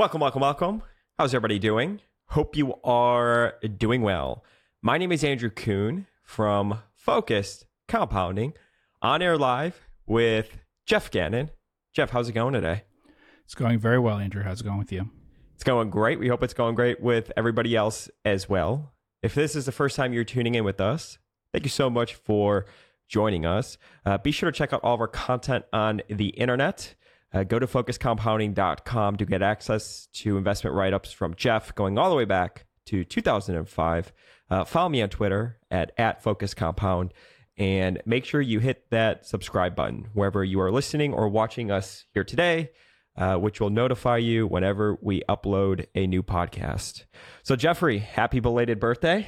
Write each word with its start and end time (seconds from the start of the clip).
Welcome, 0.00 0.22
welcome, 0.22 0.40
welcome. 0.40 0.82
How's 1.18 1.34
everybody 1.34 1.58
doing? 1.58 2.00
Hope 2.28 2.56
you 2.56 2.72
are 2.84 3.56
doing 3.76 4.00
well. 4.00 4.42
My 4.80 4.96
name 4.96 5.12
is 5.12 5.22
Andrew 5.22 5.50
Kuhn 5.50 6.06
from 6.22 6.78
Focused 6.94 7.66
Compounding 7.86 8.54
on 9.02 9.20
air 9.20 9.36
live 9.36 9.78
with 10.06 10.56
Jeff 10.86 11.10
Gannon. 11.10 11.50
Jeff, 11.92 12.08
how's 12.08 12.30
it 12.30 12.32
going 12.32 12.54
today? 12.54 12.84
It's 13.44 13.54
going 13.54 13.78
very 13.78 13.98
well, 13.98 14.16
Andrew. 14.16 14.42
How's 14.42 14.62
it 14.62 14.64
going 14.64 14.78
with 14.78 14.90
you? 14.90 15.10
It's 15.54 15.64
going 15.64 15.90
great. 15.90 16.18
We 16.18 16.28
hope 16.28 16.42
it's 16.42 16.54
going 16.54 16.76
great 16.76 17.02
with 17.02 17.30
everybody 17.36 17.76
else 17.76 18.08
as 18.24 18.48
well. 18.48 18.94
If 19.22 19.34
this 19.34 19.54
is 19.54 19.66
the 19.66 19.72
first 19.72 19.96
time 19.96 20.14
you're 20.14 20.24
tuning 20.24 20.54
in 20.54 20.64
with 20.64 20.80
us, 20.80 21.18
thank 21.52 21.66
you 21.66 21.70
so 21.70 21.90
much 21.90 22.14
for 22.14 22.64
joining 23.06 23.44
us. 23.44 23.76
Uh, 24.06 24.16
be 24.16 24.30
sure 24.30 24.50
to 24.50 24.56
check 24.56 24.72
out 24.72 24.80
all 24.82 24.94
of 24.94 25.00
our 25.02 25.08
content 25.08 25.66
on 25.74 26.00
the 26.08 26.28
internet. 26.28 26.94
Uh, 27.32 27.44
go 27.44 27.58
to 27.58 27.66
focusedcompounding.com 27.66 29.16
to 29.16 29.24
get 29.24 29.42
access 29.42 30.08
to 30.12 30.36
investment 30.36 30.74
write 30.74 30.92
ups 30.92 31.12
from 31.12 31.34
Jeff 31.34 31.74
going 31.74 31.96
all 31.96 32.10
the 32.10 32.16
way 32.16 32.24
back 32.24 32.66
to 32.86 33.04
2005. 33.04 34.12
Uh, 34.50 34.64
follow 34.64 34.88
me 34.88 35.00
on 35.00 35.08
Twitter 35.08 35.58
at, 35.70 35.92
at 35.96 36.22
focuscompound 36.22 37.12
and 37.56 38.02
make 38.04 38.24
sure 38.24 38.40
you 38.40 38.58
hit 38.58 38.90
that 38.90 39.26
subscribe 39.26 39.76
button 39.76 40.08
wherever 40.12 40.42
you 40.42 40.60
are 40.60 40.72
listening 40.72 41.12
or 41.12 41.28
watching 41.28 41.70
us 41.70 42.04
here 42.12 42.24
today. 42.24 42.70
Uh, 43.16 43.36
which 43.36 43.60
will 43.60 43.70
notify 43.70 44.16
you 44.16 44.46
whenever 44.46 44.96
we 45.02 45.20
upload 45.28 45.84
a 45.94 46.06
new 46.06 46.22
podcast. 46.22 47.04
So, 47.42 47.54
Jeffrey, 47.56 47.98
happy 47.98 48.38
belated 48.40 48.78
birthday. 48.78 49.26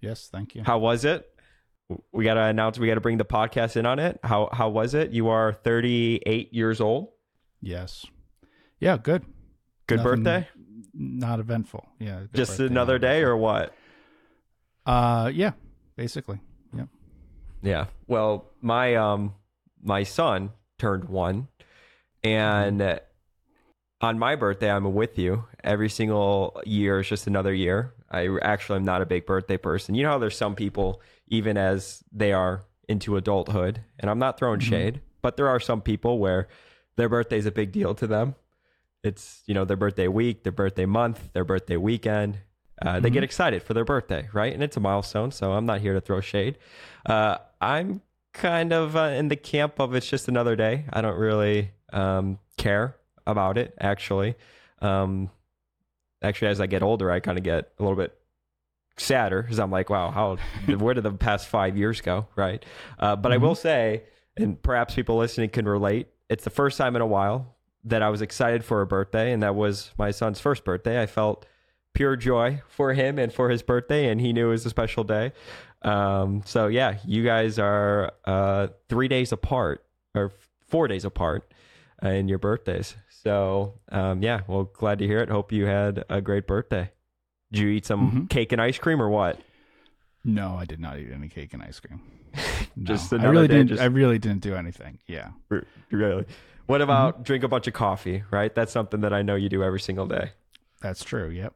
Yes, 0.00 0.28
thank 0.32 0.54
you. 0.54 0.62
How 0.62 0.78
was 0.78 1.04
it? 1.04 1.28
We 2.12 2.24
got 2.24 2.34
to 2.34 2.42
announce, 2.42 2.78
we 2.78 2.86
got 2.86 2.94
to 2.94 3.00
bring 3.00 3.16
the 3.18 3.24
podcast 3.24 3.76
in 3.76 3.86
on 3.86 3.98
it. 3.98 4.20
How, 4.22 4.50
how 4.52 4.68
was 4.68 4.94
it? 4.94 5.10
You 5.12 5.28
are 5.28 5.52
38 5.54 6.52
years 6.52 6.80
old. 6.80 7.08
Yes. 7.62 8.04
Yeah, 8.78 8.98
good. 8.98 9.24
Good 9.86 9.98
Nothing- 9.98 10.22
birthday? 10.24 10.48
Not 10.94 11.38
eventful. 11.40 11.86
Yeah. 11.98 12.22
Just 12.34 12.52
birthday, 12.52 12.66
another 12.66 12.98
day 12.98 13.18
eventful. 13.22 13.30
or 13.32 13.36
what? 13.36 13.74
Uh, 14.86 15.30
yeah, 15.32 15.52
basically. 15.96 16.40
Yeah. 16.76 16.84
Yeah. 17.62 17.86
Well, 18.06 18.46
my 18.60 18.96
um 18.96 19.34
my 19.82 20.02
son 20.02 20.50
turned 20.78 21.04
1 21.04 21.46
and 22.24 22.82
uh, 22.82 22.98
on 24.00 24.18
my 24.18 24.34
birthday 24.34 24.70
I'm 24.72 24.92
with 24.94 25.18
you. 25.18 25.44
Every 25.62 25.88
single 25.88 26.60
year 26.64 27.00
is 27.00 27.08
just 27.08 27.26
another 27.26 27.52
year. 27.54 27.94
I 28.10 28.28
actually 28.42 28.76
am 28.76 28.84
not 28.84 29.02
a 29.02 29.06
big 29.06 29.26
birthday 29.26 29.56
person. 29.56 29.94
You 29.94 30.04
know 30.04 30.10
how 30.10 30.18
there's 30.18 30.36
some 30.36 30.54
people 30.54 31.00
even 31.30 31.56
as 31.56 32.02
they 32.12 32.32
are 32.32 32.62
into 32.88 33.16
adulthood, 33.16 33.80
and 33.98 34.10
I'm 34.10 34.18
not 34.18 34.38
throwing 34.38 34.60
Mhm. 34.60 34.62
shade, 34.68 35.00
but 35.22 35.36
there 35.36 35.48
are 35.48 35.60
some 35.60 35.80
people 35.82 36.18
where 36.18 36.48
their 36.96 37.08
birthday 37.08 37.38
is 37.38 37.46
a 37.46 37.50
big 37.52 37.70
deal 37.72 37.94
to 37.94 38.06
them. 38.06 38.34
It's, 39.04 39.42
you 39.46 39.54
know, 39.54 39.64
their 39.64 39.76
birthday 39.76 40.08
week, 40.08 40.42
their 40.42 40.52
birthday 40.52 40.86
month, 40.86 41.32
their 41.32 41.44
birthday 41.44 41.76
weekend. 41.76 42.38
Uh, 42.80 43.00
They 43.00 43.10
get 43.10 43.20
Mhm. 43.20 43.24
excited 43.24 43.62
for 43.62 43.74
their 43.74 43.84
birthday, 43.84 44.28
right? 44.32 44.52
And 44.52 44.62
it's 44.62 44.76
a 44.76 44.80
milestone, 44.80 45.30
so 45.32 45.52
I'm 45.52 45.66
not 45.66 45.80
here 45.80 45.94
to 45.94 46.00
throw 46.00 46.20
shade. 46.20 46.58
Uh, 47.06 47.38
I'm 47.60 48.02
kind 48.32 48.72
of 48.72 48.96
uh, 48.96 49.00
in 49.16 49.28
the 49.28 49.36
camp 49.36 49.80
of 49.80 49.94
it's 49.94 50.08
just 50.08 50.28
another 50.28 50.54
day. 50.56 50.84
I 50.92 51.00
don't 51.00 51.18
really 51.18 51.72
um, 51.92 52.38
care 52.56 52.96
about 53.26 53.56
it, 53.58 53.74
actually. 53.80 54.34
Um, 54.80 55.30
actually, 56.22 56.48
as 56.48 56.60
I 56.60 56.66
get 56.66 56.82
older, 56.82 57.10
I 57.10 57.20
kind 57.20 57.38
of 57.38 57.44
get 57.44 57.72
a 57.78 57.82
little 57.82 57.96
bit 57.96 58.17
sadder 59.00 59.42
because 59.42 59.58
I'm 59.58 59.70
like, 59.70 59.90
wow, 59.90 60.10
how 60.10 60.36
where 60.76 60.94
did 60.94 61.04
the 61.04 61.12
past 61.12 61.48
five 61.48 61.76
years 61.76 62.00
go, 62.00 62.26
right? 62.36 62.64
Uh, 62.98 63.16
but 63.16 63.32
I 63.32 63.36
will 63.36 63.54
say, 63.54 64.02
and 64.36 64.60
perhaps 64.62 64.94
people 64.94 65.16
listening 65.16 65.50
can 65.50 65.66
relate. 65.66 66.08
It's 66.28 66.44
the 66.44 66.50
first 66.50 66.78
time 66.78 66.96
in 66.96 67.02
a 67.02 67.06
while 67.06 67.56
that 67.84 68.02
I 68.02 68.10
was 68.10 68.22
excited 68.22 68.64
for 68.64 68.82
a 68.82 68.86
birthday, 68.86 69.32
and 69.32 69.42
that 69.42 69.54
was 69.54 69.92
my 69.98 70.10
son's 70.10 70.40
first 70.40 70.64
birthday. 70.64 71.00
I 71.00 71.06
felt 71.06 71.46
pure 71.94 72.16
joy 72.16 72.62
for 72.68 72.92
him 72.92 73.18
and 73.18 73.32
for 73.32 73.50
his 73.50 73.62
birthday, 73.62 74.08
and 74.08 74.20
he 74.20 74.32
knew 74.32 74.48
it 74.48 74.50
was 74.50 74.66
a 74.66 74.70
special 74.70 75.04
day. 75.04 75.32
Um, 75.82 76.42
so 76.44 76.66
yeah, 76.66 76.98
you 77.04 77.24
guys 77.24 77.58
are 77.58 78.12
uh, 78.24 78.68
three 78.88 79.08
days 79.08 79.32
apart 79.32 79.84
or 80.14 80.32
four 80.66 80.88
days 80.88 81.04
apart 81.04 81.52
uh, 82.04 82.08
in 82.08 82.28
your 82.28 82.38
birthdays. 82.38 82.96
So 83.08 83.74
um, 83.90 84.22
yeah, 84.22 84.42
well, 84.46 84.64
glad 84.64 84.98
to 84.98 85.06
hear 85.06 85.18
it. 85.18 85.28
Hope 85.28 85.52
you 85.52 85.66
had 85.66 86.04
a 86.08 86.20
great 86.20 86.46
birthday. 86.46 86.90
Did 87.52 87.60
you 87.62 87.68
eat 87.68 87.86
some 87.86 88.10
Mhm. 88.26 88.30
cake 88.30 88.52
and 88.52 88.60
ice 88.60 88.78
cream 88.78 89.00
or 89.00 89.08
what? 89.08 89.40
No, 90.24 90.56
I 90.56 90.64
did 90.64 90.80
not 90.80 90.98
eat 90.98 91.10
any 91.12 91.28
cake 91.28 91.54
and 91.54 91.62
ice 91.62 91.80
cream. 91.80 92.00
No. 92.76 92.84
Just 92.84 93.12
I 93.12 93.24
really 93.26 93.48
didn't. 93.48 93.68
just- 93.68 93.82
I 93.82 93.86
really 93.86 94.18
didn't 94.18 94.40
do 94.42 94.54
anything. 94.54 94.98
Yeah. 95.08 95.30
Really? 95.90 96.26
What 96.66 96.80
about 96.80 97.24
drink 97.24 97.42
a 97.42 97.48
bunch 97.48 97.66
of 97.66 97.72
coffee? 97.74 98.22
Right, 98.30 98.54
that's 98.54 98.70
something 98.70 99.00
that 99.00 99.12
I 99.12 99.22
know 99.22 99.34
you 99.34 99.48
do 99.48 99.64
every 99.64 99.80
single 99.80 100.06
day. 100.06 100.30
That's 100.80 101.02
true. 101.02 101.28
Yep. 101.28 101.54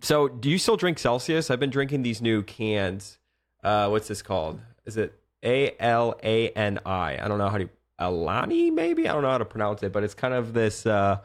So, 0.00 0.28
do 0.28 0.48
you 0.48 0.56
still 0.56 0.76
drink 0.76 0.98
Celsius? 0.98 1.50
I've 1.50 1.60
been 1.60 1.68
drinking 1.70 2.02
these 2.02 2.22
new 2.22 2.42
cans. 2.42 3.18
Uh, 3.62 3.88
what's 3.88 4.08
this 4.08 4.22
called? 4.22 4.60
Is 4.86 4.96
it 4.96 5.18
A 5.42 5.74
L 5.78 6.14
A 6.22 6.48
N 6.50 6.78
I? 6.86 7.18
I 7.22 7.28
don't 7.28 7.36
know 7.38 7.48
how 7.50 7.58
to 7.58 7.68
Alani. 7.98 8.70
Maybe 8.70 9.06
I 9.08 9.12
don't 9.12 9.20
know 9.22 9.30
how 9.30 9.36
to 9.38 9.44
pronounce 9.44 9.82
it, 9.82 9.92
but 9.92 10.04
it's 10.04 10.14
kind 10.14 10.32
of 10.32 10.54
this 10.54 10.86
uh, 10.86 11.18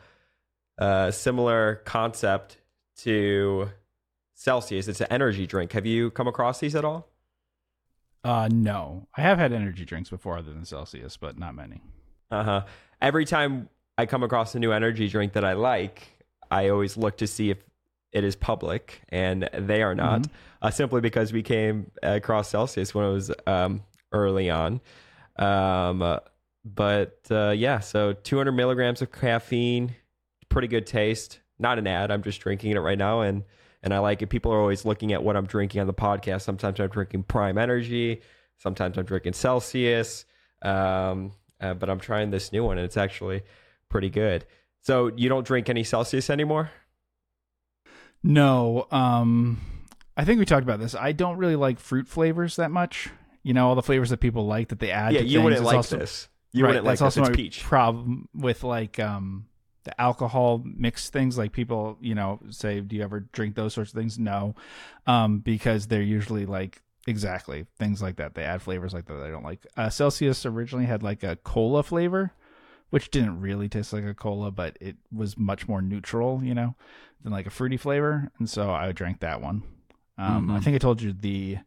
uh, 0.77 1.11
similar 1.11 1.75
concept 1.85 2.57
to 2.99 3.69
Celsius. 4.33 4.87
It's 4.87 5.01
an 5.01 5.07
energy 5.09 5.47
drink. 5.47 5.71
Have 5.73 5.85
you 5.85 6.11
come 6.11 6.27
across 6.27 6.59
these 6.59 6.75
at 6.75 6.85
all? 6.85 7.09
Uh, 8.23 8.49
no, 8.51 9.07
I 9.15 9.21
have 9.21 9.37
had 9.37 9.53
energy 9.53 9.85
drinks 9.85 10.09
before, 10.09 10.37
other 10.37 10.51
than 10.51 10.65
Celsius, 10.65 11.15
but 11.15 11.37
not 11.37 11.53
many. 11.53 11.81
Uh 12.31 12.43
huh. 12.43 12.65
Every 13.01 13.25
time 13.25 13.69
I 13.97 14.07
come 14.07 14.23
across 14.23 14.55
a 14.55 14.59
new 14.59 14.71
energy 14.71 15.07
drink 15.07 15.33
that 15.33 15.45
I 15.45 15.53
like, 15.53 16.25
I 16.49 16.69
always 16.69 16.97
look 16.97 17.17
to 17.17 17.27
see 17.27 17.51
if 17.51 17.59
it 18.11 18.23
is 18.23 18.35
public, 18.35 19.01
and 19.09 19.49
they 19.53 19.83
are 19.83 19.93
not. 19.93 20.27
Uh, 20.61 20.71
simply 20.71 21.01
because 21.01 21.31
we 21.31 21.43
came 21.43 21.91
across 22.01 22.49
Celsius 22.49 22.95
when 22.95 23.05
it 23.05 23.11
was 23.11 23.31
um, 23.45 23.83
early 24.11 24.49
on. 24.49 24.81
Um, 25.35 26.01
uh, 26.01 26.19
but 26.63 27.19
uh, 27.29 27.53
yeah, 27.55 27.79
so 27.79 28.13
200 28.13 28.53
milligrams 28.53 29.01
of 29.03 29.11
caffeine, 29.11 29.95
pretty 30.49 30.67
good 30.67 30.87
taste. 30.87 31.41
Not 31.59 31.79
an 31.79 31.87
ad. 31.87 32.11
I'm 32.11 32.23
just 32.23 32.41
drinking 32.41 32.71
it 32.71 32.79
right 32.79 32.97
now, 32.97 33.21
and 33.21 33.43
and 33.83 33.93
I 33.93 33.99
like 33.99 34.21
it. 34.21 34.27
People 34.27 34.51
are 34.51 34.59
always 34.59 34.83
looking 34.85 35.13
at 35.13 35.23
what 35.23 35.35
I'm 35.37 35.45
drinking 35.45 35.81
on 35.81 35.87
the 35.87 35.93
podcast. 35.93 36.41
Sometimes 36.41 36.79
I'm 36.79 36.89
drinking 36.89 37.23
Prime 37.23 37.57
Energy. 37.57 38.21
Sometimes 38.57 38.97
I'm 38.97 39.05
drinking 39.05 39.33
Celsius. 39.33 40.25
Um, 40.61 41.31
uh, 41.61 41.73
but 41.75 41.89
I'm 41.89 41.99
trying 41.99 42.31
this 42.31 42.51
new 42.51 42.63
one, 42.63 42.77
and 42.77 42.85
it's 42.85 42.97
actually 42.97 43.43
pretty 43.89 44.09
good. 44.09 44.45
So 44.81 45.11
you 45.15 45.29
don't 45.29 45.45
drink 45.45 45.69
any 45.69 45.83
Celsius 45.83 46.29
anymore? 46.29 46.71
No, 48.23 48.87
um, 48.91 49.61
I 50.17 50.25
think 50.25 50.39
we 50.39 50.45
talked 50.45 50.63
about 50.63 50.79
this. 50.79 50.95
I 50.95 51.11
don't 51.11 51.37
really 51.37 51.55
like 51.55 51.79
fruit 51.79 52.07
flavors 52.07 52.55
that 52.55 52.71
much. 52.71 53.09
You 53.43 53.53
know, 53.53 53.67
all 53.67 53.75
the 53.75 53.83
flavors 53.83 54.09
that 54.09 54.17
people 54.19 54.47
like 54.47 54.69
that 54.69 54.79
they 54.79 54.89
add. 54.89 55.13
yeah, 55.13 55.19
to 55.19 55.25
you 55.25 55.33
things. 55.37 55.43
wouldn't 55.43 55.61
It's 55.61 55.65
like 55.67 55.75
also- 55.75 55.97
this. 55.99 56.29
You 56.51 56.63
right, 56.63 56.69
wouldn't 56.69 56.85
like 56.85 56.99
this. 56.99 57.17
It's 57.17 57.29
peach. 57.35 57.63
problem 57.63 58.29
with 58.33 58.63
like 58.63 58.97
um 58.97 59.45
the 59.85 59.99
alcohol 60.01 60.61
mixed 60.65 61.13
things. 61.13 61.37
Like 61.37 61.51
people, 61.53 61.97
you 62.01 62.13
know, 62.13 62.39
say, 62.49 62.81
"Do 62.81 62.95
you 62.95 63.01
ever 63.03 63.21
drink 63.31 63.55
those 63.55 63.73
sorts 63.73 63.91
of 63.93 63.97
things?" 63.97 64.19
No, 64.19 64.53
um, 65.07 65.39
because 65.39 65.87
they're 65.87 66.01
usually 66.01 66.45
like 66.45 66.81
exactly 67.07 67.65
things 67.79 68.01
like 68.01 68.17
that. 68.17 68.33
They 68.35 68.43
add 68.43 68.61
flavors 68.61 68.93
like 68.93 69.05
that. 69.05 69.13
that 69.13 69.25
I 69.27 69.29
don't 69.31 69.43
like. 69.45 69.65
Uh, 69.77 69.89
Celsius 69.89 70.45
originally 70.45 70.85
had 70.85 71.01
like 71.03 71.23
a 71.23 71.37
cola 71.37 71.81
flavor, 71.83 72.31
which 72.89 73.09
didn't 73.11 73.39
really 73.41 73.69
taste 73.69 73.93
like 73.93 74.03
a 74.03 74.13
cola, 74.13 74.51
but 74.51 74.77
it 74.81 74.97
was 75.15 75.37
much 75.37 75.67
more 75.67 75.81
neutral, 75.81 76.43
you 76.43 76.53
know, 76.53 76.75
than 77.23 77.31
like 77.31 77.45
a 77.47 77.51
fruity 77.51 77.77
flavor. 77.77 78.31
And 78.39 78.49
so 78.49 78.71
I 78.71 78.91
drank 78.91 79.19
that 79.21 79.41
one. 79.41 79.63
Um, 80.17 80.49
I 80.51 80.59
Mhm. 80.59 80.63
think 80.63 80.75
I 80.75 80.79
told 80.79 81.01
you 81.01 81.13
the 81.13 81.57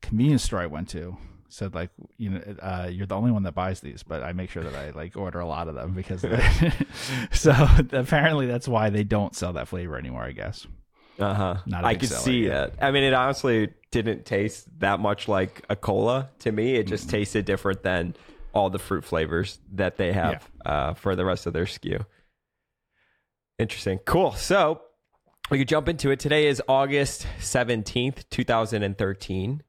convenience 0.00 0.42
store 0.44 0.60
I 0.60 0.66
went 0.66 0.88
to 0.90 1.16
said 1.54 1.74
like 1.74 1.90
you 2.16 2.30
know 2.30 2.40
uh, 2.60 2.88
you're 2.90 3.06
the 3.06 3.14
only 3.14 3.30
one 3.30 3.44
that 3.44 3.54
buys 3.54 3.80
these, 3.80 4.02
but 4.02 4.22
I 4.22 4.32
make 4.32 4.50
sure 4.50 4.62
that 4.62 4.74
I 4.74 4.90
like 4.90 5.16
order 5.16 5.40
a 5.40 5.46
lot 5.46 5.68
of 5.68 5.74
them 5.74 5.94
because 5.94 6.20
so 7.32 7.52
apparently 7.92 8.46
that's 8.46 8.66
why 8.66 8.90
they 8.90 9.04
don't 9.04 9.34
sell 9.34 9.52
that 9.54 9.68
flavor 9.68 9.96
anymore. 9.96 10.24
I 10.24 10.32
guess. 10.32 10.66
Uh 11.18 11.34
huh. 11.34 11.56
Not 11.66 11.84
I 11.84 11.94
could 11.94 12.08
seller, 12.08 12.22
see 12.22 12.46
yeah. 12.46 12.64
it. 12.64 12.74
I 12.80 12.90
mean, 12.90 13.04
it 13.04 13.14
honestly 13.14 13.72
didn't 13.92 14.26
taste 14.26 14.66
that 14.80 14.98
much 14.98 15.28
like 15.28 15.64
a 15.68 15.76
cola 15.76 16.30
to 16.40 16.50
me. 16.50 16.74
It 16.74 16.88
just 16.88 17.08
tasted 17.08 17.44
different 17.44 17.84
than 17.84 18.16
all 18.52 18.70
the 18.70 18.78
fruit 18.78 19.04
flavors 19.04 19.60
that 19.72 19.96
they 19.96 20.12
have 20.12 20.48
uh, 20.66 20.94
for 20.94 21.14
the 21.14 21.24
rest 21.24 21.46
of 21.46 21.52
their 21.52 21.66
SKU 21.66 22.04
Interesting. 23.58 23.98
Cool. 23.98 24.32
So 24.32 24.80
we 25.50 25.58
could 25.58 25.68
jump 25.68 25.88
into 25.88 26.10
it. 26.10 26.18
Today 26.18 26.48
is 26.48 26.60
August 26.66 27.26
17th, 27.38 28.24
2013. 28.30 29.62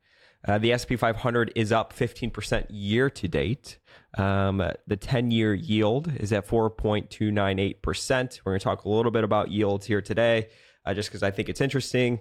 Uh, 0.48 0.60
the 0.60 0.72
S&P 0.72 0.96
500 0.96 1.52
is 1.56 1.72
up 1.72 1.92
15% 1.94 2.68
year 2.70 3.10
to 3.10 3.28
date. 3.28 3.80
Um, 4.18 4.64
the 4.88 4.96
10 4.96 5.32
year 5.32 5.54
yield 5.54 6.12
is 6.18 6.32
at 6.32 6.48
4.298%. 6.48 8.40
We're 8.46 8.52
going 8.52 8.60
to 8.60 8.64
talk 8.64 8.86
a 8.86 8.90
little 8.90 9.12
bit 9.12 9.24
about 9.24 9.50
yields 9.52 9.88
here 9.88 10.02
today, 10.02 10.50
uh, 10.86 10.94
just 10.94 11.10
because 11.10 11.24
I 11.24 11.32
think 11.32 11.50
it's 11.50 11.62
interesting. 11.62 12.20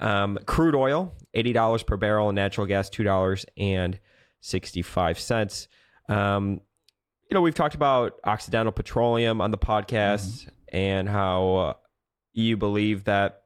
Um, 0.00 0.38
crude 0.46 0.74
oil, 0.74 1.14
$80 1.36 1.86
per 1.86 1.96
barrel, 1.96 2.28
and 2.28 2.36
natural 2.36 2.66
gas, 2.66 2.90
$2.65. 2.90 5.68
Um, 6.08 6.60
you 7.30 7.34
know, 7.34 7.40
we've 7.40 7.54
talked 7.54 7.74
about 7.74 8.14
Occidental 8.24 8.72
Petroleum 8.72 9.40
on 9.40 9.50
the 9.50 9.58
podcast, 9.58 10.48
and 10.68 11.08
how 11.08 11.56
uh, 11.56 11.72
you 12.32 12.56
believe 12.56 13.04
that 13.04 13.42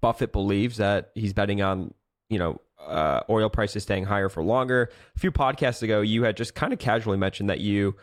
Buffett 0.00 0.32
believes 0.32 0.78
that 0.78 1.10
he's 1.14 1.32
betting 1.32 1.62
on, 1.62 1.94
you 2.28 2.38
know, 2.38 2.60
uh, 2.80 3.20
oil 3.28 3.48
prices 3.48 3.82
staying 3.82 4.04
higher 4.04 4.28
for 4.28 4.42
longer. 4.42 4.90
A 5.16 5.18
few 5.18 5.30
podcasts 5.32 5.82
ago, 5.82 6.00
you 6.00 6.22
had 6.24 6.36
just 6.36 6.54
kind 6.54 6.72
of 6.72 6.78
casually 6.78 7.18
mentioned 7.18 7.50
that 7.50 7.60
you 7.60 7.96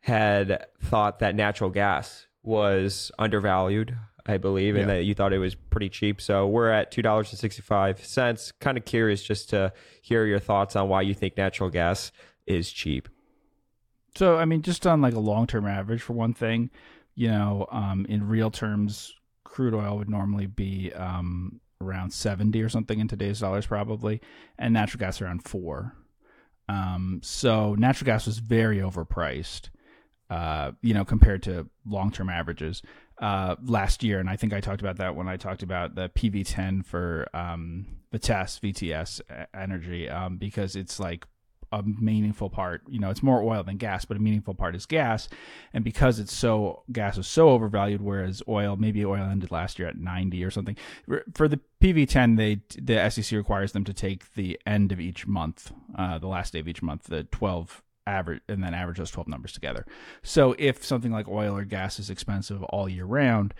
had 0.00 0.66
thought 0.82 1.18
that 1.20 1.34
natural 1.34 1.70
gas 1.70 2.26
was 2.42 3.10
undervalued, 3.18 3.96
I 4.26 4.38
believe, 4.38 4.74
and 4.76 4.88
Yeah. 4.88 4.96
that 4.96 5.04
you 5.04 5.14
thought 5.14 5.32
it 5.32 5.38
was 5.38 5.54
pretty 5.54 5.88
cheap. 5.90 6.20
So 6.20 6.46
we're 6.46 6.70
at 6.70 6.90
two 6.90 7.02
dollars 7.02 7.30
and 7.30 7.38
sixty 7.38 7.62
five 7.62 8.04
cents. 8.04 8.52
Kind 8.52 8.78
of 8.78 8.84
curious 8.84 9.22
just 9.22 9.50
to 9.50 9.72
hear 10.02 10.24
your 10.26 10.38
thoughts 10.38 10.74
on 10.76 10.88
why 10.88 11.02
you 11.02 11.14
think 11.14 11.36
natural 11.36 11.70
gas 11.70 12.12
is 12.46 12.70
cheap. 12.72 13.08
So 14.16 14.36
I 14.38 14.44
mean, 14.44 14.62
just 14.62 14.86
on 14.86 15.00
like 15.00 15.14
a 15.14 15.20
long 15.20 15.46
term 15.46 15.66
average 15.66 16.02
for 16.02 16.14
one 16.14 16.32
thing, 16.34 16.70
you 17.14 17.28
know, 17.28 17.66
um, 17.70 18.06
in 18.08 18.26
real 18.26 18.50
terms, 18.50 19.14
crude 19.44 19.74
oil 19.74 19.98
would 19.98 20.08
normally 20.08 20.46
be 20.46 20.92
um, 20.94 21.60
around 21.80 22.12
seventy 22.12 22.62
or 22.62 22.68
something 22.68 23.00
in 23.00 23.08
today's 23.08 23.40
dollars, 23.40 23.66
probably, 23.66 24.20
and 24.58 24.74
natural 24.74 25.00
gas 25.00 25.20
around 25.20 25.44
four. 25.44 25.94
Um, 26.68 27.20
so 27.22 27.74
natural 27.74 28.06
gas 28.06 28.26
was 28.26 28.38
very 28.38 28.78
overpriced, 28.78 29.70
uh, 30.30 30.72
you 30.82 30.94
know, 30.94 31.04
compared 31.04 31.42
to 31.44 31.68
long 31.84 32.12
term 32.12 32.28
averages 32.28 32.82
uh, 33.20 33.56
last 33.62 34.02
year, 34.02 34.18
and 34.18 34.30
I 34.30 34.36
think 34.36 34.52
I 34.52 34.60
talked 34.60 34.80
about 34.80 34.96
that 34.96 35.14
when 35.14 35.28
I 35.28 35.36
talked 35.36 35.62
about 35.62 35.94
the 35.94 36.08
PV10 36.08 36.84
for 36.86 37.28
um, 37.34 37.86
Vitesse 38.12 38.58
VTS 38.58 39.20
Energy, 39.52 40.08
um, 40.08 40.38
because 40.38 40.74
it's 40.74 40.98
like 40.98 41.26
a 41.72 41.82
meaningful 41.82 42.50
part. 42.50 42.82
You 42.88 42.98
know, 42.98 43.10
it's 43.10 43.22
more 43.22 43.42
oil 43.42 43.62
than 43.62 43.76
gas, 43.76 44.04
but 44.04 44.16
a 44.16 44.20
meaningful 44.20 44.54
part 44.54 44.74
is 44.74 44.86
gas. 44.86 45.28
And 45.72 45.84
because 45.84 46.18
it's 46.18 46.32
so 46.32 46.82
gas 46.90 47.16
is 47.18 47.26
so 47.26 47.50
overvalued, 47.50 48.02
whereas 48.02 48.42
oil, 48.48 48.76
maybe 48.76 49.04
oil 49.04 49.24
ended 49.24 49.50
last 49.50 49.78
year 49.78 49.88
at 49.88 49.96
90 49.96 50.44
or 50.44 50.50
something. 50.50 50.76
For 51.34 51.48
the 51.48 51.60
PV10, 51.80 52.36
they 52.36 52.60
the 52.80 53.08
SEC 53.10 53.36
requires 53.36 53.72
them 53.72 53.84
to 53.84 53.92
take 53.92 54.34
the 54.34 54.58
end 54.66 54.92
of 54.92 55.00
each 55.00 55.26
month, 55.26 55.72
uh, 55.96 56.18
the 56.18 56.28
last 56.28 56.52
day 56.52 56.60
of 56.60 56.68
each 56.68 56.82
month, 56.82 57.04
the 57.04 57.24
12 57.24 57.82
average, 58.06 58.42
and 58.48 58.62
then 58.62 58.74
average 58.74 58.98
those 58.98 59.10
12 59.10 59.28
numbers 59.28 59.52
together. 59.52 59.86
So 60.22 60.54
if 60.58 60.84
something 60.84 61.12
like 61.12 61.28
oil 61.28 61.56
or 61.56 61.64
gas 61.64 61.98
is 61.98 62.10
expensive 62.10 62.62
all 62.64 62.88
year 62.88 63.04
round, 63.04 63.54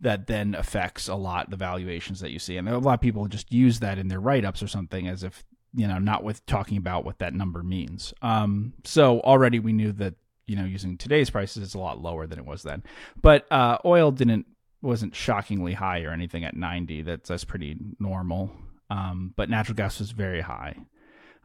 that 0.00 0.26
then 0.26 0.54
affects 0.54 1.08
a 1.08 1.14
lot 1.14 1.50
the 1.50 1.56
valuations 1.56 2.20
that 2.20 2.30
you 2.30 2.38
see. 2.38 2.56
And 2.56 2.68
a 2.68 2.78
lot 2.78 2.94
of 2.94 3.00
people 3.00 3.26
just 3.28 3.52
use 3.52 3.80
that 3.80 3.98
in 3.98 4.08
their 4.08 4.20
write 4.20 4.44
ups 4.44 4.62
or 4.62 4.68
something 4.68 5.08
as 5.08 5.22
if, 5.22 5.44
you 5.76 5.86
know, 5.86 5.98
not 5.98 6.24
with 6.24 6.44
talking 6.46 6.78
about 6.78 7.04
what 7.04 7.18
that 7.18 7.34
number 7.34 7.62
means. 7.62 8.12
Um, 8.22 8.72
so 8.84 9.20
already 9.20 9.58
we 9.60 9.72
knew 9.72 9.92
that, 9.92 10.14
you 10.46 10.56
know, 10.56 10.64
using 10.64 10.96
today's 10.96 11.28
prices, 11.30 11.62
it's 11.62 11.74
a 11.74 11.78
lot 11.78 12.00
lower 12.00 12.26
than 12.26 12.38
it 12.38 12.46
was 12.46 12.62
then. 12.62 12.82
But 13.20 13.46
uh, 13.52 13.78
oil 13.84 14.10
didn't, 14.10 14.46
wasn't 14.80 15.14
shockingly 15.14 15.74
high 15.74 16.02
or 16.02 16.10
anything 16.10 16.44
at 16.44 16.56
90. 16.56 17.02
That's, 17.02 17.28
that's 17.28 17.44
pretty 17.44 17.76
normal. 18.00 18.50
Um, 18.88 19.34
but 19.36 19.50
natural 19.50 19.74
gas 19.76 19.98
was 19.98 20.12
very 20.12 20.40
high. 20.40 20.76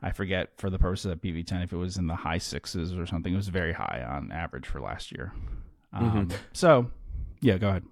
I 0.01 0.12
forget 0.12 0.50
for 0.57 0.69
the 0.69 0.80
purposes 0.80 1.12
of 1.12 1.22
PV10 1.22 1.63
if 1.63 1.74
it 1.74 1.78
was 1.78 1.98
in 1.98 2.07
the 2.07 2.16
high 2.16 2.38
sixes 2.38 2.98
or 2.98 3.06
something. 3.06 3.33
It 3.33 3.38
was 3.38 3.50
very 3.50 3.74
high 3.74 4.04
on 4.07 4.31
average 4.31 4.66
for 4.66 4.80
last 4.80 5.12
year. 5.12 5.33
Um, 5.94 6.30
So, 6.54 6.89
yeah, 7.42 7.57
go 7.57 7.69
ahead. 7.69 7.83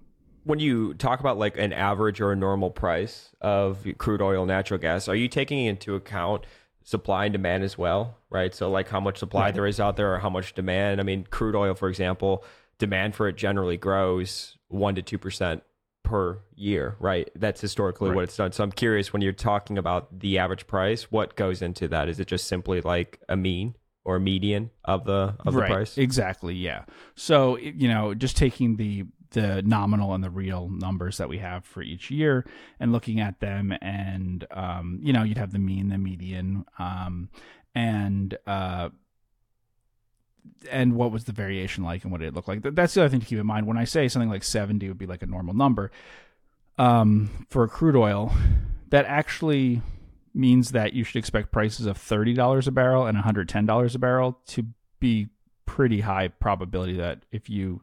When 0.50 0.58
you 0.58 0.94
talk 0.94 1.20
about 1.20 1.38
like 1.38 1.56
an 1.56 1.72
average 1.72 2.20
or 2.20 2.32
a 2.32 2.36
normal 2.36 2.70
price 2.70 3.30
of 3.40 3.86
crude 3.98 4.20
oil, 4.20 4.44
natural 4.46 4.78
gas, 4.80 5.06
are 5.06 5.14
you 5.14 5.28
taking 5.28 5.64
into 5.64 5.94
account 5.94 6.44
supply 6.82 7.26
and 7.26 7.32
demand 7.32 7.62
as 7.62 7.78
well, 7.78 8.18
right? 8.30 8.52
So 8.52 8.68
like 8.68 8.88
how 8.88 8.98
much 8.98 9.18
supply 9.18 9.42
Right. 9.46 9.54
there 9.54 9.66
is 9.66 9.78
out 9.78 9.96
there 9.96 10.12
or 10.12 10.18
how 10.18 10.28
much 10.28 10.54
demand. 10.54 11.00
I 11.00 11.04
mean, 11.04 11.24
crude 11.30 11.54
oil, 11.54 11.74
for 11.74 11.88
example, 11.88 12.44
demand 12.78 13.14
for 13.14 13.28
it 13.28 13.36
generally 13.36 13.76
grows 13.76 14.58
one 14.68 14.96
to 14.96 15.02
two 15.02 15.18
percent 15.18 15.62
per 16.02 16.40
year, 16.56 16.96
right? 16.98 17.30
That's 17.36 17.60
historically 17.60 18.08
Right. 18.08 18.16
what 18.16 18.24
it's 18.24 18.36
done. 18.36 18.50
So 18.50 18.64
I'm 18.64 18.72
curious 18.72 19.12
when 19.12 19.22
you're 19.22 19.32
talking 19.32 19.78
about 19.78 20.18
the 20.18 20.38
average 20.38 20.66
price, 20.66 21.12
what 21.12 21.36
goes 21.36 21.62
into 21.62 21.86
that? 21.88 22.08
Is 22.08 22.18
it 22.18 22.26
just 22.26 22.48
simply 22.48 22.80
like 22.80 23.20
a 23.28 23.36
mean 23.36 23.76
or 24.04 24.16
a 24.16 24.20
median 24.20 24.70
of 24.84 25.04
the 25.04 25.36
of 25.46 25.54
the 25.54 25.60
right. 25.60 25.70
price? 25.70 25.96
Exactly. 25.96 26.54
Yeah. 26.54 26.86
So 27.14 27.56
you 27.56 27.86
know, 27.86 28.14
just 28.14 28.36
taking 28.36 28.76
the 28.76 29.04
the 29.30 29.62
nominal 29.62 30.14
and 30.14 30.22
the 30.22 30.30
real 30.30 30.68
numbers 30.68 31.18
that 31.18 31.28
we 31.28 31.38
have 31.38 31.64
for 31.64 31.82
each 31.82 32.10
year 32.10 32.44
and 32.78 32.92
looking 32.92 33.20
at 33.20 33.40
them, 33.40 33.72
and 33.80 34.46
um, 34.50 34.98
you 35.02 35.12
know, 35.12 35.22
you'd 35.22 35.38
have 35.38 35.52
the 35.52 35.58
mean, 35.58 35.88
the 35.88 35.98
median, 35.98 36.64
um, 36.78 37.28
and 37.74 38.36
uh, 38.46 38.90
and 40.70 40.94
what 40.94 41.12
was 41.12 41.24
the 41.24 41.32
variation 41.32 41.84
like 41.84 42.02
and 42.02 42.12
what 42.12 42.20
did 42.20 42.28
it 42.28 42.34
look 42.34 42.48
like? 42.48 42.62
That's 42.62 42.94
the 42.94 43.02
other 43.02 43.08
thing 43.08 43.20
to 43.20 43.26
keep 43.26 43.38
in 43.38 43.46
mind. 43.46 43.66
When 43.66 43.78
I 43.78 43.84
say 43.84 44.08
something 44.08 44.30
like 44.30 44.44
seventy 44.44 44.88
would 44.88 44.98
be 44.98 45.06
like 45.06 45.22
a 45.22 45.26
normal 45.26 45.54
number 45.54 45.90
um, 46.78 47.46
for 47.48 47.66
crude 47.68 47.96
oil, 47.96 48.32
that 48.90 49.04
actually 49.06 49.82
means 50.32 50.70
that 50.70 50.92
you 50.92 51.04
should 51.04 51.16
expect 51.16 51.52
prices 51.52 51.86
of 51.86 51.96
thirty 51.96 52.34
dollars 52.34 52.66
a 52.66 52.72
barrel 52.72 53.06
and 53.06 53.16
one 53.16 53.24
hundred 53.24 53.48
ten 53.48 53.66
dollars 53.66 53.94
a 53.94 53.98
barrel 53.98 54.38
to 54.46 54.66
be 54.98 55.28
pretty 55.66 56.00
high 56.00 56.28
probability 56.28 56.96
that 56.96 57.24
if 57.30 57.48
you 57.48 57.80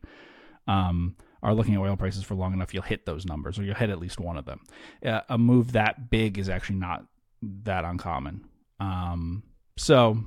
um, 0.68 1.16
are 1.44 1.54
looking 1.54 1.76
at 1.76 1.80
oil 1.80 1.96
prices 1.96 2.24
for 2.24 2.36
long 2.36 2.54
enough, 2.54 2.74
you'll 2.74 2.84
hit 2.84 3.06
those 3.06 3.26
numbers 3.26 3.60
or 3.60 3.64
you'll 3.64 3.76
hit 3.76 3.90
at 3.90 4.00
least 4.00 4.20
one 4.20 4.38
of 4.38 4.46
them. 4.46 4.62
Uh, 5.06 5.22
a 5.30 5.38
move 5.38 5.74
that 5.74 6.10
big 6.10 6.38
is 6.38 6.50
actually 6.50 6.78
not 6.78 7.06
that 7.42 7.86
uncommon. 7.86 8.48
Um, 8.80 9.44
so, 9.78 10.18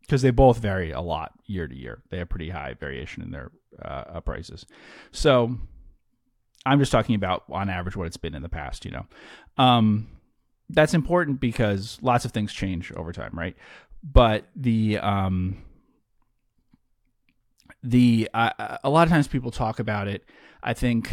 because 0.00 0.22
they 0.22 0.30
both 0.30 0.58
vary 0.58 0.90
a 0.90 1.00
lot 1.00 1.32
year 1.46 1.66
to 1.66 1.74
year, 1.74 2.02
they 2.10 2.18
have 2.18 2.28
pretty 2.28 2.50
high 2.50 2.74
variation 2.74 3.22
in 3.22 3.30
their 3.30 3.50
uh, 3.82 4.20
prices. 4.20 4.66
So, 5.12 5.56
I'm 6.66 6.78
just 6.78 6.92
talking 6.92 7.14
about 7.14 7.44
on 7.50 7.68
average 7.68 7.96
what 7.96 8.06
it's 8.06 8.16
been 8.16 8.34
in 8.34 8.42
the 8.42 8.48
past. 8.48 8.84
You 8.84 8.92
know, 8.92 9.06
um, 9.58 10.08
that's 10.70 10.94
important 10.94 11.40
because 11.40 11.98
lots 12.02 12.24
of 12.24 12.32
things 12.32 12.52
change 12.52 12.92
over 12.92 13.12
time, 13.12 13.32
right? 13.34 13.56
But 14.02 14.46
the 14.56 14.98
um, 14.98 15.62
the 17.84 18.28
uh, 18.32 18.78
a 18.82 18.90
lot 18.90 19.06
of 19.06 19.12
times 19.12 19.28
people 19.28 19.50
talk 19.50 19.78
about 19.78 20.08
it. 20.08 20.24
I 20.62 20.72
think 20.72 21.12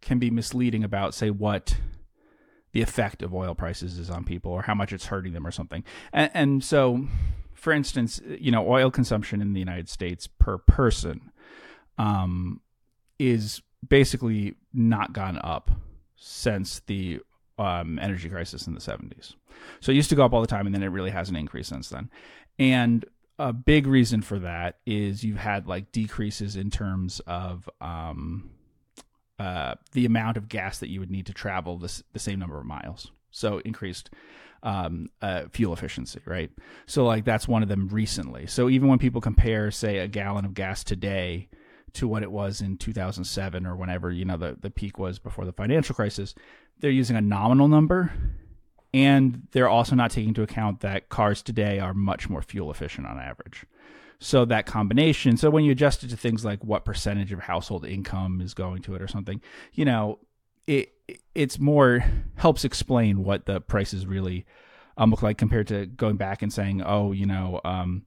can 0.00 0.18
be 0.18 0.30
misleading 0.30 0.82
about 0.84 1.14
say 1.14 1.30
what 1.30 1.76
the 2.72 2.82
effect 2.82 3.22
of 3.22 3.32
oil 3.32 3.54
prices 3.54 3.98
is 3.98 4.10
on 4.10 4.24
people 4.24 4.52
or 4.52 4.62
how 4.62 4.74
much 4.74 4.92
it's 4.92 5.06
hurting 5.06 5.32
them 5.32 5.46
or 5.46 5.50
something. 5.50 5.84
And, 6.12 6.30
and 6.34 6.64
so, 6.64 7.06
for 7.54 7.72
instance, 7.72 8.20
you 8.38 8.50
know, 8.50 8.68
oil 8.68 8.90
consumption 8.90 9.40
in 9.40 9.54
the 9.54 9.60
United 9.60 9.88
States 9.88 10.26
per 10.26 10.58
person 10.58 11.30
um, 11.96 12.60
is 13.18 13.62
basically 13.88 14.54
not 14.74 15.12
gone 15.12 15.40
up 15.42 15.70
since 16.16 16.80
the 16.80 17.20
um, 17.58 17.98
energy 18.00 18.28
crisis 18.28 18.66
in 18.66 18.74
the 18.74 18.80
70s. 18.80 19.34
So 19.80 19.92
it 19.92 19.94
used 19.94 20.10
to 20.10 20.16
go 20.16 20.24
up 20.24 20.32
all 20.32 20.40
the 20.40 20.46
time, 20.46 20.66
and 20.66 20.74
then 20.74 20.82
it 20.82 20.88
really 20.88 21.10
hasn't 21.10 21.38
increased 21.38 21.70
since 21.70 21.88
then. 21.88 22.10
And 22.58 23.04
a 23.38 23.52
big 23.52 23.86
reason 23.86 24.22
for 24.22 24.38
that 24.40 24.78
is 24.86 25.22
you've 25.22 25.38
had 25.38 25.66
like 25.66 25.92
decreases 25.92 26.56
in 26.56 26.70
terms 26.70 27.20
of 27.26 27.68
um, 27.80 28.50
uh, 29.38 29.74
the 29.92 30.06
amount 30.06 30.36
of 30.36 30.48
gas 30.48 30.78
that 30.78 30.88
you 30.88 31.00
would 31.00 31.10
need 31.10 31.26
to 31.26 31.32
travel 31.32 31.78
this, 31.78 32.02
the 32.12 32.18
same 32.18 32.38
number 32.38 32.58
of 32.58 32.66
miles. 32.66 33.12
So 33.30 33.58
increased 33.58 34.10
um, 34.62 35.06
uh, 35.22 35.44
fuel 35.52 35.72
efficiency, 35.72 36.20
right? 36.24 36.50
So 36.86 37.04
like 37.04 37.24
that's 37.24 37.46
one 37.46 37.62
of 37.62 37.68
them 37.68 37.88
recently. 37.88 38.46
So 38.46 38.68
even 38.68 38.88
when 38.88 38.98
people 38.98 39.20
compare, 39.20 39.70
say, 39.70 39.98
a 39.98 40.08
gallon 40.08 40.44
of 40.44 40.54
gas 40.54 40.82
today 40.82 41.48
to 41.94 42.08
what 42.08 42.22
it 42.22 42.32
was 42.32 42.60
in 42.60 42.76
2007 42.76 43.66
or 43.66 43.76
whenever 43.76 44.10
you 44.10 44.24
know 44.24 44.36
the 44.36 44.56
the 44.60 44.70
peak 44.70 44.98
was 44.98 45.18
before 45.18 45.44
the 45.44 45.52
financial 45.52 45.94
crisis, 45.94 46.34
they're 46.80 46.90
using 46.90 47.16
a 47.16 47.20
nominal 47.20 47.68
number, 47.68 48.12
and 48.94 49.46
they're 49.52 49.68
also 49.68 49.94
not 49.94 50.10
taking 50.10 50.30
into 50.30 50.42
account 50.42 50.80
that 50.80 51.08
cars 51.08 51.42
today 51.42 51.78
are 51.78 51.94
much 51.94 52.28
more 52.28 52.42
fuel 52.42 52.70
efficient 52.70 53.06
on 53.06 53.18
average. 53.18 53.66
So 54.20 54.44
that 54.46 54.66
combination, 54.66 55.36
so 55.36 55.50
when 55.50 55.64
you 55.64 55.72
adjust 55.72 56.02
it 56.02 56.08
to 56.08 56.16
things 56.16 56.44
like 56.44 56.64
what 56.64 56.84
percentage 56.84 57.32
of 57.32 57.40
household 57.40 57.86
income 57.86 58.40
is 58.40 58.52
going 58.52 58.82
to 58.82 58.94
it 58.94 59.02
or 59.02 59.06
something, 59.06 59.40
you 59.72 59.84
know, 59.84 60.18
it 60.66 60.92
it's 61.34 61.58
more 61.58 62.04
helps 62.36 62.64
explain 62.64 63.24
what 63.24 63.46
the 63.46 63.60
prices 63.60 64.06
really 64.06 64.44
um, 64.96 65.10
look 65.10 65.22
like 65.22 65.38
compared 65.38 65.68
to 65.68 65.86
going 65.86 66.16
back 66.16 66.42
and 66.42 66.52
saying, 66.52 66.82
oh, 66.84 67.12
you 67.12 67.26
know, 67.26 67.60
um, 67.64 68.04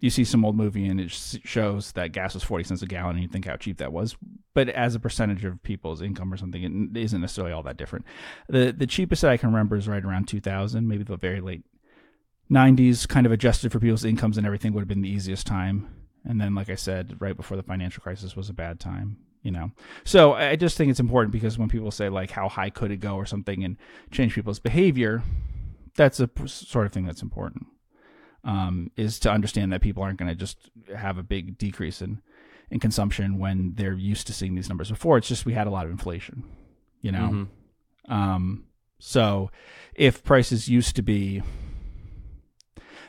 you 0.00 0.10
see 0.10 0.24
some 0.24 0.44
old 0.44 0.56
movie 0.56 0.86
and 0.86 1.00
it 1.00 1.10
shows 1.10 1.92
that 1.92 2.12
gas 2.12 2.34
was 2.34 2.44
40 2.44 2.64
cents 2.64 2.82
a 2.82 2.86
gallon 2.86 3.16
and 3.16 3.22
you 3.22 3.28
think 3.28 3.46
how 3.46 3.56
cheap 3.56 3.78
that 3.78 3.92
was. 3.92 4.16
But 4.54 4.68
as 4.68 4.94
a 4.94 5.00
percentage 5.00 5.44
of 5.44 5.62
people's 5.62 6.02
income 6.02 6.32
or 6.32 6.36
something, 6.36 6.90
it 6.94 6.98
isn't 6.98 7.20
necessarily 7.20 7.52
all 7.52 7.62
that 7.64 7.76
different. 7.76 8.04
The 8.48 8.72
the 8.72 8.86
cheapest 8.86 9.22
that 9.22 9.30
I 9.30 9.36
can 9.36 9.50
remember 9.50 9.76
is 9.76 9.88
right 9.88 10.04
around 10.04 10.28
2000, 10.28 10.86
maybe 10.86 11.04
the 11.04 11.16
very 11.16 11.40
late 11.40 11.64
90s, 12.50 13.06
kind 13.08 13.26
of 13.26 13.32
adjusted 13.32 13.72
for 13.72 13.80
people's 13.80 14.04
incomes 14.04 14.38
and 14.38 14.46
everything 14.46 14.72
would 14.72 14.80
have 14.80 14.88
been 14.88 15.02
the 15.02 15.10
easiest 15.10 15.46
time. 15.46 15.88
And 16.24 16.40
then, 16.40 16.54
like 16.54 16.70
I 16.70 16.74
said, 16.74 17.16
right 17.20 17.36
before 17.36 17.56
the 17.56 17.62
financial 17.62 18.02
crisis 18.02 18.36
was 18.36 18.48
a 18.48 18.54
bad 18.54 18.80
time, 18.80 19.18
you 19.42 19.50
know. 19.50 19.70
So 20.04 20.34
I 20.34 20.56
just 20.56 20.76
think 20.76 20.90
it's 20.90 21.00
important 21.00 21.32
because 21.32 21.58
when 21.58 21.68
people 21.68 21.90
say 21.90 22.08
like 22.08 22.30
how 22.30 22.48
high 22.48 22.70
could 22.70 22.90
it 22.90 22.98
go 22.98 23.14
or 23.14 23.26
something 23.26 23.64
and 23.64 23.76
change 24.10 24.34
people's 24.34 24.58
behavior, 24.58 25.22
that's 25.96 26.20
a 26.20 26.30
sort 26.46 26.86
of 26.86 26.92
thing 26.92 27.06
that's 27.06 27.22
important. 27.22 27.66
Um, 28.48 28.90
is 28.96 29.18
to 29.20 29.30
understand 29.30 29.74
that 29.74 29.82
people 29.82 30.02
aren't 30.02 30.18
going 30.18 30.30
to 30.30 30.34
just 30.34 30.70
have 30.96 31.18
a 31.18 31.22
big 31.22 31.58
decrease 31.58 32.00
in 32.00 32.22
in 32.70 32.80
consumption 32.80 33.38
when 33.38 33.74
they're 33.74 33.92
used 33.92 34.26
to 34.28 34.32
seeing 34.32 34.54
these 34.54 34.70
numbers 34.70 34.88
before. 34.88 35.18
It's 35.18 35.28
just 35.28 35.44
we 35.44 35.52
had 35.52 35.66
a 35.66 35.70
lot 35.70 35.84
of 35.84 35.90
inflation, 35.90 36.44
you 37.02 37.12
know. 37.12 37.28
Mm-hmm. 37.28 38.12
Um, 38.12 38.64
so 38.98 39.50
if 39.94 40.24
prices 40.24 40.66
used 40.66 40.96
to 40.96 41.02
be, 41.02 41.42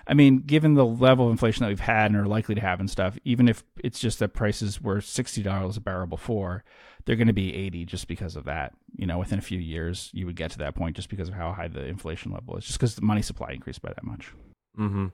I 0.06 0.14
mean, 0.14 0.40
given 0.40 0.74
the 0.74 0.86
level 0.86 1.28
of 1.28 1.32
inflation 1.32 1.64
that 1.64 1.70
we've 1.70 1.80
had 1.80 2.12
and 2.12 2.20
are 2.20 2.26
likely 2.26 2.56
to 2.56 2.62
have 2.62 2.82
and 2.82 2.90
stuff, 2.90 3.18
even 3.24 3.48
if 3.48 3.64
it's 3.82 4.00
just 4.00 4.20
that 4.20 4.34
prices 4.34 4.82
were 4.82 5.00
sixty 5.00 5.42
dollars 5.42 5.78
a 5.78 5.82
barrel 5.82 6.08
before, 6.08 6.66
they're 7.06 7.16
going 7.16 7.28
to 7.28 7.34
be 7.34 7.56
eighty 7.56 7.86
just 7.86 8.10
because 8.10 8.36
of 8.36 8.44
that. 8.44 8.74
You 8.98 9.08
know, 9.08 9.18
within 9.18 9.40
a 9.40 9.44
few 9.44 9.60
years, 9.60 10.10
you 10.12 10.26
would 10.26 10.36
get 10.36 10.52
to 10.52 10.58
that 10.58 10.76
point 10.76 10.98
just 10.98 11.10
because 11.10 11.30
of 11.30 11.36
how 11.36 11.54
high 11.54 11.70
the 11.70 11.86
inflation 11.86 12.34
level 12.34 12.58
is, 12.58 12.66
just 12.66 12.78
because 12.78 12.96
the 12.96 13.06
money 13.06 13.22
supply 13.22 13.52
increased 13.52 13.82
by 13.82 13.94
that 13.94 14.04
much. 14.04 14.34
Mm-hmm. 14.78 15.08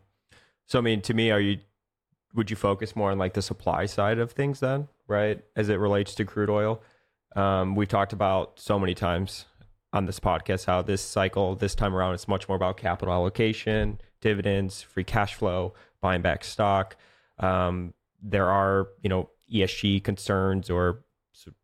So 0.68 0.80
I 0.80 0.82
mean, 0.82 1.02
to 1.02 1.14
me, 1.14 1.32
are 1.32 1.40
you 1.40 1.60
would 2.34 2.50
you 2.50 2.56
focus 2.56 2.96
more 2.96 3.12
on 3.12 3.18
like 3.18 3.34
the 3.34 3.42
supply 3.42 3.86
side 3.86 4.20
of 4.20 4.32
things 4.32 4.60
then, 4.60 4.88
right? 5.08 5.42
As 5.56 5.70
it 5.70 5.76
relates 5.76 6.16
to 6.16 6.26
crude 6.26 6.50
oil, 6.50 6.82
um, 7.36 7.76
we've 7.76 7.88
talked 7.88 8.14
about 8.14 8.60
so 8.60 8.78
many 8.78 8.94
times 8.94 9.46
on 9.94 10.06
this 10.06 10.20
podcast 10.20 10.66
how 10.66 10.82
this 10.82 11.02
cycle 11.02 11.56
this 11.56 11.74
time 11.74 11.96
around 11.96 12.14
it's 12.14 12.28
much 12.28 12.50
more 12.50 12.58
about 12.58 12.78
capital 12.78 13.14
allocation, 13.14 14.00
dividends, 14.22 14.82
free 14.82 15.04
cash 15.04 15.36
flow, 15.36 15.74
buying 16.02 16.22
back 16.22 16.44
stock. 16.44 16.98
Um, 17.40 17.94
there 18.22 18.50
are 18.50 18.90
you 19.02 19.10
know 19.10 19.30
ESG 19.54 20.04
concerns 20.04 20.70
or 20.70 21.06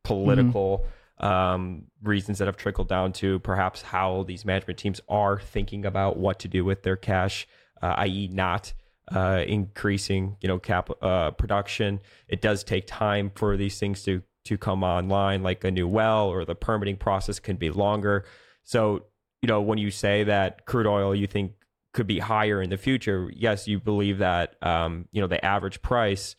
political 0.04 0.86
um, 1.18 1.86
reasons 2.04 2.40
that 2.40 2.46
have 2.46 2.58
trickled 2.58 2.88
down 2.88 3.14
to 3.14 3.40
perhaps 3.40 3.82
how 3.82 4.24
these 4.24 4.44
management 4.46 4.80
teams 4.80 5.02
are 5.08 5.40
thinking 5.40 5.86
about 5.86 6.18
what 6.18 6.40
to 6.40 6.48
do 6.48 6.66
with 6.66 6.84
their 6.84 6.96
cash, 6.96 7.48
uh, 7.82 7.96
i.e., 7.98 8.28
not 8.32 8.74
uh, 9.14 9.44
increasing, 9.48 10.38
you 10.42 10.48
know, 10.48 10.60
cap 10.60 10.90
uh, 11.02 11.32
production. 11.32 12.00
It 12.28 12.42
does 12.42 12.64
take 12.64 12.88
time 12.88 13.32
for 13.36 13.58
these 13.58 13.80
things 13.80 14.04
to 14.04 14.22
to 14.46 14.58
come 14.58 14.84
online, 14.84 15.44
like 15.44 15.64
a 15.64 15.70
new 15.70 15.88
well 15.88 16.28
or 16.28 16.46
the 16.46 16.56
permitting 16.56 16.98
process 16.98 17.40
can 17.40 17.58
be 17.58 17.70
longer. 17.70 18.26
So, 18.64 19.06
you 19.42 19.48
know, 19.48 19.62
when 19.62 19.78
you 19.78 19.92
say 19.92 20.24
that 20.24 20.66
crude 20.66 20.88
oil 20.88 21.14
you 21.14 21.28
think 21.28 21.54
could 21.94 22.08
be 22.08 22.20
higher 22.20 22.62
in 22.62 22.70
the 22.70 22.78
future, 22.78 23.30
yes, 23.36 23.68
you 23.68 23.80
believe 23.80 24.18
that, 24.20 24.56
um, 24.64 25.08
you 25.12 25.22
know, 25.22 25.28
the 25.28 25.44
average 25.46 25.82
price, 25.82 26.36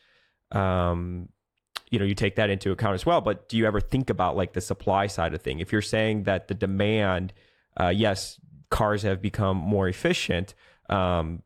um, 0.50 1.28
you 1.90 1.98
know, 1.98 2.04
you 2.04 2.14
take 2.14 2.36
that 2.36 2.50
into 2.50 2.72
account 2.72 2.94
as 2.94 3.06
well. 3.06 3.20
But 3.20 3.48
do 3.48 3.56
you 3.56 3.66
ever 3.66 3.80
think 3.80 4.10
about 4.10 4.36
like 4.36 4.54
the 4.54 4.60
supply 4.60 5.06
side 5.06 5.34
of 5.34 5.42
thing? 5.42 5.60
If 5.60 5.70
you're 5.70 5.82
saying 5.82 6.24
that 6.24 6.48
the 6.48 6.54
demand, 6.54 7.32
uh, 7.78 7.88
yes, 7.88 8.40
cars 8.70 9.02
have 9.02 9.20
become 9.20 9.58
more 9.58 9.86
efficient. 9.88 10.54
Um, 10.88 11.42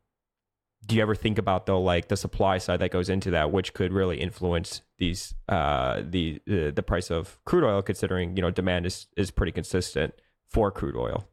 do 0.87 0.95
you 0.95 1.01
ever 1.01 1.13
think 1.13 1.37
about 1.37 1.67
though 1.67 1.81
like 1.81 2.07
the 2.07 2.17
supply 2.17 2.57
side 2.57 2.79
that 2.79 2.89
goes 2.89 3.09
into 3.09 3.29
that 3.31 3.51
which 3.51 3.73
could 3.73 3.93
really 3.93 4.19
influence 4.19 4.81
these 4.97 5.35
uh 5.49 6.01
the 6.09 6.41
uh, 6.49 6.71
the 6.71 6.83
price 6.83 7.11
of 7.11 7.37
crude 7.45 7.63
oil 7.63 7.81
considering 7.83 8.35
you 8.35 8.41
know 8.41 8.49
demand 8.49 8.85
is 8.85 9.05
is 9.15 9.29
pretty 9.29 9.51
consistent 9.51 10.13
for 10.49 10.71
crude 10.71 10.95
oil 10.95 11.27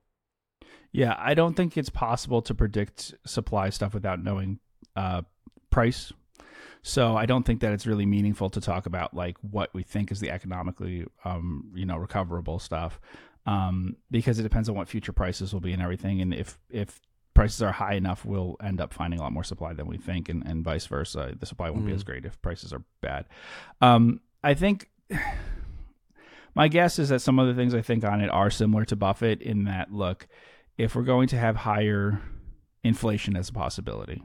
Yeah, 0.94 1.16
I 1.18 1.34
don't 1.34 1.54
think 1.54 1.76
it's 1.76 1.90
possible 1.90 2.40
to 2.42 2.54
predict 2.54 3.14
supply 3.26 3.70
stuff 3.70 3.94
without 3.94 4.22
knowing 4.22 4.60
uh, 4.94 5.22
price. 5.68 6.12
So 6.82 7.16
I 7.16 7.26
don't 7.26 7.42
think 7.42 7.62
that 7.62 7.72
it's 7.72 7.84
really 7.84 8.06
meaningful 8.06 8.48
to 8.50 8.60
talk 8.60 8.86
about 8.86 9.12
like 9.12 9.36
what 9.40 9.70
we 9.74 9.82
think 9.82 10.12
is 10.12 10.20
the 10.20 10.30
economically, 10.30 11.04
um, 11.24 11.72
you 11.74 11.84
know, 11.84 11.96
recoverable 11.96 12.60
stuff, 12.60 13.00
um, 13.44 13.96
because 14.08 14.38
it 14.38 14.44
depends 14.44 14.68
on 14.68 14.76
what 14.76 14.88
future 14.88 15.12
prices 15.12 15.52
will 15.52 15.60
be 15.60 15.72
and 15.72 15.82
everything. 15.82 16.20
And 16.20 16.32
if 16.32 16.60
if 16.70 17.00
prices 17.34 17.60
are 17.62 17.72
high 17.72 17.94
enough, 17.94 18.24
we'll 18.24 18.56
end 18.62 18.80
up 18.80 18.94
finding 18.94 19.18
a 19.18 19.22
lot 19.22 19.32
more 19.32 19.44
supply 19.44 19.72
than 19.74 19.86
we 19.86 19.98
think, 19.98 20.28
and, 20.28 20.46
and 20.46 20.64
vice 20.64 20.86
versa. 20.86 21.34
The 21.38 21.46
supply 21.46 21.68
won't 21.70 21.84
be 21.86 21.92
Mhm. 21.92 21.96
as 21.96 22.04
great 22.04 22.24
if 22.24 22.40
prices 22.42 22.72
are 22.72 22.82
bad. 23.00 23.26
Um, 23.80 24.20
I 24.42 24.54
think 24.54 24.88
my 26.54 26.68
guess 26.68 26.98
is 26.98 27.08
that 27.08 27.20
some 27.20 27.38
of 27.38 27.46
the 27.48 27.54
things 27.54 27.74
I 27.74 27.82
think 27.82 28.04
on 28.04 28.20
it 28.20 28.28
are 28.30 28.50
similar 28.50 28.84
to 28.86 28.96
Buffett 28.96 29.42
in 29.42 29.64
that 29.64 29.92
look, 29.92 30.28
if 30.78 30.94
we're 30.94 31.02
going 31.02 31.28
to 31.28 31.38
have 31.38 31.56
higher 31.56 32.20
inflation 32.82 33.36
as 33.36 33.48
a 33.48 33.52
possibility, 33.52 34.22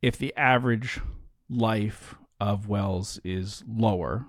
if 0.00 0.16
the 0.16 0.34
average 0.36 1.00
life 1.48 2.14
of 2.40 2.68
wells 2.68 3.20
is 3.24 3.62
lower, 3.68 4.24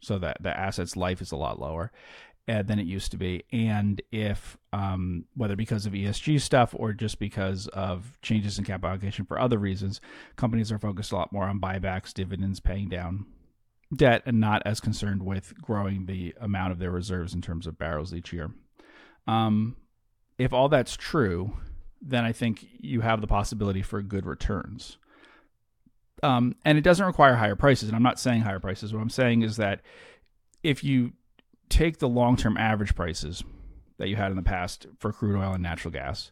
so 0.00 0.18
that 0.18 0.36
the 0.40 0.56
asset's 0.56 0.94
life 0.96 1.20
is 1.20 1.32
a 1.32 1.36
lot 1.36 1.58
lower 1.58 1.90
uh, 2.48 2.62
than 2.62 2.78
it 2.78 2.86
used 2.86 3.10
to 3.10 3.16
be, 3.16 3.44
and 3.52 4.00
if 4.12 4.56
um, 4.72 5.24
whether 5.34 5.56
because 5.56 5.86
of 5.86 5.92
ESG 5.92 6.40
stuff 6.40 6.74
or 6.76 6.92
just 6.92 7.18
because 7.18 7.66
of 7.68 8.18
changes 8.22 8.58
in 8.58 8.64
capital 8.64 8.90
allocation 8.90 9.24
for 9.24 9.38
other 9.38 9.58
reasons, 9.58 10.00
companies 10.36 10.70
are 10.70 10.78
focused 10.78 11.12
a 11.12 11.16
lot 11.16 11.32
more 11.32 11.44
on 11.44 11.60
buybacks, 11.60 12.14
dividends, 12.14 12.60
paying 12.60 12.88
down 12.88 13.26
debt, 13.94 14.22
and 14.26 14.40
not 14.40 14.62
as 14.64 14.80
concerned 14.80 15.24
with 15.24 15.60
growing 15.60 16.06
the 16.06 16.34
amount 16.40 16.72
of 16.72 16.78
their 16.78 16.90
reserves 16.90 17.34
in 17.34 17.42
terms 17.42 17.66
of 17.66 17.78
barrels 17.78 18.14
each 18.14 18.32
year. 18.32 18.50
Um, 19.26 19.76
if 20.38 20.52
all 20.52 20.68
that's 20.68 20.96
true, 20.96 21.56
then 22.00 22.24
I 22.24 22.32
think 22.32 22.66
you 22.78 23.00
have 23.00 23.20
the 23.20 23.26
possibility 23.26 23.82
for 23.82 24.02
good 24.02 24.26
returns. 24.26 24.98
Um, 26.22 26.56
and 26.64 26.78
it 26.78 26.82
doesn't 26.82 27.04
require 27.04 27.34
higher 27.34 27.56
prices. 27.56 27.88
And 27.88 27.96
I'm 27.96 28.02
not 28.02 28.18
saying 28.18 28.42
higher 28.42 28.60
prices. 28.60 28.92
What 28.92 29.02
I'm 29.02 29.10
saying 29.10 29.42
is 29.42 29.56
that 29.56 29.82
if 30.62 30.82
you 30.82 31.12
take 31.68 31.98
the 31.98 32.08
long 32.08 32.36
term 32.36 32.56
average 32.56 32.94
prices 32.94 33.42
that 33.98 34.08
you 34.08 34.16
had 34.16 34.30
in 34.30 34.36
the 34.36 34.42
past 34.42 34.86
for 34.98 35.12
crude 35.12 35.38
oil 35.38 35.52
and 35.52 35.62
natural 35.62 35.92
gas 35.92 36.30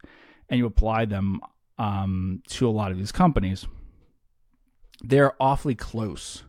and 0.48 0.58
you 0.58 0.66
apply 0.66 1.04
them 1.04 1.40
um, 1.78 2.42
to 2.48 2.68
a 2.68 2.70
lot 2.70 2.90
of 2.90 2.98
these 2.98 3.12
companies, 3.12 3.66
they're 5.02 5.32
awfully 5.40 5.74
close 5.74 6.44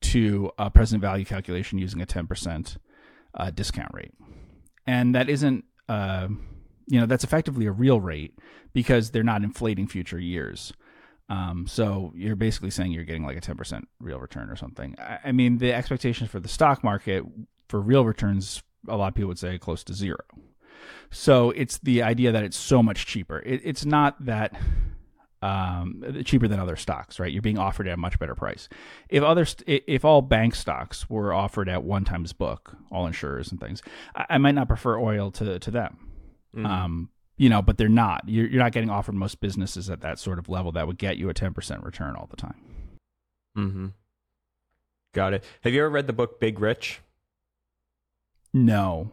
to 0.00 0.50
a 0.58 0.70
present 0.70 1.00
value 1.00 1.24
calculation 1.24 1.78
using 1.78 2.00
a 2.00 2.06
10% 2.06 2.76
uh, 3.34 3.50
discount 3.50 3.92
rate. 3.92 4.12
And 4.86 5.14
that 5.14 5.28
isn't, 5.28 5.64
uh, 5.88 6.28
you 6.86 7.00
know, 7.00 7.06
that's 7.06 7.24
effectively 7.24 7.66
a 7.66 7.72
real 7.72 8.00
rate 8.00 8.38
because 8.72 9.10
they're 9.10 9.22
not 9.22 9.42
inflating 9.42 9.86
future 9.86 10.18
years. 10.18 10.72
Um, 11.28 11.66
so 11.68 12.12
you're 12.16 12.34
basically 12.34 12.70
saying 12.70 12.90
you're 12.90 13.04
getting 13.04 13.24
like 13.24 13.36
a 13.36 13.40
10% 13.40 13.84
real 14.00 14.18
return 14.18 14.50
or 14.50 14.56
something. 14.56 14.96
I, 14.98 15.18
I 15.26 15.32
mean, 15.32 15.58
the 15.58 15.72
expectations 15.72 16.30
for 16.30 16.40
the 16.40 16.48
stock 16.48 16.82
market 16.82 17.24
for 17.70 17.80
real 17.80 18.04
returns, 18.04 18.62
a 18.88 18.96
lot 18.96 19.08
of 19.08 19.14
people 19.14 19.28
would 19.28 19.38
say 19.38 19.56
close 19.58 19.84
to 19.84 19.94
zero. 19.94 20.18
So 21.10 21.50
it's 21.50 21.78
the 21.78 22.02
idea 22.02 22.32
that 22.32 22.44
it's 22.44 22.56
so 22.56 22.82
much 22.82 23.06
cheaper. 23.06 23.40
It, 23.40 23.60
it's 23.64 23.84
not 23.84 24.24
that 24.24 24.54
um, 25.42 26.22
cheaper 26.24 26.46
than 26.48 26.60
other 26.60 26.76
stocks, 26.76 27.18
right? 27.18 27.32
You're 27.32 27.42
being 27.42 27.58
offered 27.58 27.88
at 27.88 27.94
a 27.94 27.96
much 27.96 28.18
better 28.18 28.34
price. 28.34 28.68
If 29.08 29.22
other, 29.22 29.44
st- 29.44 29.84
if 29.86 30.04
all 30.04 30.22
bank 30.22 30.54
stocks 30.54 31.08
were 31.08 31.32
offered 31.32 31.68
at 31.68 31.82
one 31.82 32.04
times 32.04 32.32
book, 32.32 32.76
all 32.90 33.06
insurers 33.06 33.50
and 33.50 33.60
things, 33.60 33.82
I, 34.14 34.26
I 34.30 34.38
might 34.38 34.54
not 34.54 34.68
prefer 34.68 34.98
oil 34.98 35.30
to 35.32 35.58
to 35.58 35.70
them. 35.70 35.98
Mhm. 36.54 36.66
Um, 36.66 37.10
you 37.36 37.48
know, 37.48 37.62
but 37.62 37.78
they're 37.78 37.88
not. 37.88 38.28
You're, 38.28 38.46
you're 38.46 38.62
not 38.62 38.72
getting 38.72 38.90
offered 38.90 39.14
most 39.14 39.40
businesses 39.40 39.88
at 39.88 40.02
that 40.02 40.18
sort 40.18 40.38
of 40.38 40.48
level 40.50 40.72
that 40.72 40.86
would 40.86 40.98
get 40.98 41.16
you 41.16 41.30
a 41.30 41.34
10% 41.34 41.84
return 41.84 42.14
all 42.16 42.26
the 42.30 42.36
time. 42.36 42.60
mm-hmm. 43.56 43.86
got 45.14 45.32
it 45.34 45.42
have 45.62 45.72
you 45.72 45.80
ever 45.80 45.90
read 45.90 46.06
the 46.06 46.12
book 46.12 46.38
big 46.38 46.60
rich 46.60 47.00
No. 48.52 49.10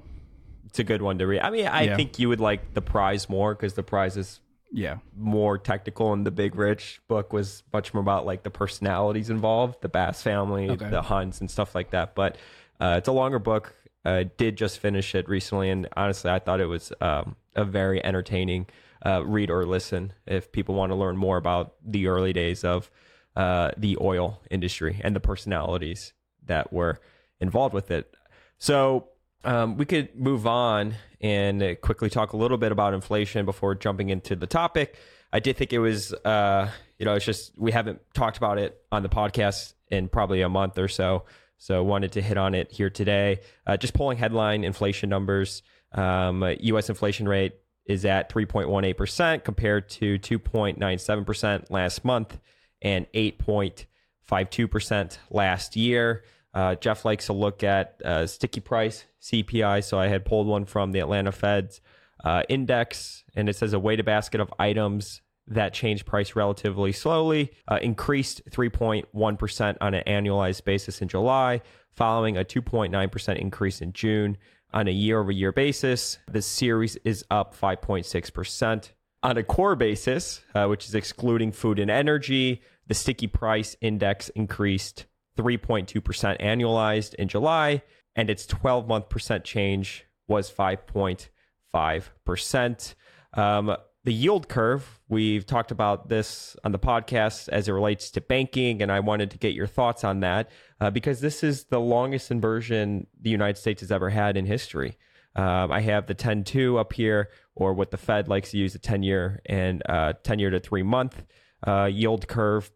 it's 0.65 0.79
a 0.79 0.83
good 0.83 1.01
one 1.01 1.17
to 1.17 1.25
read 1.25 1.39
i 1.41 1.49
mean 1.49 1.65
i 1.67 1.83
Yeah. 1.83 1.95
think 1.95 2.19
you 2.19 2.27
would 2.29 2.39
like 2.41 2.73
the 2.73 2.81
prize 2.81 3.29
more 3.29 3.55
because 3.55 3.73
the 3.75 3.83
prize 3.83 4.17
is 4.17 4.41
Yeah. 4.71 4.97
more 5.15 5.57
technical 5.57 6.11
and 6.13 6.25
the 6.25 6.31
big 6.31 6.55
rich 6.55 6.99
book 7.07 7.31
was 7.31 7.63
much 7.71 7.93
more 7.93 8.01
about 8.01 8.25
like 8.25 8.43
the 8.43 8.49
personalities 8.51 9.29
involved 9.29 9.81
the 9.81 9.87
bass 9.89 10.21
family 10.21 10.69
Okay. 10.69 10.89
the 10.89 11.01
hunts 11.01 11.39
and 11.39 11.49
stuff 11.49 11.73
like 11.73 11.91
that 11.91 12.15
but 12.15 12.37
uh, 12.81 12.95
it's 12.97 13.07
a 13.07 13.11
longer 13.13 13.39
book 13.39 13.75
i 14.03 14.23
did 14.23 14.57
just 14.57 14.79
finish 14.79 15.15
it 15.15 15.27
recently 15.29 15.69
and 15.69 15.87
honestly 15.95 16.29
i 16.29 16.37
thought 16.39 16.59
it 16.59 16.65
was 16.67 16.91
um, 17.01 17.35
a 17.55 17.63
very 17.63 18.03
entertaining 18.03 18.67
uh, 19.05 19.23
read 19.25 19.49
or 19.49 19.65
listen 19.65 20.11
if 20.25 20.51
people 20.51 20.75
want 20.75 20.91
to 20.91 20.95
learn 20.95 21.15
more 21.15 21.37
about 21.37 21.75
the 21.85 22.07
early 22.07 22.33
days 22.33 22.63
of 22.65 22.91
uh, 23.37 23.71
the 23.77 23.95
oil 24.01 24.41
industry 24.51 24.99
and 25.03 25.15
the 25.15 25.19
personalities 25.19 26.13
that 26.45 26.73
were 26.73 26.99
involved 27.39 27.73
with 27.73 27.89
it 27.89 28.13
so 28.57 29.07
um, 29.47 29.77
we 29.77 29.85
could 29.85 30.13
move 30.15 30.45
on 30.45 30.93
and 31.21 31.63
uh, 31.63 31.75
quickly 31.75 32.09
talk 32.09 32.33
a 32.33 32.37
little 32.37 32.57
bit 32.57 32.73
about 32.73 32.93
inflation 32.93 33.45
before 33.45 33.75
jumping 33.75 34.09
into 34.09 34.35
the 34.35 34.45
topic. 34.45 34.97
I 35.31 35.39
did 35.39 35.55
think 35.55 35.71
it 35.71 35.79
was, 35.79 36.13
uh, 36.13 36.69
you 36.99 37.05
know, 37.05 37.15
it's 37.15 37.23
just 37.25 37.57
we 37.57 37.71
haven't 37.71 38.01
talked 38.13 38.35
about 38.37 38.59
it 38.59 38.77
on 38.91 39.03
the 39.03 39.09
podcast 39.09 39.73
in 39.89 40.09
probably 40.09 40.41
a 40.41 40.49
month 40.49 40.77
or 40.77 40.89
so. 40.89 41.23
So 41.57 41.81
wanted 41.81 42.11
to 42.13 42.21
hit 42.21 42.37
on 42.37 42.55
it 42.55 42.73
here 42.73 42.89
today. 42.89 43.39
Uh, 43.65 43.77
just 43.77 43.93
pulling 43.93 44.17
headline 44.17 44.65
inflation 44.65 45.09
numbers. 45.09 45.63
Um, 45.93 46.43
U.S. 46.59 46.89
inflation 46.89 47.25
rate 47.27 47.53
is 47.85 48.03
at 48.03 48.29
3.18% 48.29 49.45
compared 49.45 49.87
to 49.89 50.19
2.97% 50.19 51.71
last 51.71 52.03
month 52.03 52.37
and 52.81 53.09
8.52% 53.13 55.17
last 55.31 55.77
year. 55.77 56.23
Uh, 56.57 56.73
Jeff 56.73 57.05
likes 57.05 57.27
to 57.27 57.33
look 57.33 57.63
at 57.63 58.01
uh, 58.03 58.25
sticky 58.25 58.61
price 58.61 59.05
CPI, 59.21 59.83
so 59.83 59.99
I 59.99 60.07
had 60.07 60.25
pulled 60.25 60.47
one 60.47 60.65
from 60.65 60.91
the 60.91 60.97
Atlanta 60.97 61.31
Fed's 61.31 61.81
uh, 62.25 62.41
index, 62.49 63.23
and 63.35 63.47
it 63.47 63.55
says 63.55 63.73
a 63.73 63.79
weighted 63.79 64.07
basket 64.07 64.41
of 64.41 64.51
items 64.57 65.21
that 65.45 65.71
change 65.71 66.03
price 66.03 66.35
relatively 66.35 66.91
slowly, 66.91 67.51
uh, 67.67 67.77
increased 67.79 68.41
3.1% 68.49 69.77
on 69.79 69.93
an 69.93 70.03
annualized 70.07 70.63
basis 70.65 70.99
in 70.99 71.07
July, 71.07 71.61
following 71.91 72.37
a 72.37 72.43
2.9% 72.43 73.37
increase 73.37 73.79
in 73.79 73.93
June. 73.93 74.35
On 74.73 74.87
a 74.87 74.91
year 74.91 75.19
over 75.19 75.31
year 75.31 75.51
basis, 75.51 76.17
the 76.27 76.41
series 76.41 76.95
is 77.05 77.23
up 77.29 77.55
5.6%. 77.55 78.89
On 79.21 79.37
a 79.37 79.43
core 79.43 79.75
basis, 79.75 80.41
uh, 80.55 80.65
which 80.65 80.87
is 80.87 80.95
excluding 80.95 81.51
food 81.51 81.77
and 81.77 81.91
energy, 81.91 82.63
the 82.87 82.95
sticky 82.95 83.27
price 83.27 83.75
index 83.79 84.29
increased 84.29 85.05
3.2% 85.37 86.41
annualized 86.41 87.13
in 87.15 87.29
July, 87.29 87.81
and 88.15 88.29
its 88.29 88.45
12 88.45 88.87
month 88.87 89.09
percent 89.09 89.43
change 89.43 90.05
was 90.27 90.51
5.5%. 90.51 92.95
Um, 93.33 93.75
the 94.03 94.13
yield 94.13 94.47
curve, 94.47 95.01
we've 95.09 95.43
talked 95.45 95.71
about 95.71 96.07
this 96.07 96.55
on 96.63 96.71
the 96.71 96.79
podcast 96.79 97.49
as 97.49 97.67
it 97.67 97.73
relates 97.73 98.09
to 98.11 98.21
banking, 98.21 98.81
and 98.81 98.89
I 98.89 99.01
wanted 99.01 99.31
to 99.31 99.37
get 99.37 99.53
your 99.53 99.67
thoughts 99.67 100.05
on 100.05 100.21
that 100.21 100.49
uh, 100.79 100.89
because 100.89 101.19
this 101.19 101.43
is 101.43 101.65
the 101.65 101.79
longest 101.79 102.31
inversion 102.31 103.07
the 103.19 103.29
United 103.29 103.57
States 103.57 103.81
has 103.81 103.91
ever 103.91 104.09
had 104.09 104.37
in 104.37 104.45
history. 104.45 104.97
Um, 105.35 105.69
I 105.71 105.81
have 105.81 106.07
the 106.07 106.13
10 106.13 106.45
2 106.45 106.77
up 106.77 106.93
here, 106.93 107.29
or 107.53 107.73
what 107.73 107.91
the 107.91 107.97
Fed 107.97 108.29
likes 108.29 108.51
to 108.51 108.57
use, 108.57 108.73
the 108.73 108.79
10 108.79 109.03
year 109.03 109.41
and 109.45 109.83
uh, 109.89 110.13
10 110.23 110.39
year 110.39 110.51
to 110.51 110.59
three 110.59 110.83
month 110.83 111.25
uh, 111.67 111.89
yield 111.91 112.27
curve. 112.27 112.71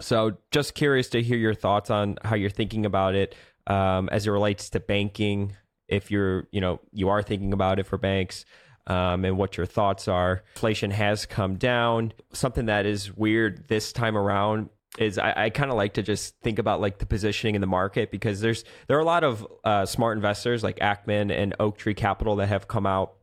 So, 0.00 0.36
just 0.50 0.74
curious 0.74 1.08
to 1.10 1.22
hear 1.22 1.38
your 1.38 1.54
thoughts 1.54 1.90
on 1.90 2.18
how 2.24 2.34
you're 2.34 2.50
thinking 2.50 2.86
about 2.86 3.14
it 3.14 3.34
um, 3.66 4.08
as 4.10 4.26
it 4.26 4.30
relates 4.30 4.70
to 4.70 4.80
banking. 4.80 5.54
If 5.88 6.10
you're, 6.10 6.48
you 6.52 6.60
know, 6.60 6.80
you 6.92 7.08
are 7.10 7.22
thinking 7.22 7.52
about 7.52 7.78
it 7.78 7.86
for 7.86 7.98
banks, 7.98 8.44
um, 8.86 9.24
and 9.24 9.36
what 9.36 9.56
your 9.56 9.66
thoughts 9.66 10.08
are. 10.08 10.42
Inflation 10.54 10.90
has 10.90 11.26
come 11.26 11.56
down. 11.56 12.12
Something 12.32 12.66
that 12.66 12.86
is 12.86 13.16
weird 13.16 13.68
this 13.68 13.92
time 13.92 14.16
around 14.16 14.70
is 14.98 15.18
I, 15.18 15.44
I 15.44 15.50
kind 15.50 15.70
of 15.70 15.76
like 15.76 15.94
to 15.94 16.02
just 16.02 16.38
think 16.40 16.58
about 16.58 16.80
like 16.80 16.98
the 16.98 17.06
positioning 17.06 17.54
in 17.54 17.60
the 17.60 17.66
market 17.66 18.10
because 18.10 18.40
there's 18.40 18.64
there 18.88 18.96
are 18.96 19.00
a 19.00 19.04
lot 19.04 19.24
of 19.24 19.46
uh, 19.64 19.86
smart 19.86 20.18
investors 20.18 20.62
like 20.62 20.78
Ackman 20.80 21.32
and 21.32 21.54
Oaktree 21.58 21.94
Capital 21.94 22.36
that 22.36 22.48
have 22.48 22.68
come 22.68 22.86
out 22.86 23.14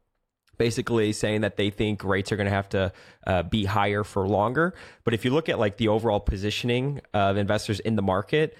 basically 0.59 1.11
saying 1.13 1.41
that 1.41 1.57
they 1.57 1.71
think 1.71 2.03
rates 2.03 2.31
are 2.31 2.35
going 2.35 2.45
to 2.45 2.53
have 2.53 2.69
to 2.69 2.93
uh, 3.25 3.41
be 3.41 3.65
higher 3.65 4.03
for 4.03 4.27
longer. 4.27 4.75
But 5.03 5.15
if 5.15 5.25
you 5.25 5.31
look 5.31 5.49
at 5.49 5.57
like 5.57 5.77
the 5.77 5.87
overall 5.87 6.19
positioning 6.19 7.01
of 7.15 7.37
investors 7.37 7.79
in 7.79 7.95
the 7.95 8.03
market, 8.03 8.55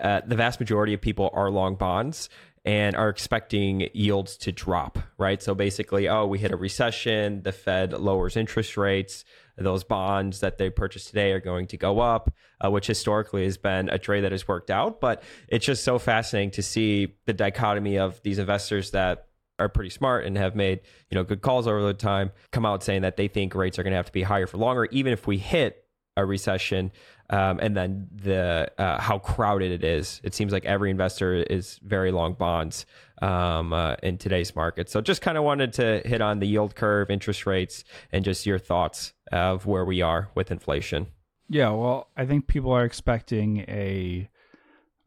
uh, 0.00 0.20
the 0.24 0.36
vast 0.36 0.60
majority 0.60 0.94
of 0.94 1.00
people 1.00 1.30
are 1.32 1.50
long 1.50 1.74
bonds 1.74 2.28
and 2.64 2.94
are 2.94 3.08
expecting 3.08 3.88
yields 3.92 4.36
to 4.36 4.52
drop, 4.52 4.98
right? 5.18 5.42
So 5.42 5.54
basically, 5.54 6.08
oh, 6.08 6.26
we 6.26 6.38
hit 6.38 6.52
a 6.52 6.56
recession, 6.56 7.42
the 7.42 7.50
Fed 7.50 7.92
lowers 7.92 8.36
interest 8.36 8.76
rates, 8.76 9.24
those 9.56 9.82
bonds 9.82 10.40
that 10.40 10.58
they 10.58 10.70
purchased 10.70 11.08
today 11.08 11.32
are 11.32 11.40
going 11.40 11.66
to 11.68 11.76
go 11.76 11.98
up, 11.98 12.32
uh, 12.64 12.70
which 12.70 12.86
historically 12.86 13.44
has 13.44 13.56
been 13.56 13.88
a 13.88 13.98
trade 13.98 14.20
that 14.20 14.32
has 14.32 14.46
worked 14.46 14.70
out. 14.70 15.00
But 15.00 15.24
it's 15.48 15.66
just 15.66 15.82
so 15.82 15.98
fascinating 15.98 16.52
to 16.52 16.62
see 16.62 17.16
the 17.26 17.32
dichotomy 17.32 17.98
of 17.98 18.22
these 18.22 18.38
investors 18.38 18.92
that 18.92 19.26
are 19.58 19.68
pretty 19.68 19.90
smart 19.90 20.24
and 20.24 20.36
have 20.36 20.56
made 20.56 20.80
you 21.10 21.14
know 21.14 21.24
good 21.24 21.42
calls 21.42 21.66
over 21.66 21.82
the 21.82 21.94
time 21.94 22.32
come 22.50 22.66
out 22.66 22.82
saying 22.82 23.02
that 23.02 23.16
they 23.16 23.28
think 23.28 23.54
rates 23.54 23.78
are 23.78 23.82
going 23.82 23.92
to 23.92 23.96
have 23.96 24.06
to 24.06 24.12
be 24.12 24.22
higher 24.22 24.46
for 24.46 24.58
longer, 24.58 24.86
even 24.86 25.12
if 25.12 25.26
we 25.26 25.38
hit 25.38 25.84
a 26.16 26.24
recession 26.24 26.92
um, 27.30 27.58
and 27.62 27.74
then 27.74 28.08
the 28.14 28.70
uh, 28.78 29.00
how 29.00 29.18
crowded 29.18 29.72
it 29.72 29.82
is. 29.82 30.20
It 30.22 30.34
seems 30.34 30.52
like 30.52 30.64
every 30.66 30.90
investor 30.90 31.34
is 31.34 31.80
very 31.82 32.12
long 32.12 32.34
bonds 32.34 32.84
um, 33.22 33.72
uh, 33.72 33.96
in 34.02 34.18
today's 34.18 34.54
market. 34.54 34.90
So 34.90 35.00
just 35.00 35.22
kind 35.22 35.38
of 35.38 35.44
wanted 35.44 35.72
to 35.74 36.02
hit 36.04 36.20
on 36.20 36.40
the 36.40 36.46
yield 36.46 36.74
curve, 36.74 37.10
interest 37.10 37.46
rates, 37.46 37.84
and 38.12 38.24
just 38.24 38.44
your 38.44 38.58
thoughts 38.58 39.14
of 39.32 39.64
where 39.64 39.84
we 39.84 40.02
are 40.02 40.28
with 40.34 40.50
inflation. 40.50 41.06
Yeah, 41.48 41.70
well, 41.70 42.08
I 42.16 42.26
think 42.26 42.46
people 42.46 42.72
are 42.72 42.84
expecting 42.84 43.60
a 43.60 44.28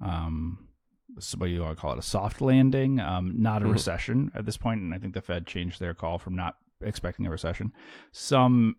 um, 0.01 0.64
what 1.37 1.49
you 1.49 1.61
want 1.61 1.77
to 1.77 1.81
call 1.81 1.93
it, 1.93 1.99
a 1.99 2.03
soft 2.03 2.41
landing, 2.41 2.99
um, 2.99 3.35
not 3.37 3.61
a 3.61 3.65
mm-hmm. 3.65 3.73
recession 3.73 4.31
at 4.35 4.45
this 4.45 4.57
point. 4.57 4.81
And 4.81 4.93
I 4.93 4.97
think 4.97 5.13
the 5.13 5.21
Fed 5.21 5.47
changed 5.47 5.79
their 5.79 5.93
call 5.93 6.17
from 6.17 6.35
not 6.35 6.55
expecting 6.81 7.25
a 7.25 7.29
recession. 7.29 7.71
Some 8.11 8.75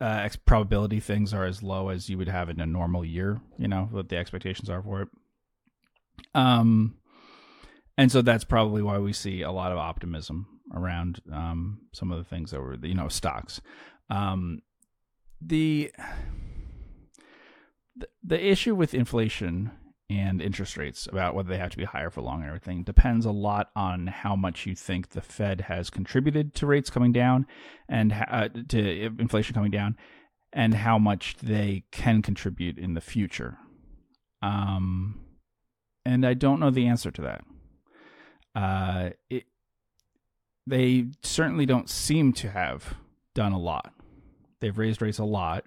uh, 0.00 0.28
probability 0.46 1.00
things 1.00 1.34
are 1.34 1.44
as 1.44 1.62
low 1.62 1.88
as 1.90 2.08
you 2.08 2.16
would 2.18 2.28
have 2.28 2.48
in 2.48 2.60
a 2.60 2.66
normal 2.66 3.04
year. 3.04 3.40
You 3.58 3.68
know 3.68 3.88
what 3.90 4.08
the 4.08 4.16
expectations 4.16 4.70
are 4.70 4.82
for 4.82 5.02
it. 5.02 5.08
Um, 6.34 6.96
and 7.98 8.10
so 8.10 8.22
that's 8.22 8.44
probably 8.44 8.82
why 8.82 8.98
we 8.98 9.12
see 9.12 9.42
a 9.42 9.52
lot 9.52 9.72
of 9.72 9.78
optimism 9.78 10.46
around 10.74 11.20
um, 11.32 11.80
some 11.92 12.10
of 12.12 12.18
the 12.18 12.24
things 12.24 12.50
that 12.50 12.60
were 12.60 12.76
you 12.82 12.94
know 12.94 13.08
stocks. 13.08 13.60
Um, 14.08 14.62
the 15.40 15.92
the 18.22 18.42
issue 18.42 18.74
with 18.74 18.94
inflation 18.94 19.70
and 20.10 20.42
interest 20.42 20.76
rates 20.76 21.06
about 21.06 21.36
whether 21.36 21.48
they 21.48 21.56
have 21.56 21.70
to 21.70 21.76
be 21.76 21.84
higher 21.84 22.10
for 22.10 22.20
long 22.20 22.40
and 22.40 22.48
everything 22.48 22.82
depends 22.82 23.24
a 23.24 23.30
lot 23.30 23.70
on 23.76 24.08
how 24.08 24.34
much 24.34 24.66
you 24.66 24.74
think 24.74 25.10
the 25.10 25.20
Fed 25.20 25.62
has 25.62 25.88
contributed 25.88 26.52
to 26.56 26.66
rates 26.66 26.90
coming 26.90 27.12
down 27.12 27.46
and 27.88 28.12
uh, 28.12 28.48
to 28.68 29.06
inflation 29.20 29.54
coming 29.54 29.70
down 29.70 29.96
and 30.52 30.74
how 30.74 30.98
much 30.98 31.36
they 31.36 31.84
can 31.92 32.22
contribute 32.22 32.76
in 32.76 32.94
the 32.94 33.00
future. 33.00 33.58
Um, 34.42 35.20
and 36.04 36.26
I 36.26 36.34
don't 36.34 36.58
know 36.58 36.70
the 36.70 36.88
answer 36.88 37.12
to 37.12 37.22
that. 37.22 37.44
Uh, 38.52 39.10
it, 39.28 39.44
they 40.66 41.06
certainly 41.22 41.66
don't 41.66 41.88
seem 41.88 42.32
to 42.32 42.50
have 42.50 42.94
done 43.32 43.52
a 43.52 43.58
lot. 43.60 43.92
They've 44.60 44.76
raised 44.76 45.00
rates 45.00 45.18
a 45.18 45.24
lot. 45.24 45.66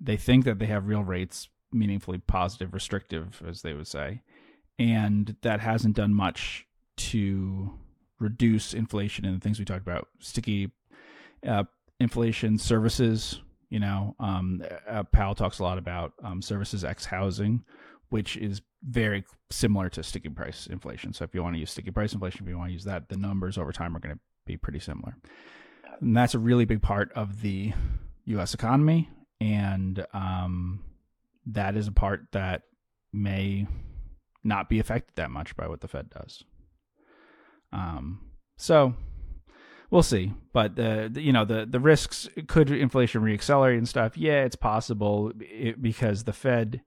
They 0.00 0.16
think 0.16 0.44
that 0.44 0.60
they 0.60 0.66
have 0.66 0.86
real 0.86 1.02
rates 1.02 1.48
meaningfully 1.74 2.18
positive, 2.18 2.72
restrictive, 2.72 3.42
as 3.46 3.62
they 3.62 3.74
would 3.74 3.86
say. 3.86 4.22
And 4.78 5.36
that 5.42 5.60
hasn't 5.60 5.96
done 5.96 6.14
much 6.14 6.66
to 6.96 7.78
reduce 8.18 8.74
inflation 8.74 9.24
and 9.24 9.36
the 9.36 9.40
things 9.40 9.58
we 9.58 9.64
talked 9.64 9.86
about 9.86 10.08
sticky 10.20 10.72
uh, 11.46 11.64
inflation 12.00 12.58
services. 12.58 13.40
You 13.70 13.80
know, 13.80 14.14
um, 14.20 14.62
uh, 14.88 15.02
Powell 15.04 15.34
talks 15.34 15.58
a 15.58 15.62
lot 15.62 15.78
about 15.78 16.12
um, 16.22 16.40
services 16.40 16.84
X 16.84 17.04
housing, 17.04 17.64
which 18.10 18.36
is 18.36 18.62
very 18.82 19.24
similar 19.50 19.88
to 19.90 20.02
sticky 20.02 20.28
price 20.28 20.66
inflation. 20.66 21.12
So 21.12 21.24
if 21.24 21.34
you 21.34 21.42
want 21.42 21.56
to 21.56 21.60
use 21.60 21.70
sticky 21.70 21.90
price 21.90 22.12
inflation, 22.12 22.44
if 22.44 22.48
you 22.48 22.58
want 22.58 22.68
to 22.68 22.74
use 22.74 22.84
that, 22.84 23.08
the 23.08 23.16
numbers 23.16 23.58
over 23.58 23.72
time 23.72 23.96
are 23.96 24.00
going 24.00 24.14
to 24.14 24.20
be 24.46 24.56
pretty 24.56 24.78
similar. 24.78 25.16
And 26.00 26.16
that's 26.16 26.34
a 26.34 26.38
really 26.38 26.64
big 26.64 26.82
part 26.82 27.12
of 27.12 27.40
the 27.40 27.72
U.S. 28.26 28.54
economy. 28.54 29.10
And 29.40 30.06
um, 30.12 30.80
that 31.46 31.76
is 31.76 31.86
a 31.88 31.92
part 31.92 32.26
that 32.32 32.62
may 33.12 33.66
not 34.42 34.68
be 34.68 34.78
affected 34.78 35.16
that 35.16 35.30
much 35.30 35.56
by 35.56 35.66
what 35.66 35.80
the 35.80 35.88
Fed 35.88 36.10
does. 36.10 36.44
Um, 37.72 38.20
so 38.56 38.94
we'll 39.90 40.02
see. 40.02 40.32
But 40.52 40.76
the, 40.76 41.08
the, 41.12 41.22
you 41.22 41.32
know 41.32 41.44
the 41.44 41.66
the 41.68 41.80
risks 41.80 42.28
could 42.46 42.70
inflation 42.70 43.22
reaccelerate 43.22 43.78
and 43.78 43.88
stuff. 43.88 44.16
Yeah, 44.16 44.44
it's 44.44 44.56
possible 44.56 45.32
it, 45.40 45.80
because 45.80 46.24
the 46.24 46.32
Fed 46.32 46.82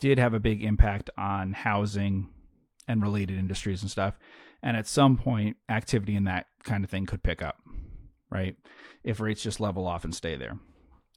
did 0.00 0.18
have 0.18 0.34
a 0.34 0.40
big 0.40 0.64
impact 0.64 1.10
on 1.16 1.52
housing 1.52 2.28
and 2.88 3.02
related 3.02 3.38
industries 3.38 3.82
and 3.82 3.90
stuff. 3.90 4.18
And 4.62 4.76
at 4.76 4.86
some 4.86 5.16
point, 5.16 5.56
activity 5.68 6.16
in 6.16 6.24
that 6.24 6.46
kind 6.64 6.84
of 6.84 6.90
thing 6.90 7.06
could 7.06 7.22
pick 7.22 7.42
up, 7.42 7.56
right? 8.30 8.56
If 9.04 9.20
rates 9.20 9.42
just 9.42 9.60
level 9.60 9.86
off 9.86 10.04
and 10.04 10.14
stay 10.14 10.36
there. 10.36 10.58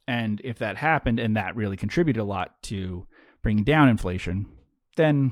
And 0.08 0.42
if 0.44 0.60
that 0.60 0.78
happened 0.78 1.20
and 1.20 1.38
that 1.38 1.56
really 1.56 1.78
contributed 1.78 2.22
a 2.22 2.26
lot 2.26 2.62
to 2.64 3.08
bringing 3.42 3.64
down 3.64 3.90
inflation, 3.90 4.48
then 4.98 5.32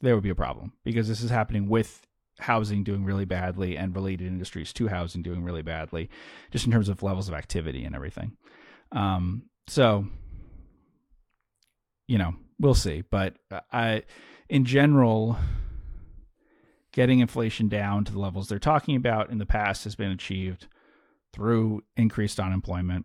there 0.00 0.14
would 0.14 0.22
be 0.22 0.30
a 0.30 0.34
problem 0.34 0.72
because 0.84 1.08
this 1.08 1.22
is 1.22 1.30
happening 1.30 1.68
with 1.68 2.06
housing 2.38 2.84
doing 2.84 3.04
really 3.04 3.24
badly 3.24 3.76
and 3.76 3.94
related 3.94 4.28
industries 4.28 4.72
to 4.72 4.86
housing 4.88 5.22
doing 5.22 5.42
really 5.42 5.62
badly, 5.62 6.08
just 6.52 6.66
in 6.66 6.72
terms 6.72 6.88
of 6.88 7.02
levels 7.02 7.28
of 7.28 7.34
activity 7.34 7.84
and 7.84 7.94
everything. 7.94 8.36
Um, 8.92 9.44
so, 9.66 10.06
you 12.06 12.16
know, 12.16 12.34
we'll 12.60 12.74
see. 12.74 13.02
But 13.02 13.36
I, 13.72 14.04
in 14.48 14.64
general, 14.64 15.36
getting 16.92 17.18
inflation 17.18 17.68
down 17.68 18.04
to 18.04 18.12
the 18.12 18.20
levels 18.20 18.48
they're 18.48 18.58
talking 18.58 18.96
about 18.96 19.30
in 19.30 19.38
the 19.38 19.46
past 19.46 19.84
has 19.84 19.96
been 19.96 20.10
achieved 20.10 20.68
through 21.32 21.82
increased 21.96 22.40
unemployment 22.40 23.04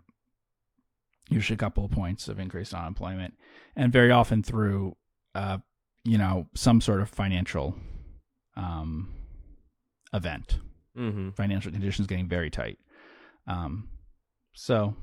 usually 1.34 1.56
a 1.56 1.58
couple 1.58 1.86
of 1.86 1.91
points 1.91 2.28
of 2.28 2.39
increased 2.39 2.74
unemployment, 2.74 3.34
and 3.76 3.91
very 3.91 4.12
often 4.12 4.43
through, 4.43 4.96
uh, 5.36 5.58
you 6.04 6.17
know, 6.17 6.48
some 6.54 6.82
sort 6.82 7.02
of 7.02 7.10
financial 7.10 7.76
um, 8.56 9.13
event. 10.13 10.60
Mm-hmm. 10.98 11.32
Financial 11.32 11.72
conditions 11.72 12.08
getting 12.08 12.28
very 12.28 12.50
tight. 12.52 12.78
Um, 13.48 13.89
so, 14.54 14.96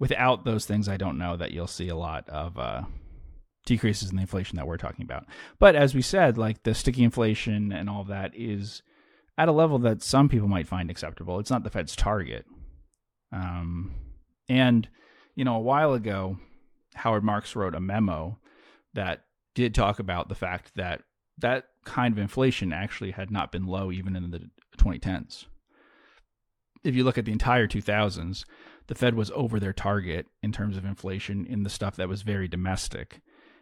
without 0.00 0.44
those 0.44 0.66
things, 0.66 0.88
I 0.88 0.96
don't 0.96 1.18
know 1.18 1.36
that 1.36 1.52
you'll 1.52 1.68
see 1.68 1.88
a 1.88 1.96
lot 1.96 2.28
of 2.28 2.58
uh, 2.58 2.82
decreases 3.66 4.10
in 4.10 4.16
the 4.16 4.22
inflation 4.22 4.56
that 4.56 4.66
we're 4.66 4.76
talking 4.76 5.04
about. 5.04 5.26
But 5.58 5.76
as 5.76 5.94
we 5.94 6.02
said, 6.02 6.36
like 6.36 6.64
the 6.64 6.74
sticky 6.74 7.04
inflation 7.04 7.72
and 7.72 7.88
all 7.88 8.04
that 8.04 8.32
is 8.34 8.82
at 9.38 9.48
a 9.48 9.52
level 9.52 9.78
that 9.78 10.02
some 10.02 10.28
people 10.28 10.48
might 10.48 10.66
find 10.66 10.90
acceptable. 10.90 11.38
It's 11.38 11.50
not 11.50 11.62
the 11.62 11.70
Fed's 11.70 11.94
target 11.96 12.44
Um, 13.32 13.94
and 14.50 14.88
you 15.34 15.44
know, 15.44 15.56
a 15.56 15.60
while 15.60 15.94
ago, 15.94 16.36
Howard 16.96 17.24
Marks 17.24 17.56
wrote 17.56 17.74
a 17.74 17.80
memo 17.80 18.38
that 18.92 19.24
did 19.54 19.74
talk 19.74 19.98
about 19.98 20.28
the 20.28 20.34
fact 20.34 20.72
that 20.74 21.02
that 21.38 21.64
kind 21.84 22.12
of 22.12 22.18
inflation 22.18 22.72
actually 22.72 23.12
had 23.12 23.30
not 23.30 23.52
been 23.52 23.66
low 23.66 23.90
even 23.90 24.16
in 24.16 24.30
the 24.30 24.50
2010s. 24.76 25.46
If 26.84 26.94
you 26.94 27.04
look 27.04 27.16
at 27.16 27.24
the 27.24 27.32
entire 27.32 27.66
2000s, 27.66 28.44
the 28.88 28.94
Fed 28.94 29.14
was 29.14 29.30
over 29.34 29.60
their 29.60 29.72
target 29.72 30.26
in 30.42 30.52
terms 30.52 30.76
of 30.76 30.84
inflation 30.84 31.46
in 31.46 31.62
the 31.62 31.70
stuff 31.70 31.96
that 31.96 32.08
was 32.08 32.22
very 32.22 32.48
domestic. 32.48 33.20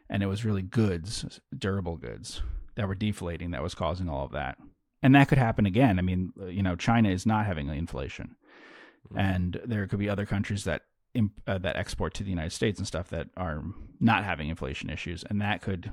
And 0.08 0.22
it 0.22 0.26
was 0.26 0.44
really 0.44 0.62
goods, 0.62 1.40
durable 1.56 1.96
goods, 1.96 2.42
that 2.76 2.88
were 2.88 2.94
deflating 2.94 3.50
that 3.50 3.62
was 3.62 3.74
causing 3.74 4.08
all 4.08 4.24
of 4.24 4.32
that. 4.32 4.56
And 5.02 5.14
that 5.14 5.28
could 5.28 5.38
happen 5.38 5.66
again. 5.66 5.98
I 5.98 6.02
mean, 6.02 6.32
you 6.48 6.62
know, 6.62 6.76
China 6.76 7.10
is 7.10 7.26
not 7.26 7.46
having 7.46 7.68
inflation. 7.68 8.36
Mm-hmm. 9.10 9.18
And 9.18 9.60
there 9.64 9.86
could 9.86 9.98
be 9.98 10.08
other 10.08 10.26
countries 10.26 10.64
that 10.64 10.82
uh, 11.46 11.58
that 11.58 11.76
export 11.76 12.14
to 12.14 12.22
the 12.22 12.30
United 12.30 12.52
States 12.52 12.78
and 12.78 12.86
stuff 12.86 13.08
that 13.08 13.28
are 13.36 13.64
not 13.98 14.24
having 14.24 14.48
inflation 14.48 14.90
issues, 14.90 15.24
and 15.28 15.40
that 15.40 15.62
could, 15.62 15.90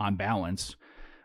on 0.00 0.16
balance, 0.16 0.74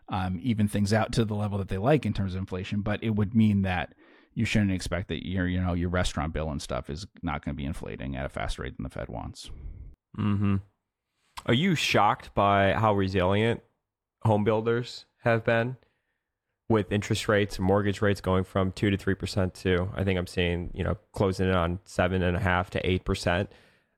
um, 0.08 0.38
even 0.42 0.68
things 0.68 0.92
out 0.92 1.12
to 1.12 1.24
the 1.24 1.34
level 1.34 1.58
that 1.58 1.68
they 1.68 1.78
like 1.78 2.06
in 2.06 2.12
terms 2.12 2.34
of 2.34 2.38
inflation. 2.38 2.82
But 2.82 3.02
it 3.02 3.10
would 3.10 3.34
mean 3.34 3.62
that 3.62 3.94
you 4.34 4.44
shouldn't 4.44 4.72
expect 4.72 5.08
that 5.08 5.26
your 5.26 5.46
you 5.46 5.60
know 5.60 5.72
your 5.72 5.88
restaurant 5.88 6.32
bill 6.32 6.50
and 6.50 6.62
stuff 6.62 6.90
is 6.90 7.06
not 7.22 7.44
going 7.44 7.54
to 7.54 7.60
be 7.60 7.64
inflating 7.64 8.16
at 8.16 8.26
a 8.26 8.28
faster 8.28 8.62
rate 8.62 8.76
than 8.76 8.84
the 8.84 8.90
Fed 8.90 9.08
wants. 9.08 9.50
Hmm. 10.14 10.56
Are 11.46 11.54
you 11.54 11.74
shocked 11.74 12.34
by 12.34 12.72
how 12.74 12.94
resilient 12.94 13.62
home 14.22 14.44
builders 14.44 15.06
have 15.22 15.44
been 15.44 15.76
with 16.70 16.92
interest 16.92 17.28
rates 17.28 17.56
and 17.56 17.66
mortgage 17.66 18.00
rates 18.00 18.20
going 18.20 18.44
from 18.44 18.72
two 18.72 18.90
to 18.90 18.96
three 18.96 19.14
percent 19.14 19.52
to 19.54 19.90
I 19.94 20.04
think 20.04 20.18
I'm 20.18 20.26
seeing 20.26 20.70
you 20.72 20.84
know 20.84 20.96
closing 21.12 21.48
in 21.48 21.54
on 21.54 21.80
seven 21.84 22.22
and 22.22 22.36
a 22.36 22.40
half 22.40 22.70
to 22.70 22.88
eight 22.88 23.04
percent. 23.04 23.50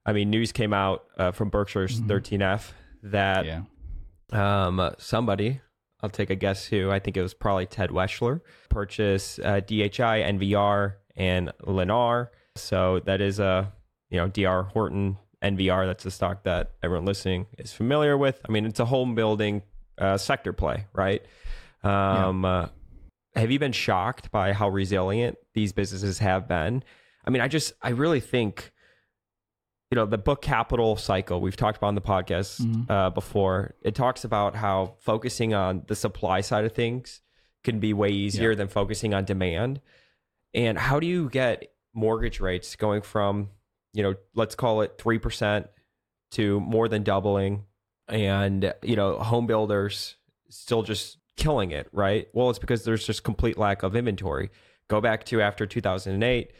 I 0.04 0.12
mean, 0.12 0.30
news 0.30 0.50
came 0.50 0.72
out 0.72 1.04
uh, 1.16 1.30
from 1.30 1.48
Berkshire's 1.48 2.00
mm-hmm. 2.00 2.10
13F 2.10 2.72
that 3.04 3.46
yeah. 3.46 3.62
um, 4.32 4.90
somebody 4.98 5.60
I'll 6.02 6.10
take 6.10 6.30
a 6.30 6.34
guess 6.34 6.66
who. 6.66 6.90
I 6.90 6.98
think 6.98 7.16
it 7.16 7.22
was 7.22 7.34
probably 7.34 7.66
Ted 7.66 7.90
Weschler. 7.90 8.40
Purchase 8.68 9.38
uh, 9.38 9.60
DHI, 9.60 10.22
NVR, 10.22 10.94
and 11.14 11.52
Lennar. 11.62 12.28
So 12.56 13.00
that 13.04 13.20
is 13.20 13.38
a 13.38 13.72
you 14.10 14.18
know 14.18 14.28
DR 14.28 14.64
Horton 14.64 15.18
NVR. 15.42 15.86
That's 15.86 16.04
a 16.04 16.10
stock 16.10 16.42
that 16.42 16.72
everyone 16.82 17.04
listening 17.04 17.46
is 17.58 17.72
familiar 17.72 18.18
with. 18.18 18.40
I 18.46 18.50
mean, 18.50 18.66
it's 18.66 18.80
a 18.80 18.84
home 18.84 19.14
building 19.14 19.62
uh, 19.98 20.18
sector 20.18 20.52
play, 20.52 20.86
right? 20.92 21.22
Um, 21.82 22.44
yeah. 22.44 22.50
uh, 22.50 22.68
have 23.34 23.50
you 23.50 23.58
been 23.58 23.72
shocked 23.72 24.30
by 24.30 24.52
how 24.52 24.68
resilient 24.68 25.38
these 25.54 25.72
businesses 25.72 26.18
have 26.18 26.46
been? 26.48 26.84
I 27.24 27.30
mean, 27.30 27.40
I 27.42 27.48
just 27.48 27.72
I 27.82 27.90
really 27.90 28.20
think 28.20 28.72
you 29.92 29.96
know 29.96 30.06
the 30.06 30.16
book 30.16 30.40
capital 30.40 30.96
cycle 30.96 31.42
we've 31.42 31.56
talked 31.56 31.76
about 31.76 31.88
on 31.88 31.94
the 31.94 32.00
podcast 32.00 32.62
mm-hmm. 32.62 32.90
uh, 32.90 33.10
before 33.10 33.74
it 33.82 33.94
talks 33.94 34.24
about 34.24 34.56
how 34.56 34.94
focusing 35.00 35.52
on 35.52 35.82
the 35.86 35.94
supply 35.94 36.40
side 36.40 36.64
of 36.64 36.72
things 36.72 37.20
can 37.62 37.78
be 37.78 37.92
way 37.92 38.08
easier 38.08 38.50
yeah. 38.50 38.56
than 38.56 38.68
focusing 38.68 39.12
on 39.12 39.26
demand 39.26 39.82
and 40.54 40.78
how 40.78 40.98
do 40.98 41.06
you 41.06 41.28
get 41.28 41.74
mortgage 41.92 42.40
rates 42.40 42.74
going 42.74 43.02
from 43.02 43.50
you 43.92 44.02
know 44.02 44.14
let's 44.34 44.54
call 44.54 44.80
it 44.80 44.96
3% 44.96 45.68
to 46.30 46.58
more 46.60 46.88
than 46.88 47.02
doubling 47.02 47.64
and 48.08 48.72
you 48.82 48.96
know 48.96 49.18
home 49.18 49.46
builders 49.46 50.16
still 50.48 50.82
just 50.82 51.18
killing 51.36 51.70
it 51.70 51.88
right 51.92 52.28
well 52.32 52.50
it's 52.50 52.58
because 52.58 52.84
there's 52.84 53.06
just 53.06 53.24
complete 53.24 53.58
lack 53.58 53.82
of 53.82 53.96
inventory 53.96 54.50
go 54.88 55.00
back 55.00 55.24
to 55.24 55.40
after 55.40 55.66
2008 55.66 56.52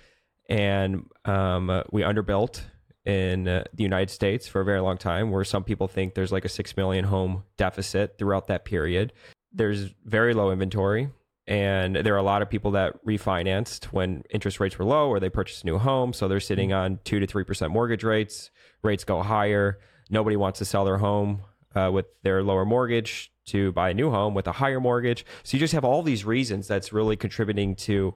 and 0.48 1.06
um, 1.24 1.82
we 1.92 2.02
underbuilt 2.02 2.62
in 3.04 3.48
uh, 3.48 3.64
the 3.74 3.82
United 3.82 4.10
States 4.10 4.46
for 4.46 4.60
a 4.60 4.64
very 4.64 4.80
long 4.80 4.96
time, 4.96 5.30
where 5.30 5.44
some 5.44 5.64
people 5.64 5.88
think 5.88 6.14
there's 6.14 6.32
like 6.32 6.44
a 6.44 6.48
6 6.48 6.76
million 6.76 7.04
home 7.04 7.44
deficit 7.56 8.18
throughout 8.18 8.46
that 8.46 8.64
period. 8.64 9.12
There's 9.52 9.92
very 10.04 10.34
low 10.34 10.50
inventory. 10.50 11.10
And 11.48 11.96
there 11.96 12.14
are 12.14 12.18
a 12.18 12.22
lot 12.22 12.40
of 12.40 12.48
people 12.48 12.70
that 12.72 13.04
refinanced 13.04 13.86
when 13.86 14.22
interest 14.30 14.60
rates 14.60 14.78
were 14.78 14.84
low 14.84 15.08
or 15.08 15.18
they 15.18 15.28
purchased 15.28 15.64
a 15.64 15.66
new 15.66 15.78
home. 15.78 16.12
So 16.12 16.28
they're 16.28 16.38
sitting 16.38 16.68
mm-hmm. 16.68 16.94
on 16.94 17.00
2 17.04 17.18
to 17.18 17.26
3% 17.26 17.70
mortgage 17.70 18.04
rates. 18.04 18.50
Rates 18.82 19.02
go 19.02 19.22
higher. 19.22 19.80
Nobody 20.08 20.36
wants 20.36 20.60
to 20.60 20.64
sell 20.64 20.84
their 20.84 20.98
home 20.98 21.42
uh, 21.74 21.90
with 21.92 22.06
their 22.22 22.44
lower 22.44 22.64
mortgage 22.64 23.31
to 23.46 23.72
buy 23.72 23.90
a 23.90 23.94
new 23.94 24.10
home 24.10 24.34
with 24.34 24.46
a 24.46 24.52
higher 24.52 24.80
mortgage. 24.80 25.24
So 25.42 25.56
you 25.56 25.60
just 25.60 25.74
have 25.74 25.84
all 25.84 26.02
these 26.02 26.24
reasons 26.24 26.68
that's 26.68 26.92
really 26.92 27.16
contributing 27.16 27.74
to 27.76 28.14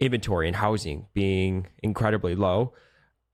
inventory 0.00 0.46
and 0.46 0.56
housing 0.56 1.06
being 1.14 1.68
incredibly 1.82 2.34
low. 2.34 2.74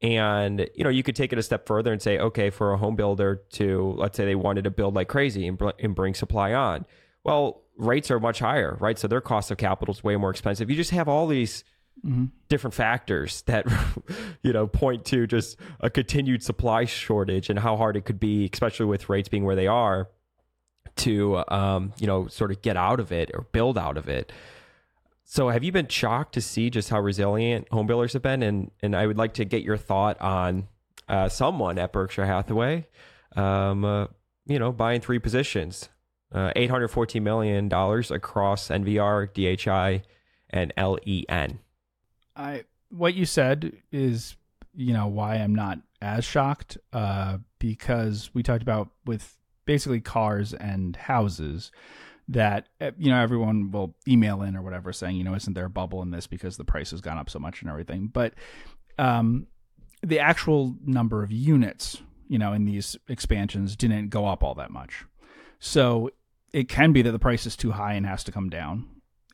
And 0.03 0.69
you 0.75 0.85
know, 0.85 0.91
you 0.91 1.03
could 1.03 1.17
take 1.17 1.33
it 1.33 1.39
a 1.39 1.43
step 1.43 1.67
further 1.67 1.93
and 1.93 2.01
say, 2.01 2.19
okay, 2.19 2.51
for 2.51 2.73
a 2.73 2.79
home 2.79 2.97
builder 2.97 3.43
to 3.51 3.95
let's 3.97 4.17
say 4.17 4.25
they 4.25 4.35
wanted 4.35 4.65
to 4.65 4.71
build 4.71 4.95
like 4.95 5.09
crazy 5.09 5.47
and, 5.47 5.59
br- 5.59 5.71
and 5.79 5.95
bring 5.95 6.15
supply 6.15 6.55
on, 6.55 6.87
well, 7.23 7.63
rates 7.77 8.11
are 8.11 8.21
much 8.21 8.39
higher, 8.39 8.77
right? 8.81 8.99
So 8.99 9.09
their 9.09 9.21
cost 9.21 9.51
of 9.51 9.59
capital 9.59 9.95
is 9.95 10.03
way 10.03 10.17
more 10.17 10.31
expensive. 10.31 10.71
You 10.71 10.77
just 10.77 10.91
have 10.91 11.09
all 11.09 11.27
these 11.27 11.65
mm-hmm. 12.05 12.27
different 12.49 12.75
factors 12.75 13.43
that 13.43 13.67
you 14.43 14.53
know 14.53 14.67
point 14.67 15.05
to 15.07 15.27
just 15.27 15.57
a 15.81 15.91
continued 15.91 16.43
supply 16.43 16.85
shortage 16.85 17.51
and 17.51 17.59
how 17.59 17.77
hard 17.77 17.97
it 17.97 18.05
could 18.05 18.21
be, 18.21 18.49
especially 18.53 18.87
with 18.87 19.09
rates 19.09 19.29
being 19.29 19.45
where 19.45 19.57
they 19.57 19.67
are, 19.67 20.09
to 20.97 21.43
um, 21.49 21.93
you 21.99 22.07
know 22.07 22.27
sort 22.29 22.51
of 22.51 22.63
get 22.63 22.77
out 22.77 23.01
of 23.01 23.13
it 23.13 23.31
or 23.35 23.43
build 23.53 23.79
out 23.79 23.97
of 23.97 24.09
it. 24.09 24.33
So 25.25 25.49
have 25.49 25.63
you 25.63 25.71
been 25.71 25.87
shocked 25.87 26.35
to 26.35 26.41
see 26.41 26.71
just 26.71 26.91
how 26.91 27.01
resilient 27.01 27.69
home 27.71 27.87
builders 27.87 28.15
have 28.15 28.23
been? 28.23 28.43
And 28.43 28.71
and 28.83 28.97
I 28.97 29.07
would 29.07 29.17
like 29.17 29.35
to 29.35 29.45
get 29.45 29.63
your 29.63 29.77
thought 29.77 30.21
on 30.21 30.69
uh, 31.09 31.29
someone 31.29 31.79
at 31.79 31.93
Berkshire 31.93 32.27
Hathaway, 32.27 32.87
um, 33.37 33.85
uh, 33.85 34.07
you 34.47 34.59
know, 34.59 34.73
buying 34.73 35.01
three 35.01 35.19
positions, 35.19 35.89
uh, 36.33 36.53
eight 36.57 36.71
hundred 36.71 36.89
fourteen 36.89 37.25
million 37.25 37.69
dollars 37.69 38.11
across 38.11 38.69
NVR, 38.69 39.33
DHI, 39.33 40.03
and 40.51 40.73
LEN. 40.77 41.61
I 42.37 42.65
what 42.91 43.15
you 43.15 43.25
said 43.25 43.73
is 43.93 44.37
you 44.75 44.93
know 44.93 45.07
why 45.07 45.37
I'm 45.37 45.55
not 45.55 45.79
as 46.03 46.25
shocked 46.25 46.79
uh, 46.93 47.39
because 47.59 48.31
we 48.35 48.43
talked 48.43 48.63
about 48.63 48.91
with 49.05 49.37
basically 49.65 50.01
cars 50.01 50.53
and 50.55 50.97
houses 50.97 51.71
that 52.29 52.69
eh, 52.81 52.91
you 52.99 53.11
know 53.11 53.21
everyone 53.21 53.71
will 53.71 53.95
email 54.07 54.43
in 54.43 54.57
or 54.57 54.63
whatever 54.63 54.93
saying 54.93 55.17
you 55.17 55.25
know 55.25 55.35
isn't 55.35 55.55
there 55.55 55.65
a 55.65 55.71
bubble 55.71 56.03
in 56.03 56.11
this 56.11 56.27
because 56.27 56.57
the 56.57 56.65
price 56.65 56.91
has 56.93 57.01
gone 57.01 57.19
up 57.19 57.31
so 57.31 57.39
much 57.39 57.63
and 57.63 57.71
everything? 57.71 58.09
But 58.13 58.35
um, 58.99 59.47
the 60.03 60.21
actual 60.21 60.77
number 60.85 61.23
of 61.23 61.33
units 61.33 62.01
you 62.29 62.39
know 62.39 62.53
in 62.53 62.65
these 62.65 62.97
expansions 63.09 63.77
didn't 63.77 64.09
go 64.09 64.27
up 64.27 64.43
all 64.43 64.55
that 64.55 64.71
much. 64.71 65.05
So 65.59 66.11
it 66.53 66.69
can 66.69 66.93
be 66.93 67.03
that 67.03 67.13
the 67.13 67.19
price 67.19 67.47
is 67.47 67.57
too 67.57 67.73
high 67.73 67.95
and 67.95 68.07
has 68.07 68.25
to 68.25 68.33
come 68.33 68.49
down 68.49 68.87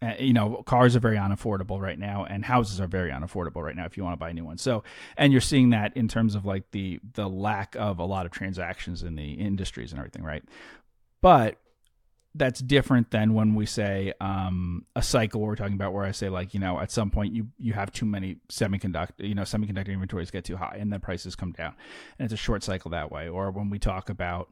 uh, 0.03 0.13
you 0.19 0.33
know 0.33 0.63
cars 0.67 0.95
are 0.95 1.01
very 1.01 1.17
unaffordable 1.17 1.81
right 1.81 1.99
now 1.99 2.25
and 2.25 2.45
houses 2.45 2.81
are 2.81 2.87
very 2.87 3.11
unaffordable 3.11 3.63
right 3.63 3.77
now 3.77 3.85
if 3.87 3.97
you 3.97 4.05
want 4.05 4.13
to 4.13 4.19
buy 4.19 4.31
a 4.31 4.35
new 4.35 4.45
one. 4.45 4.59
So 4.59 4.85
and 5.17 5.33
you're 5.33 5.41
seeing 5.41 5.71
that 5.71 5.97
in 5.97 6.09
terms 6.09 6.35
of 6.35 6.45
like 6.45 6.71
the 6.73 7.01
the 7.15 7.29
lack 7.29 7.75
of 7.77 7.99
a 7.99 8.05
lot 8.05 8.27
of 8.27 8.33
transactions 8.33 9.03
in 9.03 9.17
the 9.17 9.33
industries 9.33 9.93
and 9.93 9.99
everything 9.99 10.23
right? 10.23 10.45
But 11.23 11.59
that's 12.35 12.61
different 12.61 13.11
than 13.11 13.33
when 13.33 13.55
we 13.55 13.65
say 13.65 14.13
um, 14.21 14.85
a 14.95 15.03
cycle 15.03 15.41
we're 15.41 15.57
talking 15.57 15.75
about 15.75 15.95
where 15.95 16.05
I 16.05 16.13
say 16.13 16.29
like 16.29 16.53
you 16.53 16.61
know 16.61 16.79
at 16.79 16.91
some 16.91 17.11
point 17.11 17.35
you 17.35 17.49
you 17.59 17.73
have 17.73 17.91
too 17.91 18.05
many 18.05 18.37
semiconductor 18.51 19.13
you 19.19 19.35
know 19.35 19.43
semiconductor 19.43 19.89
inventories 19.89 20.31
get 20.31 20.45
too 20.45 20.57
high 20.57 20.77
and 20.79 20.93
the 20.93 21.01
prices 21.01 21.35
come 21.35 21.53
down 21.53 21.75
and 22.19 22.27
it's 22.27 22.35
a 22.35 22.37
short 22.37 22.63
cycle 22.63 22.91
that 22.91 23.11
way. 23.11 23.29
Or 23.29 23.51
when 23.51 23.71
we 23.71 23.79
talk 23.79 24.11
about 24.11 24.51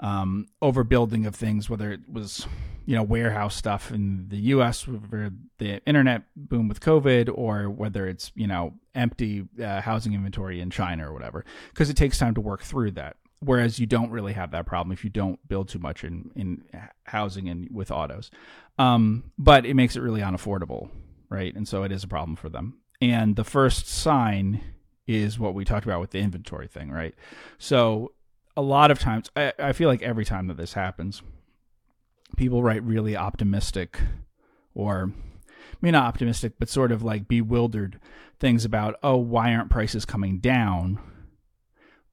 um, 0.00 0.46
overbuilding 0.62 1.26
of 1.26 1.34
things 1.34 1.68
whether 1.68 1.90
it 1.90 2.00
was 2.10 2.46
you 2.86 2.94
know 2.94 3.02
warehouse 3.02 3.56
stuff 3.56 3.90
in 3.90 4.28
the 4.28 4.36
US 4.36 4.82
for 4.82 5.30
the 5.58 5.80
internet 5.86 6.22
boom 6.36 6.68
with 6.68 6.80
covid 6.80 7.30
or 7.34 7.68
whether 7.68 8.06
it's 8.06 8.32
you 8.34 8.46
know 8.46 8.74
empty 8.94 9.46
uh, 9.62 9.80
housing 9.80 10.14
inventory 10.14 10.60
in 10.60 10.70
China 10.70 11.08
or 11.08 11.12
whatever 11.12 11.44
because 11.70 11.90
it 11.90 11.96
takes 11.96 12.18
time 12.18 12.34
to 12.34 12.40
work 12.40 12.62
through 12.62 12.92
that. 12.92 13.16
Whereas 13.40 13.78
you 13.78 13.86
don't 13.86 14.10
really 14.10 14.32
have 14.32 14.50
that 14.50 14.66
problem 14.66 14.92
if 14.92 15.04
you 15.04 15.10
don't 15.10 15.38
build 15.48 15.68
too 15.68 15.78
much 15.78 16.02
in 16.02 16.30
in 16.34 16.64
housing 17.04 17.48
and 17.48 17.68
with 17.70 17.90
autos. 17.90 18.30
Um, 18.78 19.32
but 19.38 19.64
it 19.66 19.74
makes 19.74 19.94
it 19.96 20.00
really 20.00 20.20
unaffordable 20.20 20.90
right? 21.28 21.54
And 21.54 21.66
so 21.66 21.82
it 21.82 21.92
is 21.92 22.04
a 22.04 22.08
problem 22.08 22.36
for 22.36 22.48
them. 22.48 22.78
And 23.00 23.36
the 23.36 23.44
first 23.44 23.88
sign 23.88 24.60
is 25.06 25.38
what 25.38 25.54
we 25.54 25.64
talked 25.64 25.86
about 25.86 26.00
with 26.00 26.10
the 26.10 26.18
inventory 26.18 26.68
thing 26.68 26.90
right? 26.90 27.14
So 27.58 28.12
a 28.58 28.62
lot 28.62 28.90
of 28.90 28.98
times 28.98 29.30
I, 29.36 29.52
I 29.56 29.72
feel 29.72 29.88
like 29.88 30.02
every 30.02 30.24
time 30.24 30.48
that 30.48 30.56
this 30.56 30.72
happens 30.72 31.22
people 32.36 32.60
write 32.60 32.82
really 32.82 33.16
optimistic 33.16 34.00
or 34.74 35.12
I 35.46 35.76
mean 35.80 35.92
not 35.92 36.08
optimistic 36.08 36.54
but 36.58 36.68
sort 36.68 36.90
of 36.90 37.04
like 37.04 37.28
bewildered 37.28 38.00
things 38.40 38.64
about 38.64 38.96
oh 39.00 39.16
why 39.16 39.54
aren't 39.54 39.70
prices 39.70 40.04
coming 40.04 40.40
down 40.40 40.98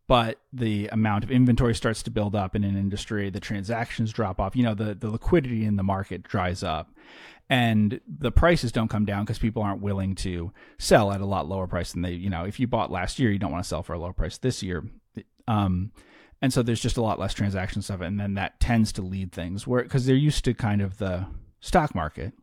but 0.07 0.39
the 0.53 0.87
amount 0.89 1.23
of 1.23 1.31
inventory 1.31 1.73
starts 1.73 2.03
to 2.03 2.11
build 2.11 2.35
up 2.35 2.55
in 2.55 2.63
an 2.63 2.77
industry, 2.77 3.31
the 3.31 3.39
transactions 3.39 4.13
drop 4.13 4.39
off, 4.39 4.55
you 4.55 4.61
know, 4.61 4.75
the, 4.75 4.93
the 4.93 5.09
liquidity 5.09 5.65
in 5.65 5.77
the 5.77 5.83
market 5.83 6.21
dries 6.21 6.61
up 6.61 6.91
and 7.49 7.99
the 8.07 8.31
prices 8.31 8.71
don't 8.71 8.87
come 8.87 9.05
down 9.05 9.23
because 9.23 9.39
people 9.39 9.63
aren't 9.63 9.81
willing 9.81 10.13
to 10.13 10.51
sell 10.77 11.11
at 11.11 11.21
a 11.21 11.25
lot 11.25 11.47
lower 11.47 11.65
price 11.65 11.93
than 11.93 12.03
they, 12.03 12.11
you 12.11 12.29
know, 12.29 12.43
if 12.43 12.59
you 12.59 12.67
bought 12.67 12.91
last 12.91 13.17
year, 13.17 13.31
you 13.31 13.39
don't 13.39 13.51
want 13.51 13.63
to 13.63 13.67
sell 13.67 13.81
for 13.81 13.93
a 13.93 13.99
lower 13.99 14.13
price 14.13 14.37
this 14.37 14.61
year. 14.61 14.83
Um, 15.47 15.91
and 16.45 16.53
so 16.53 16.61
there's 16.61 16.79
just 16.79 16.97
a 16.97 17.01
lot 17.01 17.17
less 17.17 17.33
transaction 17.33 17.81
stuff. 17.81 18.01
And 18.01 18.19
then 18.19 18.35
that 18.35 18.59
tends 18.59 18.91
to 18.93 19.01
lead 19.01 19.31
things 19.31 19.65
where, 19.65 19.81
because 19.81 20.05
they're 20.05 20.15
used 20.15 20.45
to 20.45 20.53
kind 20.53 20.79
of 20.79 20.99
the 20.99 21.25
stock 21.59 21.95
market, 21.95 22.33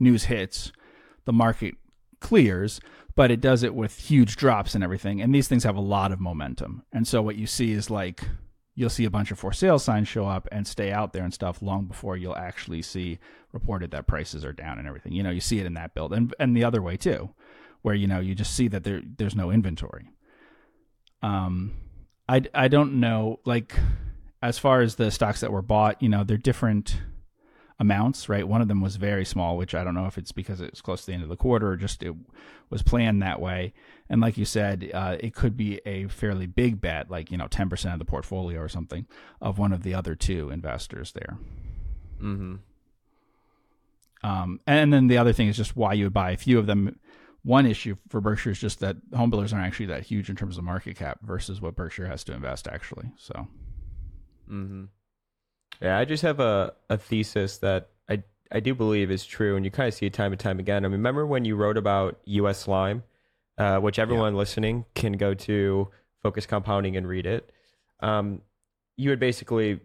news 0.00 0.24
hits, 0.24 0.72
the 1.26 1.34
market 1.34 1.74
clears, 2.18 2.80
but 3.14 3.30
it 3.30 3.42
does 3.42 3.62
it 3.62 3.74
with 3.74 3.98
huge 3.98 4.36
drops 4.36 4.74
and 4.74 4.82
everything. 4.82 5.20
And 5.20 5.34
these 5.34 5.48
things 5.48 5.64
have 5.64 5.76
a 5.76 5.82
lot 5.82 6.12
of 6.12 6.18
momentum. 6.18 6.84
And 6.94 7.06
so 7.06 7.20
what 7.20 7.36
you 7.36 7.46
see 7.46 7.72
is 7.72 7.90
like 7.90 8.24
you'll 8.74 8.88
see 8.88 9.04
a 9.04 9.10
bunch 9.10 9.30
of 9.30 9.38
for 9.38 9.52
sale 9.52 9.78
signs 9.78 10.08
show 10.08 10.26
up 10.26 10.48
and 10.50 10.66
stay 10.66 10.90
out 10.90 11.12
there 11.12 11.22
and 11.22 11.34
stuff 11.34 11.60
long 11.60 11.84
before 11.84 12.16
you'll 12.16 12.34
actually 12.34 12.80
see 12.80 13.18
reported 13.52 13.90
that 13.90 14.06
prices 14.06 14.46
are 14.46 14.54
down 14.54 14.78
and 14.78 14.88
everything. 14.88 15.12
You 15.12 15.22
know, 15.22 15.30
you 15.30 15.42
see 15.42 15.58
it 15.58 15.66
in 15.66 15.74
that 15.74 15.92
build 15.92 16.14
and 16.14 16.34
and 16.38 16.56
the 16.56 16.64
other 16.64 16.80
way 16.80 16.96
too, 16.96 17.34
where 17.82 17.94
you 17.94 18.06
know 18.06 18.18
you 18.18 18.34
just 18.34 18.56
see 18.56 18.68
that 18.68 18.82
there 18.82 19.02
there's 19.18 19.36
no 19.36 19.50
inventory. 19.50 20.08
Um 21.22 21.72
I 22.32 22.42
I 22.54 22.68
don't 22.68 22.94
know 22.94 23.40
like 23.44 23.78
as 24.40 24.58
far 24.58 24.80
as 24.80 24.94
the 24.94 25.10
stocks 25.10 25.40
that 25.40 25.52
were 25.52 25.62
bought, 25.62 26.02
you 26.02 26.08
know, 26.08 26.24
they're 26.24 26.38
different 26.38 27.02
amounts, 27.78 28.28
right? 28.28 28.48
One 28.48 28.62
of 28.62 28.68
them 28.68 28.80
was 28.80 28.96
very 28.96 29.24
small, 29.26 29.58
which 29.58 29.74
I 29.74 29.84
don't 29.84 29.94
know 29.94 30.06
if 30.06 30.16
it's 30.16 30.32
because 30.32 30.62
it's 30.62 30.80
close 30.80 31.02
to 31.02 31.06
the 31.08 31.12
end 31.12 31.22
of 31.22 31.28
the 31.28 31.36
quarter 31.36 31.68
or 31.68 31.76
just 31.76 32.02
it 32.02 32.14
was 32.70 32.82
planned 32.82 33.20
that 33.20 33.38
way. 33.38 33.74
And 34.08 34.22
like 34.22 34.38
you 34.38 34.46
said, 34.46 34.90
uh, 34.94 35.18
it 35.20 35.34
could 35.34 35.58
be 35.58 35.80
a 35.84 36.08
fairly 36.08 36.46
big 36.46 36.80
bet, 36.80 37.10
like 37.10 37.30
you 37.30 37.36
know, 37.36 37.48
ten 37.48 37.68
percent 37.68 37.92
of 37.92 37.98
the 37.98 38.06
portfolio 38.06 38.60
or 38.60 38.68
something 38.68 39.06
of 39.42 39.58
one 39.58 39.74
of 39.74 39.82
the 39.82 39.92
other 39.92 40.14
two 40.14 40.48
investors 40.48 41.12
there. 41.12 41.36
Mm-hmm. 42.18 42.54
Um, 44.24 44.60
and 44.66 44.90
then 44.90 45.08
the 45.08 45.18
other 45.18 45.34
thing 45.34 45.48
is 45.48 45.56
just 45.56 45.76
why 45.76 45.92
you 45.92 46.06
would 46.06 46.14
buy 46.14 46.30
a 46.30 46.36
few 46.38 46.58
of 46.58 46.66
them. 46.66 46.98
One 47.44 47.66
issue 47.66 47.96
for 48.08 48.20
Berkshire 48.20 48.50
is 48.50 48.60
just 48.60 48.80
that 48.80 48.96
home 49.14 49.30
builders 49.30 49.52
aren't 49.52 49.66
actually 49.66 49.86
that 49.86 50.04
huge 50.04 50.30
in 50.30 50.36
terms 50.36 50.58
of 50.58 50.64
market 50.64 50.96
cap 50.96 51.18
versus 51.22 51.60
what 51.60 51.74
Berkshire 51.74 52.06
has 52.06 52.22
to 52.24 52.32
invest 52.32 52.68
actually. 52.68 53.10
So. 53.16 53.48
Mm-hmm. 54.50 54.84
Yeah, 55.80 55.98
I 55.98 56.04
just 56.04 56.22
have 56.22 56.38
a, 56.38 56.74
a 56.88 56.96
thesis 56.96 57.58
that 57.58 57.88
I 58.08 58.22
I 58.52 58.60
do 58.60 58.74
believe 58.74 59.10
is 59.10 59.24
true, 59.24 59.56
and 59.56 59.64
you 59.64 59.70
kind 59.70 59.88
of 59.88 59.94
see 59.94 60.06
it 60.06 60.12
time 60.12 60.32
and 60.32 60.40
time 60.40 60.60
again. 60.60 60.84
I 60.84 60.88
mean, 60.88 60.98
remember 60.98 61.26
when 61.26 61.44
you 61.44 61.56
wrote 61.56 61.76
about 61.76 62.20
U.S. 62.24 62.68
Lime, 62.68 63.02
uh, 63.58 63.78
which 63.78 63.98
everyone 63.98 64.34
yeah. 64.34 64.38
listening 64.38 64.84
can 64.94 65.14
go 65.14 65.34
to 65.34 65.88
Focused 66.22 66.48
Compounding 66.48 66.96
and 66.96 67.08
read 67.08 67.26
it. 67.26 67.50
Um, 68.00 68.42
you 68.96 69.10
had 69.10 69.18
basically 69.18 69.80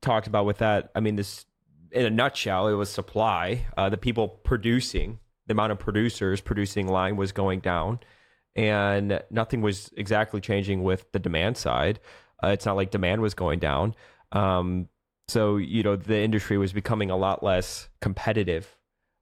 talked 0.00 0.26
about 0.26 0.46
with 0.46 0.58
that. 0.58 0.90
I 0.94 1.00
mean, 1.00 1.16
this 1.16 1.46
in 1.90 2.06
a 2.06 2.10
nutshell, 2.10 2.68
it 2.68 2.74
was 2.74 2.90
supply. 2.90 3.66
Uh, 3.76 3.88
the 3.88 3.96
people 3.96 4.28
producing, 4.28 5.18
the 5.50 5.52
amount 5.52 5.72
of 5.72 5.80
producers 5.80 6.40
producing 6.40 6.86
lime 6.86 7.16
was 7.16 7.32
going 7.32 7.58
down, 7.58 7.98
and 8.54 9.20
nothing 9.32 9.62
was 9.62 9.90
exactly 9.96 10.40
changing 10.40 10.84
with 10.84 11.10
the 11.10 11.18
demand 11.18 11.56
side. 11.56 11.98
Uh, 12.40 12.50
it's 12.50 12.64
not 12.64 12.76
like 12.76 12.92
demand 12.92 13.20
was 13.20 13.34
going 13.34 13.58
down. 13.58 13.96
Um, 14.30 14.88
so, 15.26 15.56
you 15.56 15.82
know, 15.82 15.96
the 15.96 16.20
industry 16.20 16.56
was 16.56 16.72
becoming 16.72 17.10
a 17.10 17.16
lot 17.16 17.42
less 17.42 17.88
competitive. 18.00 18.76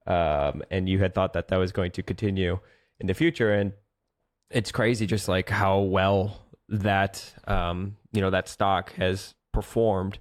Um, 0.06 0.62
and 0.70 0.86
you 0.86 0.98
had 0.98 1.14
thought 1.14 1.32
that 1.32 1.48
that 1.48 1.56
was 1.56 1.72
going 1.72 1.92
to 1.92 2.02
continue 2.02 2.58
in 3.00 3.06
the 3.06 3.14
future. 3.14 3.54
And 3.54 3.72
it's 4.50 4.70
crazy 4.70 5.06
just 5.06 5.28
like 5.28 5.48
how 5.48 5.80
well 5.80 6.42
that, 6.68 7.24
um, 7.46 7.96
you 8.12 8.20
know, 8.20 8.28
that 8.28 8.50
stock 8.50 8.92
has 8.96 9.34
performed. 9.54 10.18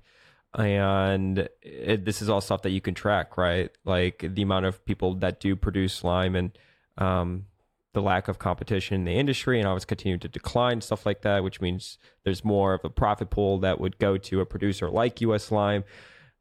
And 0.58 1.48
it, 1.62 2.04
this 2.06 2.22
is 2.22 2.30
all 2.30 2.42
stuff 2.42 2.64
that 2.64 2.72
you 2.72 2.82
can 2.82 2.94
track, 2.94 3.38
right? 3.38 3.70
Like 3.86 4.26
the 4.28 4.42
amount 4.42 4.66
of 4.66 4.84
people 4.86 5.14
that 5.16 5.40
do 5.40 5.56
produce 5.56 6.04
lime 6.04 6.36
and, 6.36 6.58
um, 6.98 7.46
the 7.94 8.02
lack 8.02 8.28
of 8.28 8.38
competition 8.38 8.96
in 8.96 9.06
the 9.06 9.12
industry 9.12 9.60
and 9.60 9.68
always 9.68 9.86
continue 9.86 10.18
to 10.20 10.28
decline, 10.28 10.82
stuff 10.82 11.06
like 11.06 11.22
that, 11.22 11.44
which 11.44 11.62
means 11.62 11.98
there's 12.24 12.46
more 12.46 12.74
of 12.74 12.86
a 12.86 12.90
profit 12.90 13.30
pool 13.30 13.60
that 13.60 13.80
would 13.80 13.98
go 13.98 14.18
to 14.18 14.40
a 14.40 14.46
producer 14.46 14.90
like 14.90 15.20
US 15.22 15.52
Lime. 15.52 15.84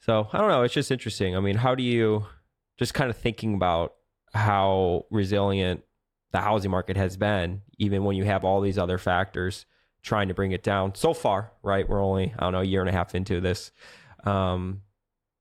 So 0.00 0.28
I 0.32 0.38
don't 0.38 0.48
know. 0.48 0.62
It's 0.62 0.74
just 0.74 0.90
interesting. 0.90 1.34
I 1.34 1.40
mean, 1.40 1.56
how 1.56 1.74
do 1.74 1.82
you 1.82 2.26
just 2.76 2.94
kind 2.94 3.08
of 3.08 3.16
thinking 3.16 3.54
about 3.54 3.94
how 4.34 5.06
resilient 5.10 5.82
the 6.32 6.40
housing 6.40 6.70
market 6.70 6.96
has 6.96 7.16
been, 7.16 7.62
even 7.78 8.04
when 8.04 8.16
you 8.16 8.24
have 8.24 8.44
all 8.44 8.60
these 8.60 8.76
other 8.76 8.98
factors 8.98 9.64
trying 10.02 10.28
to 10.28 10.34
bring 10.34 10.52
it 10.52 10.62
down 10.62 10.94
so 10.94 11.14
far, 11.14 11.52
right? 11.62 11.88
We're 11.88 12.04
only, 12.04 12.34
I 12.38 12.44
don't 12.44 12.52
know, 12.52 12.60
a 12.60 12.64
year 12.64 12.80
and 12.80 12.88
a 12.90 12.92
half 12.92 13.14
into 13.14 13.40
this. 13.40 13.72
Um, 14.26 14.82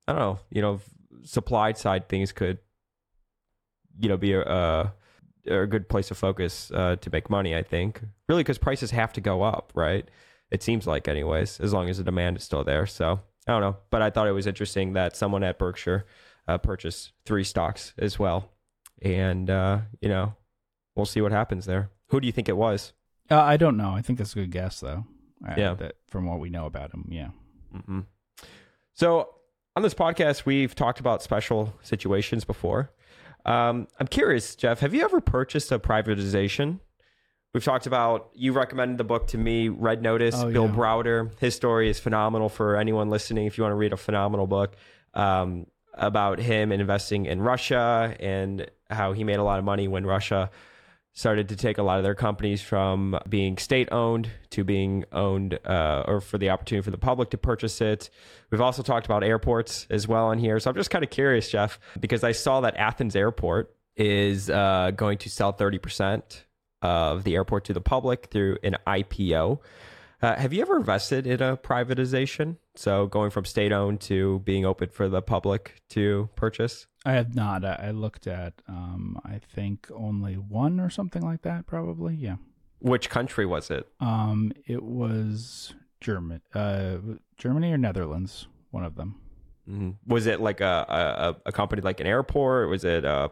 I 0.07 0.13
don't 0.13 0.19
know, 0.19 0.39
you 0.51 0.61
know, 0.61 0.79
supply 1.23 1.73
side 1.73 2.07
things 2.07 2.31
could, 2.31 2.59
you 3.99 4.09
know, 4.09 4.17
be 4.17 4.33
a, 4.33 4.41
a 4.41 4.93
a 5.47 5.67
good 5.67 5.87
place 5.89 6.07
to 6.07 6.15
focus 6.15 6.71
uh, 6.71 6.95
to 6.97 7.09
make 7.11 7.29
money. 7.29 7.55
I 7.55 7.63
think 7.63 8.01
really 8.27 8.43
because 8.43 8.57
prices 8.57 8.91
have 8.91 9.13
to 9.13 9.21
go 9.21 9.43
up, 9.43 9.71
right? 9.75 10.09
It 10.51 10.63
seems 10.63 10.85
like, 10.87 11.07
anyways, 11.07 11.59
as 11.59 11.73
long 11.73 11.89
as 11.89 11.97
the 11.97 12.03
demand 12.03 12.37
is 12.37 12.43
still 12.43 12.63
there. 12.63 12.85
So 12.85 13.19
I 13.47 13.51
don't 13.51 13.61
know, 13.61 13.77
but 13.89 14.01
I 14.01 14.09
thought 14.09 14.27
it 14.27 14.31
was 14.31 14.47
interesting 14.47 14.93
that 14.93 15.15
someone 15.15 15.43
at 15.43 15.59
Berkshire 15.59 16.05
uh, 16.47 16.57
purchased 16.57 17.11
three 17.25 17.43
stocks 17.43 17.93
as 17.97 18.19
well, 18.19 18.51
and 19.01 19.49
uh, 19.49 19.79
you 20.01 20.09
know, 20.09 20.33
we'll 20.95 21.05
see 21.05 21.21
what 21.21 21.31
happens 21.31 21.65
there. 21.65 21.89
Who 22.09 22.19
do 22.19 22.27
you 22.27 22.31
think 22.31 22.49
it 22.49 22.57
was? 22.57 22.93
Uh, 23.29 23.41
I 23.41 23.57
don't 23.57 23.77
know. 23.77 23.91
I 23.91 24.01
think 24.01 24.19
that's 24.19 24.33
a 24.33 24.35
good 24.35 24.51
guess, 24.51 24.79
though. 24.79 25.05
yeah, 25.57 25.73
that 25.75 25.95
from 26.07 26.25
what 26.25 26.39
we 26.39 26.49
know 26.49 26.67
about 26.67 26.93
him, 26.93 27.07
yeah. 27.09 27.29
Mm-hmm. 27.75 28.01
So 28.95 29.29
on 29.75 29.83
this 29.83 29.93
podcast, 29.93 30.45
we've 30.45 30.73
talked 30.73 31.01
about 31.01 31.21
special 31.21 31.73
situations 31.83 32.45
before. 32.45 32.91
Um, 33.45 33.87
I'm 33.99 34.07
curious, 34.07 34.55
Jeff, 34.55 34.79
have 34.79 34.93
you 34.93 35.03
ever 35.03 35.19
purchased 35.19 35.71
a 35.73 35.79
privatization? 35.79 36.79
We've 37.53 37.63
talked 37.63 37.87
about, 37.87 38.29
you 38.33 38.53
recommended 38.53 38.97
the 38.97 39.03
book 39.03 39.27
to 39.27 39.37
me, 39.37 39.67
Red 39.67 40.01
Notice, 40.01 40.35
oh, 40.35 40.51
Bill 40.51 40.65
yeah. 40.65 40.71
Browder. 40.71 41.37
His 41.39 41.55
story 41.55 41.89
is 41.89 41.99
phenomenal 41.99 42.47
for 42.47 42.77
anyone 42.77 43.09
listening 43.09 43.47
if 43.47 43.57
you 43.57 43.63
want 43.65 43.73
to 43.73 43.77
read 43.77 43.91
a 43.91 43.97
phenomenal 43.97 44.47
book 44.47 44.75
um, 45.13 45.67
about 45.93 46.39
him 46.39 46.71
investing 46.71 47.25
in 47.25 47.41
Russia 47.41 48.15
and 48.21 48.69
how 48.89 49.11
he 49.11 49.25
made 49.25 49.39
a 49.39 49.43
lot 49.43 49.59
of 49.59 49.65
money 49.65 49.89
when 49.89 50.05
Russia 50.05 50.49
started 51.15 51.47
to 51.47 51.55
take 51.55 51.77
a 51.77 51.83
lot 51.83 51.97
of 51.97 52.03
their 52.03 52.13
companies 52.13 52.61
from 52.61 53.17
being 53.27 53.57
state 53.57 53.87
owned 53.91 54.29
to 54.49 54.65
being 54.65 55.05
owned 55.13 55.57
uh, 55.65 56.03
or 56.05 56.19
for 56.19 56.37
the 56.37 56.49
opportunity 56.49 56.83
for 56.83 56.91
the 56.91 56.97
public 56.97 57.29
to 57.29 57.37
purchase 57.37 57.79
it. 57.79 58.09
We've 58.51 58.61
also 58.61 58.83
talked 58.83 59.05
about 59.05 59.23
airports 59.23 59.87
as 59.89 60.07
well 60.09 60.31
in 60.31 60.39
here. 60.39 60.59
So 60.59 60.69
I'm 60.69 60.75
just 60.75 60.89
kind 60.89 61.05
of 61.05 61.09
curious, 61.09 61.49
Jeff, 61.49 61.79
because 61.99 62.23
I 62.23 62.33
saw 62.33 62.61
that 62.61 62.75
Athens 62.75 63.15
Airport 63.15 63.73
is 63.95 64.49
uh, 64.49 64.91
going 64.93 65.17
to 65.19 65.29
sell 65.29 65.53
30% 65.53 66.41
of 66.81 67.23
the 67.23 67.35
airport 67.35 67.63
to 67.65 67.73
the 67.73 67.81
public 67.81 68.27
through 68.29 68.57
an 68.61 68.75
IPO. 68.85 69.59
Uh, 70.21 70.35
have 70.35 70.51
you 70.51 70.61
ever 70.61 70.75
invested 70.75 71.25
in 71.25 71.41
a 71.41 71.55
privatization? 71.55 72.57
So 72.75 73.07
going 73.07 73.31
from 73.31 73.45
state 73.45 73.71
owned 73.71 74.01
to 74.01 74.39
being 74.39 74.65
open 74.65 74.89
for 74.89 75.07
the 75.07 75.21
public 75.21 75.81
to 75.91 76.29
purchase? 76.35 76.87
I 77.05 77.13
have 77.13 77.35
not. 77.35 77.63
I 77.63 77.91
looked 77.91 78.25
at, 78.25 78.53
um, 78.67 79.19
I 79.23 79.37
think 79.39 79.89
only 79.93 80.33
one 80.35 80.79
or 80.79 80.89
something 80.89 81.21
like 81.21 81.43
that. 81.43 81.67
Probably, 81.67 82.15
yeah. 82.15 82.37
Which 82.79 83.09
country 83.09 83.45
was 83.45 83.69
it? 83.69 83.87
Um, 83.99 84.51
it 84.65 84.81
was 84.83 85.73
German, 86.01 86.41
uh, 86.53 86.97
Germany 87.37 87.71
or 87.71 87.77
Netherlands. 87.77 88.47
One 88.71 88.83
of 88.83 88.95
them. 88.95 89.21
Mm-hmm. 89.69 90.11
Was 90.11 90.25
it 90.25 90.41
like 90.41 90.61
a, 90.61 91.35
a, 91.45 91.49
a 91.49 91.51
company 91.51 91.81
like 91.81 91.99
an 91.99 92.07
airport? 92.07 92.69
Was 92.69 92.83
it 92.83 93.05
a, 93.05 93.31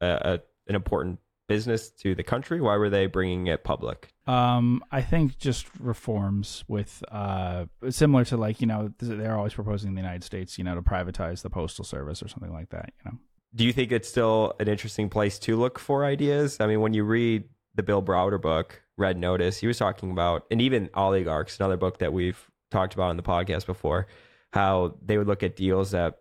a 0.00 0.40
an 0.66 0.74
important 0.74 1.18
business 1.46 1.90
to 1.90 2.14
the 2.14 2.22
country? 2.22 2.60
Why 2.60 2.76
were 2.76 2.90
they 2.90 3.06
bringing 3.06 3.46
it 3.46 3.64
public? 3.64 4.08
Um, 4.26 4.82
I 4.90 5.02
think 5.02 5.38
just 5.38 5.66
reforms 5.78 6.64
with 6.68 7.02
uh, 7.10 7.66
similar 7.90 8.24
to 8.26 8.36
like 8.36 8.60
you 8.60 8.66
know 8.66 8.92
they're 8.98 9.36
always 9.36 9.54
proposing 9.54 9.90
in 9.90 9.94
the 9.94 10.00
United 10.00 10.24
States, 10.24 10.58
you 10.58 10.64
know, 10.64 10.74
to 10.74 10.82
privatize 10.82 11.42
the 11.42 11.50
postal 11.50 11.84
service 11.84 12.22
or 12.22 12.28
something 12.28 12.52
like 12.52 12.70
that. 12.70 12.92
You 13.04 13.10
know, 13.10 13.18
do 13.54 13.64
you 13.64 13.72
think 13.72 13.92
it's 13.92 14.08
still 14.08 14.54
an 14.58 14.68
interesting 14.68 15.08
place 15.08 15.38
to 15.40 15.56
look 15.56 15.78
for 15.78 16.04
ideas? 16.04 16.58
I 16.60 16.66
mean, 16.66 16.80
when 16.80 16.94
you 16.94 17.04
read 17.04 17.44
the 17.74 17.82
Bill 17.82 18.02
Browder 18.02 18.40
book, 18.40 18.82
Red 18.96 19.18
Notice, 19.18 19.58
he 19.58 19.66
was 19.66 19.78
talking 19.78 20.10
about, 20.10 20.44
and 20.50 20.60
even 20.60 20.90
Oligarchs, 20.94 21.58
another 21.58 21.76
book 21.76 21.98
that 21.98 22.12
we've 22.12 22.50
talked 22.70 22.94
about 22.94 23.10
in 23.10 23.16
the 23.16 23.22
podcast 23.22 23.66
before, 23.66 24.06
how 24.52 24.96
they 25.04 25.18
would 25.18 25.26
look 25.26 25.42
at 25.42 25.56
deals 25.56 25.92
that 25.92 26.18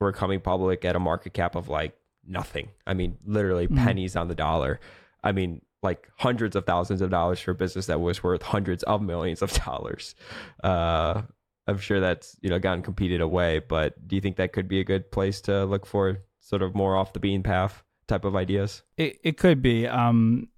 were 0.00 0.12
coming 0.12 0.40
public 0.40 0.84
at 0.84 0.96
a 0.96 1.00
market 1.00 1.32
cap 1.32 1.54
of 1.54 1.68
like 1.68 1.96
nothing. 2.26 2.68
I 2.86 2.94
mean, 2.94 3.18
literally 3.24 3.66
mm-hmm. 3.66 3.84
pennies 3.84 4.16
on 4.16 4.28
the 4.28 4.34
dollar. 4.34 4.80
I 5.24 5.32
mean, 5.32 5.62
like 5.82 6.08
hundreds 6.18 6.56
of 6.56 6.64
thousands 6.64 7.00
of 7.00 7.10
dollars 7.10 7.40
for 7.40 7.50
a 7.50 7.54
business 7.54 7.86
that 7.86 8.00
was 8.00 8.22
worth 8.22 8.42
hundreds 8.42 8.82
of 8.84 9.02
millions 9.02 9.42
of 9.42 9.52
dollars. 9.64 10.14
Uh, 10.62 11.22
I'm 11.66 11.78
sure 11.78 12.00
that's 12.00 12.36
you 12.40 12.50
know 12.50 12.58
gotten 12.58 12.82
competed 12.82 13.20
away, 13.20 13.60
but 13.60 14.06
do 14.06 14.16
you 14.16 14.22
think 14.22 14.36
that 14.36 14.52
could 14.52 14.68
be 14.68 14.80
a 14.80 14.84
good 14.84 15.10
place 15.10 15.40
to 15.42 15.64
look 15.64 15.86
for 15.86 16.18
sort 16.40 16.62
of 16.62 16.74
more 16.74 16.96
off 16.96 17.12
the 17.12 17.20
bean 17.20 17.42
path 17.42 17.82
type 18.06 18.24
of 18.24 18.36
ideas? 18.36 18.82
It 18.96 19.18
it 19.22 19.36
could 19.38 19.62
be. 19.62 19.86
Um, 19.86 20.48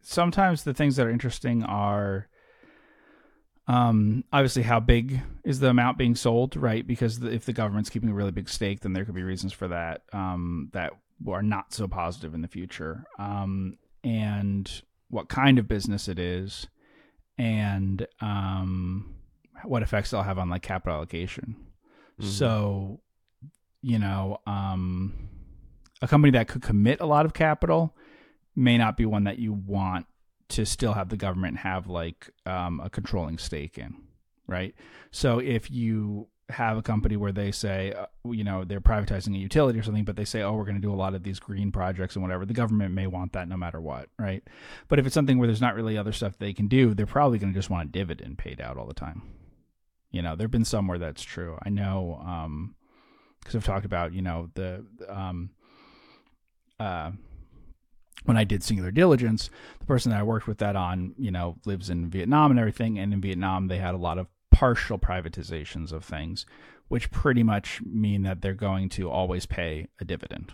sometimes 0.00 0.64
the 0.64 0.74
things 0.74 0.96
that 0.96 1.06
are 1.06 1.10
interesting 1.10 1.62
are 1.64 2.28
Um, 3.68 4.22
obviously, 4.32 4.62
how 4.62 4.78
big 4.78 5.20
is 5.44 5.58
the 5.58 5.68
amount 5.70 5.98
being 5.98 6.14
sold, 6.14 6.54
right? 6.56 6.86
Because 6.86 7.18
the, 7.18 7.32
if 7.32 7.44
the 7.46 7.52
government's 7.52 7.90
keeping 7.90 8.10
a 8.10 8.14
really 8.14 8.30
big 8.30 8.48
stake, 8.48 8.80
then 8.80 8.92
there 8.92 9.04
could 9.04 9.14
be 9.14 9.24
reasons 9.24 9.52
for 9.52 9.68
that 9.68 10.02
um, 10.12 10.70
that 10.72 10.92
are 11.28 11.42
not 11.42 11.72
so 11.72 11.88
positive 11.88 12.34
in 12.34 12.42
the 12.42 12.48
future. 12.48 13.04
Um, 13.18 13.78
and 14.04 14.82
what 15.08 15.28
kind 15.28 15.58
of 15.58 15.68
business 15.68 16.08
it 16.08 16.18
is, 16.18 16.68
and 17.38 18.06
um, 18.20 19.14
what 19.64 19.82
effects 19.82 20.10
they'll 20.10 20.22
have 20.22 20.38
on 20.38 20.48
like 20.50 20.62
capital 20.62 20.96
allocation. 20.96 21.56
Mhm. 22.20 22.24
So, 22.24 23.00
you 23.82 23.98
know, 23.98 24.38
um, 24.46 25.28
a 26.02 26.08
company 26.08 26.30
that 26.32 26.48
could 26.48 26.62
commit 26.62 27.00
a 27.00 27.06
lot 27.06 27.26
of 27.26 27.34
capital 27.34 27.96
may 28.54 28.78
not 28.78 28.96
be 28.96 29.06
one 29.06 29.24
that 29.24 29.38
you 29.38 29.52
want 29.52 30.06
to 30.48 30.64
still 30.64 30.92
have 30.94 31.08
the 31.08 31.16
government 31.16 31.58
have 31.58 31.86
like 31.88 32.30
um, 32.46 32.80
a 32.80 32.88
controlling 32.88 33.38
stake 33.38 33.78
in, 33.78 33.94
right? 34.46 34.74
So 35.10 35.38
if 35.38 35.70
you 35.70 36.28
have 36.50 36.76
a 36.76 36.82
company 36.82 37.16
where 37.16 37.32
they 37.32 37.50
say, 37.50 37.92
uh, 37.92 38.06
you 38.24 38.44
know, 38.44 38.64
they're 38.64 38.80
privatizing 38.80 39.34
a 39.34 39.38
utility 39.38 39.78
or 39.78 39.82
something, 39.82 40.04
but 40.04 40.14
they 40.14 40.24
say, 40.24 40.42
oh, 40.42 40.52
we're 40.52 40.64
going 40.64 40.76
to 40.76 40.80
do 40.80 40.92
a 40.92 40.94
lot 40.94 41.14
of 41.14 41.24
these 41.24 41.40
green 41.40 41.72
projects 41.72 42.14
and 42.14 42.22
whatever, 42.22 42.46
the 42.46 42.54
government 42.54 42.94
may 42.94 43.06
want 43.06 43.32
that 43.32 43.48
no 43.48 43.56
matter 43.56 43.80
what, 43.80 44.08
right? 44.18 44.46
But 44.88 44.98
if 44.98 45.06
it's 45.06 45.14
something 45.14 45.38
where 45.38 45.48
there's 45.48 45.60
not 45.60 45.74
really 45.74 45.98
other 45.98 46.12
stuff 46.12 46.38
they 46.38 46.52
can 46.52 46.68
do, 46.68 46.94
they're 46.94 47.06
probably 47.06 47.38
going 47.38 47.52
to 47.52 47.58
just 47.58 47.70
want 47.70 47.88
a 47.88 47.92
dividend 47.92 48.38
paid 48.38 48.60
out 48.60 48.76
all 48.76 48.86
the 48.86 48.94
time. 48.94 49.22
You 50.12 50.22
know, 50.22 50.36
there've 50.36 50.50
been 50.50 50.64
some 50.64 50.86
where 50.86 50.98
that's 50.98 51.22
true. 51.22 51.58
I 51.64 51.68
know, 51.68 52.22
um, 52.24 52.76
because 53.40 53.56
I've 53.56 53.64
talked 53.64 53.84
about, 53.84 54.12
you 54.12 54.22
know, 54.22 54.50
the, 54.54 54.84
um, 55.08 55.50
uh, 56.78 57.10
when 58.24 58.36
I 58.36 58.44
did 58.44 58.62
Singular 58.62 58.90
Diligence, 58.90 59.50
the 59.80 59.86
person 59.86 60.10
that 60.10 60.20
I 60.20 60.24
worked 60.24 60.46
with 60.46 60.58
that 60.58 60.76
on, 60.76 61.14
you 61.18 61.30
know, 61.30 61.56
lives 61.64 61.90
in 61.90 62.08
Vietnam 62.08 62.50
and 62.50 62.60
everything. 62.60 62.98
And 62.98 63.12
in 63.12 63.20
Vietnam, 63.20 63.68
they 63.68 63.78
had 63.78 63.94
a 63.94 63.98
lot 63.98 64.18
of 64.18 64.26
partial 64.56 64.98
privatizations 64.98 65.92
of 65.92 66.02
things, 66.02 66.46
which 66.88 67.10
pretty 67.10 67.42
much 67.42 67.82
mean 67.82 68.22
that 68.22 68.40
they're 68.40 68.54
going 68.54 68.88
to 68.88 69.10
always 69.10 69.44
pay 69.44 69.86
a 70.00 70.04
dividend. 70.06 70.50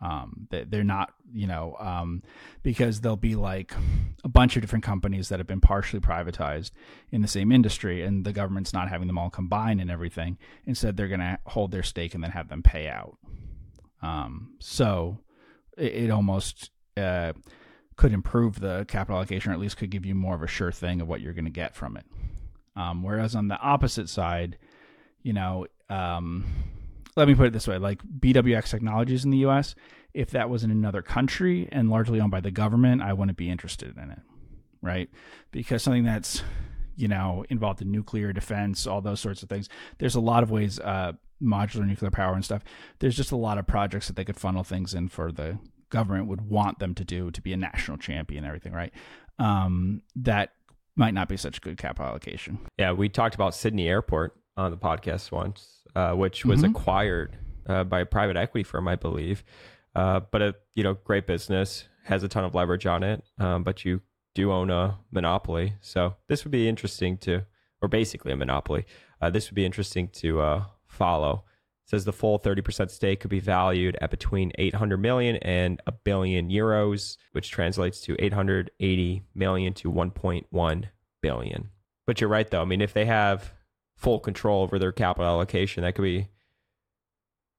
Um, 0.00 0.46
they, 0.50 0.62
they're 0.62 0.84
not, 0.84 1.14
you 1.32 1.48
know, 1.48 1.76
um, 1.80 2.22
because 2.62 3.00
there'll 3.00 3.16
be 3.16 3.34
like 3.34 3.74
a 4.22 4.28
bunch 4.28 4.54
of 4.54 4.62
different 4.62 4.84
companies 4.84 5.30
that 5.30 5.40
have 5.40 5.48
been 5.48 5.60
partially 5.60 5.98
privatized 5.98 6.70
in 7.10 7.22
the 7.22 7.28
same 7.28 7.50
industry, 7.50 8.02
and 8.02 8.24
the 8.24 8.32
government's 8.32 8.72
not 8.72 8.88
having 8.88 9.08
them 9.08 9.18
all 9.18 9.30
combined 9.30 9.80
and 9.80 9.90
everything. 9.90 10.38
Instead, 10.64 10.96
they're 10.96 11.08
going 11.08 11.18
to 11.18 11.36
hold 11.46 11.72
their 11.72 11.82
stake 11.82 12.14
and 12.14 12.22
then 12.22 12.30
have 12.30 12.48
them 12.48 12.62
pay 12.62 12.86
out. 12.86 13.16
Um, 14.00 14.54
so 14.60 15.18
it, 15.76 15.92
it 16.04 16.10
almost 16.10 16.70
uh, 16.96 17.32
could 17.96 18.12
improve 18.12 18.60
the 18.60 18.84
capital 18.86 19.16
allocation, 19.16 19.50
or 19.50 19.54
at 19.54 19.60
least 19.60 19.76
could 19.76 19.90
give 19.90 20.06
you 20.06 20.14
more 20.14 20.36
of 20.36 20.42
a 20.42 20.46
sure 20.46 20.70
thing 20.70 21.00
of 21.00 21.08
what 21.08 21.20
you're 21.20 21.32
going 21.32 21.46
to 21.46 21.50
get 21.50 21.74
from 21.74 21.96
it. 21.96 22.04
Um, 22.76 23.02
whereas 23.02 23.34
on 23.34 23.48
the 23.48 23.58
opposite 23.58 24.08
side, 24.08 24.58
you 25.22 25.32
know, 25.32 25.66
um, 25.88 26.44
let 27.16 27.28
me 27.28 27.34
put 27.34 27.46
it 27.46 27.52
this 27.52 27.68
way: 27.68 27.78
like 27.78 28.02
BWX 28.02 28.70
Technologies 28.70 29.24
in 29.24 29.30
the 29.30 29.38
U.S., 29.38 29.74
if 30.12 30.30
that 30.30 30.50
was 30.50 30.64
in 30.64 30.70
another 30.70 31.02
country 31.02 31.68
and 31.72 31.90
largely 31.90 32.20
owned 32.20 32.30
by 32.30 32.40
the 32.40 32.50
government, 32.50 33.02
I 33.02 33.12
wouldn't 33.12 33.38
be 33.38 33.50
interested 33.50 33.96
in 33.96 34.10
it, 34.10 34.20
right? 34.82 35.08
Because 35.50 35.82
something 35.82 36.04
that's 36.04 36.42
you 36.96 37.08
know 37.08 37.44
involved 37.48 37.82
in 37.82 37.90
nuclear 37.90 38.32
defense, 38.32 38.86
all 38.86 39.00
those 39.00 39.20
sorts 39.20 39.42
of 39.42 39.48
things. 39.48 39.68
There's 39.98 40.14
a 40.14 40.20
lot 40.20 40.42
of 40.42 40.50
ways, 40.50 40.80
uh, 40.80 41.12
modular 41.42 41.86
nuclear 41.86 42.10
power 42.10 42.34
and 42.34 42.44
stuff. 42.44 42.62
There's 42.98 43.16
just 43.16 43.32
a 43.32 43.36
lot 43.36 43.58
of 43.58 43.66
projects 43.66 44.06
that 44.08 44.16
they 44.16 44.24
could 44.24 44.36
funnel 44.36 44.64
things 44.64 44.94
in 44.94 45.08
for 45.08 45.30
the 45.30 45.58
government 45.90 46.26
would 46.26 46.50
want 46.50 46.80
them 46.80 46.94
to 46.94 47.04
do 47.04 47.30
to 47.30 47.40
be 47.40 47.52
a 47.52 47.56
national 47.56 47.98
champion 47.98 48.42
and 48.44 48.48
everything, 48.48 48.72
right? 48.72 48.92
Um, 49.38 50.02
that 50.16 50.50
might 50.96 51.14
not 51.14 51.28
be 51.28 51.36
such 51.36 51.60
good 51.60 51.76
capital 51.76 52.06
allocation. 52.06 52.58
Yeah, 52.78 52.92
we 52.92 53.08
talked 53.08 53.34
about 53.34 53.54
Sydney 53.54 53.88
Airport 53.88 54.36
on 54.56 54.70
the 54.70 54.76
podcast 54.76 55.32
once, 55.32 55.82
uh, 55.94 56.12
which 56.12 56.44
was 56.44 56.62
Mhm. 56.62 56.70
acquired 56.70 57.36
uh, 57.66 57.82
by 57.82 58.00
a 58.00 58.06
private 58.06 58.36
equity 58.36 58.62
firm, 58.62 58.86
I 58.86 58.94
believe. 58.96 59.42
Uh, 59.94 60.20
but 60.20 60.42
a 60.42 60.54
you 60.74 60.82
know 60.82 60.94
great 60.94 61.26
business 61.26 61.88
has 62.04 62.22
a 62.22 62.28
ton 62.28 62.44
of 62.44 62.54
leverage 62.54 62.84
on 62.86 63.02
it, 63.02 63.24
um, 63.38 63.62
but 63.64 63.84
you 63.84 64.02
do 64.34 64.52
own 64.52 64.68
a 64.70 64.98
monopoly. 65.10 65.74
So 65.80 66.16
this 66.28 66.44
would 66.44 66.50
be 66.50 66.68
interesting 66.68 67.16
to, 67.18 67.46
or 67.80 67.88
basically 67.88 68.32
a 68.32 68.36
monopoly. 68.36 68.84
Uh, 69.20 69.30
this 69.30 69.48
would 69.48 69.54
be 69.54 69.64
interesting 69.64 70.08
to 70.08 70.40
uh, 70.40 70.64
follow. 70.86 71.44
Says 71.86 72.04
the 72.04 72.12
full 72.12 72.38
30% 72.38 72.90
stake 72.90 73.20
could 73.20 73.30
be 73.30 73.40
valued 73.40 73.96
at 74.00 74.10
between 74.10 74.52
800 74.56 74.96
million 74.96 75.36
and 75.36 75.82
a 75.86 75.92
billion 75.92 76.48
euros, 76.48 77.18
which 77.32 77.50
translates 77.50 78.00
to 78.02 78.16
880 78.18 79.22
million 79.34 79.74
to 79.74 79.92
1.1 79.92 80.84
billion. 81.20 81.70
But 82.06 82.20
you're 82.20 82.30
right, 82.30 82.50
though. 82.50 82.62
I 82.62 82.64
mean, 82.64 82.80
if 82.80 82.94
they 82.94 83.04
have 83.04 83.52
full 83.96 84.18
control 84.18 84.62
over 84.62 84.78
their 84.78 84.92
capital 84.92 85.28
allocation, 85.28 85.82
that 85.82 85.94
could 85.94 86.02
be 86.02 86.28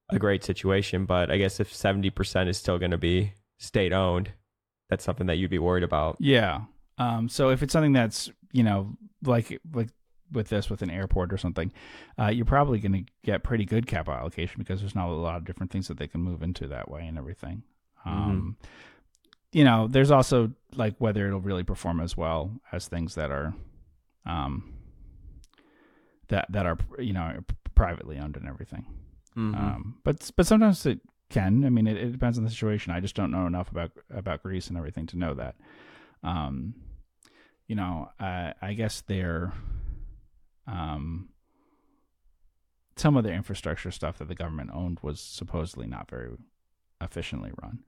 a 0.09 0.19
great 0.19 0.43
situation. 0.43 1.05
But 1.05 1.31
I 1.31 1.37
guess 1.37 1.59
if 1.59 1.71
70% 1.71 2.47
is 2.47 2.57
still 2.57 2.79
going 2.79 2.91
to 2.91 2.97
be 2.97 3.33
state 3.59 3.93
owned, 3.93 4.31
that's 4.89 5.03
something 5.03 5.27
that 5.27 5.37
you'd 5.37 5.49
be 5.49 5.59
worried 5.59 5.83
about. 5.83 6.17
Yeah. 6.19 6.61
Um, 6.97 7.29
so 7.29 7.49
if 7.49 7.61
it's 7.63 7.73
something 7.73 7.93
that's 7.93 8.29
you 8.53 8.63
know 8.63 8.95
like 9.23 9.59
like 9.73 9.89
with 10.31 10.49
this 10.49 10.69
with 10.69 10.81
an 10.81 10.89
airport 10.89 11.31
or 11.31 11.37
something, 11.37 11.71
uh, 12.19 12.27
you're 12.27 12.45
probably 12.45 12.79
going 12.79 13.05
to 13.05 13.11
get 13.23 13.43
pretty 13.43 13.65
good 13.65 13.87
capital 13.87 14.19
allocation 14.19 14.55
because 14.59 14.79
there's 14.79 14.95
not 14.95 15.09
a 15.09 15.11
lot 15.11 15.37
of 15.37 15.45
different 15.45 15.71
things 15.71 15.87
that 15.87 15.97
they 15.97 16.07
can 16.07 16.21
move 16.21 16.43
into 16.43 16.67
that 16.67 16.89
way 16.89 17.05
and 17.07 17.17
everything. 17.17 17.63
Um, 18.05 18.57
You 19.51 19.63
know, 19.63 19.87
there's 19.87 20.11
also 20.11 20.51
like 20.75 20.95
whether 20.97 21.27
it'll 21.27 21.39
really 21.39 21.63
perform 21.63 22.01
as 22.01 22.17
well 22.17 22.51
as 22.71 22.87
things 22.87 23.15
that 23.15 23.31
are, 23.31 23.53
um, 24.25 24.73
that 26.27 26.51
that 26.51 26.65
are 26.65 26.77
you 26.99 27.13
know 27.13 27.39
privately 27.73 28.17
owned 28.17 28.35
and 28.35 28.47
everything. 28.47 28.85
Mm-hmm. 29.37 29.55
Um, 29.55 29.97
but 30.03 30.29
but 30.35 30.45
sometimes 30.45 30.85
it 30.85 30.99
can. 31.29 31.63
I 31.63 31.69
mean, 31.69 31.87
it, 31.87 31.97
it 31.97 32.11
depends 32.11 32.37
on 32.37 32.43
the 32.43 32.49
situation. 32.49 32.91
I 32.91 32.99
just 32.99 33.15
don't 33.15 33.31
know 33.31 33.47
enough 33.47 33.71
about 33.71 33.91
about 34.09 34.43
Greece 34.43 34.67
and 34.67 34.77
everything 34.77 35.05
to 35.07 35.17
know 35.17 35.33
that. 35.35 35.55
Um, 36.23 36.75
you 37.67 37.75
know, 37.75 38.09
I, 38.19 38.53
I 38.61 38.73
guess 38.73 39.01
their 39.01 39.53
um, 40.67 41.29
some 42.95 43.17
of 43.17 43.23
their 43.23 43.33
infrastructure 43.33 43.91
stuff 43.91 44.17
that 44.17 44.27
the 44.27 44.35
government 44.35 44.71
owned 44.73 44.99
was 45.01 45.19
supposedly 45.19 45.87
not 45.87 46.09
very 46.09 46.31
efficiently 47.01 47.51
run. 47.61 47.79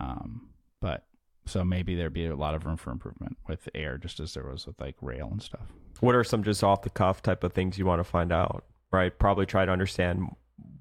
Um, 0.00 0.48
but 0.80 1.04
so 1.44 1.64
maybe 1.64 1.94
there'd 1.94 2.12
be 2.12 2.26
a 2.26 2.36
lot 2.36 2.54
of 2.54 2.64
room 2.64 2.76
for 2.76 2.90
improvement 2.90 3.36
with 3.46 3.68
air, 3.74 3.98
just 3.98 4.20
as 4.20 4.34
there 4.34 4.44
was 4.44 4.66
with 4.66 4.80
like 4.80 4.96
rail 5.00 5.28
and 5.30 5.42
stuff. 5.42 5.72
What 6.00 6.14
are 6.14 6.24
some 6.24 6.42
just 6.42 6.64
off 6.64 6.82
the 6.82 6.90
cuff 6.90 7.22
type 7.22 7.44
of 7.44 7.52
things 7.52 7.78
you 7.78 7.86
want 7.86 8.00
to 8.00 8.04
find 8.04 8.32
out? 8.32 8.64
Right? 8.90 9.16
Probably 9.18 9.46
try 9.46 9.64
to 9.64 9.72
understand 9.72 10.28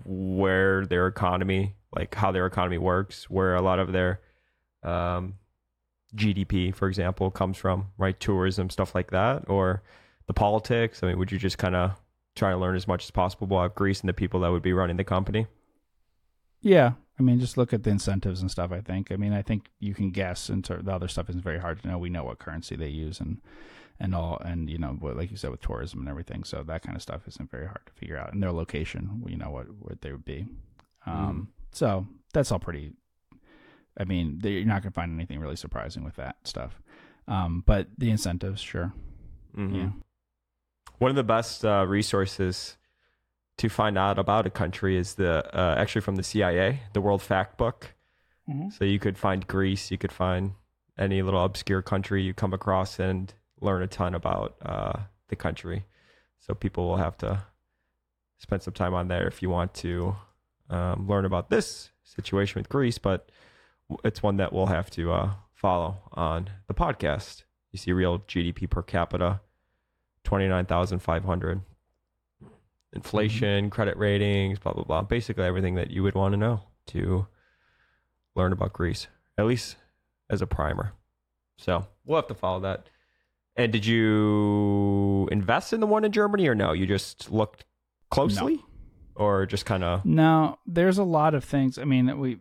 where 0.05 0.85
their 0.85 1.07
economy, 1.07 1.75
like 1.95 2.13
how 2.15 2.31
their 2.31 2.45
economy 2.45 2.77
works, 2.77 3.29
where 3.29 3.55
a 3.55 3.61
lot 3.61 3.79
of 3.79 3.91
their 3.91 4.21
um, 4.83 5.35
GDP, 6.15 6.73
for 6.73 6.87
example, 6.87 7.31
comes 7.31 7.57
from, 7.57 7.87
right? 7.97 8.19
Tourism, 8.19 8.69
stuff 8.69 8.93
like 8.95 9.11
that, 9.11 9.49
or 9.49 9.81
the 10.31 10.39
politics. 10.39 11.03
I 11.03 11.07
mean, 11.07 11.17
would 11.19 11.31
you 11.31 11.37
just 11.39 11.57
kind 11.57 11.75
of 11.75 11.91
try 12.35 12.51
to 12.51 12.57
learn 12.57 12.75
as 12.77 12.87
much 12.87 13.03
as 13.03 13.11
possible 13.11 13.45
about 13.47 13.75
Greece 13.75 13.99
and 13.99 14.07
the 14.09 14.13
people 14.13 14.39
that 14.41 14.51
would 14.51 14.61
be 14.61 14.71
running 14.73 14.95
the 14.97 15.03
company? 15.03 15.47
Yeah, 16.61 16.93
I 17.19 17.23
mean, 17.23 17.39
just 17.39 17.57
look 17.57 17.73
at 17.73 17.83
the 17.83 17.89
incentives 17.89 18.41
and 18.41 18.49
stuff. 18.49 18.71
I 18.71 18.81
think. 18.81 19.11
I 19.11 19.17
mean, 19.17 19.33
I 19.33 19.41
think 19.41 19.69
you 19.79 19.93
can 19.93 20.11
guess, 20.11 20.47
and 20.49 20.63
the 20.63 20.91
other 20.93 21.07
stuff 21.07 21.29
isn't 21.29 21.43
very 21.43 21.59
hard 21.59 21.81
to 21.81 21.87
know. 21.87 21.97
We 21.97 22.09
know 22.09 22.23
what 22.23 22.39
currency 22.39 22.75
they 22.75 22.87
use 22.87 23.19
and 23.19 23.41
and 23.99 24.15
all, 24.15 24.37
and 24.43 24.69
you 24.69 24.77
know, 24.77 24.97
like 25.01 25.31
you 25.31 25.37
said, 25.37 25.51
with 25.51 25.61
tourism 25.61 25.99
and 25.99 26.09
everything. 26.09 26.43
So 26.43 26.63
that 26.63 26.81
kind 26.83 26.95
of 26.95 27.01
stuff 27.01 27.27
isn't 27.27 27.51
very 27.51 27.65
hard 27.65 27.81
to 27.87 27.93
figure 27.93 28.17
out. 28.17 28.31
And 28.33 28.41
their 28.41 28.51
location, 28.51 29.23
you 29.27 29.37
know, 29.37 29.49
what 29.51 29.67
what 29.79 30.01
they 30.01 30.11
would 30.11 30.25
be. 30.25 30.45
Um, 31.05 31.49
So 31.71 32.05
that's 32.33 32.51
all 32.51 32.59
pretty. 32.59 32.93
I 33.97 34.03
mean, 34.05 34.39
they- 34.39 34.51
you're 34.53 34.65
not 34.65 34.81
going 34.83 34.91
to 34.93 34.95
find 34.95 35.13
anything 35.13 35.39
really 35.39 35.55
surprising 35.57 36.03
with 36.03 36.15
that 36.15 36.35
stuff. 36.45 36.79
Um, 37.27 37.63
but 37.65 37.87
the 37.97 38.09
incentives, 38.09 38.61
sure. 38.61 38.93
Mhm. 39.55 39.75
Yeah. 39.75 39.89
One 41.01 41.09
of 41.09 41.15
the 41.15 41.23
best 41.23 41.65
uh, 41.65 41.83
resources 41.87 42.77
to 43.57 43.69
find 43.69 43.97
out 43.97 44.19
about 44.19 44.45
a 44.45 44.51
country 44.51 44.97
is 44.97 45.15
the 45.15 45.43
uh, 45.51 45.73
actually 45.75 46.01
from 46.01 46.15
the 46.15 46.21
CIA, 46.21 46.81
the 46.93 47.01
World 47.01 47.23
Fact 47.23 47.57
Book. 47.57 47.95
So 48.69 48.85
you 48.85 48.99
could 48.99 49.17
find 49.17 49.47
Greece, 49.47 49.89
you 49.89 49.97
could 49.97 50.11
find 50.11 50.51
any 50.99 51.23
little 51.23 51.43
obscure 51.43 51.81
country 51.81 52.21
you 52.21 52.35
come 52.35 52.53
across 52.53 52.99
and 52.99 53.33
learn 53.59 53.81
a 53.81 53.87
ton 53.87 54.13
about 54.13 54.57
uh, 54.61 54.99
the 55.29 55.35
country. 55.35 55.85
So 56.37 56.53
people 56.53 56.87
will 56.87 56.97
have 56.97 57.17
to 57.17 57.45
spend 58.37 58.61
some 58.61 58.75
time 58.75 58.93
on 58.93 59.07
there 59.07 59.27
if 59.27 59.41
you 59.41 59.49
want 59.49 59.73
to 59.73 60.15
um, 60.69 61.07
learn 61.07 61.25
about 61.25 61.49
this 61.49 61.89
situation 62.03 62.59
with 62.59 62.69
Greece, 62.69 62.99
but 62.99 63.31
it's 64.03 64.21
one 64.21 64.37
that 64.37 64.53
we'll 64.53 64.67
have 64.67 64.91
to 64.91 65.11
uh, 65.13 65.31
follow 65.55 65.97
on 66.13 66.51
the 66.67 66.75
podcast. 66.75 67.41
You 67.71 67.79
see 67.79 67.91
real 67.91 68.19
GDP 68.19 68.69
per 68.69 68.83
capita, 68.83 69.39
29,500. 70.23 71.61
Inflation, 72.93 73.69
credit 73.69 73.97
ratings, 73.97 74.59
blah, 74.59 74.73
blah, 74.73 74.83
blah. 74.83 75.01
Basically 75.01 75.43
everything 75.43 75.75
that 75.75 75.91
you 75.91 76.03
would 76.03 76.15
want 76.15 76.33
to 76.33 76.37
know 76.37 76.61
to 76.87 77.27
learn 78.35 78.51
about 78.51 78.73
Greece, 78.73 79.07
at 79.37 79.45
least 79.45 79.77
as 80.29 80.41
a 80.41 80.47
primer. 80.47 80.93
So 81.57 81.87
we'll 82.05 82.17
have 82.17 82.27
to 82.27 82.35
follow 82.35 82.59
that. 82.61 82.89
And 83.55 83.71
did 83.71 83.85
you 83.85 85.27
invest 85.31 85.73
in 85.73 85.79
the 85.79 85.87
one 85.87 86.05
in 86.05 86.11
Germany 86.11 86.47
or 86.47 86.55
no? 86.55 86.71
You 86.73 86.85
just 86.85 87.31
looked 87.31 87.65
closely 88.09 88.55
no. 88.55 88.63
or 89.15 89.45
just 89.45 89.65
kind 89.65 89.83
of 89.83 90.05
No, 90.05 90.57
there's 90.65 90.97
a 90.97 91.03
lot 91.03 91.33
of 91.33 91.43
things. 91.43 91.77
I 91.77 91.83
mean, 91.83 92.17
we 92.19 92.39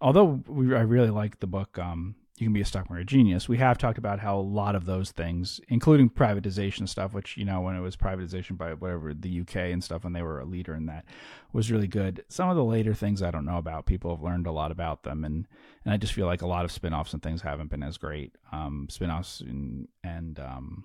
although 0.00 0.42
we 0.46 0.74
I 0.74 0.80
really 0.80 1.10
like 1.10 1.40
the 1.40 1.46
book 1.46 1.78
um 1.78 2.16
you 2.42 2.46
can 2.46 2.52
be 2.52 2.60
a 2.60 2.64
stock 2.64 2.90
market 2.90 3.06
genius. 3.06 3.48
We 3.48 3.58
have 3.58 3.78
talked 3.78 3.98
about 3.98 4.18
how 4.18 4.36
a 4.36 4.42
lot 4.42 4.74
of 4.74 4.84
those 4.84 5.12
things, 5.12 5.60
including 5.68 6.10
privatization 6.10 6.88
stuff, 6.88 7.14
which 7.14 7.36
you 7.36 7.44
know 7.44 7.60
when 7.60 7.76
it 7.76 7.80
was 7.80 7.96
privatization 7.96 8.58
by 8.58 8.74
whatever 8.74 9.14
the 9.14 9.40
UK 9.42 9.56
and 9.56 9.82
stuff, 9.82 10.02
when 10.02 10.12
they 10.12 10.22
were 10.22 10.40
a 10.40 10.44
leader 10.44 10.74
in 10.74 10.86
that, 10.86 11.04
was 11.52 11.70
really 11.70 11.86
good. 11.86 12.24
Some 12.28 12.50
of 12.50 12.56
the 12.56 12.64
later 12.64 12.94
things 12.94 13.22
I 13.22 13.30
don't 13.30 13.44
know 13.44 13.58
about. 13.58 13.86
People 13.86 14.10
have 14.10 14.24
learned 14.24 14.48
a 14.48 14.52
lot 14.52 14.72
about 14.72 15.04
them, 15.04 15.24
and 15.24 15.46
and 15.84 15.94
I 15.94 15.96
just 15.96 16.12
feel 16.12 16.26
like 16.26 16.42
a 16.42 16.46
lot 16.48 16.64
of 16.64 16.72
spinoffs 16.72 17.12
and 17.12 17.22
things 17.22 17.42
haven't 17.42 17.70
been 17.70 17.84
as 17.84 17.96
great. 17.96 18.34
Um, 18.50 18.88
spinoffs 18.90 19.40
and 19.40 19.86
and 20.02 20.40
um, 20.40 20.84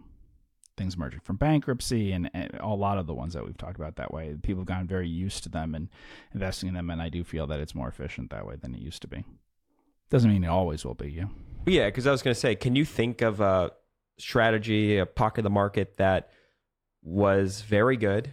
things 0.77 0.93
emerging 0.93 1.21
from 1.21 1.37
bankruptcy 1.37 2.11
and, 2.11 2.29
and, 2.35 2.51
a 2.59 2.67
lot 2.67 2.99
of 2.99 3.07
the 3.07 3.15
ones 3.15 3.33
that 3.33 3.43
we've 3.43 3.57
talked 3.57 3.77
about 3.77 3.95
that 3.95 4.13
way. 4.13 4.35
People 4.43 4.61
have 4.61 4.67
gotten 4.67 4.87
very 4.87 5.09
used 5.09 5.41
to 5.41 5.49
them 5.49 5.73
and 5.73 5.89
investing 6.35 6.69
in 6.69 6.75
them, 6.75 6.91
and 6.91 7.01
I 7.01 7.09
do 7.09 7.23
feel 7.23 7.47
that 7.47 7.59
it's 7.59 7.73
more 7.73 7.87
efficient 7.87 8.29
that 8.29 8.45
way 8.45 8.57
than 8.57 8.75
it 8.75 8.79
used 8.79 9.01
to 9.01 9.07
be. 9.07 9.25
Doesn't 10.09 10.31
mean 10.31 10.43
it 10.43 10.47
always 10.47 10.85
will 10.85 10.93
be. 10.93 11.11
Yeah. 11.11 11.25
Yeah, 11.65 11.85
because 11.87 12.07
I 12.07 12.11
was 12.11 12.21
going 12.21 12.33
to 12.33 12.39
say, 12.39 12.55
can 12.55 12.75
you 12.75 12.85
think 12.85 13.21
of 13.21 13.41
a 13.41 13.71
strategy, 14.17 14.97
a 14.97 15.05
pocket 15.05 15.39
of 15.39 15.43
the 15.43 15.49
market 15.49 15.97
that 15.97 16.29
was 17.03 17.61
very 17.61 17.97
good, 17.97 18.31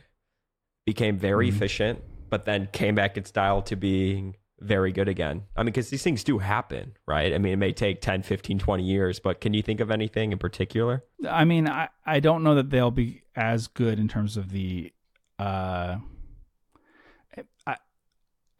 became 0.86 1.18
very 1.18 1.48
mm-hmm. 1.48 1.56
efficient, 1.56 2.02
but 2.30 2.44
then 2.44 2.68
came 2.72 2.94
back 2.94 3.16
in 3.16 3.24
style 3.24 3.60
to 3.62 3.74
being 3.76 4.36
very 4.60 4.92
good 4.92 5.08
again? 5.08 5.42
I 5.56 5.62
mean, 5.62 5.66
because 5.66 5.90
these 5.90 6.04
things 6.04 6.22
do 6.22 6.38
happen, 6.38 6.96
right? 7.08 7.34
I 7.34 7.38
mean, 7.38 7.54
it 7.54 7.56
may 7.56 7.72
take 7.72 8.00
10, 8.00 8.22
15, 8.22 8.60
20 8.60 8.84
years, 8.84 9.18
but 9.18 9.40
can 9.40 9.52
you 9.52 9.62
think 9.62 9.80
of 9.80 9.90
anything 9.90 10.30
in 10.30 10.38
particular? 10.38 11.04
I 11.28 11.44
mean, 11.44 11.68
I, 11.68 11.88
I 12.06 12.20
don't 12.20 12.44
know 12.44 12.54
that 12.54 12.70
they'll 12.70 12.92
be 12.92 13.22
as 13.34 13.66
good 13.66 13.98
in 13.98 14.06
terms 14.06 14.36
of 14.36 14.50
the. 14.50 14.92
Uh, 15.40 15.96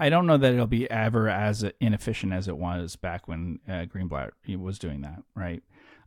I 0.01 0.09
don't 0.11 0.27
know 0.27 0.37
that 0.37 0.53
it'll 0.53 0.67
be 0.67 0.91
ever 0.91 1.29
as 1.29 1.65
inefficient 1.81 2.33
as 2.33 2.49
it 2.49 2.57
was 2.57 2.97
back 2.97 3.29
when 3.29 3.61
uh, 3.69 3.85
Greenblatt 3.87 4.31
was 4.57 4.79
doing 4.79 5.03
that, 5.03 5.23
right? 5.37 5.63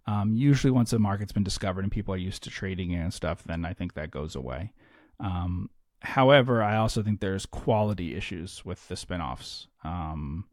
Um, 0.05 0.33
usually, 0.33 0.71
once 0.71 0.93
a 0.93 0.99
market's 0.99 1.31
been 1.31 1.43
discovered 1.43 1.83
and 1.83 1.91
people 1.91 2.13
are 2.13 2.17
used 2.17 2.43
to 2.43 2.49
trading 2.49 2.93
and 2.95 3.13
stuff, 3.13 3.43
then 3.43 3.65
I 3.65 3.73
think 3.73 3.93
that 3.93 4.11
goes 4.11 4.35
away. 4.35 4.73
Um, 5.19 5.69
however, 6.01 6.63
I 6.63 6.77
also 6.77 7.01
think 7.01 7.19
there's 7.19 7.45
quality 7.45 8.15
issues 8.15 8.63
with 8.63 8.87
the 8.87 8.95
spinoffs. 8.95 9.67
Um, 9.83 10.45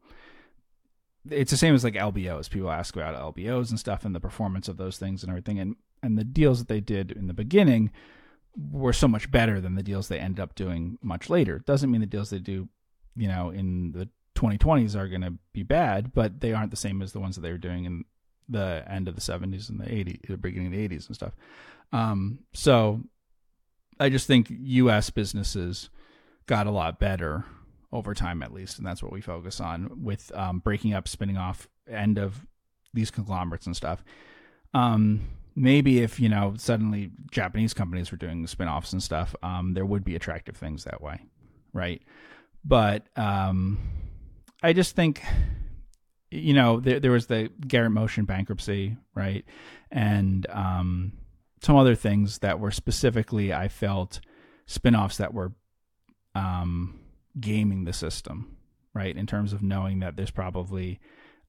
it's 1.29 1.51
the 1.51 1.57
same 1.57 1.73
as 1.73 1.83
like 1.83 1.95
LBOs. 1.95 2.49
People 2.49 2.71
ask 2.71 2.95
about 2.95 3.35
LBOs 3.35 3.69
and 3.69 3.79
stuff 3.79 4.05
and 4.05 4.13
the 4.13 4.19
performance 4.19 4.67
of 4.67 4.77
those 4.77 4.97
things 4.97 5.23
and 5.23 5.29
everything. 5.29 5.59
And 5.59 5.75
and 6.03 6.17
the 6.17 6.23
deals 6.23 6.59
that 6.59 6.67
they 6.67 6.81
did 6.81 7.11
in 7.11 7.27
the 7.27 7.33
beginning 7.33 7.91
were 8.71 8.93
so 8.93 9.07
much 9.07 9.31
better 9.31 9.59
than 9.59 9.75
the 9.75 9.83
deals 9.83 10.07
they 10.07 10.19
ended 10.19 10.39
up 10.39 10.55
doing 10.55 10.97
much 11.01 11.29
later. 11.29 11.59
Doesn't 11.59 11.89
mean 11.89 12.01
the 12.01 12.07
deals 12.07 12.29
they 12.29 12.39
do 12.39 12.69
you 13.15 13.27
know, 13.27 13.49
in 13.49 13.91
the 13.91 14.09
2020s 14.35 14.95
are 14.95 15.07
going 15.07 15.21
to 15.21 15.33
be 15.53 15.63
bad, 15.63 16.13
but 16.13 16.41
they 16.41 16.53
aren't 16.53 16.71
the 16.71 16.77
same 16.77 17.01
as 17.01 17.11
the 17.11 17.19
ones 17.19 17.35
that 17.35 17.41
they 17.41 17.51
were 17.51 17.57
doing 17.57 17.85
in 17.85 18.05
the 18.49 18.83
end 18.87 19.07
of 19.07 19.15
the 19.15 19.21
70s 19.21 19.69
and 19.69 19.79
the 19.79 19.85
80s, 19.85 20.27
the 20.27 20.37
beginning 20.37 20.67
of 20.67 20.73
the 20.73 20.87
80s 20.87 21.07
and 21.07 21.15
stuff. 21.15 21.33
Um, 21.91 22.39
so 22.53 23.01
I 23.99 24.09
just 24.09 24.27
think 24.27 24.47
U.S. 24.49 25.09
businesses 25.09 25.89
got 26.45 26.67
a 26.67 26.71
lot 26.71 26.99
better 26.99 27.45
over 27.91 28.13
time, 28.13 28.43
at 28.43 28.53
least, 28.53 28.77
and 28.77 28.85
that's 28.85 29.01
what 29.01 29.11
we 29.11 29.21
focus 29.21 29.59
on 29.59 30.03
with 30.03 30.31
um, 30.35 30.59
breaking 30.59 30.93
up, 30.93 31.07
spinning 31.07 31.37
off, 31.37 31.67
end 31.89 32.17
of 32.17 32.45
these 32.93 33.11
conglomerates 33.11 33.65
and 33.65 33.75
stuff. 33.75 34.03
Um, 34.73 35.21
maybe 35.55 35.99
if 35.99 36.19
you 36.19 36.27
know 36.27 36.55
suddenly 36.57 37.11
Japanese 37.31 37.73
companies 37.73 38.11
were 38.11 38.17
doing 38.17 38.45
spin-offs 38.47 38.91
and 38.91 39.01
stuff, 39.01 39.35
um, 39.41 39.73
there 39.73 39.85
would 39.85 40.03
be 40.03 40.15
attractive 40.15 40.57
things 40.57 40.83
that 40.83 41.01
way, 41.01 41.21
right? 41.73 42.01
But 42.65 43.07
um, 43.15 43.77
I 44.63 44.73
just 44.73 44.95
think, 44.95 45.23
you 46.31 46.53
know, 46.53 46.79
there, 46.79 46.99
there 46.99 47.11
was 47.11 47.27
the 47.27 47.51
Garrett 47.67 47.91
Motion 47.91 48.25
bankruptcy, 48.25 48.97
right? 49.13 49.45
And 49.91 50.47
um, 50.49 51.13
some 51.61 51.75
other 51.75 51.95
things 51.95 52.39
that 52.39 52.59
were 52.59 52.71
specifically, 52.71 53.53
I 53.53 53.67
felt, 53.67 54.19
spinoffs 54.67 55.17
that 55.17 55.33
were 55.33 55.53
um, 56.33 56.99
gaming 57.39 57.85
the 57.85 57.93
system, 57.93 58.57
right? 58.93 59.15
In 59.15 59.27
terms 59.27 59.53
of 59.53 59.61
knowing 59.61 59.99
that 59.99 60.15
there's 60.15 60.31
probably 60.31 60.99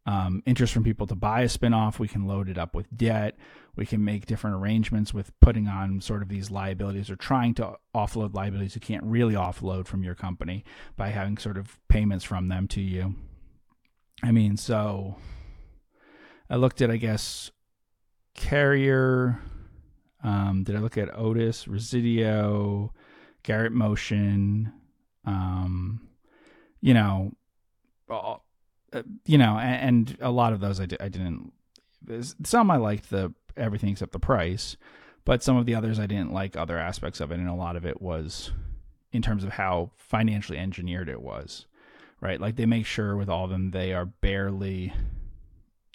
um, 0.07 0.43
interest 0.47 0.73
from 0.73 0.85
people 0.85 1.07
to 1.09 1.15
buy 1.15 1.43
a 1.43 1.47
spinoff. 1.47 1.99
We 1.99 2.09
can 2.09 2.27
load 2.27 2.49
it 2.49 2.57
up 2.57 2.75
with 2.75 2.87
debt. 2.97 3.37
We 3.75 3.85
can 3.85 4.05
make 4.05 4.25
different 4.25 4.57
arrangements 4.57 5.13
with 5.13 5.39
putting 5.41 5.69
on 5.69 6.01
sort 6.01 6.23
of 6.23 6.29
these 6.29 6.51
liabilities 6.51 7.11
or 7.11 7.17
trying 7.17 7.55
to 7.55 7.75
offload 7.95 8.35
liabilities 8.35 8.75
you 8.75 8.81
can't 8.81 9.05
really 9.05 9.35
offload 9.35 9.87
from 9.87 10.03
your 10.03 10.15
company 10.15 10.65
by 10.97 11.09
having 11.09 11.37
sort 11.37 11.59
of 11.59 11.79
payments 11.89 12.25
from 12.25 12.49
them 12.49 12.69
to 12.69 12.81
you. 12.81 13.17
I 14.23 14.33
mean, 14.33 14.57
so 14.57 15.17
I 16.49 16.57
looked 16.57 16.81
at, 16.81 16.91
I 16.91 16.97
guess, 16.97 17.51
Carrier. 18.35 19.41
Um, 20.23 20.63
did 20.65 20.77
I 20.77 20.79
look 20.79 20.97
at 20.97 21.17
Otis, 21.17 21.67
Resideo, 21.67 22.91
Garrett 23.43 23.73
Motion? 23.73 24.73
Um, 25.25 26.09
you 26.81 26.95
know, 26.95 27.33
all, 28.09 28.46
you 29.25 29.39
know, 29.39 29.59
and, 29.59 30.09
and, 30.09 30.19
a 30.21 30.31
lot 30.31 30.53
of 30.53 30.61
those 30.61 30.81
I, 30.81 30.85
I 31.01 31.09
didn't. 31.09 31.53
Some 32.45 32.71
I 32.71 32.77
liked 32.77 33.11
the 33.11 33.33
everything 33.57 33.91
except 33.91 34.13
the 34.13 34.19
price, 34.19 34.77
but 35.25 35.43
some 35.43 35.57
of 35.57 35.67
the 35.67 35.75
others 35.75 35.99
I 35.99 36.07
didn't 36.07 36.33
like 36.33 36.57
other 36.57 36.79
aspects 36.79 37.21
of 37.21 37.31
it, 37.31 37.39
and 37.39 37.49
a 37.49 37.55
lot 37.55 37.77
of 37.77 37.85
it 37.85 38.01
was 38.01 38.53
in 39.13 39.23
terms 39.23 39.45
of 39.45 39.51
how 39.51 39.91
financially 39.97 40.59
engineered 40.59 41.09
it 41.09 41.23
was, 41.23 41.67
right? 42.21 42.41
Like 42.41 42.57
they 42.57 42.67
make 42.67 42.87
sure 42.87 43.17
with 43.17 43.29
all 43.29 43.45
of 43.45 43.51
them 43.51 43.71
they 43.71 43.93
are 43.93 44.07
barely, 44.07 44.93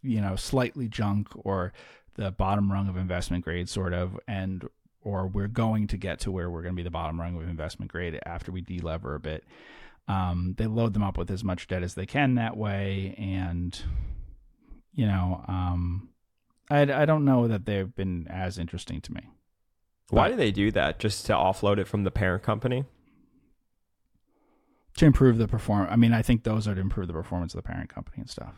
you 0.02 0.22
know, 0.22 0.36
slightly 0.36 0.88
junk 0.88 1.28
or 1.36 1.72
the 2.16 2.32
bottom 2.32 2.72
rung 2.72 2.90
of 2.90 2.98
investment 2.98 3.44
grade, 3.44 3.70
sort 3.70 3.94
of, 3.94 4.20
and 4.28 4.68
or 5.04 5.28
we're 5.28 5.48
going 5.48 5.88
to 5.88 5.98
get 5.98 6.20
to 6.20 6.32
where 6.32 6.50
we're 6.50 6.62
going 6.62 6.74
to 6.74 6.80
be 6.80 6.84
the 6.84 6.92
bottom 6.92 7.20
rung 7.20 7.36
of 7.36 7.48
investment 7.48 7.92
grade 7.92 8.20
after 8.26 8.52
we 8.52 8.62
delever 8.62 9.16
a 9.16 9.20
bit 9.20 9.44
um, 10.12 10.56
they 10.58 10.68
load 10.68 10.94
them 10.94 11.04
up 11.04 11.18
with 11.18 11.32
as 11.32 11.44
much 11.44 11.68
debt 11.68 11.84
as 11.84 11.96
they 11.96 12.06
can 12.06 12.36
that 12.36 12.58
way, 12.58 13.16
and 13.18 13.82
you 14.94 15.06
know, 15.06 15.44
um, 15.48 16.10
I 16.70 16.82
I 16.82 17.06
don't 17.06 17.24
know 17.24 17.48
that 17.48 17.66
they've 17.66 17.96
been 17.96 18.28
as 18.30 18.58
interesting 18.58 19.00
to 19.02 19.14
me. 19.14 19.22
Why 20.10 20.28
do 20.30 20.36
they 20.36 20.52
do 20.52 20.72
that? 20.72 21.00
Just 21.00 21.26
to 21.28 21.34
offload 21.34 21.78
it 21.78 21.88
from 21.88 22.04
the 22.04 22.12
parent 22.12 22.44
company? 22.44 22.84
To 24.98 25.06
improve 25.06 25.38
the 25.38 25.48
perform. 25.48 25.88
I 25.90 25.96
mean, 25.96 26.14
I 26.14 26.22
think 26.22 26.44
those 26.44 26.68
are 26.68 26.76
to 26.76 26.82
improve 26.82 27.08
the 27.08 27.14
performance 27.14 27.54
of 27.54 27.60
the 27.60 27.68
parent 27.68 27.94
company 27.94 28.18
and 28.20 28.30
stuff. 28.30 28.56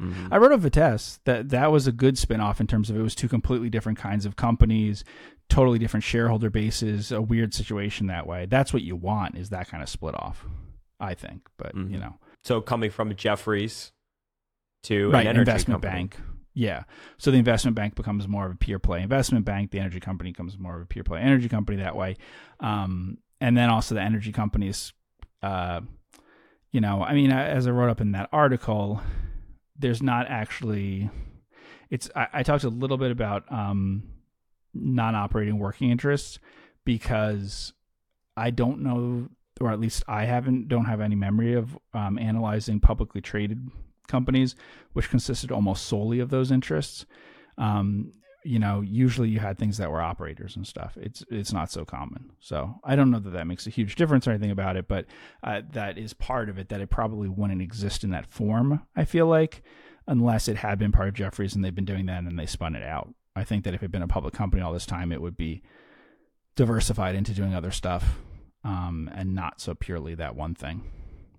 Mm-hmm. 0.00 0.32
I 0.32 0.38
wrote 0.38 0.52
of 0.52 0.62
Vitesse 0.62 1.20
that 1.24 1.50
that 1.50 1.70
was 1.70 1.86
a 1.86 1.92
good 1.92 2.14
spinoff 2.14 2.58
in 2.58 2.66
terms 2.66 2.88
of 2.88 2.96
it 2.96 3.02
was 3.02 3.14
two 3.14 3.28
completely 3.28 3.68
different 3.68 3.98
kinds 3.98 4.24
of 4.24 4.36
companies, 4.36 5.04
totally 5.50 5.78
different 5.78 6.04
shareholder 6.04 6.48
bases, 6.48 7.12
a 7.12 7.20
weird 7.20 7.52
situation 7.52 8.06
that 8.06 8.26
way. 8.26 8.46
That's 8.46 8.72
what 8.72 8.82
you 8.82 8.96
want 8.96 9.36
is 9.36 9.50
that 9.50 9.68
kind 9.68 9.82
of 9.82 9.90
split 9.90 10.14
off. 10.14 10.46
I 11.00 11.14
think, 11.14 11.48
but 11.56 11.74
mm-hmm. 11.74 11.92
you 11.92 12.00
know. 12.00 12.18
So 12.42 12.60
coming 12.60 12.90
from 12.90 13.14
Jefferies 13.14 13.92
to 14.84 15.10
right, 15.10 15.26
an 15.26 15.36
investment 15.36 15.82
company. 15.82 16.00
bank. 16.00 16.16
Yeah. 16.54 16.84
So 17.18 17.30
the 17.30 17.38
investment 17.38 17.74
bank 17.74 17.96
becomes 17.96 18.28
more 18.28 18.46
of 18.46 18.52
a 18.52 18.56
pure 18.56 18.78
play 18.78 19.02
investment 19.02 19.44
bank. 19.44 19.72
The 19.72 19.80
energy 19.80 19.98
company 19.98 20.30
becomes 20.30 20.56
more 20.56 20.76
of 20.76 20.82
a 20.82 20.86
pure 20.86 21.04
play 21.04 21.20
energy 21.20 21.48
company 21.48 21.78
that 21.78 21.96
way. 21.96 22.16
Um, 22.60 23.18
and 23.40 23.56
then 23.56 23.70
also 23.70 23.96
the 23.96 24.00
energy 24.00 24.30
companies, 24.30 24.92
uh, 25.42 25.80
you 26.70 26.80
know, 26.80 27.02
I 27.02 27.14
mean, 27.14 27.32
as 27.32 27.66
I 27.66 27.72
wrote 27.72 27.90
up 27.90 28.00
in 28.00 28.12
that 28.12 28.28
article, 28.32 29.02
there's 29.76 30.02
not 30.02 30.26
actually, 30.28 31.10
it's, 31.90 32.08
I, 32.14 32.28
I 32.32 32.42
talked 32.44 32.64
a 32.64 32.68
little 32.68 32.98
bit 32.98 33.10
about 33.10 33.50
um, 33.50 34.04
non 34.72 35.16
operating 35.16 35.58
working 35.58 35.90
interests 35.90 36.38
because 36.84 37.72
I 38.36 38.50
don't 38.50 38.80
know 38.80 39.28
or 39.60 39.70
at 39.70 39.80
least 39.80 40.02
I 40.08 40.24
haven't 40.24 40.68
don't 40.68 40.86
have 40.86 41.00
any 41.00 41.14
memory 41.14 41.54
of 41.54 41.78
um, 41.92 42.18
analyzing 42.18 42.80
publicly 42.80 43.20
traded 43.20 43.68
companies, 44.08 44.56
which 44.92 45.10
consisted 45.10 45.52
almost 45.52 45.86
solely 45.86 46.20
of 46.20 46.30
those 46.30 46.50
interests. 46.50 47.06
Um, 47.56 48.12
you 48.46 48.58
know, 48.58 48.82
usually 48.82 49.30
you 49.30 49.38
had 49.38 49.58
things 49.58 49.78
that 49.78 49.90
were 49.90 50.02
operators 50.02 50.54
and 50.56 50.66
stuff. 50.66 50.98
It's 51.00 51.24
it's 51.30 51.52
not 51.52 51.70
so 51.70 51.84
common. 51.84 52.32
So 52.40 52.74
I 52.84 52.94
don't 52.94 53.10
know 53.10 53.20
that 53.20 53.30
that 53.30 53.46
makes 53.46 53.66
a 53.66 53.70
huge 53.70 53.96
difference 53.96 54.26
or 54.26 54.32
anything 54.32 54.50
about 54.50 54.76
it, 54.76 54.86
but 54.86 55.06
uh, 55.42 55.62
that 55.72 55.96
is 55.96 56.12
part 56.12 56.48
of 56.48 56.58
it. 56.58 56.68
That 56.68 56.80
it 56.80 56.90
probably 56.90 57.28
wouldn't 57.28 57.62
exist 57.62 58.04
in 58.04 58.10
that 58.10 58.30
form. 58.30 58.82
I 58.94 59.04
feel 59.04 59.26
like 59.26 59.62
unless 60.06 60.48
it 60.48 60.58
had 60.58 60.78
been 60.78 60.92
part 60.92 61.08
of 61.08 61.14
Jefferies 61.14 61.54
and 61.54 61.64
they've 61.64 61.74
been 61.74 61.86
doing 61.86 62.06
that 62.06 62.24
and 62.24 62.38
they 62.38 62.44
spun 62.44 62.74
it 62.74 62.82
out. 62.82 63.14
I 63.34 63.44
think 63.44 63.64
that 63.64 63.72
if 63.72 63.80
it 63.80 63.84
had 63.84 63.92
been 63.92 64.02
a 64.02 64.08
public 64.08 64.34
company 64.34 64.62
all 64.62 64.72
this 64.72 64.84
time, 64.84 65.10
it 65.10 65.22
would 65.22 65.36
be 65.36 65.62
diversified 66.54 67.14
into 67.14 67.32
doing 67.32 67.54
other 67.54 67.70
stuff 67.70 68.18
um, 68.64 69.10
and 69.14 69.34
not 69.34 69.60
so 69.60 69.74
purely 69.74 70.14
that 70.14 70.34
one 70.34 70.54
thing. 70.54 70.82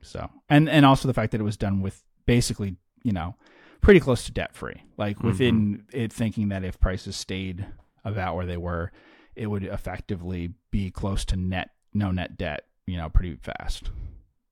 So, 0.01 0.29
and 0.49 0.69
and 0.69 0.85
also 0.85 1.07
the 1.07 1.13
fact 1.13 1.31
that 1.31 1.41
it 1.41 1.45
was 1.45 1.57
done 1.57 1.81
with 1.81 2.03
basically, 2.25 2.75
you 3.03 3.11
know, 3.11 3.35
pretty 3.81 3.99
close 3.99 4.23
to 4.25 4.31
debt 4.31 4.55
free. 4.55 4.83
Like 4.97 5.21
within 5.21 5.85
it 5.91 6.13
thinking 6.13 6.49
that 6.49 6.63
if 6.63 6.79
prices 6.79 7.15
stayed 7.15 7.65
about 8.03 8.35
where 8.35 8.45
they 8.45 8.57
were, 8.57 8.91
it 9.35 9.47
would 9.47 9.63
effectively 9.63 10.53
be 10.71 10.91
close 10.91 11.25
to 11.25 11.35
net 11.35 11.71
no 11.93 12.11
net 12.11 12.37
debt, 12.37 12.65
you 12.85 12.97
know, 12.97 13.09
pretty 13.09 13.37
fast. 13.41 13.89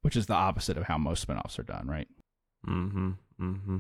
Which 0.02 0.16
is 0.18 0.26
the 0.26 0.34
opposite 0.34 0.78
of 0.78 0.84
how 0.84 0.98
most 0.98 1.26
spinoffs 1.26 1.58
are 1.60 1.64
done, 1.64 1.88
right? 1.88 2.08
Mm-hmm. 2.68 3.12
Mm-hmm. 3.40 3.78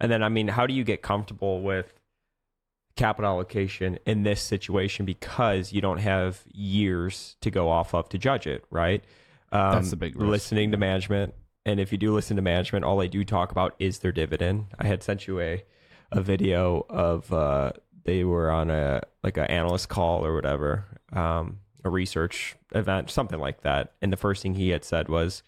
And 0.00 0.10
then, 0.10 0.22
I 0.22 0.28
mean, 0.28 0.48
how 0.48 0.66
do 0.66 0.74
you 0.74 0.82
get 0.82 1.02
comfortable 1.02 1.62
with 1.62 1.92
capital 2.96 3.30
allocation 3.30 3.98
in 4.06 4.22
this 4.22 4.40
situation 4.40 5.06
because 5.06 5.72
you 5.72 5.80
don't 5.80 5.98
have 5.98 6.42
years 6.52 7.36
to 7.40 7.50
go 7.50 7.68
off 7.68 7.94
of 7.94 8.08
to 8.10 8.18
judge 8.18 8.46
it, 8.46 8.64
right? 8.70 9.02
Um, 9.50 9.72
That's 9.72 9.90
the 9.90 9.96
big 9.96 10.16
risk. 10.16 10.30
listening 10.30 10.70
to 10.72 10.76
management, 10.76 11.34
and 11.64 11.78
if 11.80 11.92
you 11.92 11.98
do 11.98 12.14
listen 12.14 12.36
to 12.36 12.42
management, 12.42 12.84
all 12.84 12.96
they 12.96 13.08
do 13.08 13.24
talk 13.24 13.50
about 13.50 13.74
is 13.78 13.98
their 14.00 14.12
dividend. 14.12 14.66
I 14.78 14.86
had 14.86 15.02
sent 15.02 15.26
you 15.26 15.40
a 15.40 15.64
a 16.10 16.20
video 16.20 16.84
of 16.90 17.32
uh, 17.32 17.72
they 18.04 18.24
were 18.24 18.50
on 18.50 18.70
a 18.70 19.02
like 19.22 19.36
an 19.36 19.44
analyst 19.44 19.88
call 19.88 20.24
or 20.24 20.34
whatever, 20.34 20.84
um, 21.12 21.58
a 21.84 21.90
research 21.90 22.56
event, 22.74 23.10
something 23.10 23.38
like 23.38 23.62
that, 23.62 23.92
and 24.02 24.12
the 24.12 24.16
first 24.16 24.42
thing 24.42 24.54
he 24.54 24.70
had 24.70 24.84
said 24.84 25.08
was 25.08 25.42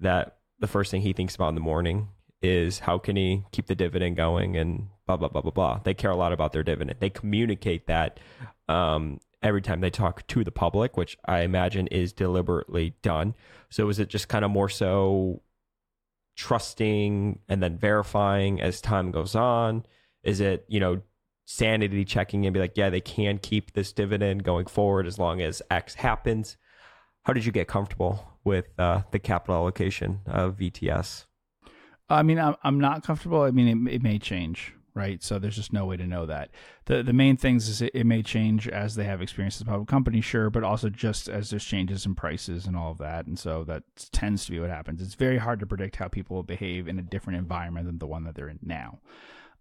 that 0.00 0.36
the 0.58 0.66
first 0.66 0.90
thing 0.90 1.02
he 1.02 1.12
thinks 1.12 1.34
about 1.34 1.48
in 1.50 1.54
the 1.54 1.60
morning 1.60 2.08
is 2.40 2.80
how 2.80 2.98
can 2.98 3.16
he 3.16 3.44
keep 3.52 3.66
the 3.66 3.74
dividend 3.74 4.16
going 4.16 4.56
and 4.56 4.88
blah 5.06 5.16
blah 5.16 5.28
blah 5.28 5.40
blah 5.40 5.50
blah. 5.50 5.80
They 5.82 5.94
care 5.94 6.10
a 6.10 6.16
lot 6.16 6.32
about 6.32 6.52
their 6.52 6.62
dividend. 6.62 7.00
They 7.00 7.10
communicate 7.10 7.86
that 7.86 8.20
um, 8.68 9.20
every 9.42 9.62
time 9.62 9.80
they 9.80 9.90
talk 9.90 10.26
to 10.28 10.44
the 10.44 10.52
public, 10.52 10.96
which 10.96 11.16
I 11.24 11.40
imagine 11.40 11.86
is 11.88 12.12
deliberately 12.12 12.94
done. 13.02 13.34
So 13.70 13.88
is 13.88 13.98
it 13.98 14.08
just 14.08 14.28
kind 14.28 14.44
of 14.44 14.50
more 14.50 14.68
so 14.68 15.42
trusting 16.36 17.40
and 17.48 17.62
then 17.62 17.78
verifying 17.78 18.60
as 18.60 18.80
time 18.80 19.10
goes 19.10 19.34
on? 19.34 19.84
Is 20.22 20.40
it 20.40 20.64
you 20.68 20.78
know 20.78 21.00
sanity 21.46 22.04
checking 22.04 22.46
and 22.46 22.52
be 22.52 22.60
like, 22.60 22.76
yeah, 22.76 22.90
they 22.90 23.00
can 23.00 23.38
keep 23.38 23.72
this 23.72 23.92
dividend 23.92 24.44
going 24.44 24.66
forward 24.66 25.06
as 25.06 25.18
long 25.18 25.40
as 25.40 25.62
X 25.70 25.94
happens? 25.94 26.56
How 27.22 27.32
did 27.32 27.44
you 27.44 27.52
get 27.52 27.68
comfortable 27.68 28.38
with 28.44 28.66
uh, 28.78 29.02
the 29.10 29.18
capital 29.18 29.56
allocation 29.56 30.20
of 30.26 30.56
VTS? 30.56 31.24
I 32.10 32.22
mean, 32.22 32.38
I'm 32.38 32.56
I'm 32.62 32.80
not 32.80 33.02
comfortable. 33.02 33.42
I 33.42 33.50
mean, 33.50 33.86
it, 33.88 33.94
it 33.94 34.02
may 34.02 34.18
change, 34.18 34.72
right? 34.94 35.22
So 35.22 35.38
there's 35.38 35.56
just 35.56 35.72
no 35.72 35.84
way 35.84 35.96
to 35.96 36.06
know 36.06 36.26
that. 36.26 36.50
the 36.86 37.02
The 37.02 37.12
main 37.12 37.36
things 37.36 37.68
is 37.68 37.82
it, 37.82 37.90
it 37.94 38.04
may 38.06 38.22
change 38.22 38.66
as 38.66 38.94
they 38.94 39.04
have 39.04 39.20
experience 39.20 39.56
as 39.56 39.62
a 39.62 39.66
public 39.66 39.88
company, 39.88 40.20
sure, 40.20 40.48
but 40.50 40.64
also 40.64 40.88
just 40.88 41.28
as 41.28 41.50
there's 41.50 41.64
changes 41.64 42.06
in 42.06 42.14
prices 42.14 42.66
and 42.66 42.76
all 42.76 42.92
of 42.92 42.98
that, 42.98 43.26
and 43.26 43.38
so 43.38 43.64
that 43.64 43.82
tends 44.12 44.44
to 44.46 44.50
be 44.50 44.60
what 44.60 44.70
happens. 44.70 45.02
It's 45.02 45.14
very 45.14 45.38
hard 45.38 45.60
to 45.60 45.66
predict 45.66 45.96
how 45.96 46.08
people 46.08 46.36
will 46.36 46.42
behave 46.42 46.88
in 46.88 46.98
a 46.98 47.02
different 47.02 47.38
environment 47.38 47.86
than 47.86 47.98
the 47.98 48.06
one 48.06 48.24
that 48.24 48.34
they're 48.34 48.48
in 48.48 48.58
now. 48.62 49.00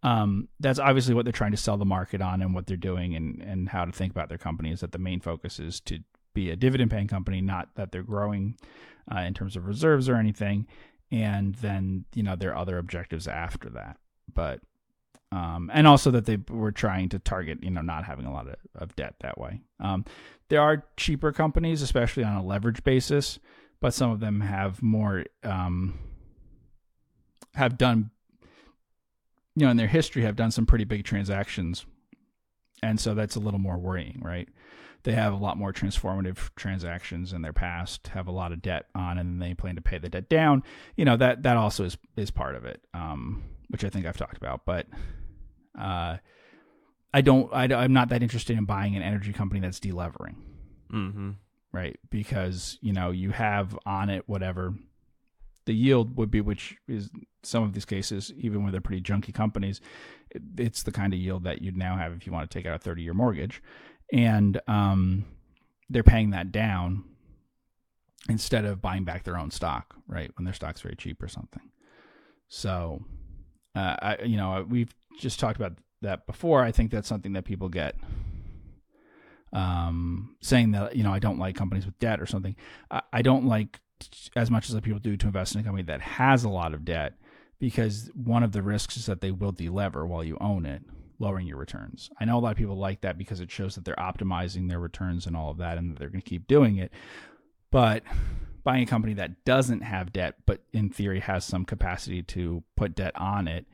Um, 0.03 0.47
that's 0.59 0.79
obviously 0.79 1.15
what 1.15 1.25
they're 1.25 1.31
trying 1.31 1.51
to 1.51 1.57
sell 1.57 1.77
the 1.77 1.85
market 1.85 2.21
on, 2.21 2.41
and 2.41 2.53
what 2.53 2.67
they're 2.67 2.77
doing, 2.77 3.15
and 3.15 3.41
and 3.41 3.69
how 3.69 3.83
to 3.83 3.91
think 3.91 4.11
about 4.11 4.29
their 4.29 4.37
company 4.37 4.71
is 4.71 4.79
that 4.79 4.93
the 4.93 4.99
main 4.99 5.19
focus 5.19 5.59
is 5.59 5.81
to 5.81 5.99
be 6.33 6.49
a 6.49 6.55
dividend 6.55 6.91
paying 6.91 7.07
company, 7.07 7.41
not 7.41 7.69
that 7.75 7.91
they're 7.91 8.03
growing 8.03 8.55
uh, 9.13 9.21
in 9.21 9.33
terms 9.33 9.55
of 9.55 9.65
reserves 9.65 10.07
or 10.07 10.15
anything 10.15 10.67
and 11.11 11.55
then 11.55 12.05
you 12.13 12.23
know 12.23 12.35
there 12.35 12.51
are 12.51 12.57
other 12.57 12.77
objectives 12.77 13.27
after 13.27 13.69
that. 13.71 13.97
But 14.33 14.61
um, 15.31 15.69
and 15.73 15.87
also 15.87 16.09
that 16.11 16.25
they 16.25 16.37
were 16.49 16.71
trying 16.71 17.09
to 17.09 17.19
target 17.19 17.59
you 17.63 17.71
know 17.71 17.81
not 17.81 18.05
having 18.05 18.25
a 18.25 18.33
lot 18.33 18.47
of, 18.47 18.55
of 18.75 18.95
debt 18.95 19.15
that 19.21 19.37
way. 19.37 19.61
Um, 19.79 20.05
there 20.49 20.61
are 20.61 20.85
cheaper 20.95 21.31
companies 21.31 21.81
especially 21.81 22.23
on 22.23 22.35
a 22.35 22.43
leverage 22.43 22.83
basis 22.83 23.39
but 23.79 23.93
some 23.93 24.11
of 24.11 24.19
them 24.19 24.41
have 24.41 24.81
more 24.81 25.25
um, 25.43 25.97
have 27.55 27.77
done 27.77 28.09
you 29.55 29.65
know 29.65 29.71
in 29.71 29.77
their 29.77 29.87
history 29.87 30.23
have 30.23 30.35
done 30.35 30.51
some 30.51 30.65
pretty 30.65 30.85
big 30.85 31.03
transactions. 31.03 31.85
And 32.83 32.99
so 32.99 33.15
that's 33.15 33.35
a 33.35 33.39
little 33.39 33.59
more 33.59 33.77
worrying 33.77 34.21
right 34.23 34.47
they 35.07 35.13
have 35.13 35.31
a 35.31 35.37
lot 35.37 35.57
more 35.57 35.71
transformative 35.71 36.49
transactions 36.57 37.31
in 37.31 37.41
their 37.41 37.53
past, 37.53 38.07
have 38.09 38.27
a 38.27 38.31
lot 38.31 38.51
of 38.51 38.61
debt 38.61 38.87
on, 38.93 39.17
and 39.17 39.29
then 39.29 39.39
they 39.39 39.53
plan 39.53 39.77
to 39.77 39.81
pay 39.81 39.97
the 39.97 40.09
debt 40.09 40.27
down. 40.27 40.63
You 40.97 41.05
know 41.05 41.15
that 41.15 41.43
that 41.43 41.55
also 41.55 41.85
is 41.85 41.97
is 42.17 42.29
part 42.29 42.55
of 42.55 42.65
it, 42.65 42.81
um, 42.93 43.41
which 43.69 43.85
I 43.85 43.89
think 43.89 44.05
I've 44.05 44.17
talked 44.17 44.35
about. 44.35 44.65
But 44.65 44.85
uh, 45.79 46.17
I 47.13 47.21
don't, 47.21 47.49
I, 47.53 47.73
I'm 47.73 47.93
not 47.93 48.09
that 48.09 48.21
interested 48.21 48.57
in 48.57 48.65
buying 48.65 48.97
an 48.97 49.01
energy 49.01 49.31
company 49.31 49.61
that's 49.61 49.79
delevering, 49.79 50.35
Mm-hmm. 50.91 51.29
right? 51.71 51.97
Because 52.09 52.77
you 52.81 52.91
know 52.91 53.11
you 53.11 53.31
have 53.31 53.79
on 53.85 54.09
it 54.09 54.23
whatever 54.27 54.73
the 55.67 55.73
yield 55.73 56.17
would 56.17 56.31
be, 56.31 56.41
which 56.41 56.75
is 56.89 57.09
some 57.43 57.63
of 57.63 57.71
these 57.71 57.85
cases, 57.85 58.33
even 58.37 58.61
when 58.61 58.73
they're 58.73 58.81
pretty 58.81 59.01
junky 59.01 59.33
companies, 59.33 59.79
it's 60.57 60.83
the 60.83 60.91
kind 60.91 61.13
of 61.13 61.19
yield 61.19 61.45
that 61.45 61.61
you'd 61.61 61.77
now 61.77 61.95
have 61.95 62.11
if 62.11 62.25
you 62.27 62.33
want 62.33 62.51
to 62.51 62.57
take 62.59 62.65
out 62.65 62.75
a 62.75 62.79
30 62.79 63.03
year 63.03 63.13
mortgage 63.13 63.61
and 64.11 64.59
um, 64.67 65.25
they're 65.89 66.03
paying 66.03 66.31
that 66.31 66.51
down 66.51 67.03
instead 68.29 68.65
of 68.65 68.81
buying 68.81 69.03
back 69.03 69.23
their 69.23 69.37
own 69.37 69.51
stock, 69.51 69.95
right? 70.07 70.31
When 70.37 70.45
their 70.45 70.53
stock's 70.53 70.81
very 70.81 70.95
cheap 70.95 71.21
or 71.21 71.27
something. 71.27 71.71
So, 72.49 73.03
uh, 73.75 73.95
I, 74.01 74.17
you 74.23 74.37
know, 74.37 74.65
we've 74.67 74.93
just 75.19 75.39
talked 75.39 75.57
about 75.57 75.73
that 76.01 76.25
before. 76.27 76.63
I 76.63 76.71
think 76.71 76.91
that's 76.91 77.07
something 77.07 77.33
that 77.33 77.45
people 77.45 77.69
get 77.69 77.95
um, 79.53 80.35
saying 80.41 80.71
that 80.71 80.95
you 80.95 81.03
know 81.03 81.13
I 81.13 81.19
don't 81.19 81.39
like 81.39 81.55
companies 81.55 81.85
with 81.85 81.97
debt 81.99 82.21
or 82.21 82.25
something. 82.25 82.55
I, 82.91 83.01
I 83.13 83.21
don't 83.21 83.45
like 83.45 83.79
as 84.35 84.51
much 84.51 84.69
as 84.69 84.75
the 84.75 84.81
people 84.81 84.99
do 84.99 85.17
to 85.17 85.27
invest 85.27 85.55
in 85.55 85.61
a 85.61 85.63
company 85.63 85.83
that 85.83 86.01
has 86.01 86.43
a 86.43 86.49
lot 86.49 86.73
of 86.73 86.85
debt 86.85 87.13
because 87.59 88.11
one 88.13 88.43
of 88.43 88.51
the 88.51 88.61
risks 88.61 88.97
is 88.97 89.07
that 89.07 89.21
they 89.21 89.31
will 89.31 89.53
delever 89.53 90.07
while 90.07 90.23
you 90.23 90.37
own 90.39 90.65
it 90.65 90.83
lowering 91.19 91.47
your 91.47 91.57
returns. 91.57 92.09
I 92.19 92.25
know 92.25 92.37
a 92.37 92.39
lot 92.41 92.51
of 92.51 92.57
people 92.57 92.77
like 92.77 93.01
that 93.01 93.17
because 93.17 93.39
it 93.39 93.51
shows 93.51 93.75
that 93.75 93.85
they're 93.85 93.95
optimizing 93.95 94.69
their 94.69 94.79
returns 94.79 95.25
and 95.25 95.35
all 95.35 95.49
of 95.51 95.57
that 95.57 95.77
and 95.77 95.91
that 95.91 95.99
they're 95.99 96.09
going 96.09 96.21
to 96.21 96.29
keep 96.29 96.47
doing 96.47 96.77
it. 96.77 96.91
But 97.71 98.03
buying 98.63 98.83
a 98.83 98.87
company 98.87 99.13
that 99.15 99.43
doesn't 99.45 99.81
have 99.81 100.13
debt, 100.13 100.35
but 100.45 100.61
in 100.73 100.89
theory 100.89 101.19
has 101.21 101.45
some 101.45 101.65
capacity 101.65 102.21
to 102.23 102.63
put 102.75 102.95
debt 102.95 103.13
on 103.15 103.47
it, 103.47 103.65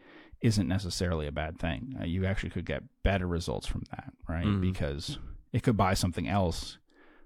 isn't 0.41 0.67
necessarily 0.67 1.25
a 1.25 1.31
bad 1.31 1.57
thing. 1.57 1.95
Uh, 1.99 2.03
you 2.05 2.25
actually 2.25 2.49
could 2.49 2.65
get 2.65 2.83
better 3.01 3.25
results 3.27 3.65
from 3.65 3.83
that, 3.91 4.11
right? 4.27 4.45
Mhm. 4.45 4.61
Because 4.61 5.17
it 5.53 5.63
could 5.63 5.77
buy 5.77 5.93
something 5.93 6.27
else 6.27 6.77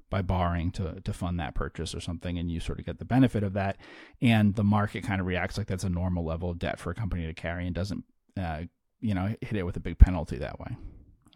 by 0.09 0.21
borrowing 0.21 0.71
to 0.71 1.01
to 1.01 1.11
fund 1.11 1.39
that 1.39 1.53
purchase 1.55 1.93
or 1.95 1.99
something, 1.99 2.37
and 2.37 2.49
you 2.51 2.59
sort 2.59 2.79
of 2.79 2.85
get 2.85 2.99
the 2.99 3.05
benefit 3.05 3.43
of 3.43 3.53
that. 3.53 3.77
And 4.21 4.55
the 4.55 4.63
market 4.63 5.03
kind 5.03 5.19
of 5.19 5.27
reacts 5.27 5.57
like 5.57 5.67
that's 5.67 5.83
a 5.83 5.89
normal 5.89 6.23
level 6.23 6.49
of 6.49 6.59
debt 6.59 6.79
for 6.79 6.91
a 6.91 6.95
company 6.95 7.25
to 7.25 7.33
carry 7.33 7.65
and 7.65 7.75
doesn't 7.75 8.03
uh, 8.37 8.63
you 9.01 9.13
know 9.13 9.35
hit 9.41 9.55
it 9.55 9.63
with 9.63 9.77
a 9.77 9.81
big 9.81 9.97
penalty 9.97 10.37
that 10.37 10.59
way. 10.59 10.75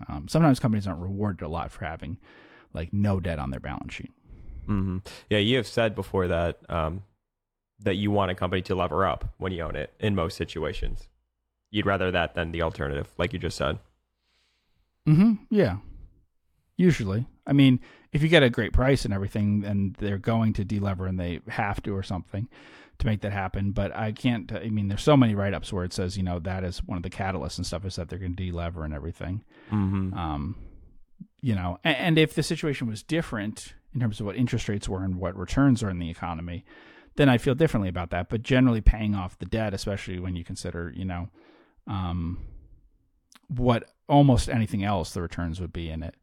Um, 0.07 0.27
sometimes 0.27 0.59
companies 0.59 0.87
aren't 0.87 1.01
rewarded 1.01 1.41
a 1.41 1.47
lot 1.47 1.71
for 1.71 1.85
having 1.85 2.17
like 2.73 2.91
no 2.93 3.19
debt 3.19 3.39
on 3.39 3.51
their 3.51 3.59
balance 3.59 3.93
sheet. 3.93 4.11
Mm-hmm. 4.67 4.99
Yeah, 5.29 5.39
you 5.39 5.57
have 5.57 5.67
said 5.67 5.95
before 5.95 6.27
that 6.27 6.59
um, 6.69 7.03
that 7.79 7.95
you 7.95 8.11
want 8.11 8.31
a 8.31 8.35
company 8.35 8.61
to 8.63 8.75
lever 8.75 9.05
up 9.05 9.33
when 9.37 9.51
you 9.51 9.63
own 9.63 9.75
it 9.75 9.93
in 9.99 10.15
most 10.15 10.37
situations. 10.37 11.07
You'd 11.69 11.85
rather 11.85 12.11
that 12.11 12.35
than 12.35 12.51
the 12.51 12.61
alternative, 12.61 13.07
like 13.17 13.33
you 13.33 13.39
just 13.39 13.57
said. 13.57 13.79
Mm-hmm. 15.07 15.33
Yeah. 15.49 15.77
Usually, 16.77 17.27
I 17.45 17.53
mean, 17.53 17.79
if 18.11 18.21
you 18.21 18.27
get 18.27 18.43
a 18.43 18.49
great 18.49 18.73
price 18.73 19.05
and 19.05 19.13
everything, 19.13 19.63
and 19.65 19.95
they're 19.95 20.17
going 20.17 20.53
to 20.53 20.65
delever 20.65 21.07
and 21.07 21.19
they 21.19 21.41
have 21.47 21.81
to 21.83 21.95
or 21.95 22.03
something 22.03 22.47
to 23.01 23.07
make 23.07 23.21
that 23.21 23.33
happen. 23.33 23.71
But 23.71 23.95
I 23.95 24.11
can't. 24.11 24.51
I 24.51 24.69
mean, 24.69 24.87
there's 24.87 25.03
so 25.03 25.17
many 25.17 25.35
write 25.35 25.53
ups 25.53 25.71
where 25.73 25.83
it 25.83 25.93
says, 25.93 26.17
you 26.17 26.23
know, 26.23 26.39
that 26.39 26.63
is 26.63 26.83
one 26.83 26.97
of 26.97 27.03
the 27.03 27.09
catalysts 27.09 27.57
and 27.57 27.65
stuff 27.65 27.85
is 27.85 27.95
that 27.97 28.09
they're 28.09 28.19
going 28.19 28.35
to 28.35 28.51
delever 28.51 28.85
and 28.85 28.93
everything. 28.93 29.43
Mm-hmm. 29.71 30.13
Um, 30.17 30.55
you 31.41 31.55
know, 31.55 31.79
and, 31.83 31.97
and 31.97 32.17
if 32.17 32.33
the 32.33 32.43
situation 32.43 32.87
was 32.87 33.03
different 33.03 33.73
in 33.93 33.99
terms 33.99 34.19
of 34.19 34.25
what 34.25 34.35
interest 34.35 34.69
rates 34.69 34.87
were 34.87 35.03
and 35.03 35.15
what 35.15 35.35
returns 35.35 35.83
are 35.83 35.89
in 35.89 35.99
the 35.99 36.09
economy, 36.09 36.63
then 37.15 37.27
I 37.27 37.37
feel 37.37 37.55
differently 37.55 37.89
about 37.89 38.11
that. 38.11 38.29
But 38.29 38.43
generally, 38.43 38.81
paying 38.81 39.15
off 39.15 39.37
the 39.37 39.45
debt, 39.45 39.73
especially 39.73 40.19
when 40.19 40.35
you 40.35 40.43
consider, 40.43 40.93
you 40.95 41.05
know, 41.05 41.29
um, 41.87 42.39
what 43.47 43.89
almost 44.07 44.49
anything 44.49 44.83
else 44.83 45.13
the 45.13 45.21
returns 45.21 45.59
would 45.59 45.73
be 45.73 45.89
in 45.89 46.03
it, 46.03 46.15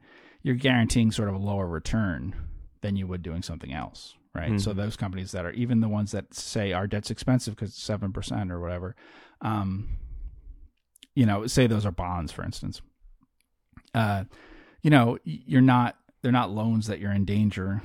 you're 0.42 0.54
guaranteeing 0.54 1.10
sort 1.10 1.28
of 1.28 1.34
a 1.34 1.38
lower 1.38 1.66
return 1.66 2.34
than 2.80 2.96
you 2.96 3.06
would 3.06 3.22
doing 3.22 3.42
something 3.42 3.72
else, 3.72 4.14
right? 4.34 4.60
So 4.60 4.72
Mhm. 4.72 4.76
those 4.76 4.96
companies 4.96 5.32
that 5.32 5.44
are 5.44 5.52
even 5.52 5.80
the 5.80 5.88
ones 5.88 6.12
that 6.12 6.34
say 6.34 6.72
our 6.72 6.86
debt's 6.86 7.10
expensive 7.10 7.54
because 7.56 7.70
it's 7.70 7.82
seven 7.82 8.12
percent 8.12 8.50
or 8.50 8.60
whatever, 8.60 8.94
um, 9.40 9.88
you 11.14 11.26
know, 11.26 11.46
say 11.46 11.66
those 11.66 11.86
are 11.86 11.90
bonds, 11.92 12.32
for 12.32 12.44
instance. 12.44 12.80
Uh, 13.94 14.24
you 14.82 14.90
know, 14.90 15.18
you're 15.24 15.60
not 15.60 15.96
they're 16.22 16.32
not 16.32 16.50
loans 16.50 16.86
that 16.88 16.98
you're 16.98 17.12
in 17.12 17.24
danger 17.24 17.82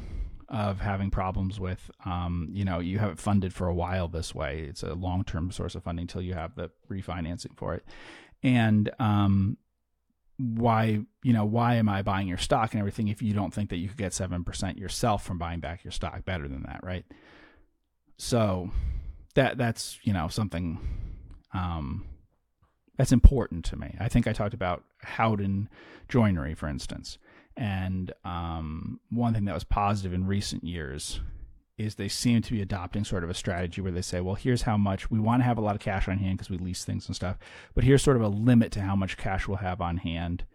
of 0.49 0.81
having 0.81 1.09
problems 1.09 1.59
with. 1.59 1.89
Um, 2.05 2.49
you 2.51 2.65
know, 2.65 2.79
you 2.79 2.99
have 2.99 3.11
it 3.11 3.19
funded 3.19 3.53
for 3.53 3.67
a 3.67 3.73
while 3.73 4.07
this 4.07 4.35
way. 4.35 4.61
It's 4.61 4.83
a 4.83 4.93
long 4.93 5.23
term 5.23 5.51
source 5.51 5.75
of 5.75 5.83
funding 5.83 6.03
until 6.03 6.21
you 6.21 6.33
have 6.33 6.55
the 6.55 6.69
refinancing 6.89 7.55
for 7.57 7.73
it. 7.73 7.85
And 8.43 8.91
um, 8.99 9.57
why, 10.37 11.01
you 11.23 11.33
know, 11.33 11.45
why 11.45 11.75
am 11.75 11.87
I 11.87 12.01
buying 12.01 12.27
your 12.27 12.37
stock 12.37 12.73
and 12.73 12.79
everything 12.79 13.07
if 13.07 13.21
you 13.21 13.33
don't 13.33 13.53
think 13.53 13.69
that 13.69 13.77
you 13.77 13.87
could 13.87 13.97
get 13.97 14.13
seven 14.13 14.43
percent 14.43 14.77
yourself 14.77 15.23
from 15.23 15.37
buying 15.37 15.59
back 15.59 15.83
your 15.83 15.91
stock 15.91 16.25
better 16.25 16.47
than 16.47 16.63
that, 16.63 16.81
right? 16.83 17.05
So 18.17 18.71
that 19.35 19.57
that's 19.57 19.99
you 20.03 20.13
know 20.13 20.27
something 20.27 20.79
um, 21.53 22.05
That's 22.97 23.11
important 23.11 23.65
to 23.65 23.75
me. 23.75 23.95
I 23.99 24.07
think 24.09 24.27
I 24.27 24.33
talked 24.33 24.53
about 24.53 24.83
Howden 24.99 25.69
Joinery, 26.09 26.55
for 26.55 26.67
instance. 26.67 27.17
And 27.55 28.11
um, 28.25 28.99
one 29.09 29.33
thing 29.33 29.45
that 29.45 29.53
was 29.53 29.63
positive 29.63 30.13
in 30.13 30.25
recent 30.25 30.63
years 30.63 31.19
is 31.77 31.95
they 31.95 32.07
seem 32.07 32.41
to 32.41 32.51
be 32.51 32.61
adopting 32.61 33.03
sort 33.03 33.23
of 33.23 33.29
a 33.29 33.33
strategy 33.33 33.81
where 33.81 33.91
they 33.91 34.01
say, 34.01 34.21
well, 34.21 34.35
here's 34.35 34.63
how 34.63 34.77
much 34.77 35.09
we 35.09 35.19
want 35.19 35.41
to 35.41 35.45
have 35.45 35.57
a 35.57 35.61
lot 35.61 35.75
of 35.75 35.81
cash 35.81 36.07
on 36.07 36.17
hand 36.19 36.37
because 36.37 36.49
we 36.49 36.57
lease 36.57 36.85
things 36.85 37.07
and 37.07 37.15
stuff, 37.15 37.37
but 37.73 37.83
here's 37.83 38.03
sort 38.03 38.17
of 38.17 38.23
a 38.23 38.27
limit 38.27 38.71
to 38.71 38.81
how 38.81 38.95
much 38.95 39.17
cash 39.17 39.47
we'll 39.47 39.57
have 39.57 39.81
on 39.81 39.97
hand. 39.97 40.45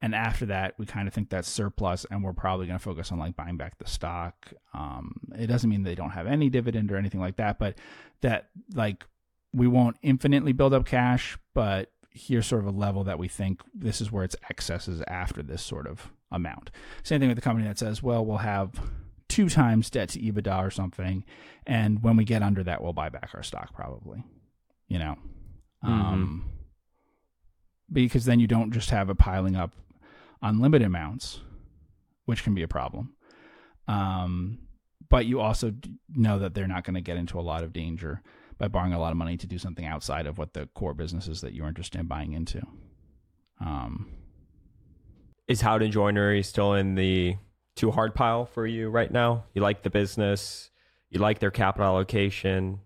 And 0.00 0.16
after 0.16 0.46
that, 0.46 0.74
we 0.78 0.86
kind 0.86 1.06
of 1.06 1.14
think 1.14 1.30
that's 1.30 1.48
surplus, 1.48 2.04
and 2.10 2.24
we're 2.24 2.32
probably 2.32 2.66
going 2.66 2.78
to 2.78 2.82
focus 2.82 3.12
on 3.12 3.20
like 3.20 3.36
buying 3.36 3.56
back 3.56 3.78
the 3.78 3.86
stock. 3.86 4.52
Um, 4.74 5.14
it 5.38 5.46
doesn't 5.46 5.70
mean 5.70 5.84
they 5.84 5.94
don't 5.94 6.10
have 6.10 6.26
any 6.26 6.50
dividend 6.50 6.90
or 6.90 6.96
anything 6.96 7.20
like 7.20 7.36
that, 7.36 7.60
but 7.60 7.76
that 8.20 8.48
like 8.74 9.04
we 9.52 9.68
won't 9.68 9.96
infinitely 10.02 10.52
build 10.52 10.74
up 10.74 10.86
cash, 10.86 11.38
but 11.54 11.92
here's 12.10 12.46
sort 12.46 12.62
of 12.62 12.74
a 12.74 12.76
level 12.76 13.04
that 13.04 13.18
we 13.18 13.28
think 13.28 13.60
this 13.72 14.00
is 14.00 14.10
where 14.10 14.24
its 14.24 14.36
excess 14.50 14.88
is 14.88 15.02
after 15.06 15.42
this 15.42 15.62
sort 15.62 15.86
of 15.86 16.10
amount. 16.32 16.70
Same 17.04 17.20
thing 17.20 17.28
with 17.28 17.36
the 17.36 17.42
company 17.42 17.66
that 17.68 17.78
says, 17.78 18.02
well, 18.02 18.24
we'll 18.24 18.38
have 18.38 18.72
two 19.32 19.48
times 19.48 19.88
debt 19.88 20.10
to 20.10 20.20
EBITDA 20.20 20.58
or 20.62 20.70
something, 20.70 21.24
and 21.66 22.02
when 22.02 22.16
we 22.16 22.24
get 22.24 22.42
under 22.42 22.62
that, 22.64 22.82
we'll 22.82 22.92
buy 22.92 23.08
back 23.08 23.30
our 23.34 23.42
stock 23.42 23.74
probably. 23.74 24.22
You 24.88 24.98
know, 24.98 25.16
Mhm. 25.82 25.88
um, 25.88 26.50
because 27.90 28.26
then 28.26 28.40
you 28.40 28.46
don't 28.46 28.72
just 28.72 28.90
have 28.90 29.08
it 29.08 29.16
piling 29.16 29.56
up 29.56 29.74
unlimited 30.42 30.86
amounts, 30.86 31.40
which 32.26 32.44
can 32.44 32.54
be 32.54 32.62
a 32.62 32.68
problem. 32.68 33.14
Um, 33.88 34.58
but 35.08 35.24
you 35.24 35.40
also 35.40 35.72
know 36.08 36.38
that 36.38 36.52
they're 36.52 36.68
not 36.68 36.84
going 36.84 36.94
to 36.94 37.00
get 37.00 37.16
into 37.16 37.40
a 37.40 37.42
lot 37.42 37.64
of 37.64 37.72
danger 37.72 38.22
by 38.58 38.68
borrowing 38.68 38.92
a 38.92 39.00
lot 39.00 39.12
of 39.12 39.16
money 39.16 39.36
to 39.38 39.46
do 39.46 39.56
something 39.58 39.86
outside 39.86 40.26
of 40.26 40.36
what 40.36 40.52
the 40.52 40.66
core 40.74 40.94
business 40.94 41.26
is 41.26 41.40
that 41.40 41.54
you're 41.54 41.68
interested 41.68 42.00
in 42.00 42.06
buying 42.06 42.32
into. 42.32 42.60
Um, 43.60 44.08
Is 45.48 45.62
Howden 45.62 45.90
Joinery 45.90 46.42
still 46.44 46.74
in 46.74 46.94
the 46.94 47.36
too 47.76 47.90
hard 47.90 48.14
pile 48.14 48.44
for 48.46 48.66
you 48.66 48.88
right 48.90 49.10
now? 49.10 49.44
You 49.54 49.62
like 49.62 49.82
the 49.82 49.90
business, 49.90 50.70
you 51.10 51.20
like 51.20 51.38
their 51.38 51.50
capital 51.50 51.86
allocation. 51.86 52.80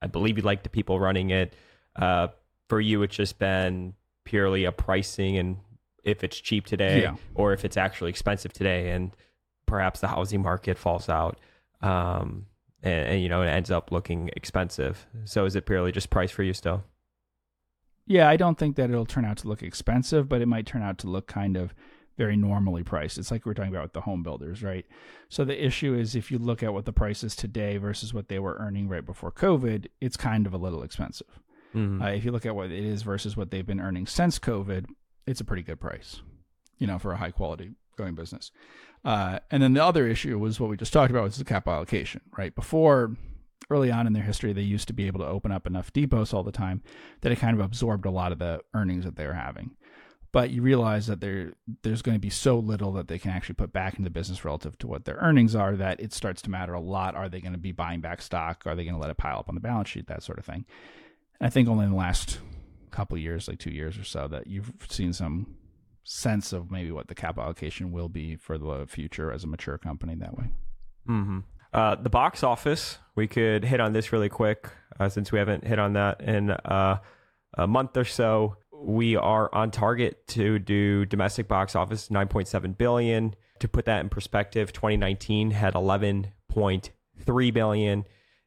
I 0.00 0.06
believe 0.06 0.36
you 0.38 0.42
like 0.42 0.62
the 0.62 0.68
people 0.68 0.98
running 0.98 1.30
it. 1.30 1.54
Uh, 1.94 2.28
for 2.68 2.80
you, 2.80 3.02
it's 3.02 3.14
just 3.14 3.38
been 3.38 3.94
purely 4.24 4.64
a 4.64 4.72
pricing 4.72 5.36
and 5.36 5.58
if 6.04 6.24
it's 6.24 6.40
cheap 6.40 6.66
today 6.66 7.02
Yeah. 7.02 7.16
or 7.34 7.52
if 7.52 7.64
it's 7.64 7.76
actually 7.76 8.10
expensive 8.10 8.52
today, 8.52 8.90
and 8.90 9.12
perhaps 9.66 10.00
the 10.00 10.08
housing 10.08 10.42
market 10.42 10.76
falls 10.76 11.08
out, 11.08 11.38
um, 11.80 12.46
and, 12.82 13.06
and 13.08 13.22
you 13.22 13.28
know 13.28 13.42
it 13.42 13.46
ends 13.48 13.70
up 13.70 13.92
looking 13.92 14.28
expensive. 14.34 15.06
So 15.24 15.44
is 15.44 15.54
it 15.54 15.64
purely 15.66 15.92
just 15.92 16.10
price 16.10 16.30
for 16.32 16.42
you 16.42 16.54
still? 16.54 16.82
Yeah, 18.06 18.28
I 18.28 18.36
don't 18.36 18.58
think 18.58 18.74
that 18.76 18.90
it'll 18.90 19.06
turn 19.06 19.24
out 19.24 19.36
to 19.38 19.48
look 19.48 19.62
expensive, 19.62 20.28
but 20.28 20.40
it 20.42 20.46
might 20.46 20.66
turn 20.66 20.82
out 20.82 20.98
to 20.98 21.06
look 21.06 21.28
kind 21.28 21.56
of 21.56 21.72
very 22.22 22.36
normally 22.36 22.84
priced. 22.84 23.18
It's 23.18 23.32
like 23.32 23.44
we 23.44 23.50
are 23.50 23.54
talking 23.54 23.72
about 23.72 23.82
with 23.82 23.94
the 23.94 24.00
home 24.02 24.22
builders, 24.22 24.62
right? 24.62 24.86
So 25.28 25.44
the 25.44 25.64
issue 25.66 25.92
is 25.94 26.14
if 26.14 26.30
you 26.30 26.38
look 26.38 26.62
at 26.62 26.72
what 26.72 26.84
the 26.84 26.92
price 26.92 27.24
is 27.24 27.34
today 27.34 27.78
versus 27.78 28.14
what 28.14 28.28
they 28.28 28.38
were 28.38 28.56
earning 28.60 28.86
right 28.88 29.04
before 29.04 29.32
COVID, 29.32 29.86
it's 30.00 30.16
kind 30.16 30.46
of 30.46 30.54
a 30.54 30.56
little 30.56 30.84
expensive. 30.84 31.40
Mhm. 31.74 32.00
Uh, 32.00 32.10
if 32.10 32.24
you 32.24 32.30
look 32.30 32.46
at 32.46 32.54
what 32.54 32.70
it 32.70 32.84
is 32.84 33.02
versus 33.02 33.36
what 33.36 33.50
they've 33.50 33.66
been 33.66 33.80
earning 33.80 34.06
since 34.06 34.38
COVID, 34.38 34.86
it's 35.26 35.40
a 35.40 35.44
pretty 35.44 35.64
good 35.64 35.80
price, 35.80 36.22
you 36.78 36.86
know, 36.86 36.96
for 36.98 37.12
a 37.12 37.16
high 37.16 37.32
quality 37.32 37.72
going 37.96 38.14
business. 38.14 38.52
Uh, 39.04 39.40
and 39.50 39.60
then 39.60 39.72
the 39.72 39.82
other 39.84 40.06
issue 40.06 40.38
was 40.38 40.60
what 40.60 40.70
we 40.70 40.76
just 40.76 40.92
talked 40.92 41.10
about 41.10 41.24
was 41.24 41.38
the 41.38 41.44
capital 41.44 41.74
allocation, 41.74 42.20
right? 42.38 42.54
Before, 42.54 43.16
early 43.68 43.90
on 43.90 44.06
in 44.06 44.12
their 44.12 44.22
history, 44.22 44.52
they 44.52 44.62
used 44.62 44.86
to 44.86 44.92
be 44.94 45.08
able 45.08 45.18
to 45.20 45.26
open 45.26 45.50
up 45.50 45.66
enough 45.66 45.92
depots 45.92 46.32
all 46.32 46.44
the 46.44 46.52
time 46.52 46.82
that 47.22 47.32
it 47.32 47.40
kind 47.40 47.58
of 47.58 47.64
absorbed 47.64 48.06
a 48.06 48.10
lot 48.10 48.30
of 48.30 48.38
the 48.38 48.60
earnings 48.74 49.04
that 49.04 49.16
they 49.16 49.26
were 49.26 49.32
having. 49.32 49.72
But 50.32 50.50
you 50.50 50.62
realize 50.62 51.06
that 51.08 51.20
there 51.20 51.52
there's 51.82 52.00
going 52.00 52.16
to 52.16 52.20
be 52.20 52.30
so 52.30 52.58
little 52.58 52.92
that 52.92 53.08
they 53.08 53.18
can 53.18 53.30
actually 53.30 53.56
put 53.56 53.72
back 53.72 53.94
into 53.94 54.04
the 54.04 54.10
business 54.10 54.44
relative 54.44 54.78
to 54.78 54.86
what 54.86 55.04
their 55.04 55.16
earnings 55.16 55.54
are 55.54 55.76
that 55.76 56.00
it 56.00 56.12
starts 56.14 56.40
to 56.42 56.50
matter 56.50 56.72
a 56.72 56.80
lot. 56.80 57.14
Are 57.14 57.28
they 57.28 57.40
going 57.40 57.52
to 57.52 57.58
be 57.58 57.72
buying 57.72 58.00
back 58.00 58.22
stock? 58.22 58.62
Are 58.66 58.74
they 58.74 58.84
going 58.84 58.94
to 58.94 59.00
let 59.00 59.10
it 59.10 59.18
pile 59.18 59.38
up 59.38 59.48
on 59.48 59.54
the 59.54 59.60
balance 59.60 59.90
sheet? 59.90 60.06
That 60.06 60.22
sort 60.22 60.38
of 60.38 60.46
thing. 60.46 60.64
And 61.38 61.46
I 61.46 61.50
think 61.50 61.68
only 61.68 61.84
in 61.84 61.90
the 61.90 61.96
last 61.98 62.38
couple 62.90 63.18
years, 63.18 63.46
like 63.46 63.58
two 63.58 63.70
years 63.70 63.98
or 63.98 64.04
so, 64.04 64.26
that 64.28 64.46
you've 64.46 64.72
seen 64.88 65.12
some 65.12 65.56
sense 66.04 66.52
of 66.52 66.70
maybe 66.70 66.90
what 66.90 67.08
the 67.08 67.14
capital 67.14 67.44
allocation 67.44 67.92
will 67.92 68.08
be 68.08 68.36
for 68.36 68.58
the 68.58 68.86
future 68.88 69.30
as 69.30 69.44
a 69.44 69.46
mature 69.46 69.78
company 69.78 70.14
that 70.14 70.36
way. 70.36 70.46
hmm 71.06 71.40
Uh, 71.72 71.94
the 71.94 72.10
box 72.10 72.42
office, 72.42 72.98
we 73.16 73.26
could 73.26 73.64
hit 73.64 73.80
on 73.80 73.92
this 73.92 74.12
really 74.12 74.28
quick 74.28 74.70
uh, 74.98 75.08
since 75.08 75.30
we 75.32 75.38
haven't 75.38 75.66
hit 75.66 75.78
on 75.78 75.92
that 75.94 76.20
in 76.20 76.50
uh, 76.50 76.98
a 77.56 77.66
month 77.66 77.96
or 77.96 78.04
so. 78.04 78.56
We 78.84 79.14
are 79.16 79.48
on 79.54 79.70
target 79.70 80.26
to 80.28 80.58
do 80.58 81.06
domestic 81.06 81.46
box 81.46 81.76
office 81.76 82.08
9.7 82.08 82.76
billion. 82.76 83.34
To 83.60 83.68
put 83.68 83.84
that 83.84 84.00
in 84.00 84.08
perspective, 84.08 84.72
2019 84.72 85.52
had 85.52 85.74
11.3 85.74 87.54
billion 87.54 88.04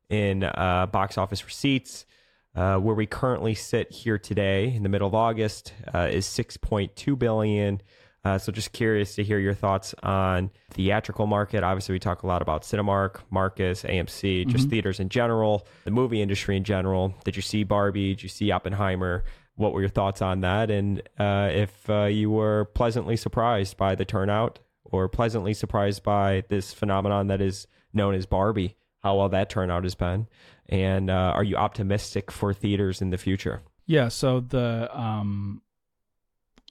in 0.10 0.44
uh, 0.44 0.88
box 0.92 1.18
office 1.18 1.46
receipts. 1.46 2.06
Uh, 2.54 2.78
where 2.78 2.96
we 2.96 3.06
currently 3.06 3.54
sit 3.54 3.92
here 3.92 4.18
today 4.18 4.74
in 4.74 4.82
the 4.82 4.88
middle 4.88 5.10
of 5.10 5.14
August 5.14 5.74
uh, 5.94 6.08
is 6.10 6.26
6.2 6.26 7.20
billion. 7.20 7.82
Uh, 8.24 8.38
so 8.38 8.50
just 8.50 8.72
curious 8.72 9.16
to 9.16 9.24
hear 9.24 9.40
your 9.40 9.54
thoughts 9.54 9.94
on 10.04 10.50
theatrical 10.72 11.28
market. 11.28 11.64
Obviously, 11.64 11.94
we 11.94 12.00
talk 12.00 12.24
a 12.24 12.28
lot 12.28 12.42
about 12.42 12.64
Cinemark, 12.64 13.18
Marcus, 13.30 13.84
AMC, 13.84 14.48
just 14.48 14.70
theaters 14.70 15.02
in 15.02 15.10
general, 15.10 15.68
the 15.84 15.92
movie 15.92 16.22
industry 16.22 16.56
in 16.56 16.64
general. 16.64 17.14
Did 17.26 17.36
you 17.36 17.42
see 17.42 17.64
Barbie? 17.64 18.16
Did 18.16 18.24
you 18.24 18.30
see 18.30 18.52
Oppenheimer? 18.52 19.26
What 19.56 19.74
were 19.74 19.82
your 19.82 19.90
thoughts 19.90 20.22
on 20.22 20.42
that? 20.42 20.70
And 20.70 21.02
uh, 21.18 21.50
if 21.52 21.90
uh, 21.90 22.06
you 22.06 22.30
were 22.30 22.66
pleasantly 22.66 23.16
surprised 23.16 23.78
by 23.78 23.96
the 23.96 24.06
turnout 24.06 24.60
or 24.84 25.08
pleasantly 25.08 25.54
surprised 25.54 26.04
by 26.04 26.44
this 26.50 26.74
phenomenon 26.74 27.28
that 27.28 27.42
is 27.42 27.68
known 27.94 28.14
as 28.16 28.26
Barbie, 28.26 28.76
how 29.00 29.18
well 29.18 29.30
that 29.30 29.50
turnout 29.50 29.84
has 29.84 29.96
been. 29.96 30.28
And 30.68 31.10
uh, 31.10 31.34
are 31.36 31.44
you 31.44 31.56
optimistic 31.56 32.32
for 32.32 32.54
theaters 32.54 33.02
in 33.02 33.12
the 33.12 33.18
future? 33.18 33.62
Yeah, 33.86 34.08
so 34.08 34.40
the 34.40 34.90
um 34.98 35.62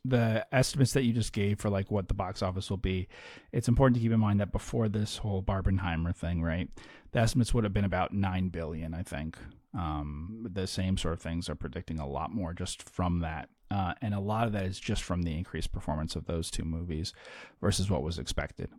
the 0.05 0.47
estimates 0.53 0.93
that 0.93 1.05
you 1.05 1.13
just 1.13 1.33
gave 1.33 1.59
for 1.59 1.71
like 1.71 1.91
what 1.91 2.09
the 2.09 2.15
box 2.15 2.43
office 2.43 2.69
will 2.69 2.77
be, 2.77 3.09
it's 3.53 3.69
important 3.69 3.95
to 3.97 4.03
keep 4.03 4.13
in 4.13 4.21
mind 4.21 4.41
that 4.41 4.53
before 4.53 4.89
this 4.89 5.17
whole 5.17 5.43
Barbenheimer 5.43 6.15
thing, 6.15 6.43
right? 6.43 6.69
The 7.13 7.21
estimates 7.21 7.55
would 7.55 7.65
have 7.65 7.73
been 7.73 7.87
about 7.87 8.13
9 8.13 8.49
billion, 8.49 8.93
I 8.93 9.03
think. 9.03 9.39
Um 9.77 10.47
the 10.51 10.67
same 10.67 10.97
sort 10.97 11.15
of 11.15 11.21
things 11.21 11.49
are 11.49 11.55
predicting 11.55 11.99
a 11.99 12.09
lot 12.09 12.33
more 12.33 12.53
just 12.55 12.83
from 12.83 13.21
that. 13.21 13.49
Uh, 13.71 13.95
and 14.03 14.15
a 14.15 14.21
lot 14.21 14.47
of 14.47 14.53
that 14.53 14.65
is 14.67 14.79
just 14.79 15.03
from 15.03 15.23
the 15.23 15.37
increased 15.37 15.73
performance 15.73 16.15
of 16.15 16.27
those 16.27 16.51
two 16.51 16.65
movies 16.65 17.13
versus 17.61 17.91
what 17.91 18.03
was 18.03 18.19
expected. 18.19 18.71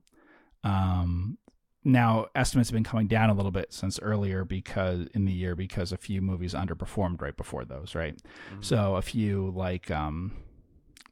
Um, 0.63 1.37
now 1.83 2.27
estimates 2.33 2.69
have 2.69 2.73
been 2.73 2.83
coming 2.83 3.07
down 3.07 3.29
a 3.29 3.33
little 3.33 3.51
bit 3.51 3.71
since 3.71 3.99
earlier 3.99 4.43
because 4.43 5.07
in 5.13 5.25
the 5.25 5.31
year 5.31 5.55
because 5.55 5.91
a 5.91 5.97
few 5.97 6.21
movies 6.21 6.53
underperformed 6.53 7.21
right 7.21 7.35
before 7.37 7.63
those, 7.65 7.93
right? 7.93 8.19
So 8.61 8.95
a 8.95 9.01
few 9.01 9.51
like 9.55 9.91
um, 9.91 10.31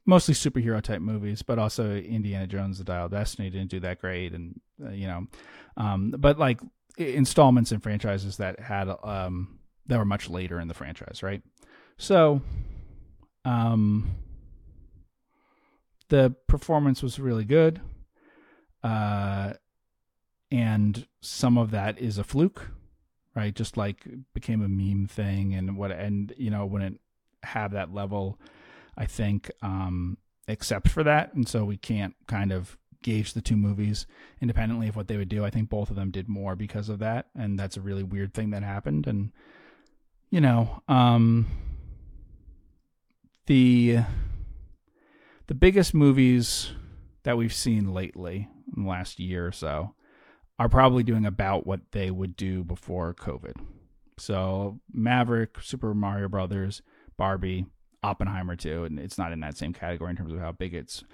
mostly 0.06 0.34
superhero 0.34 0.82
type 0.82 1.00
movies, 1.00 1.42
but 1.42 1.58
also 1.58 1.94
Indiana 1.94 2.46
Jones: 2.46 2.78
The 2.78 2.84
Dial 2.84 3.06
of 3.06 3.12
Destiny 3.12 3.50
didn't 3.50 3.70
do 3.70 3.80
that 3.80 4.00
great, 4.00 4.32
and 4.32 4.60
uh, 4.84 4.90
you 4.90 5.06
know, 5.06 5.26
um, 5.76 6.12
but 6.18 6.38
like 6.38 6.60
installments 6.96 7.70
and 7.70 7.82
franchises 7.82 8.38
that 8.38 8.58
had 8.58 8.88
um, 9.04 9.58
that 9.86 9.98
were 9.98 10.04
much 10.04 10.28
later 10.28 10.60
in 10.60 10.68
the 10.68 10.74
franchise, 10.74 11.22
right? 11.22 11.42
So, 11.98 12.42
um, 13.44 14.14
the 16.08 16.34
performance 16.48 17.02
was 17.02 17.18
really 17.18 17.44
good, 17.44 17.80
uh, 18.82 19.54
and 20.50 21.06
some 21.20 21.58
of 21.58 21.70
that 21.70 21.98
is 21.98 22.18
a 22.18 22.24
fluke, 22.24 22.70
right? 23.34 23.54
Just 23.54 23.76
like 23.76 24.06
became 24.32 24.62
a 24.62 24.68
meme 24.68 25.06
thing, 25.06 25.54
and 25.54 25.76
what 25.76 25.90
and 25.90 26.32
you 26.36 26.50
know 26.50 26.66
wouldn't 26.66 27.00
have 27.42 27.72
that 27.72 27.92
level, 27.92 28.38
I 28.96 29.06
think, 29.06 29.50
um, 29.62 30.18
except 30.48 30.88
for 30.88 31.02
that, 31.02 31.34
and 31.34 31.48
so 31.48 31.64
we 31.64 31.76
can't 31.76 32.14
kind 32.26 32.52
of 32.52 32.76
gauge 33.02 33.34
the 33.34 33.42
two 33.42 33.56
movies 33.56 34.06
independently 34.40 34.88
of 34.88 34.96
what 34.96 35.08
they 35.08 35.16
would 35.16 35.28
do. 35.28 35.44
I 35.44 35.50
think 35.50 35.68
both 35.68 35.90
of 35.90 35.96
them 35.96 36.10
did 36.10 36.28
more 36.28 36.56
because 36.56 36.88
of 36.88 36.98
that, 36.98 37.26
and 37.36 37.58
that's 37.58 37.76
a 37.76 37.82
really 37.82 38.02
weird 38.02 38.34
thing 38.34 38.50
that 38.50 38.62
happened. 38.62 39.06
And 39.06 39.30
you 40.34 40.40
know, 40.40 40.82
um, 40.88 41.46
the 43.46 43.98
the 45.46 45.54
biggest 45.54 45.94
movies 45.94 46.72
that 47.22 47.36
we've 47.36 47.54
seen 47.54 47.94
lately 47.94 48.48
in 48.76 48.82
the 48.82 48.88
last 48.88 49.20
year 49.20 49.46
or 49.46 49.52
so 49.52 49.94
are 50.58 50.68
probably 50.68 51.04
doing 51.04 51.24
about 51.24 51.68
what 51.68 51.82
they 51.92 52.10
would 52.10 52.34
do 52.34 52.64
before 52.64 53.14
COVID. 53.14 53.54
So 54.18 54.80
Maverick, 54.92 55.60
Super 55.60 55.94
Mario 55.94 56.28
Brothers, 56.28 56.82
Barbie, 57.16 57.66
Oppenheimer 58.02 58.56
too, 58.56 58.82
and 58.82 58.98
it's 58.98 59.18
not 59.18 59.30
in 59.30 59.38
that 59.38 59.56
same 59.56 59.72
category 59.72 60.10
in 60.10 60.16
terms 60.16 60.32
of 60.32 60.40
how 60.40 60.50
big 60.50 60.74
its 60.74 61.04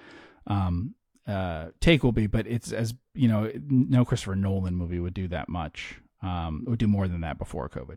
um, 0.47 0.95
uh, 1.27 1.67
take 1.81 2.03
will 2.03 2.13
be, 2.13 2.27
but 2.27 2.47
it's 2.47 2.73
as 2.73 2.95
you 3.13 3.29
know, 3.29 3.53
no 3.69 4.07
Christopher 4.07 4.35
Nolan 4.35 4.77
movie 4.77 4.99
would 4.99 5.13
do 5.13 5.29
that 5.29 5.51
much. 5.51 6.01
Um, 6.23 6.65
would 6.67 6.79
do 6.79 6.89
more 6.89 7.07
than 7.07 7.21
that 7.21 7.39
before 7.39 7.69
COVID. 7.69 7.97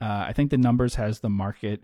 Uh, 0.00 0.24
I 0.28 0.32
think 0.32 0.50
the 0.50 0.58
numbers 0.58 0.94
has 0.94 1.20
the 1.20 1.28
market 1.28 1.82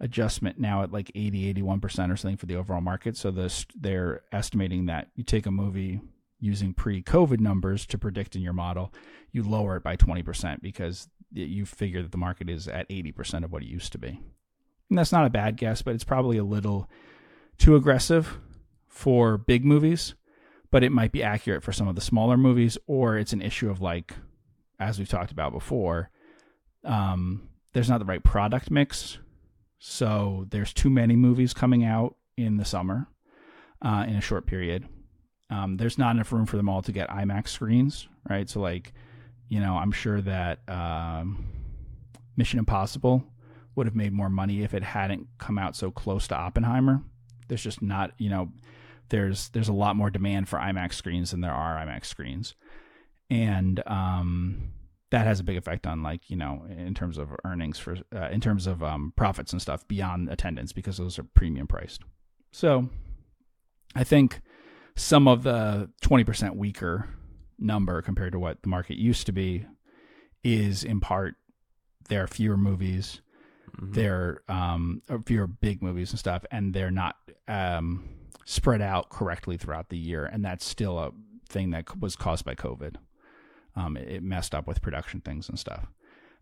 adjustment 0.00 0.58
now 0.58 0.82
at 0.82 0.92
like 0.92 1.10
80, 1.14 1.54
81% 1.54 2.12
or 2.12 2.16
something 2.16 2.36
for 2.36 2.46
the 2.46 2.56
overall 2.56 2.80
market. 2.80 3.16
So 3.16 3.30
they're 3.74 4.22
estimating 4.32 4.86
that 4.86 5.08
you 5.14 5.24
take 5.24 5.46
a 5.46 5.50
movie 5.50 6.00
using 6.40 6.72
pre 6.72 7.02
COVID 7.02 7.40
numbers 7.40 7.86
to 7.86 7.98
predict 7.98 8.36
in 8.36 8.42
your 8.42 8.52
model, 8.52 8.92
you 9.32 9.42
lower 9.42 9.76
it 9.76 9.82
by 9.82 9.96
20% 9.96 10.60
because 10.62 11.08
you 11.32 11.66
figure 11.66 12.02
that 12.02 12.12
the 12.12 12.18
market 12.18 12.48
is 12.48 12.68
at 12.68 12.88
80% 12.88 13.44
of 13.44 13.52
what 13.52 13.62
it 13.62 13.68
used 13.68 13.92
to 13.92 13.98
be. 13.98 14.20
And 14.88 14.98
that's 14.98 15.12
not 15.12 15.26
a 15.26 15.30
bad 15.30 15.56
guess, 15.56 15.82
but 15.82 15.94
it's 15.94 16.04
probably 16.04 16.38
a 16.38 16.44
little 16.44 16.88
too 17.58 17.76
aggressive 17.76 18.38
for 18.86 19.36
big 19.36 19.64
movies, 19.64 20.14
but 20.70 20.82
it 20.82 20.92
might 20.92 21.12
be 21.12 21.22
accurate 21.22 21.62
for 21.62 21.72
some 21.72 21.88
of 21.88 21.94
the 21.94 22.00
smaller 22.00 22.36
movies, 22.36 22.78
or 22.86 23.18
it's 23.18 23.32
an 23.32 23.42
issue 23.42 23.68
of 23.68 23.82
like, 23.82 24.14
as 24.78 24.98
we've 24.98 25.08
talked 25.08 25.32
about 25.32 25.52
before, 25.52 26.10
um, 26.88 27.48
there's 27.74 27.88
not 27.88 27.98
the 27.98 28.04
right 28.04 28.22
product 28.24 28.70
mix. 28.70 29.18
So 29.78 30.46
there's 30.50 30.72
too 30.72 30.90
many 30.90 31.14
movies 31.14 31.54
coming 31.54 31.84
out 31.84 32.16
in 32.36 32.56
the 32.56 32.64
summer 32.64 33.06
uh, 33.82 34.04
in 34.08 34.16
a 34.16 34.20
short 34.20 34.46
period. 34.46 34.88
Um, 35.50 35.76
there's 35.76 35.98
not 35.98 36.16
enough 36.16 36.32
room 36.32 36.46
for 36.46 36.56
them 36.56 36.68
all 36.68 36.82
to 36.82 36.92
get 36.92 37.08
IMAX 37.08 37.48
screens, 37.48 38.08
right? 38.28 38.48
So 38.50 38.60
like, 38.60 38.92
you 39.48 39.60
know, 39.60 39.76
I'm 39.76 39.92
sure 39.92 40.20
that 40.22 40.60
um, 40.68 41.46
Mission 42.36 42.58
Impossible 42.58 43.24
would 43.76 43.86
have 43.86 43.94
made 43.94 44.12
more 44.12 44.28
money 44.28 44.62
if 44.62 44.74
it 44.74 44.82
hadn't 44.82 45.28
come 45.38 45.58
out 45.58 45.76
so 45.76 45.90
close 45.90 46.26
to 46.28 46.34
Oppenheimer. 46.34 47.02
There's 47.46 47.62
just 47.62 47.80
not, 47.80 48.12
you 48.18 48.28
know, 48.28 48.48
there's 49.10 49.48
there's 49.50 49.68
a 49.68 49.72
lot 49.72 49.96
more 49.96 50.10
demand 50.10 50.48
for 50.48 50.58
IMAX 50.58 50.94
screens 50.94 51.30
than 51.30 51.40
there 51.40 51.52
are 51.52 51.76
IMAX 51.76 52.06
screens, 52.06 52.54
and 53.30 53.82
um, 53.86 54.72
that 55.10 55.26
has 55.26 55.40
a 55.40 55.44
big 55.44 55.56
effect 55.56 55.86
on 55.86 56.02
like 56.02 56.28
you 56.28 56.36
know 56.36 56.66
in 56.68 56.94
terms 56.94 57.18
of 57.18 57.30
earnings 57.44 57.78
for 57.78 57.96
uh, 58.14 58.28
in 58.28 58.40
terms 58.40 58.66
of 58.66 58.82
um, 58.82 59.12
profits 59.16 59.52
and 59.52 59.62
stuff 59.62 59.86
beyond 59.88 60.28
attendance 60.28 60.72
because 60.72 60.98
those 60.98 61.18
are 61.18 61.24
premium 61.24 61.66
priced. 61.66 62.02
So, 62.50 62.88
I 63.94 64.04
think 64.04 64.40
some 64.96 65.28
of 65.28 65.42
the 65.42 65.90
twenty 66.00 66.24
percent 66.24 66.56
weaker 66.56 67.08
number 67.58 68.02
compared 68.02 68.32
to 68.32 68.38
what 68.38 68.62
the 68.62 68.68
market 68.68 68.98
used 68.98 69.26
to 69.26 69.32
be 69.32 69.66
is 70.44 70.84
in 70.84 71.00
part 71.00 71.34
there 72.08 72.22
are 72.22 72.28
fewer 72.28 72.56
movies 72.56 73.20
mm-hmm. 73.76 73.92
there 73.92 74.42
um 74.48 75.02
fewer 75.26 75.46
big 75.46 75.82
movies 75.82 76.10
and 76.10 76.18
stuff 76.18 76.44
and 76.52 76.72
they're 76.72 76.90
not 76.90 77.16
um 77.48 78.08
spread 78.44 78.80
out 78.80 79.10
correctly 79.10 79.56
throughout 79.56 79.88
the 79.88 79.98
year 79.98 80.24
and 80.24 80.44
that's 80.44 80.64
still 80.64 80.98
a 80.98 81.10
thing 81.48 81.70
that 81.70 82.00
was 82.00 82.14
caused 82.14 82.44
by 82.44 82.54
covid 82.54 82.94
um 83.76 83.96
it, 83.96 84.08
it 84.08 84.22
messed 84.22 84.54
up 84.54 84.66
with 84.66 84.82
production 84.82 85.20
things 85.20 85.48
and 85.48 85.58
stuff 85.58 85.86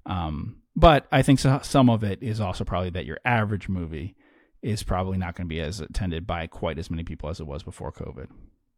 um 0.07 0.57
but 0.75 1.07
i 1.13 1.23
think 1.23 1.39
so, 1.39 1.61
some 1.63 1.89
of 1.91 2.05
it 2.05 2.23
is 2.23 2.41
also 2.41 2.65
probably 2.65 2.91
that 2.91 3.07
your 3.07 3.19
average 3.25 3.69
movie 3.69 4.15
is 4.63 4.83
probably 4.83 5.19
not 5.19 5.35
going 5.35 5.47
to 5.47 5.55
be 5.55 5.61
as 5.61 5.81
attended 5.81 6.27
by 6.27 6.47
quite 6.47 6.79
as 6.79 6.91
many 6.91 7.05
people 7.05 7.29
as 7.29 7.41
it 7.41 7.47
was 7.47 7.63
before 7.63 7.93
covid 7.93 8.29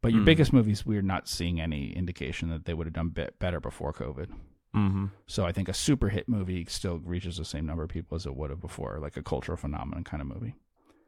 but 0.00 0.12
your 0.12 0.22
mm. 0.22 0.26
biggest 0.26 0.52
movies, 0.52 0.86
we're 0.86 1.02
not 1.02 1.28
seeing 1.28 1.60
any 1.60 1.90
indication 1.90 2.50
that 2.50 2.64
they 2.64 2.74
would 2.74 2.86
have 2.86 2.94
done 2.94 3.08
bit 3.08 3.38
better 3.38 3.60
before 3.60 3.92
COVID. 3.92 4.28
Mm-hmm. 4.76 5.06
So 5.26 5.44
I 5.44 5.52
think 5.52 5.68
a 5.68 5.74
super 5.74 6.08
hit 6.08 6.28
movie 6.28 6.64
still 6.68 6.98
reaches 6.98 7.38
the 7.38 7.44
same 7.44 7.66
number 7.66 7.82
of 7.82 7.88
people 7.88 8.14
as 8.14 8.26
it 8.26 8.36
would 8.36 8.50
have 8.50 8.60
before, 8.60 8.98
like 9.00 9.16
a 9.16 9.22
cultural 9.22 9.56
phenomenon 9.56 10.04
kind 10.04 10.20
of 10.20 10.28
movie. 10.28 10.54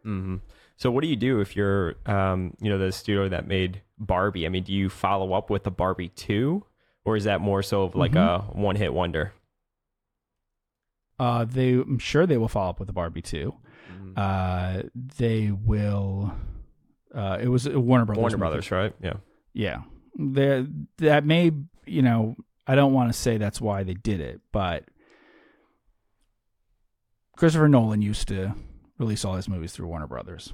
Mm-hmm. 0.04 0.36
So 0.76 0.90
what 0.90 1.02
do 1.02 1.08
you 1.08 1.16
do 1.16 1.40
if 1.40 1.54
you're, 1.54 1.96
um, 2.06 2.56
you 2.60 2.70
know, 2.70 2.78
the 2.78 2.90
studio 2.90 3.28
that 3.28 3.46
made 3.46 3.82
Barbie? 3.98 4.46
I 4.46 4.48
mean, 4.48 4.64
do 4.64 4.72
you 4.72 4.88
follow 4.88 5.34
up 5.34 5.50
with 5.50 5.62
the 5.62 5.70
Barbie 5.70 6.08
two, 6.08 6.64
or 7.10 7.16
is 7.16 7.24
that 7.24 7.40
more 7.40 7.62
so 7.62 7.82
of 7.82 7.94
like 7.94 8.12
mm-hmm. 8.12 8.58
a 8.58 8.60
one 8.60 8.76
hit 8.76 8.92
wonder? 8.92 9.32
Uh, 11.18 11.44
they, 11.44 11.72
I'm 11.72 11.98
sure 11.98 12.26
they 12.26 12.38
will 12.38 12.48
follow 12.48 12.70
up 12.70 12.78
with 12.78 12.86
the 12.86 12.94
Barbie 12.94 13.22
two. 13.22 13.54
mm-hmm. 13.92 14.12
Uh, 14.16 14.82
they 14.94 15.50
will 15.50 16.32
uh, 17.14 17.38
it 17.40 17.48
was 17.48 17.68
Warner 17.68 18.04
Brothers. 18.04 18.20
Warner 18.20 18.36
Brothers, 18.36 18.70
right? 18.70 18.94
Yeah. 19.02 19.14
Yeah. 19.52 19.82
There, 20.14 20.66
that 20.98 21.24
may, 21.24 21.52
you 21.86 22.02
know, 22.02 22.36
I 22.66 22.74
don't 22.74 22.92
want 22.92 23.12
to 23.12 23.18
say 23.18 23.36
that's 23.36 23.60
why 23.60 23.82
they 23.82 23.94
did 23.94 24.20
it, 24.20 24.40
but 24.52 24.84
Christopher 27.36 27.68
Nolan 27.68 28.02
used 28.02 28.28
to 28.28 28.54
release 28.98 29.24
all 29.24 29.34
his 29.34 29.48
movies 29.48 29.72
through 29.72 29.88
Warner 29.88 30.06
Brothers. 30.06 30.52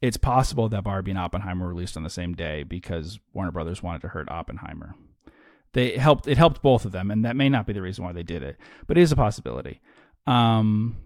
It's 0.00 0.16
possible 0.16 0.68
that 0.68 0.82
Barbie 0.82 1.12
and 1.12 1.18
Oppenheimer 1.18 1.64
were 1.64 1.72
released 1.72 1.96
on 1.96 2.02
the 2.02 2.10
same 2.10 2.34
day 2.34 2.64
because 2.64 3.20
Warner 3.32 3.52
Brothers 3.52 3.82
wanted 3.82 4.02
to 4.02 4.08
hurt 4.08 4.28
Oppenheimer. 4.28 4.94
They 5.72 5.96
helped. 5.96 6.26
It 6.26 6.38
helped 6.38 6.62
both 6.62 6.84
of 6.84 6.92
them, 6.92 7.10
and 7.10 7.24
that 7.24 7.36
may 7.36 7.48
not 7.48 7.66
be 7.66 7.72
the 7.72 7.82
reason 7.82 8.04
why 8.04 8.12
they 8.12 8.22
did 8.22 8.42
it, 8.42 8.56
but 8.86 8.98
it 8.98 9.00
is 9.00 9.12
a 9.12 9.16
possibility. 9.16 9.80
Um, 10.26 10.96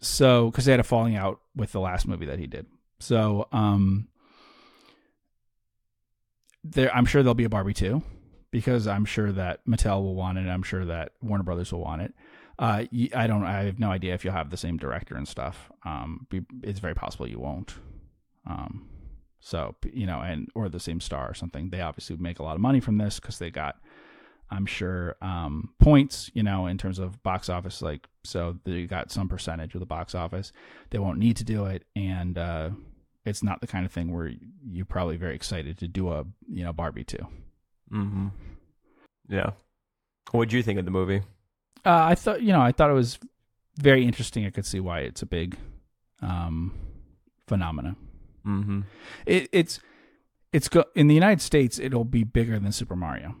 so 0.00 0.50
because 0.50 0.64
they 0.64 0.72
had 0.72 0.80
a 0.80 0.84
falling 0.84 1.16
out 1.16 1.40
with 1.56 1.72
the 1.72 1.80
last 1.80 2.06
movie 2.06 2.26
that 2.26 2.38
he 2.38 2.46
did. 2.46 2.66
So, 3.00 3.48
um, 3.52 4.08
there 6.62 6.94
I'm 6.94 7.06
sure 7.06 7.22
there'll 7.22 7.34
be 7.34 7.44
a 7.44 7.48
Barbie 7.48 7.74
two 7.74 8.02
because 8.52 8.86
I'm 8.86 9.04
sure 9.04 9.32
that 9.32 9.66
Mattel 9.66 10.02
will 10.02 10.14
want 10.14 10.38
it. 10.38 10.42
And 10.42 10.52
I'm 10.52 10.62
sure 10.62 10.84
that 10.84 11.12
Warner 11.20 11.42
Brothers 11.42 11.72
will 11.72 11.80
want 11.80 12.02
it. 12.02 12.14
Uh, 12.58 12.84
I 13.14 13.26
don't. 13.26 13.44
I 13.44 13.64
have 13.64 13.80
no 13.80 13.90
idea 13.90 14.14
if 14.14 14.24
you'll 14.24 14.34
have 14.34 14.50
the 14.50 14.56
same 14.56 14.76
director 14.76 15.16
and 15.16 15.26
stuff. 15.26 15.70
Um, 15.84 16.26
it's 16.62 16.78
very 16.78 16.94
possible 16.94 17.26
you 17.26 17.40
won't. 17.40 17.74
Um, 18.46 18.88
so 19.40 19.74
you 19.92 20.06
know, 20.06 20.20
and 20.20 20.48
or 20.54 20.68
the 20.68 20.78
same 20.78 21.00
star 21.00 21.28
or 21.28 21.34
something. 21.34 21.70
They 21.70 21.80
obviously 21.80 22.16
make 22.18 22.38
a 22.38 22.44
lot 22.44 22.54
of 22.54 22.60
money 22.60 22.78
from 22.78 22.98
this 22.98 23.18
because 23.18 23.38
they 23.38 23.50
got, 23.50 23.80
I'm 24.52 24.66
sure, 24.66 25.16
um, 25.22 25.70
points. 25.80 26.30
You 26.34 26.42
know, 26.42 26.66
in 26.66 26.76
terms 26.76 26.98
of 26.98 27.22
box 27.22 27.48
office, 27.48 27.80
like 27.80 28.06
so 28.22 28.58
they 28.64 28.84
got 28.84 29.10
some 29.10 29.28
percentage 29.28 29.74
of 29.74 29.80
the 29.80 29.86
box 29.86 30.14
office. 30.14 30.52
They 30.90 30.98
won't 30.98 31.18
need 31.18 31.38
to 31.38 31.44
do 31.44 31.64
it, 31.64 31.84
and 31.96 32.36
uh, 32.36 32.70
it's 33.24 33.42
not 33.42 33.62
the 33.62 33.66
kind 33.66 33.86
of 33.86 33.92
thing 33.92 34.12
where 34.12 34.30
you're 34.68 34.84
probably 34.84 35.16
very 35.16 35.34
excited 35.34 35.78
to 35.78 35.88
do 35.88 36.12
a 36.12 36.24
you 36.48 36.64
know 36.64 36.72
Barbie 36.72 37.04
two. 37.04 37.26
Mm-hmm. 37.90 38.28
Yeah. 39.28 39.52
What 40.32 40.48
did 40.50 40.56
you 40.56 40.62
think 40.62 40.78
of 40.78 40.84
the 40.84 40.90
movie? 40.90 41.22
Uh, 41.84 42.04
I 42.04 42.14
thought 42.14 42.42
you 42.42 42.52
know 42.52 42.60
I 42.60 42.72
thought 42.72 42.90
it 42.90 42.94
was 42.94 43.18
very 43.80 44.04
interesting. 44.04 44.44
I 44.44 44.50
could 44.50 44.66
see 44.66 44.80
why 44.80 45.00
it's 45.00 45.22
a 45.22 45.26
big 45.26 45.56
um, 46.20 46.78
phenomenon. 47.48 47.96
Mm-hmm. 48.46 48.80
It, 49.24 49.48
it's 49.50 49.80
it's 50.52 50.68
go- 50.68 50.84
in 50.94 51.08
the 51.08 51.14
United 51.14 51.40
States. 51.40 51.78
It'll 51.78 52.04
be 52.04 52.24
bigger 52.24 52.58
than 52.58 52.72
Super 52.72 52.96
Mario. 52.96 53.34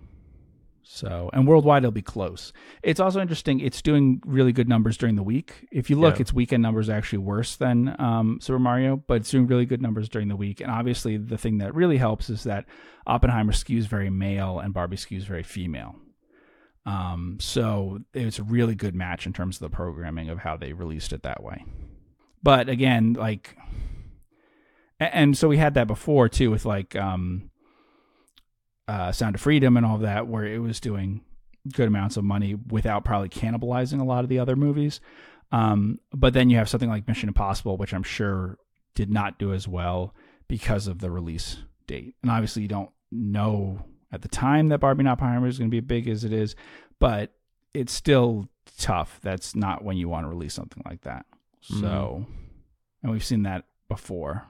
So, 0.84 1.30
and 1.32 1.46
worldwide, 1.46 1.84
it'll 1.84 1.92
be 1.92 2.02
close. 2.02 2.52
It's 2.82 2.98
also 2.98 3.20
interesting. 3.20 3.60
It's 3.60 3.80
doing 3.80 4.20
really 4.26 4.52
good 4.52 4.68
numbers 4.68 4.96
during 4.96 5.14
the 5.14 5.22
week. 5.22 5.68
If 5.70 5.88
you 5.88 5.96
look, 5.98 6.16
yeah. 6.16 6.22
its 6.22 6.32
weekend 6.32 6.62
numbers 6.62 6.88
are 6.88 6.94
actually 6.94 7.18
worse 7.18 7.56
than 7.56 7.94
um, 8.00 8.40
Super 8.40 8.58
Mario, 8.58 8.96
but 8.96 9.18
it's 9.18 9.30
doing 9.30 9.46
really 9.46 9.64
good 9.64 9.80
numbers 9.80 10.08
during 10.08 10.28
the 10.28 10.36
week. 10.36 10.60
And 10.60 10.70
obviously, 10.70 11.16
the 11.16 11.38
thing 11.38 11.58
that 11.58 11.74
really 11.74 11.98
helps 11.98 12.28
is 12.30 12.42
that 12.44 12.64
Oppenheimer 13.06 13.52
skews 13.52 13.84
very 13.84 14.10
male 14.10 14.58
and 14.58 14.74
Barbie 14.74 14.96
skews 14.96 15.22
very 15.22 15.44
female. 15.44 15.94
Um, 16.84 17.38
so 17.40 18.00
it's 18.12 18.40
a 18.40 18.44
really 18.44 18.74
good 18.74 18.94
match 18.94 19.24
in 19.24 19.32
terms 19.32 19.56
of 19.56 19.70
the 19.70 19.74
programming 19.76 20.30
of 20.30 20.38
how 20.38 20.56
they 20.56 20.72
released 20.72 21.12
it 21.12 21.22
that 21.22 21.42
way. 21.42 21.64
But 22.42 22.68
again, 22.68 23.12
like, 23.12 23.56
and 24.98 25.38
so 25.38 25.46
we 25.46 25.58
had 25.58 25.74
that 25.74 25.86
before 25.86 26.28
too 26.28 26.50
with 26.50 26.64
like, 26.64 26.96
um, 26.96 27.51
uh, 28.88 29.12
Sound 29.12 29.34
of 29.34 29.40
Freedom 29.40 29.76
and 29.76 29.86
all 29.86 29.96
of 29.96 30.02
that, 30.02 30.26
where 30.26 30.44
it 30.44 30.58
was 30.58 30.80
doing 30.80 31.22
good 31.72 31.88
amounts 31.88 32.16
of 32.16 32.24
money 32.24 32.54
without 32.54 33.04
probably 33.04 33.28
cannibalizing 33.28 34.00
a 34.00 34.04
lot 34.04 34.24
of 34.24 34.28
the 34.28 34.38
other 34.38 34.56
movies. 34.56 35.00
Um, 35.52 36.00
but 36.12 36.32
then 36.32 36.50
you 36.50 36.56
have 36.56 36.68
something 36.68 36.88
like 36.88 37.06
Mission 37.06 37.28
Impossible, 37.28 37.76
which 37.76 37.94
I'm 37.94 38.02
sure 38.02 38.58
did 38.94 39.10
not 39.10 39.38
do 39.38 39.52
as 39.52 39.68
well 39.68 40.14
because 40.48 40.86
of 40.86 40.98
the 40.98 41.10
release 41.10 41.58
date. 41.86 42.14
And 42.22 42.30
obviously, 42.30 42.62
you 42.62 42.68
don't 42.68 42.90
know 43.10 43.84
at 44.10 44.22
the 44.22 44.28
time 44.28 44.68
that 44.68 44.80
Barbie 44.80 45.02
and 45.02 45.08
Oppenheimer 45.08 45.46
is 45.46 45.58
going 45.58 45.70
to 45.70 45.74
be 45.74 45.78
as 45.78 45.84
big 45.84 46.08
as 46.08 46.24
it 46.24 46.32
is, 46.32 46.56
but 46.98 47.32
it's 47.74 47.92
still 47.92 48.48
tough. 48.78 49.20
That's 49.22 49.54
not 49.54 49.84
when 49.84 49.96
you 49.96 50.08
want 50.08 50.24
to 50.24 50.28
release 50.28 50.54
something 50.54 50.82
like 50.84 51.02
that. 51.02 51.26
Mm-hmm. 51.70 51.80
So, 51.80 52.26
and 53.02 53.12
we've 53.12 53.24
seen 53.24 53.44
that 53.44 53.64
before, 53.88 54.46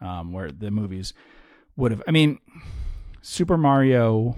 um, 0.00 0.32
where 0.32 0.50
the 0.50 0.70
movies 0.70 1.12
would 1.76 1.90
have. 1.90 2.02
I 2.06 2.10
mean, 2.10 2.38
Super 3.22 3.56
Mario 3.56 4.36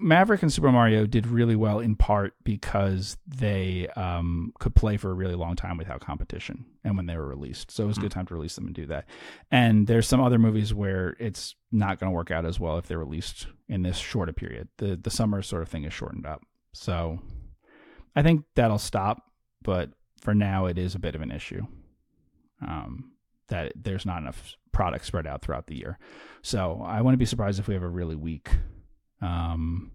Maverick 0.00 0.42
and 0.42 0.52
Super 0.52 0.72
Mario 0.72 1.06
did 1.06 1.26
really 1.26 1.54
well 1.54 1.78
in 1.78 1.94
part 1.94 2.34
because 2.42 3.16
they 3.26 3.86
um, 3.94 4.52
could 4.58 4.74
play 4.74 4.96
for 4.96 5.10
a 5.10 5.14
really 5.14 5.36
long 5.36 5.54
time 5.54 5.76
without 5.76 6.00
competition 6.00 6.64
and 6.82 6.96
when 6.96 7.06
they 7.06 7.16
were 7.16 7.28
released. 7.28 7.70
So 7.70 7.84
it 7.84 7.86
was 7.86 7.96
a 7.96 8.00
good 8.00 8.12
hmm. 8.12 8.18
time 8.18 8.26
to 8.26 8.34
release 8.34 8.56
them 8.56 8.66
and 8.66 8.74
do 8.74 8.86
that. 8.86 9.06
And 9.52 9.86
there's 9.86 10.08
some 10.08 10.20
other 10.20 10.38
movies 10.38 10.74
where 10.74 11.16
it's 11.20 11.54
not 11.70 12.00
going 12.00 12.10
to 12.10 12.14
work 12.14 12.32
out 12.32 12.44
as 12.44 12.58
well 12.58 12.76
if 12.78 12.88
they're 12.88 12.98
released 12.98 13.46
in 13.68 13.82
this 13.82 13.96
shorter 13.96 14.32
period. 14.32 14.68
The 14.78 14.96
the 14.96 15.10
summer 15.10 15.42
sort 15.42 15.62
of 15.62 15.68
thing 15.68 15.84
is 15.84 15.92
shortened 15.92 16.26
up. 16.26 16.42
So 16.72 17.20
I 18.16 18.22
think 18.22 18.46
that'll 18.56 18.78
stop, 18.78 19.22
but 19.62 19.90
for 20.20 20.34
now 20.34 20.66
it 20.66 20.76
is 20.76 20.96
a 20.96 21.00
bit 21.00 21.14
of 21.14 21.20
an 21.20 21.30
issue. 21.30 21.62
Um, 22.66 23.12
that 23.48 23.72
there's 23.74 24.06
not 24.06 24.18
enough 24.18 24.56
product 24.72 25.04
spread 25.04 25.26
out 25.26 25.42
throughout 25.42 25.66
the 25.66 25.76
year. 25.76 25.98
So 26.42 26.82
I 26.84 27.00
wouldn't 27.00 27.18
be 27.18 27.24
surprised 27.26 27.58
if 27.58 27.68
we 27.68 27.74
have 27.74 27.82
a 27.82 27.88
really 27.88 28.16
weak 28.16 28.50
um, 29.20 29.92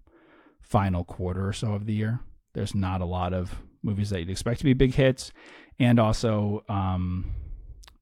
final 0.60 1.04
quarter 1.04 1.48
or 1.48 1.52
so 1.52 1.72
of 1.72 1.86
the 1.86 1.94
year. 1.94 2.20
There's 2.52 2.74
not 2.74 3.00
a 3.00 3.06
lot 3.06 3.32
of 3.32 3.54
movies 3.82 4.10
that 4.10 4.20
you'd 4.20 4.30
expect 4.30 4.58
to 4.58 4.64
be 4.64 4.72
big 4.72 4.94
hits, 4.94 5.32
and 5.78 5.98
also 5.98 6.64
um, 6.68 7.32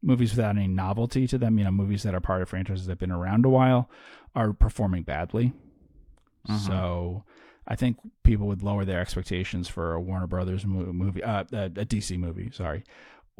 movies 0.03 0.30
without 0.30 0.57
any 0.57 0.68
novelty 0.68 1.26
to 1.26 1.38
them. 1.38 1.59
You 1.59 1.64
know, 1.64 1.70
movies 1.70 2.03
that 2.03 2.14
are 2.14 2.20
part 2.20 2.42
of 2.42 2.48
franchises 2.48 2.86
that 2.86 2.92
have 2.92 2.98
been 2.98 3.11
around 3.11 3.44
a 3.46 3.48
while 3.48 3.90
are 4.34 4.53
performing 4.53 5.03
badly. 5.03 5.53
Mm-hmm. 6.48 6.66
So 6.66 7.24
I 7.66 7.76
think 7.76 7.98
people 8.24 8.46
would 8.48 8.62
lower 8.62 8.84
their 8.84 9.00
expectations 9.00 9.68
for 9.68 9.94
a 9.94 10.00
Warner 10.00 10.26
Brothers 10.26 10.66
movie, 10.66 11.22
uh, 11.22 11.44
a 11.53 11.70
DC 11.70 12.18
movie, 12.18 12.50
sorry, 12.53 12.84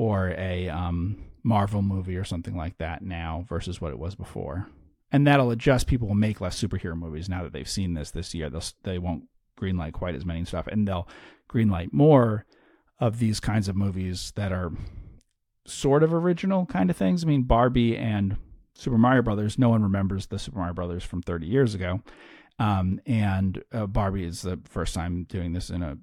or 0.03 0.35
a 0.37 0.69
um, 0.69 1.17
Marvel 1.45 1.81
movie 1.81 2.17
or 2.17 2.25
something 2.25 2.57
like 2.57 2.77
that 2.79 3.03
now 3.03 3.45
versus 3.49 3.81
what 3.81 3.93
it 3.93 3.99
was 4.01 4.17
before. 4.17 4.67
And 5.13 5.25
that'll 5.25 5.53
adjust. 5.53 5.87
People 5.87 6.09
will 6.09 6.17
make 6.17 6.41
less 6.41 6.61
superhero 6.61 6.97
movies 6.97 7.29
now 7.29 7.45
that 7.45 7.53
they've 7.53 7.69
seen 7.69 7.95
this 7.95 8.11
this 8.11 8.35
year. 8.35 8.51
They'll 8.51 8.65
they 8.83 8.99
won't 8.99 9.29
greenlight 9.61 9.93
quite 9.93 10.17
as 10.17 10.25
many 10.25 10.45
stuff, 10.45 10.67
and 10.67 10.89
they'll 10.89 11.07
greenlight 11.49 11.93
more 11.93 12.47
of 12.99 13.21
these 13.21 13.39
kinds 13.39 13.69
of 13.69 13.77
movies 13.77 14.33
that 14.35 14.51
are 14.51 14.73
sort 15.67 16.03
of 16.03 16.13
original 16.13 16.67
kind 16.67 16.91
of 16.91 16.97
things. 16.97 17.23
I 17.23 17.29
mean, 17.29 17.45
Barbie 17.45 17.97
and 17.97 18.37
Super 18.75 18.99
Mario 18.99 19.23
Brothers. 19.23 19.57
No 19.57 19.69
one 19.69 19.85
remembers 19.85 20.27
the 20.27 20.39
Super 20.41 20.59
Mario 20.59 20.75
Brothers 20.75 21.05
from 21.05 21.23
30 21.23 21.47
years 21.47 21.77
ago, 21.77 22.01
um, 22.59 23.01
and 23.07 23.63
uh, 23.73 23.87
Barbie 23.87 24.25
is 24.25 24.43
the 24.43 24.59
first 24.69 24.95
time 24.95 25.27
doing 25.29 25.53
this 25.53 25.71
in 25.71 25.81
a 25.81 25.97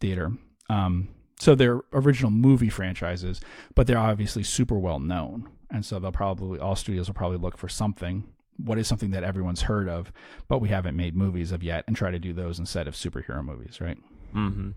theater. 0.00 0.30
Um, 0.68 1.08
so 1.40 1.54
they're 1.54 1.80
original 1.92 2.30
movie 2.30 2.68
franchises, 2.68 3.40
but 3.74 3.86
they're 3.86 3.98
obviously 3.98 4.42
super 4.42 4.78
well 4.78 5.00
known, 5.00 5.48
and 5.70 5.84
so 5.84 5.98
they'll 5.98 6.12
probably 6.12 6.58
all 6.58 6.76
studios 6.76 7.08
will 7.08 7.14
probably 7.14 7.38
look 7.38 7.56
for 7.56 7.68
something. 7.68 8.24
What 8.56 8.78
is 8.78 8.86
something 8.86 9.10
that 9.12 9.24
everyone's 9.24 9.62
heard 9.62 9.88
of, 9.88 10.12
but 10.46 10.60
we 10.60 10.68
haven't 10.68 10.96
made 10.96 11.16
movies 11.16 11.50
of 11.50 11.62
yet, 11.62 11.84
and 11.86 11.96
try 11.96 12.10
to 12.10 12.18
do 12.18 12.34
those 12.34 12.58
instead 12.58 12.86
of 12.86 12.94
superhero 12.94 13.42
movies, 13.42 13.80
right? 13.80 13.96
Mm-hmm. 14.34 14.70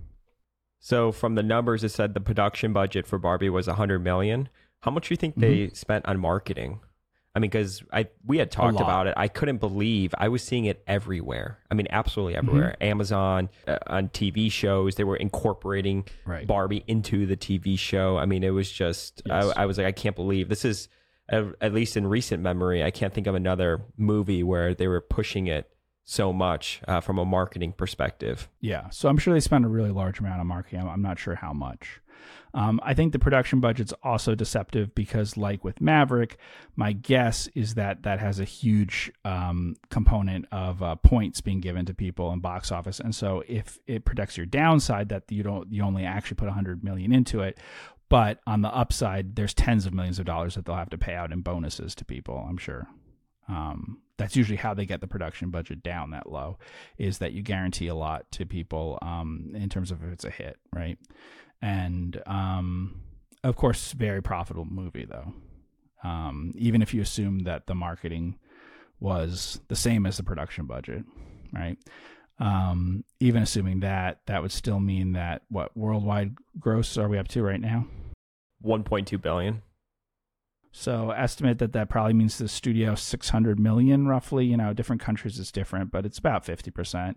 So 0.80 1.12
from 1.12 1.36
the 1.36 1.44
numbers, 1.44 1.84
it 1.84 1.90
said 1.90 2.14
the 2.14 2.22
production 2.22 2.74
budget 2.74 3.06
for 3.06 3.18
Barbie 3.20 3.50
was 3.50 3.68
100 3.68 4.00
million. 4.00 4.50
How 4.82 4.92
much 4.92 5.08
do 5.08 5.14
you 5.14 5.18
think 5.18 5.36
they 5.36 5.70
spent 5.70 6.06
on 6.06 6.20
marketing? 6.20 6.80
I 7.36 7.40
mean, 7.40 7.50
because 7.50 7.84
I 7.92 8.08
we 8.26 8.38
had 8.38 8.52
talked 8.52 8.80
about 8.80 9.08
it. 9.08 9.16
I 9.18 9.28
couldn't 9.28 9.58
believe 9.58 10.14
I 10.18 10.28
was 10.28 10.44
seeing 10.44 10.66
it 10.66 10.84
everywhere. 10.86 11.58
I 11.72 11.74
mean, 11.74 11.88
absolutely 11.90 12.36
everywhere. 12.36 12.76
Amazon, 12.80 13.50
uh, 13.68 13.80
on 13.88 14.10
TV 14.10 14.52
shows, 14.52 14.96
they 14.96 15.04
were 15.04 15.16
incorporating 15.16 16.06
Right. 16.26 16.46
Barbie 16.46 16.84
into 16.88 17.26
the 17.26 17.36
TV 17.36 17.78
show. 17.78 18.18
I 18.18 18.26
mean, 18.26 18.44
it 18.44 18.52
was 18.52 18.72
just 18.72 19.24
Yes. 19.26 19.52
I, 19.58 19.64
I 19.64 19.66
was 19.66 19.80
like, 19.80 19.88
I 19.88 19.92
can't 19.92 20.16
believe 20.16 20.48
this 20.48 20.64
is 20.64 20.90
at 21.30 21.74
least 21.74 21.98
in 21.98 22.06
recent 22.06 22.44
memory. 22.44 22.84
I 22.84 22.92
can't 22.92 23.14
think 23.14 23.26
of 23.28 23.34
another 23.34 23.82
movie 23.98 24.44
where 24.44 24.76
they 24.76 24.88
were 24.88 25.02
pushing 25.02 25.48
it 25.48 25.73
so 26.06 26.34
much 26.34 26.82
uh, 26.88 27.00
from 27.02 27.18
a 27.18 27.26
marketing 27.26 27.74
perspective. 27.74 28.50
Yeah, 28.60 28.90
so 28.90 29.10
I'm 29.10 29.18
sure 29.18 29.34
they 29.34 29.40
spend 29.40 29.66
a 29.66 29.70
really 29.70 29.92
large 29.92 30.20
amount 30.20 30.40
on 30.40 30.48
marketing. 30.48 30.80
I'm- 30.80 30.90
I'm 30.90 31.02
not 31.02 31.20
sure 31.20 31.36
how 31.36 31.54
much. 31.54 32.00
Um, 32.56 32.80
I 32.84 32.94
think 32.94 33.12
the 33.14 33.20
production 33.20 33.60
budget's 33.60 33.94
also 34.04 34.36
deceptive 34.36 34.94
because, 34.94 35.36
like 35.38 35.64
with 35.64 35.82
Maverick, 35.82 36.38
my 36.76 36.92
guess 36.94 37.48
is 37.56 37.74
that 37.74 38.04
that 38.04 38.20
has 38.20 38.40
a 38.40 38.44
huge 38.46 39.12
um, 39.26 39.76
component 39.90 40.46
of 40.52 40.84
uh, 40.84 40.96
points 40.96 41.42
being 41.42 41.60
given 41.62 41.86
to 41.88 41.94
people 41.96 42.32
in 42.32 42.40
box 42.40 42.72
office, 42.72 43.00
and 43.00 43.16
so 43.16 43.44
if 43.48 43.80
it 43.88 44.06
protects 44.06 44.38
your 44.38 44.46
downside 44.46 45.10
that 45.10 45.24
you 45.30 45.42
don't, 45.42 45.72
you 45.74 45.82
only 45.84 46.06
actually 46.06 46.36
put 46.36 46.46
100 46.48 46.84
million 46.84 47.12
into 47.12 47.42
it, 47.42 47.58
but 48.08 48.40
on 48.46 48.62
the 48.62 48.70
upside, 48.74 49.36
there's 49.36 49.56
tens 49.56 49.88
of 49.88 49.94
millions 49.94 50.20
of 50.20 50.26
dollars 50.26 50.54
that 50.54 50.66
they'll 50.66 50.76
have 50.76 50.92
to 50.92 50.98
pay 50.98 51.16
out 51.16 51.32
in 51.32 51.42
bonuses 51.42 51.96
to 51.96 52.06
people. 52.06 52.46
I'm 52.48 52.58
sure. 52.58 52.88
Um, 53.50 53.98
that's 54.18 54.36
usually 54.36 54.58
how 54.58 54.74
they 54.74 54.86
get 54.86 55.02
the 55.02 55.08
production 55.08 55.50
budget 55.50 55.82
down 55.84 56.12
that 56.12 56.30
low, 56.30 56.58
is 56.98 57.18
that 57.18 57.34
you 57.34 57.42
guarantee 57.42 57.88
a 57.88 57.96
lot 57.96 58.30
to 58.32 58.46
people 58.46 59.00
um, 59.02 59.52
in 59.56 59.70
terms 59.70 59.92
of 59.92 60.04
if 60.04 60.12
it's 60.12 60.26
a 60.26 60.30
hit, 60.30 60.58
right? 60.74 60.98
And 61.62 62.22
um, 62.26 63.02
of 63.44 63.56
course, 63.56 63.94
very 63.94 64.22
profitable 64.22 64.66
movie 64.66 65.06
though. 65.06 65.34
Um, 66.04 66.52
even 66.56 66.82
if 66.82 66.94
you 66.94 67.02
assume 67.02 67.40
that 67.40 67.68
the 67.68 67.76
marketing 67.76 68.38
was 69.00 69.60
the 69.68 69.76
same 69.76 70.06
as 70.06 70.18
the 70.18 70.24
production 70.24 70.66
budget, 70.66 71.04
right? 71.54 71.78
Um, 72.40 73.04
even 73.20 73.44
assuming 73.44 73.82
that, 73.82 74.20
that 74.26 74.42
would 74.42 74.52
still 74.52 74.80
mean 74.80 75.14
that 75.14 75.44
what 75.50 75.76
worldwide 75.78 76.36
gross 76.60 76.98
are 76.98 77.08
we 77.08 77.18
up 77.18 77.28
to 77.30 77.44
right 77.44 77.62
now? 77.62 77.88
1.2 78.66 79.22
billion. 79.22 79.62
So 80.76 81.12
estimate 81.12 81.60
that 81.60 81.72
that 81.74 81.88
probably 81.88 82.14
means 82.14 82.40
the 82.40 82.48
studio 82.48 82.96
600 82.96 83.60
million 83.60 84.08
roughly, 84.08 84.46
you 84.48 84.58
know, 84.58 84.74
different 84.74 85.04
countries 85.04 85.38
is 85.38 85.52
different, 85.52 85.92
but 85.92 86.04
it's 86.04 86.18
about 86.18 86.44
50%. 86.44 87.14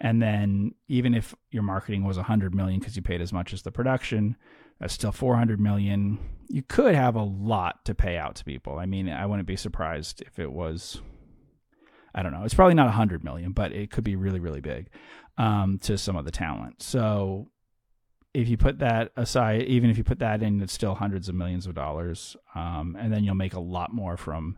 And 0.00 0.20
then 0.20 0.74
even 0.88 1.14
if 1.14 1.32
your 1.52 1.62
marketing 1.62 2.04
was 2.04 2.16
100 2.16 2.52
million 2.52 2.80
cuz 2.80 2.96
you 2.96 3.02
paid 3.02 3.20
as 3.20 3.32
much 3.32 3.52
as 3.52 3.62
the 3.62 3.70
production, 3.70 4.36
that's 4.80 4.92
still 4.92 5.12
400 5.12 5.60
million. 5.60 6.18
You 6.48 6.62
could 6.62 6.96
have 6.96 7.14
a 7.14 7.22
lot 7.22 7.84
to 7.84 7.94
pay 7.94 8.18
out 8.18 8.34
to 8.36 8.44
people. 8.44 8.80
I 8.80 8.86
mean, 8.86 9.08
I 9.08 9.24
wouldn't 9.24 9.46
be 9.46 9.56
surprised 9.56 10.20
if 10.26 10.40
it 10.40 10.50
was 10.52 11.00
I 12.12 12.22
don't 12.22 12.32
know. 12.32 12.42
It's 12.42 12.54
probably 12.54 12.74
not 12.74 12.86
100 12.86 13.22
million, 13.22 13.52
but 13.52 13.72
it 13.72 13.92
could 13.92 14.02
be 14.02 14.16
really 14.16 14.40
really 14.40 14.60
big 14.60 14.88
um, 15.38 15.78
to 15.84 15.96
some 15.96 16.16
of 16.16 16.24
the 16.24 16.32
talent. 16.32 16.82
So 16.82 17.50
if 18.36 18.48
you 18.48 18.56
put 18.56 18.78
that 18.80 19.12
aside, 19.16 19.62
even 19.62 19.88
if 19.90 19.96
you 19.98 20.04
put 20.04 20.18
that 20.18 20.42
in, 20.42 20.60
it's 20.60 20.72
still 20.72 20.94
hundreds 20.94 21.28
of 21.28 21.34
millions 21.34 21.66
of 21.66 21.74
dollars, 21.74 22.36
um, 22.54 22.96
and 22.98 23.12
then 23.12 23.24
you'll 23.24 23.34
make 23.34 23.54
a 23.54 23.60
lot 23.60 23.92
more 23.94 24.16
from 24.16 24.56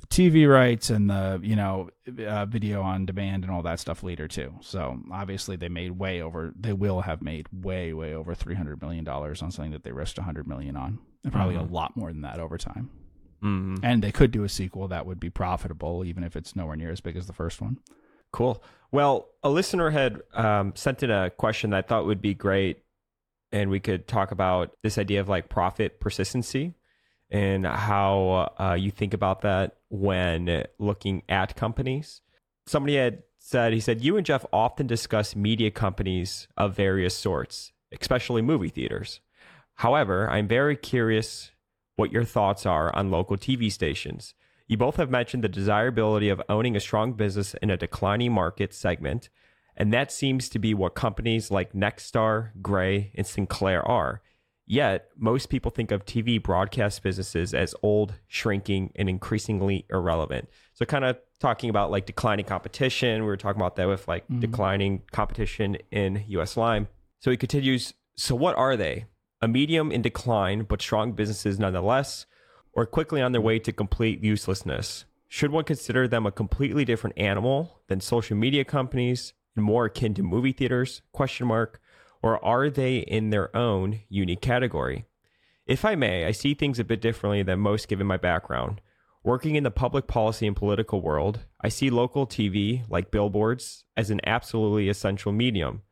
the 0.00 0.06
TV 0.08 0.48
rights 0.50 0.90
and 0.90 1.08
the 1.08 1.38
you 1.42 1.56
know 1.56 1.88
uh, 2.26 2.46
video 2.46 2.82
on 2.82 3.06
demand 3.06 3.44
and 3.44 3.52
all 3.52 3.62
that 3.62 3.78
stuff 3.80 4.02
later 4.02 4.26
too. 4.28 4.52
So 4.60 5.00
obviously 5.12 5.56
they 5.56 5.68
made 5.68 5.92
way 5.92 6.20
over. 6.20 6.52
They 6.58 6.72
will 6.72 7.02
have 7.02 7.22
made 7.22 7.46
way 7.52 7.92
way 7.92 8.12
over 8.14 8.34
three 8.34 8.54
hundred 8.56 8.82
million 8.82 9.04
dollars 9.04 9.40
on 9.42 9.50
something 9.50 9.72
that 9.72 9.84
they 9.84 9.92
risked 9.92 10.18
hundred 10.18 10.46
million 10.48 10.76
on, 10.76 10.98
and 11.22 11.32
probably 11.32 11.54
Mhm. 11.56 11.70
a 11.70 11.72
lot 11.72 11.96
more 11.96 12.12
than 12.12 12.22
that 12.22 12.38
over 12.40 12.58
time. 12.58 12.90
Mm-hmm. 13.42 13.84
And 13.84 14.02
they 14.02 14.10
could 14.10 14.30
do 14.30 14.42
a 14.44 14.48
sequel 14.48 14.88
that 14.88 15.04
would 15.06 15.20
be 15.20 15.28
profitable, 15.30 16.04
even 16.04 16.24
if 16.24 16.34
it's 16.34 16.56
nowhere 16.56 16.76
near 16.76 16.90
as 16.90 17.00
big 17.02 17.16
as 17.16 17.26
the 17.26 17.32
first 17.34 17.60
one. 17.60 17.78
Cool. 18.34 18.60
Well, 18.90 19.28
a 19.44 19.48
listener 19.48 19.90
had 19.90 20.20
um, 20.32 20.72
sent 20.74 21.04
in 21.04 21.10
a 21.12 21.30
question 21.30 21.70
that 21.70 21.76
I 21.76 21.82
thought 21.86 22.04
would 22.06 22.20
be 22.20 22.34
great, 22.34 22.82
and 23.52 23.70
we 23.70 23.78
could 23.78 24.08
talk 24.08 24.32
about 24.32 24.72
this 24.82 24.98
idea 24.98 25.20
of 25.20 25.28
like 25.28 25.48
profit 25.48 26.00
persistency 26.00 26.74
and 27.30 27.64
how 27.64 28.52
uh, 28.58 28.74
you 28.76 28.90
think 28.90 29.14
about 29.14 29.42
that 29.42 29.76
when 29.88 30.64
looking 30.80 31.22
at 31.28 31.54
companies. 31.54 32.22
Somebody 32.66 32.96
had 32.96 33.22
said, 33.38 33.72
he 33.72 33.78
said, 33.78 34.02
You 34.02 34.16
and 34.16 34.26
Jeff 34.26 34.44
often 34.52 34.88
discuss 34.88 35.36
media 35.36 35.70
companies 35.70 36.48
of 36.56 36.74
various 36.74 37.14
sorts, 37.14 37.70
especially 38.00 38.42
movie 38.42 38.68
theaters. 38.68 39.20
However, 39.76 40.28
I'm 40.28 40.48
very 40.48 40.74
curious 40.74 41.52
what 41.94 42.10
your 42.10 42.24
thoughts 42.24 42.66
are 42.66 42.92
on 42.96 43.12
local 43.12 43.36
TV 43.36 43.70
stations. 43.70 44.34
You 44.66 44.76
both 44.76 44.96
have 44.96 45.10
mentioned 45.10 45.44
the 45.44 45.48
desirability 45.48 46.28
of 46.28 46.42
owning 46.48 46.74
a 46.74 46.80
strong 46.80 47.12
business 47.12 47.54
in 47.60 47.70
a 47.70 47.76
declining 47.76 48.32
market 48.32 48.72
segment, 48.72 49.28
and 49.76 49.92
that 49.92 50.10
seems 50.10 50.48
to 50.50 50.58
be 50.58 50.72
what 50.72 50.94
companies 50.94 51.50
like 51.50 51.72
Nexstar, 51.72 52.50
Gray, 52.62 53.12
and 53.14 53.26
Sinclair 53.26 53.86
are. 53.86 54.22
Yet, 54.66 55.10
most 55.18 55.50
people 55.50 55.70
think 55.70 55.90
of 55.90 56.06
TV 56.06 56.42
broadcast 56.42 57.02
businesses 57.02 57.52
as 57.52 57.74
old, 57.82 58.14
shrinking, 58.26 58.92
and 58.96 59.10
increasingly 59.10 59.84
irrelevant. 59.90 60.48
So, 60.72 60.86
kind 60.86 61.04
of 61.04 61.18
talking 61.38 61.68
about 61.68 61.90
like 61.90 62.06
declining 62.06 62.46
competition. 62.46 63.20
We 63.20 63.26
were 63.26 63.36
talking 63.36 63.60
about 63.60 63.76
that 63.76 63.88
with 63.88 64.08
like 64.08 64.24
mm-hmm. 64.24 64.40
declining 64.40 65.02
competition 65.12 65.76
in 65.90 66.24
US 66.28 66.56
Lime. 66.56 66.88
So, 67.20 67.30
he 67.30 67.36
continues 67.36 67.92
So, 68.16 68.34
what 68.34 68.56
are 68.56 68.74
they? 68.74 69.04
A 69.42 69.48
medium 69.48 69.92
in 69.92 70.00
decline, 70.00 70.62
but 70.62 70.80
strong 70.80 71.12
businesses 71.12 71.58
nonetheless, 71.58 72.24
or 72.74 72.86
quickly 72.86 73.22
on 73.22 73.32
their 73.32 73.40
way 73.40 73.58
to 73.58 73.72
complete 73.72 74.22
uselessness? 74.22 75.04
Should 75.28 75.50
one 75.50 75.64
consider 75.64 76.06
them 76.06 76.26
a 76.26 76.32
completely 76.32 76.84
different 76.84 77.18
animal 77.18 77.80
than 77.88 78.00
social 78.00 78.36
media 78.36 78.64
companies 78.64 79.32
and 79.56 79.64
more 79.64 79.86
akin 79.86 80.14
to 80.14 80.22
movie 80.22 80.52
theaters? 80.52 81.02
Question 81.12 81.46
mark. 81.46 81.80
Or 82.22 82.42
are 82.44 82.70
they 82.70 82.98
in 82.98 83.30
their 83.30 83.54
own 83.56 84.00
unique 84.08 84.40
category? 84.40 85.06
If 85.66 85.84
I 85.84 85.94
may, 85.94 86.26
I 86.26 86.32
see 86.32 86.54
things 86.54 86.78
a 86.78 86.84
bit 86.84 87.00
differently 87.00 87.42
than 87.42 87.60
most 87.60 87.88
given 87.88 88.06
my 88.06 88.16
background. 88.16 88.80
Working 89.22 89.54
in 89.56 89.64
the 89.64 89.70
public 89.70 90.06
policy 90.06 90.46
and 90.46 90.54
political 90.54 91.00
world, 91.00 91.40
I 91.60 91.70
see 91.70 91.88
local 91.88 92.26
TV, 92.26 92.82
like 92.90 93.10
billboards, 93.10 93.84
as 93.96 94.10
an 94.10 94.20
absolutely 94.26 94.90
essential 94.90 95.32
medium. 95.32 95.82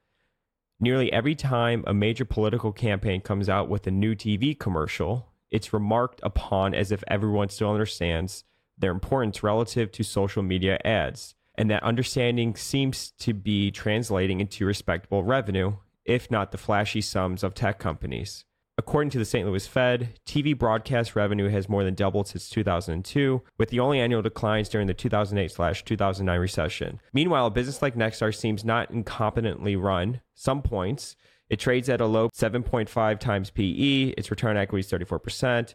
Nearly 0.79 1.11
every 1.11 1.35
time 1.35 1.85
a 1.87 1.95
major 1.95 2.27
political 2.27 2.73
campaign 2.73 3.23
comes 3.23 3.49
out 3.49 3.71
with 3.71 3.87
a 3.87 3.91
new 3.91 4.15
TV 4.15 4.59
commercial, 4.59 5.32
it's 5.53 5.73
remarked 5.73 6.19
upon 6.25 6.75
as 6.75 6.91
if 6.91 7.05
everyone 7.07 7.51
still 7.51 7.71
understands 7.71 8.43
their 8.77 8.91
importance 8.91 9.43
relative 9.43 9.93
to 9.93 10.03
social 10.03 10.43
media 10.43 10.79
ads, 10.85 11.35
and 11.55 11.71
that 11.71 11.83
understanding 11.85 12.57
seems 12.57 13.13
to 13.19 13.35
be 13.35 13.71
translating 13.71 14.41
into 14.41 14.67
respectable 14.67 15.23
revenue, 15.23 15.75
if 16.05 16.31
not 16.31 16.51
the 16.51 16.59
flashy 16.59 17.03
sums 17.03 17.45
of 17.45 17.55
tech 17.55 17.79
companies. 17.79 18.45
According 18.79 19.11
to 19.11 19.19
the 19.19 19.27
St. 19.27 19.47
Louis 19.47 19.67
Fed, 19.67 20.19
TV 20.27 20.59
broadcast 20.59 21.15
revenue 21.15 21.51
has 21.51 21.69
more 21.69 21.85
than 21.85 21.95
doubled 21.95 22.29
since 22.29 22.49
2002, 22.49 23.43
with 23.59 23.69
the 23.69 23.79
only 23.79 24.01
annual 24.01 24.23
declines 24.23 24.71
during 24.71 24.87
the 24.87 24.95
2008-2009 24.95 26.41
recession. 26.41 26.99
Meanwhile, 27.13 27.47
a 27.47 27.51
business 27.51 27.83
like 27.83 27.95
Nexstar 27.95 28.35
seems 28.35 28.65
not 28.65 28.91
incompetently 28.91 29.81
run. 29.81 30.23
Some 30.35 30.63
points, 30.63 31.17
It 31.53 31.61
trades 31.61 31.91
at 31.91 32.01
a 32.01 32.07
low 32.07 32.31
7.5 32.31 33.21
times 33.21 33.51
PE. 33.51 34.15
Its 34.17 34.31
return 34.31 34.53
on 34.53 34.57
equity 34.57 34.81
is 34.81 34.91
34%. 34.91 35.75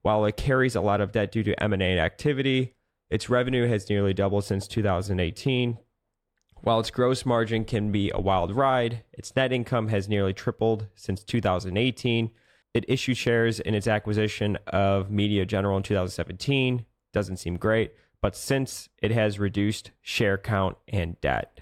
While 0.00 0.24
it 0.24 0.38
carries 0.38 0.74
a 0.74 0.80
lot 0.80 1.02
of 1.02 1.12
debt 1.12 1.30
due 1.30 1.42
to 1.42 1.62
M&A 1.62 1.98
activity, 1.98 2.76
its 3.10 3.28
revenue 3.28 3.68
has 3.68 3.90
nearly 3.90 4.14
doubled 4.14 4.44
since 4.44 4.66
2018. 4.66 5.76
While 6.62 6.80
its 6.80 6.90
gross 6.90 7.26
margin 7.26 7.66
can 7.66 7.92
be 7.92 8.10
a 8.10 8.18
wild 8.18 8.52
ride, 8.52 9.04
its 9.12 9.36
net 9.36 9.52
income 9.52 9.88
has 9.88 10.08
nearly 10.08 10.32
tripled 10.32 10.86
since 10.94 11.22
2018. 11.24 12.30
It 12.72 12.86
issued 12.88 13.18
shares 13.18 13.60
in 13.60 13.74
its 13.74 13.86
acquisition 13.86 14.56
of 14.66 15.10
Media 15.10 15.44
General 15.44 15.76
in 15.76 15.82
2017. 15.82 16.86
Doesn't 17.12 17.36
seem 17.36 17.58
great, 17.58 17.92
but 18.22 18.34
since 18.34 18.88
it 19.02 19.10
has 19.10 19.38
reduced 19.38 19.90
share 20.00 20.38
count 20.38 20.78
and 20.88 21.20
debt. 21.20 21.60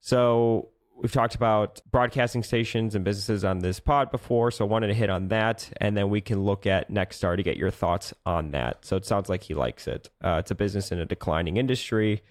So 0.00 0.70
we've 0.98 1.12
talked 1.12 1.34
about 1.34 1.80
broadcasting 1.90 2.42
stations 2.42 2.94
and 2.94 3.04
businesses 3.04 3.44
on 3.44 3.60
this 3.60 3.80
pod 3.80 4.10
before, 4.10 4.50
so 4.50 4.64
I 4.64 4.68
wanted 4.68 4.88
to 4.88 4.94
hit 4.94 5.10
on 5.10 5.28
that, 5.28 5.70
and 5.80 5.96
then 5.96 6.10
we 6.10 6.20
can 6.20 6.44
look 6.44 6.66
at 6.66 6.90
Nexstar 6.90 7.36
to 7.36 7.42
get 7.42 7.56
your 7.56 7.70
thoughts 7.70 8.12
on 8.26 8.50
that. 8.50 8.84
So 8.84 8.96
it 8.96 9.06
sounds 9.06 9.28
like 9.28 9.42
he 9.44 9.54
likes 9.54 9.86
it. 9.86 10.10
Uh, 10.22 10.36
it's 10.40 10.50
a 10.50 10.54
business 10.54 10.92
in 10.92 10.98
a 10.98 11.06
declining 11.06 11.56
industry, 11.56 12.22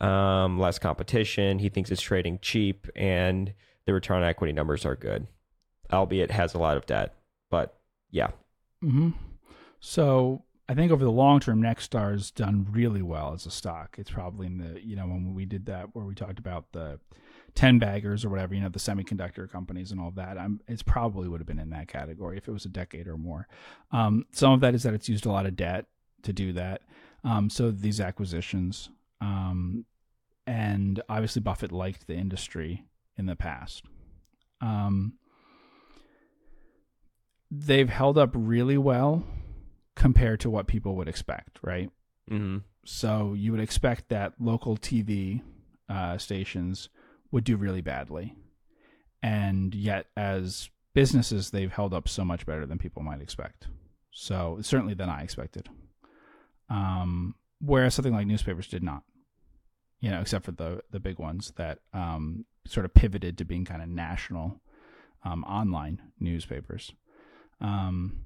um, 0.00 0.58
less 0.58 0.78
competition. 0.78 1.58
He 1.58 1.68
thinks 1.68 1.90
it's 1.90 2.02
trading 2.02 2.38
cheap, 2.42 2.88
and 2.96 3.52
the 3.84 3.94
return 3.94 4.22
on 4.22 4.28
equity 4.28 4.52
numbers 4.52 4.84
are 4.84 4.96
good, 4.96 5.26
albeit 5.92 6.30
has 6.30 6.54
a 6.54 6.58
lot 6.58 6.76
of 6.76 6.86
debt. 6.86 7.14
But 7.50 7.78
yeah, 8.10 8.30
Mm-hmm. 8.84 9.10
So 9.80 10.44
I 10.68 10.74
think 10.74 10.92
over 10.92 11.04
the 11.04 11.10
long 11.10 11.40
term, 11.40 11.62
Nexstar's 11.62 12.30
done 12.30 12.66
really 12.70 13.02
well 13.02 13.32
as 13.34 13.46
a 13.46 13.50
stock. 13.50 13.96
It's 13.98 14.10
probably 14.10 14.46
in 14.46 14.58
the 14.58 14.84
you 14.84 14.96
know 14.96 15.06
when 15.06 15.34
we 15.34 15.44
did 15.44 15.66
that 15.66 15.94
where 15.94 16.04
we 16.04 16.14
talked 16.14 16.38
about 16.38 16.72
the 16.72 16.98
ten 17.56 17.78
baggers 17.78 18.24
or 18.24 18.28
whatever, 18.28 18.54
you 18.54 18.60
know, 18.60 18.68
the 18.68 18.78
semiconductor 18.78 19.50
companies 19.50 19.90
and 19.90 19.98
all 19.98 20.12
that. 20.12 20.38
I'm 20.38 20.60
it's 20.68 20.82
probably 20.82 21.26
would 21.26 21.40
have 21.40 21.46
been 21.46 21.58
in 21.58 21.70
that 21.70 21.88
category 21.88 22.36
if 22.36 22.46
it 22.46 22.52
was 22.52 22.66
a 22.66 22.68
decade 22.68 23.08
or 23.08 23.16
more. 23.16 23.48
Um, 23.90 24.26
some 24.30 24.52
of 24.52 24.60
that 24.60 24.74
is 24.74 24.84
that 24.84 24.94
it's 24.94 25.08
used 25.08 25.26
a 25.26 25.32
lot 25.32 25.46
of 25.46 25.56
debt 25.56 25.86
to 26.22 26.32
do 26.32 26.52
that. 26.52 26.82
Um, 27.24 27.50
so 27.50 27.70
these 27.70 28.00
acquisitions, 28.00 28.90
um, 29.20 29.86
and 30.46 31.02
obviously 31.08 31.40
Buffett 31.40 31.72
liked 31.72 32.06
the 32.06 32.14
industry 32.14 32.84
in 33.16 33.26
the 33.26 33.34
past. 33.34 33.84
Um, 34.60 35.14
they've 37.50 37.88
held 37.88 38.18
up 38.18 38.30
really 38.34 38.78
well 38.78 39.24
compared 39.94 40.40
to 40.40 40.50
what 40.50 40.66
people 40.66 40.94
would 40.96 41.08
expect, 41.08 41.58
right? 41.62 41.90
mm-hmm. 42.30 42.58
So 42.84 43.34
you 43.34 43.50
would 43.50 43.60
expect 43.60 44.10
that 44.10 44.34
local 44.38 44.76
TV 44.76 45.40
uh, 45.88 46.18
stations 46.18 46.88
would 47.30 47.44
do 47.44 47.56
really 47.56 47.80
badly, 47.80 48.34
and 49.22 49.74
yet 49.74 50.06
as 50.16 50.70
businesses, 50.94 51.50
they've 51.50 51.72
held 51.72 51.92
up 51.92 52.08
so 52.08 52.24
much 52.24 52.46
better 52.46 52.66
than 52.66 52.78
people 52.78 53.02
might 53.02 53.20
expect. 53.20 53.66
So 54.10 54.58
certainly 54.62 54.94
than 54.94 55.10
I 55.10 55.22
expected. 55.22 55.68
Um, 56.70 57.34
whereas 57.60 57.94
something 57.94 58.14
like 58.14 58.26
newspapers 58.26 58.66
did 58.66 58.82
not, 58.82 59.02
you 60.00 60.10
know, 60.10 60.20
except 60.20 60.44
for 60.44 60.52
the 60.52 60.82
the 60.90 61.00
big 61.00 61.18
ones 61.18 61.52
that 61.56 61.80
um, 61.92 62.44
sort 62.66 62.86
of 62.86 62.94
pivoted 62.94 63.38
to 63.38 63.44
being 63.44 63.64
kind 63.64 63.82
of 63.82 63.88
national 63.88 64.60
um, 65.24 65.44
online 65.44 66.00
newspapers. 66.18 66.92
Um, 67.60 68.24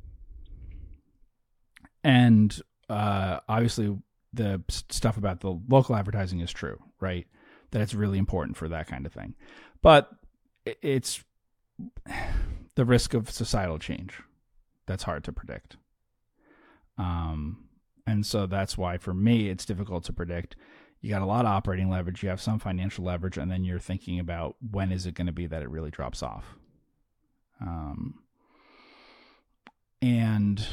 and 2.02 2.60
uh, 2.88 3.40
obviously, 3.48 3.96
the 4.32 4.62
stuff 4.68 5.16
about 5.16 5.40
the 5.40 5.60
local 5.68 5.96
advertising 5.96 6.40
is 6.40 6.52
true, 6.52 6.78
right? 7.00 7.26
That 7.70 7.82
it's 7.82 7.94
really 7.94 8.18
important 8.18 8.56
for 8.56 8.68
that 8.68 8.86
kind 8.86 9.06
of 9.06 9.12
thing. 9.12 9.34
But 9.82 10.10
it's 10.64 11.24
the 12.74 12.84
risk 12.84 13.14
of 13.14 13.30
societal 13.30 13.78
change 13.78 14.20
that's 14.86 15.04
hard 15.04 15.24
to 15.24 15.32
predict. 15.32 15.76
Um, 16.98 17.68
and 18.06 18.26
so 18.26 18.46
that's 18.46 18.76
why 18.76 18.98
for 18.98 19.14
me, 19.14 19.48
it's 19.48 19.64
difficult 19.64 20.04
to 20.04 20.12
predict. 20.12 20.56
You 21.00 21.10
got 21.10 21.22
a 21.22 21.26
lot 21.26 21.46
of 21.46 21.52
operating 21.52 21.88
leverage, 21.88 22.22
you 22.22 22.28
have 22.28 22.40
some 22.40 22.58
financial 22.58 23.04
leverage, 23.04 23.38
and 23.38 23.50
then 23.50 23.64
you're 23.64 23.78
thinking 23.78 24.18
about 24.18 24.56
when 24.70 24.92
is 24.92 25.06
it 25.06 25.14
going 25.14 25.28
to 25.28 25.32
be 25.32 25.46
that 25.46 25.62
it 25.62 25.70
really 25.70 25.90
drops 25.90 26.22
off. 26.22 26.56
Um, 27.60 28.20
and 30.02 30.66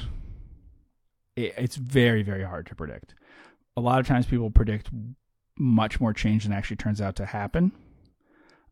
it, 1.35 1.53
it's 1.57 1.75
very 1.75 2.23
very 2.23 2.43
hard 2.43 2.65
to 2.67 2.75
predict 2.75 3.13
a 3.77 3.81
lot 3.81 3.99
of 3.99 4.07
times 4.07 4.25
people 4.25 4.49
predict 4.49 4.89
much 5.57 5.99
more 5.99 6.13
change 6.13 6.43
than 6.43 6.53
actually 6.53 6.77
turns 6.77 7.01
out 7.01 7.15
to 7.17 7.25
happen. 7.25 7.71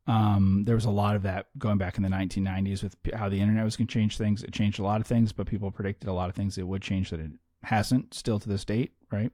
Um, 0.08 0.64
there 0.66 0.76
was 0.76 0.86
a 0.86 0.92
lot 0.92 1.16
of 1.16 1.24
that 1.24 1.48
going 1.58 1.80
back 1.80 1.98
in 1.98 2.04
the 2.04 2.10
1990s 2.10 2.84
with 2.84 2.96
how 3.16 3.28
the 3.28 3.42
internet 3.42 3.66
was 3.66 3.76
going 3.76 3.88
to 3.88 3.94
change 3.94 4.18
things. 4.18 4.44
It 4.44 4.54
changed 4.54 4.80
a 4.80 4.84
lot 4.84 5.02
of 5.02 5.08
things 5.08 5.32
but 5.32 5.48
people 5.48 5.72
predicted 5.72 6.08
a 6.08 6.14
lot 6.14 6.30
of 6.30 6.36
things 6.36 6.58
it 6.58 6.68
would 6.68 6.84
change 6.84 7.10
that 7.10 7.20
it 7.20 7.32
hasn't 7.64 8.14
still 8.14 8.40
to 8.40 8.48
this 8.48 8.64
date 8.64 8.92
right? 9.12 9.32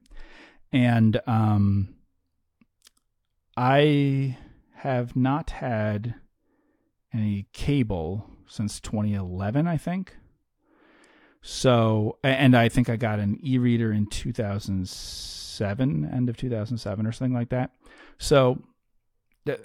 And 0.71 1.19
um, 1.27 1.95
i 3.57 4.37
have 4.75 5.15
not 5.15 5.49
had 5.49 6.15
any 7.13 7.45
cable 7.53 8.29
since 8.47 8.79
2011 8.79 9.67
i 9.67 9.77
think 9.77 10.15
so, 11.41 12.17
and 12.23 12.55
I 12.55 12.69
think 12.69 12.89
I 12.89 12.95
got 12.95 13.19
an 13.19 13.39
e-reader 13.43 13.91
in 13.91 14.07
2007, 14.07 16.09
end 16.11 16.29
of 16.29 16.37
2007 16.37 17.07
or 17.07 17.11
something 17.11 17.33
like 17.33 17.49
that. 17.49 17.71
So, 18.17 18.61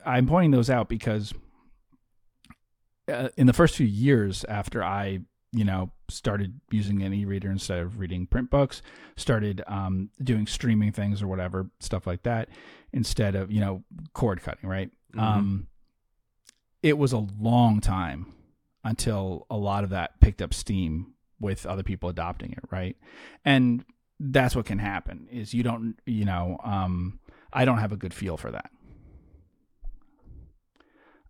I'm 0.04 0.26
pointing 0.26 0.52
those 0.52 0.70
out 0.70 0.88
because 0.88 1.32
uh, 3.12 3.28
in 3.36 3.46
the 3.46 3.52
first 3.52 3.76
few 3.76 3.86
years 3.86 4.44
after 4.48 4.82
I, 4.82 5.20
you 5.52 5.64
know, 5.64 5.90
started 6.08 6.60
using 6.70 7.02
an 7.02 7.12
e-reader 7.12 7.50
instead 7.50 7.80
of 7.80 7.98
reading 7.98 8.26
print 8.26 8.50
books, 8.50 8.80
started 9.16 9.62
um, 9.66 10.10
doing 10.22 10.46
streaming 10.46 10.92
things 10.92 11.22
or 11.22 11.26
whatever 11.26 11.68
stuff 11.80 12.06
like 12.06 12.22
that 12.22 12.48
instead 12.92 13.34
of 13.34 13.50
you 13.52 13.60
know 13.60 13.82
cord 14.14 14.42
cutting, 14.42 14.68
right? 14.68 14.90
Mhm. 15.14 15.20
Um, 15.20 15.66
it 16.82 16.96
was 16.96 17.12
a 17.12 17.26
long 17.38 17.80
time 17.80 18.32
until 18.84 19.46
a 19.50 19.56
lot 19.56 19.84
of 19.84 19.90
that 19.90 20.20
picked 20.20 20.40
up 20.40 20.54
steam 20.54 21.12
with 21.40 21.66
other 21.66 21.82
people 21.82 22.08
adopting 22.08 22.52
it, 22.52 22.64
right? 22.70 22.96
And 23.44 23.84
that's 24.18 24.56
what 24.56 24.66
can 24.66 24.78
happen 24.78 25.28
is 25.30 25.52
you 25.52 25.62
don't, 25.62 25.96
you 26.06 26.24
know, 26.24 26.58
um, 26.64 27.20
I 27.52 27.64
don't 27.64 27.78
have 27.78 27.92
a 27.92 27.96
good 27.96 28.14
feel 28.14 28.36
for 28.36 28.50
that. 28.50 28.70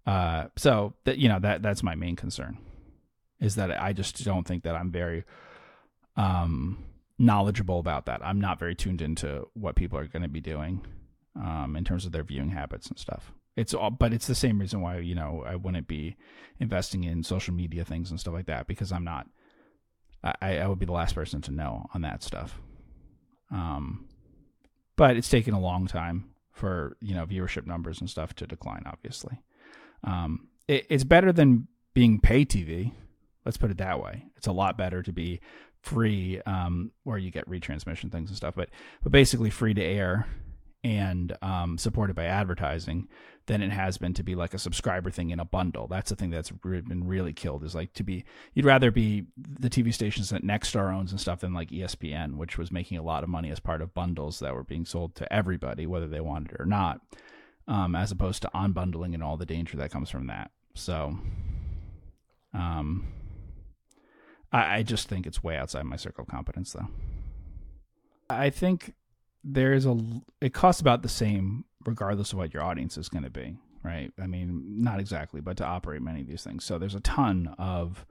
Uh, 0.07 0.47
so 0.57 0.95
that 1.05 1.19
you 1.19 1.29
know 1.29 1.41
that 1.41 1.63
that's 1.63 1.83
my 1.83 1.97
main 1.97 2.15
concern 2.15 2.59
is 3.41 3.57
that 3.57 3.71
I 3.83 3.93
just 3.93 4.25
don't 4.25 4.47
think 4.47 4.63
that 4.63 4.77
I'm 4.77 4.93
very 4.93 5.25
um 6.17 6.85
knowledgeable 7.19 7.81
about 7.81 8.07
that. 8.07 8.25
I'm 8.25 8.41
not 8.41 8.59
very 8.59 8.77
tuned 8.77 9.03
into 9.03 9.49
what 9.55 9.75
people 9.75 9.99
are 9.99 10.07
going 10.07 10.23
to 10.23 10.29
be 10.29 10.41
doing 10.41 10.83
um 11.35 11.75
in 11.75 11.85
terms 11.85 12.07
of 12.07 12.13
their 12.13 12.23
viewing 12.23 12.51
habits 12.51 12.87
and 12.87 12.99
stuff. 12.99 13.33
It's 13.57 13.75
all 13.75 13.91
but 13.91 14.13
it's 14.13 14.29
the 14.29 14.35
same 14.37 14.61
reason 14.61 14.81
why, 14.81 14.99
you 14.99 15.17
know, 15.17 15.43
I 15.45 15.57
wouldn't 15.57 15.89
be 15.89 16.17
investing 16.61 17.03
in 17.03 17.25
social 17.25 17.53
media 17.53 17.85
things 17.85 18.11
and 18.11 18.21
stuff 18.21 18.35
like 18.35 18.47
that 18.47 18.69
because 18.69 18.93
I'm 18.93 19.05
not 19.05 19.27
I, 20.41 20.59
I 20.59 20.67
would 20.67 20.79
be 20.79 20.87
the 20.87 20.93
last 20.93 21.15
person 21.15 21.41
to 21.43 21.51
know 21.51 21.87
on 21.95 22.03
that 22.03 22.23
stuff. 22.23 22.59
Um, 23.51 24.07
but 24.97 25.17
it's 25.17 25.29
taken 25.29 25.55
a 25.55 25.61
long 25.61 25.87
time 25.87 26.31
for 26.53 26.97
you 27.01 27.15
know 27.15 27.27
viewership 27.27 27.67
numbers 27.67 28.01
and 28.01 28.09
stuff 28.09 28.35
to 28.35 28.47
decline. 28.47 28.83
Obviously, 28.87 29.41
um, 30.05 30.49
it, 30.67 30.87
it's 30.89 31.05
better 31.05 31.33
than 31.33 31.69
being 31.95 32.21
pay 32.21 32.45
TV. 32.45 32.93
Let's 33.45 33.59
put 33.59 33.71
it 33.71 33.79
that 33.79 34.03
way. 34.03 34.25
It's 34.37 34.47
a 34.47 34.53
lot 34.53 34.77
better 34.77 35.03
to 35.03 35.13
be 35.13 35.41
free, 35.83 36.41
um, 36.47 36.91
where 37.05 37.19
you 37.19 37.31
get 37.31 37.49
retransmission 37.49 38.11
things 38.11 38.31
and 38.31 38.37
stuff. 38.37 38.55
But 38.57 38.71
but 39.03 39.13
basically 39.13 39.51
free 39.51 39.75
to 39.75 39.83
air 39.83 40.27
and 40.83 41.37
um, 41.43 41.79
supported 41.79 42.17
by 42.17 42.25
advertising 42.25 43.09
than 43.47 43.63
it 43.63 43.71
has 43.71 43.97
been 43.97 44.13
to 44.15 44.23
be 44.23 44.35
like 44.35 44.55
a 44.55 44.59
subscriber 44.59 45.11
thing 45.11 45.31
in 45.31 45.41
a 45.41 45.45
bundle. 45.45 45.87
That's 45.87 46.11
the 46.11 46.17
thing 46.17 46.31
that's 46.31 46.51
been 46.51 47.07
really 47.07 47.33
killed 47.33 47.65
is 47.65 47.75
like 47.75 47.93
to 47.95 48.03
be, 48.03 48.25
you'd 48.55 48.67
rather 48.67 48.91
be 48.91 49.27
the 49.37 49.71
TV 49.71 49.95
stations 49.95 50.31
that 50.31 50.45
Nexstar 50.45 50.93
owns 50.93 51.13
and 51.13 51.21
stuff 51.21 51.41
than 51.41 51.55
like 51.55 51.71
ESPN, 51.71 52.37
which 52.37 52.59
was 52.59 52.73
making 52.73 52.99
a 52.99 53.03
lot 53.03 53.23
of 53.23 53.29
money 53.29 53.51
as 53.51 53.61
part 53.61 53.83
of 53.83 53.95
bundles 53.95 54.41
that 54.41 54.55
were 54.55 54.65
being 54.65 54.85
sold 54.85 55.15
to 55.17 55.33
everybody, 55.33 55.87
whether 55.87 56.09
they 56.09 56.21
wanted 56.21 56.53
it 56.53 56.61
or 56.61 56.67
not, 56.67 57.01
um, 57.69 57.95
as 57.95 58.11
opposed 58.11 58.43
to 58.43 58.51
unbundling 58.55 59.15
and 59.15 59.23
all 59.23 59.37
the 59.37 59.47
danger 59.47 59.77
that 59.77 59.93
comes 59.93 60.11
from 60.11 60.27
that. 60.27 60.51
So, 60.75 61.17
um, 62.53 63.07
I, 64.53 64.79
I 64.79 64.83
just 64.83 65.09
think 65.09 65.27
it's 65.27 65.43
way 65.43 65.57
outside 65.57 65.85
my 65.85 65.97
circle 65.97 66.23
of 66.23 66.29
competence, 66.29 66.73
though. 66.73 66.89
I 68.29 68.51
think 68.51 68.95
there 69.45 69.73
is 69.73 69.87
a, 69.87 69.97
it 70.41 70.53
costs 70.53 70.81
about 70.81 71.03
the 71.03 71.09
same 71.09 71.65
regardless 71.87 72.33
of 72.33 72.39
what 72.39 72.53
your 72.53 72.63
audience 72.63 72.97
is 72.99 73.09
going 73.09 73.25
to 73.25 73.31
be, 73.31 73.57
right? 73.83 74.13
I 74.21 74.27
mean, 74.27 74.83
not 74.83 75.01
exactly, 75.01 75.41
but 75.41 75.57
to 75.59 75.65
operate 75.65 76.03
many 76.03 76.21
of 76.21 76.27
these 76.27 76.43
things. 76.43 76.65
So 76.65 76.79
there's 76.79 76.95
a 76.95 77.01
ton 77.01 77.55
of, 77.59 78.05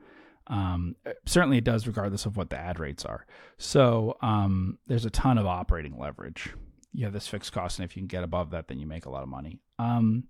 um, 0.48 0.96
certainly 1.26 1.58
it 1.58 1.64
does 1.64 1.88
regardless 1.88 2.26
of 2.26 2.38
what 2.38 2.50
the 2.50 2.58
ad 2.58 2.80
rates 2.80 3.06
are. 3.06 3.26
So 3.58 4.18
um, 4.22 4.78
there's 4.88 5.06
a 5.06 5.10
ton 5.10 5.38
of 5.38 5.46
operating 5.46 5.98
leverage. 5.98 6.54
You 6.94 7.06
have 7.06 7.14
this 7.14 7.28
fixed 7.28 7.52
cost, 7.52 7.78
and 7.78 7.90
if 7.90 7.96
you 7.96 8.02
can 8.02 8.08
get 8.08 8.24
above 8.24 8.52
that, 8.52 8.68
then 8.68 8.80
you 8.80 8.88
make 8.88 9.06
a 9.06 9.10
lot 9.10 9.24
of 9.24 9.30
money. 9.30 9.60
Um, 9.78 10.26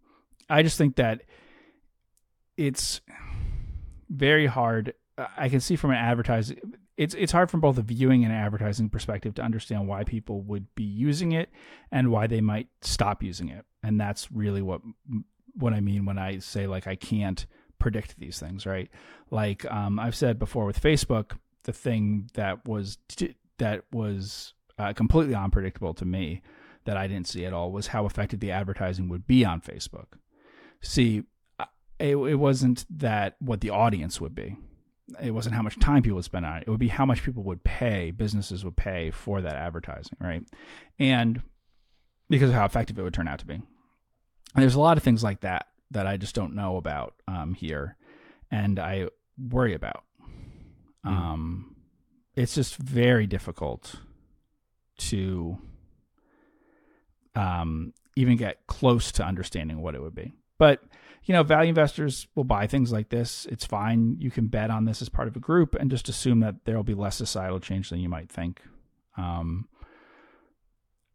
I 0.49 0.63
just 0.63 0.77
think 0.77 0.95
that 0.95 1.21
it's 2.57 3.01
very 4.09 4.47
hard. 4.47 4.93
I 5.37 5.49
can 5.49 5.59
see 5.59 5.75
from 5.75 5.91
an 5.91 5.97
advertising, 5.97 6.59
it's 6.97 7.13
it's 7.15 7.31
hard 7.31 7.51
from 7.51 7.59
both 7.59 7.77
a 7.77 7.81
viewing 7.81 8.23
and 8.23 8.33
advertising 8.33 8.89
perspective 8.89 9.35
to 9.35 9.41
understand 9.41 9.87
why 9.87 10.03
people 10.03 10.41
would 10.41 10.73
be 10.75 10.83
using 10.83 11.31
it 11.33 11.49
and 11.91 12.09
why 12.09 12.27
they 12.27 12.41
might 12.41 12.67
stop 12.81 13.21
using 13.21 13.49
it. 13.49 13.65
And 13.83 13.99
that's 13.99 14.31
really 14.31 14.61
what 14.61 14.81
what 15.53 15.73
I 15.73 15.81
mean 15.81 16.05
when 16.05 16.17
I 16.17 16.39
say 16.39 16.67
like 16.67 16.87
I 16.87 16.95
can't 16.95 17.45
predict 17.79 18.17
these 18.17 18.39
things, 18.39 18.65
right? 18.65 18.89
Like 19.29 19.69
um, 19.71 19.99
I've 19.99 20.15
said 20.15 20.39
before 20.39 20.65
with 20.65 20.81
Facebook, 20.81 21.37
the 21.63 21.73
thing 21.73 22.29
that 22.33 22.65
was 22.67 22.97
that 23.57 23.83
was 23.91 24.53
uh, 24.77 24.93
completely 24.93 25.35
unpredictable 25.35 25.93
to 25.95 26.05
me 26.05 26.41
that 26.85 26.97
I 26.97 27.07
didn't 27.07 27.27
see 27.27 27.45
at 27.45 27.53
all 27.53 27.71
was 27.71 27.87
how 27.87 28.05
effective 28.05 28.39
the 28.39 28.51
advertising 28.51 29.09
would 29.09 29.27
be 29.27 29.43
on 29.43 29.59
Facebook. 29.59 30.17
See, 30.81 31.23
it, 31.99 32.15
it 32.15 32.35
wasn't 32.35 32.85
that 32.89 33.35
what 33.39 33.61
the 33.61 33.71
audience 33.71 34.21
would 34.21 34.35
be. 34.35 34.57
It 35.21 35.31
wasn't 35.31 35.55
how 35.55 35.61
much 35.61 35.79
time 35.79 36.01
people 36.01 36.15
would 36.15 36.25
spend 36.25 36.45
on 36.45 36.57
it. 36.57 36.63
It 36.67 36.69
would 36.69 36.79
be 36.79 36.87
how 36.87 37.05
much 37.05 37.23
people 37.23 37.43
would 37.43 37.63
pay, 37.63 38.11
businesses 38.11 38.65
would 38.65 38.75
pay 38.75 39.11
for 39.11 39.41
that 39.41 39.55
advertising, 39.55 40.17
right? 40.19 40.43
And 40.97 41.41
because 42.29 42.49
of 42.49 42.55
how 42.55 42.65
effective 42.65 42.97
it 42.97 43.03
would 43.03 43.13
turn 43.13 43.27
out 43.27 43.39
to 43.39 43.45
be. 43.45 43.53
And 43.53 44.63
there's 44.63 44.75
a 44.75 44.79
lot 44.79 44.97
of 44.97 45.03
things 45.03 45.23
like 45.23 45.41
that 45.41 45.67
that 45.91 46.07
I 46.07 46.17
just 46.17 46.33
don't 46.33 46.55
know 46.55 46.77
about 46.77 47.13
um, 47.27 47.53
here, 47.53 47.97
and 48.49 48.79
I 48.79 49.07
worry 49.37 49.73
about. 49.73 50.03
Mm. 51.05 51.11
Um, 51.11 51.75
it's 52.35 52.55
just 52.55 52.77
very 52.77 53.27
difficult 53.27 53.95
to 54.97 55.57
um, 57.35 57.93
even 58.15 58.37
get 58.37 58.65
close 58.67 59.11
to 59.13 59.23
understanding 59.23 59.81
what 59.81 59.95
it 59.95 60.01
would 60.01 60.15
be. 60.15 60.33
But 60.57 60.81
you 61.25 61.33
know, 61.33 61.43
value 61.43 61.69
investors 61.69 62.27
will 62.35 62.43
buy 62.43 62.67
things 62.67 62.91
like 62.91 63.09
this. 63.09 63.47
It's 63.49 63.65
fine. 63.65 64.17
You 64.19 64.29
can 64.29 64.47
bet 64.47 64.69
on 64.69 64.85
this 64.85 65.01
as 65.01 65.09
part 65.09 65.27
of 65.27 65.35
a 65.35 65.39
group 65.39 65.75
and 65.75 65.89
just 65.89 66.07
assume 66.07 66.39
that 66.41 66.65
there 66.65 66.75
will 66.75 66.83
be 66.83 66.93
less 66.93 67.15
societal 67.15 67.59
change 67.59 67.89
than 67.89 67.99
you 67.99 68.09
might 68.09 68.29
think. 68.29 68.61
Um, 69.17 69.67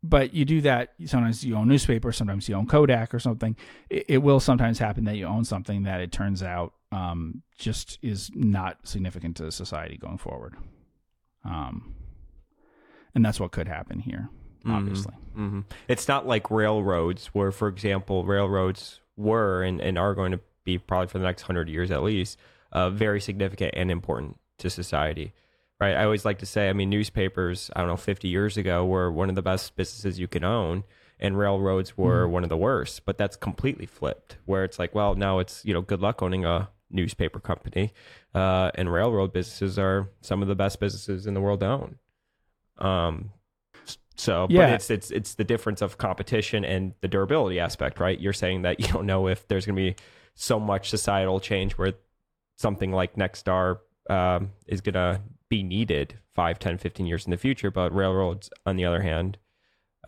but 0.02 0.32
you 0.32 0.44
do 0.44 0.60
that 0.62 0.94
sometimes 1.04 1.44
you 1.44 1.54
own 1.54 1.68
newspaper 1.68 2.12
sometimes 2.12 2.48
you 2.48 2.54
own 2.54 2.66
kodak 2.66 3.12
or 3.12 3.18
something 3.18 3.56
it, 3.88 4.04
it, 4.08 4.18
will 4.18 4.40
sometimes 4.40 4.78
happen 4.78 5.04
that 5.04 5.16
you 5.16 5.26
own 5.26 5.44
something 5.44 5.82
that 5.82 6.00
it 6.00 6.10
turns 6.10 6.42
out 6.42 6.72
um, 6.92 7.42
just 7.58 7.98
is 8.02 8.30
not 8.34 8.78
significant 8.82 9.36
to 9.36 9.50
society 9.52 9.96
going 9.96 10.18
forward 10.18 10.54
um, 11.44 11.94
and 13.14 13.24
that's 13.24 13.38
what 13.38 13.52
could 13.52 13.68
happen 13.68 13.98
here 13.98 14.30
mm-hmm. 14.60 14.72
obviously 14.72 15.12
mm-hmm. 15.36 15.46
Mm-hmm. 15.46 15.60
it's 15.88 16.08
not 16.08 16.26
like 16.26 16.50
railroads 16.50 17.26
where 17.26 17.52
for 17.52 17.68
example 17.68 18.24
railroads 18.24 19.00
were 19.20 19.62
and, 19.62 19.80
and 19.80 19.98
are 19.98 20.14
going 20.14 20.32
to 20.32 20.40
be 20.64 20.78
probably 20.78 21.06
for 21.06 21.18
the 21.18 21.24
next 21.24 21.42
100 21.42 21.68
years 21.68 21.90
at 21.90 22.02
least 22.02 22.38
uh, 22.72 22.90
very 22.90 23.20
significant 23.20 23.72
and 23.76 23.90
important 23.90 24.38
to 24.58 24.70
society 24.70 25.32
right? 25.80 25.96
I 25.96 26.04
always 26.04 26.24
like 26.24 26.38
to 26.38 26.46
say, 26.46 26.68
I 26.68 26.72
mean, 26.72 26.90
newspapers, 26.90 27.70
I 27.74 27.80
don't 27.80 27.88
know, 27.88 27.96
50 27.96 28.28
years 28.28 28.56
ago 28.56 28.84
were 28.84 29.10
one 29.10 29.28
of 29.28 29.34
the 29.34 29.42
best 29.42 29.74
businesses 29.74 30.20
you 30.20 30.28
can 30.28 30.44
own, 30.44 30.84
and 31.18 31.38
railroads 31.38 31.96
were 31.96 32.26
mm 32.26 32.30
one 32.30 32.42
of 32.42 32.48
the 32.48 32.56
worst. 32.56 33.04
But 33.04 33.18
that's 33.18 33.36
completely 33.36 33.86
flipped, 33.86 34.36
where 34.44 34.62
it's 34.62 34.78
like, 34.78 34.94
well, 34.94 35.14
now 35.14 35.38
it's, 35.38 35.64
you 35.64 35.72
know, 35.72 35.80
good 35.80 36.00
luck 36.00 36.22
owning 36.22 36.44
a 36.44 36.68
newspaper 36.90 37.40
company. 37.40 37.92
Uh, 38.34 38.70
and 38.74 38.92
railroad 38.92 39.32
businesses 39.32 39.78
are 39.78 40.10
some 40.20 40.42
of 40.42 40.48
the 40.48 40.54
best 40.54 40.78
businesses 40.78 41.26
in 41.26 41.34
the 41.34 41.40
world 41.40 41.60
to 41.60 41.66
own. 41.66 41.98
Um, 42.78 43.30
so, 44.20 44.46
yeah. 44.50 44.66
but 44.66 44.74
it's 44.74 44.90
it's 44.90 45.10
it's 45.10 45.34
the 45.34 45.44
difference 45.44 45.80
of 45.80 45.96
competition 45.96 46.62
and 46.64 46.92
the 47.00 47.08
durability 47.08 47.58
aspect, 47.58 47.98
right? 47.98 48.20
You're 48.20 48.34
saying 48.34 48.62
that 48.62 48.78
you 48.80 48.86
don't 48.88 49.06
know 49.06 49.28
if 49.28 49.48
there's 49.48 49.64
going 49.64 49.76
to 49.76 49.82
be 49.82 49.96
so 50.34 50.60
much 50.60 50.90
societal 50.90 51.40
change 51.40 51.72
where 51.72 51.94
something 52.56 52.92
like 52.92 53.16
Nexstar 53.16 53.78
um, 54.10 54.52
is 54.66 54.82
going 54.82 54.94
to 54.94 55.22
be 55.48 55.62
needed 55.62 56.18
5, 56.34 56.58
10, 56.58 56.78
15 56.78 57.06
years 57.06 57.24
in 57.24 57.30
the 57.30 57.36
future, 57.36 57.70
but 57.70 57.94
railroads, 57.94 58.50
on 58.66 58.76
the 58.76 58.84
other 58.84 59.00
hand, 59.00 59.38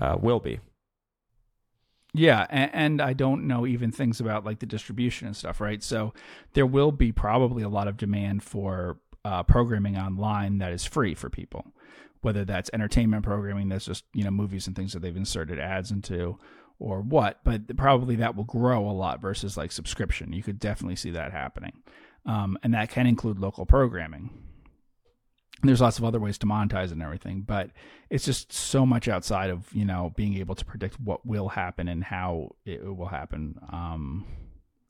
uh, 0.00 0.16
will 0.20 0.40
be. 0.40 0.60
Yeah, 2.14 2.46
and, 2.50 2.70
and, 2.74 3.02
I 3.02 3.14
don't 3.14 3.46
know 3.46 3.66
even 3.66 3.90
things 3.90 4.20
about 4.20 4.44
like 4.44 4.58
the 4.58 4.66
distribution 4.66 5.26
and 5.26 5.36
stuff, 5.36 5.62
right? 5.62 5.82
So 5.82 6.12
there 6.52 6.66
will 6.66 6.92
be 6.92 7.10
probably 7.10 7.62
a 7.62 7.70
lot 7.70 7.88
of 7.88 7.96
demand 7.96 8.42
for 8.42 8.98
uh, 9.24 9.42
programming 9.44 9.96
online 9.96 10.58
that 10.58 10.72
is 10.72 10.84
free 10.84 11.14
for 11.14 11.30
people, 11.30 11.72
whether 12.23 12.45
that's 12.45 12.70
entertainment 12.73 13.25
programming 13.25 13.68
that's 13.68 13.85
just 13.85 14.05
you 14.14 14.25
know 14.25 14.31
movies 14.31 14.66
and 14.66 14.75
things 14.75 14.93
that 14.93 15.01
they've 15.01 15.16
inserted 15.16 15.59
ads 15.59 15.91
into, 15.91 16.39
or 16.79 17.01
what. 17.01 17.41
But 17.45 17.77
probably 17.77 18.16
that 18.16 18.35
will 18.35 18.45
grow 18.45 18.89
a 18.89 18.93
lot 18.93 19.20
versus 19.20 19.57
like 19.57 19.73
subscription. 19.73 20.33
You 20.33 20.43
could 20.43 20.59
definitely 20.59 20.97
see 20.97 21.11
that 21.11 21.33
happening, 21.33 21.83
um, 22.25 22.59
and 22.62 22.75
that 22.75 22.91
can 22.91 23.07
include 23.07 23.39
local 23.39 23.66
programming 23.66 24.31
there's 25.62 25.81
lots 25.81 25.99
of 25.99 26.05
other 26.05 26.18
ways 26.18 26.39
to 26.39 26.47
monetize 26.47 26.91
and 26.93 27.03
everything, 27.03 27.43
but 27.43 27.70
it's 28.11 28.25
just 28.25 28.53
so 28.53 28.85
much 28.85 29.09
outside 29.09 29.51
of 29.51 29.73
you 29.73 29.85
know 29.85 30.12
being 30.16 30.37
able 30.39 30.55
to 30.55 30.64
predict 30.64 30.99
what 31.01 31.25
will 31.25 31.49
happen 31.49 31.89
and 31.89 32.03
how 32.03 32.51
it 32.64 32.85
will 32.85 33.07
happen 33.07 33.59
um, 33.70 34.27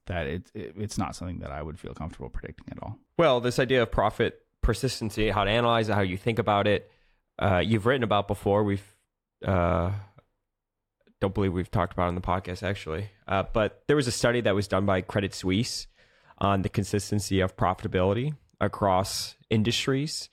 that 0.07 0.27
it, 0.27 0.51
it, 0.55 0.75
it's 0.77 0.99
not 0.99 1.15
something 1.15 1.41
that 1.41 1.51
I 1.51 1.63
would 1.63 1.79
feel 1.79 1.95
comfortable 1.95 2.31
predicting 2.31 2.67
at 2.71 2.83
all. 2.83 2.99
Well, 3.19 3.41
this 3.41 3.59
idea 3.59 3.83
of 3.83 3.91
profit 3.91 4.41
persistency, 4.63 5.31
how 5.31 5.45
to 5.45 5.51
analyze 5.51 5.89
it, 5.89 5.95
how 5.95 6.01
you 6.01 6.17
think 6.17 6.39
about 6.39 6.67
it, 6.67 6.91
uh, 7.43 7.59
you've 7.59 7.87
written 7.87 8.03
about 8.03 8.29
before. 8.29 8.63
We've 8.63 8.85
uh, 9.45 9.91
don't 11.21 11.35
believe 11.35 11.53
we've 11.53 11.71
talked 11.71 11.93
about 11.93 12.09
on 12.09 12.15
the 12.15 12.21
podcast 12.21 12.63
actually, 12.63 13.11
uh, 13.27 13.45
but 13.53 13.83
there 13.87 13.97
was 13.97 14.07
a 14.07 14.13
study 14.13 14.41
that 14.43 14.55
was 14.55 14.69
done 14.69 14.87
by 14.87 15.01
Credit 15.01 15.35
Suisse 15.35 15.87
on 16.39 16.63
the 16.63 16.69
consistency 16.69 17.41
of 17.41 17.57
profitability 17.57 18.35
across 18.61 19.37
industries 19.51 20.29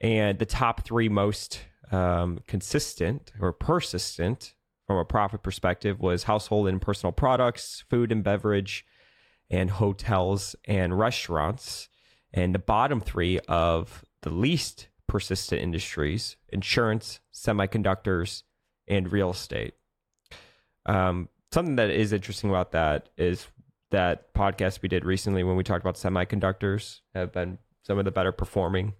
and 0.00 0.38
the 0.38 0.46
top 0.46 0.84
three 0.84 1.08
most 1.08 1.60
um, 1.90 2.40
consistent 2.46 3.32
or 3.40 3.52
persistent 3.52 4.54
from 4.86 4.98
a 4.98 5.04
profit 5.04 5.42
perspective 5.42 6.00
was 6.00 6.24
household 6.24 6.68
and 6.68 6.80
personal 6.80 7.12
products, 7.12 7.84
food 7.88 8.12
and 8.12 8.22
beverage, 8.22 8.84
and 9.50 9.70
hotels 9.70 10.54
and 10.66 10.98
restaurants. 10.98 11.88
And 12.32 12.54
the 12.54 12.58
bottom 12.58 13.00
three 13.00 13.38
of 13.48 14.04
the 14.22 14.30
least 14.30 14.88
persistent 15.06 15.60
industries 15.60 16.36
insurance, 16.48 17.20
semiconductors, 17.32 18.42
and 18.88 19.10
real 19.12 19.30
estate. 19.30 19.74
Um, 20.86 21.28
something 21.52 21.76
that 21.76 21.90
is 21.90 22.12
interesting 22.12 22.50
about 22.50 22.72
that 22.72 23.08
is 23.16 23.46
that 23.90 24.34
podcast 24.34 24.82
we 24.82 24.88
did 24.88 25.04
recently 25.04 25.44
when 25.44 25.56
we 25.56 25.62
talked 25.62 25.84
about 25.84 25.94
semiconductors 25.94 27.00
have 27.14 27.32
been 27.32 27.58
some 27.82 27.98
of 27.98 28.04
the 28.04 28.10
better 28.10 28.32
performing 28.32 28.94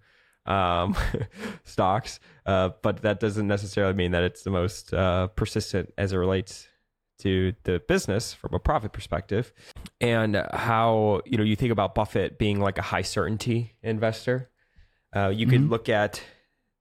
um, 0.47 0.97
stocks, 1.65 2.21
uh, 2.47 2.71
but 2.83 3.03
that 3.03 3.19
doesn't 3.19 3.47
necessarily 3.47 3.95
mean 3.95 4.13
that 4.13 4.23
it's 4.23 4.43
the 4.43 4.51
most 4.51 4.93
uh, 4.93 5.29
persistent 5.29 5.93
as 5.99 6.13
it 6.13 6.17
relates 6.17 6.69
to 7.19 7.55
the 7.63 7.81
business 7.89 8.35
from 8.35 8.55
a 8.55 8.59
profit 8.59 8.93
perspective. 8.93 9.53
And 10.01 10.37
how 10.53 11.23
you 11.25 11.39
know 11.39 11.45
you 11.45 11.57
think 11.57 11.73
about 11.73 11.95
Buffett 11.95 12.39
being 12.39 12.61
like 12.61 12.79
a 12.79 12.83
high 12.83 13.03
certainty 13.03 13.75
investor. 13.83 14.51
Uh, 15.15 15.29
you 15.29 15.47
mm-hmm. 15.47 15.51
could 15.51 15.71
look 15.71 15.89
at 15.89 16.23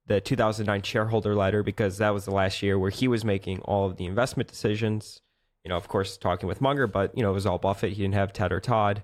the 0.08 0.20
2009 0.20 0.82
shareholder 0.82 1.36
letter 1.36 1.64
because 1.64 1.98
that 1.98 2.14
was 2.14 2.26
the 2.26 2.32
last 2.32 2.62
year 2.62 2.78
where 2.78 2.90
he 2.90 3.08
was 3.08 3.24
making 3.24 3.60
all 3.62 3.86
of 3.86 3.98
the 3.98 4.06
investment 4.06 4.50
decisions. 4.50 5.22
You 5.64 5.70
know, 5.70 5.78
of 5.78 5.88
course, 5.88 6.18
talking 6.18 6.48
with 6.48 6.60
Munger, 6.60 6.88
but 6.88 7.16
you 7.18 7.24
know, 7.24 7.30
it 7.30 7.34
was 7.34 7.46
all 7.46 7.58
Buffett. 7.58 7.94
He 7.94 8.02
didn't 8.02 8.16
have 8.16 8.34
Ted 8.34 8.52
or 8.52 8.60
Todd 8.60 9.04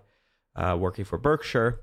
uh, 0.56 0.76
working 0.77 1.06
for 1.06 1.18
Berkshire, 1.18 1.80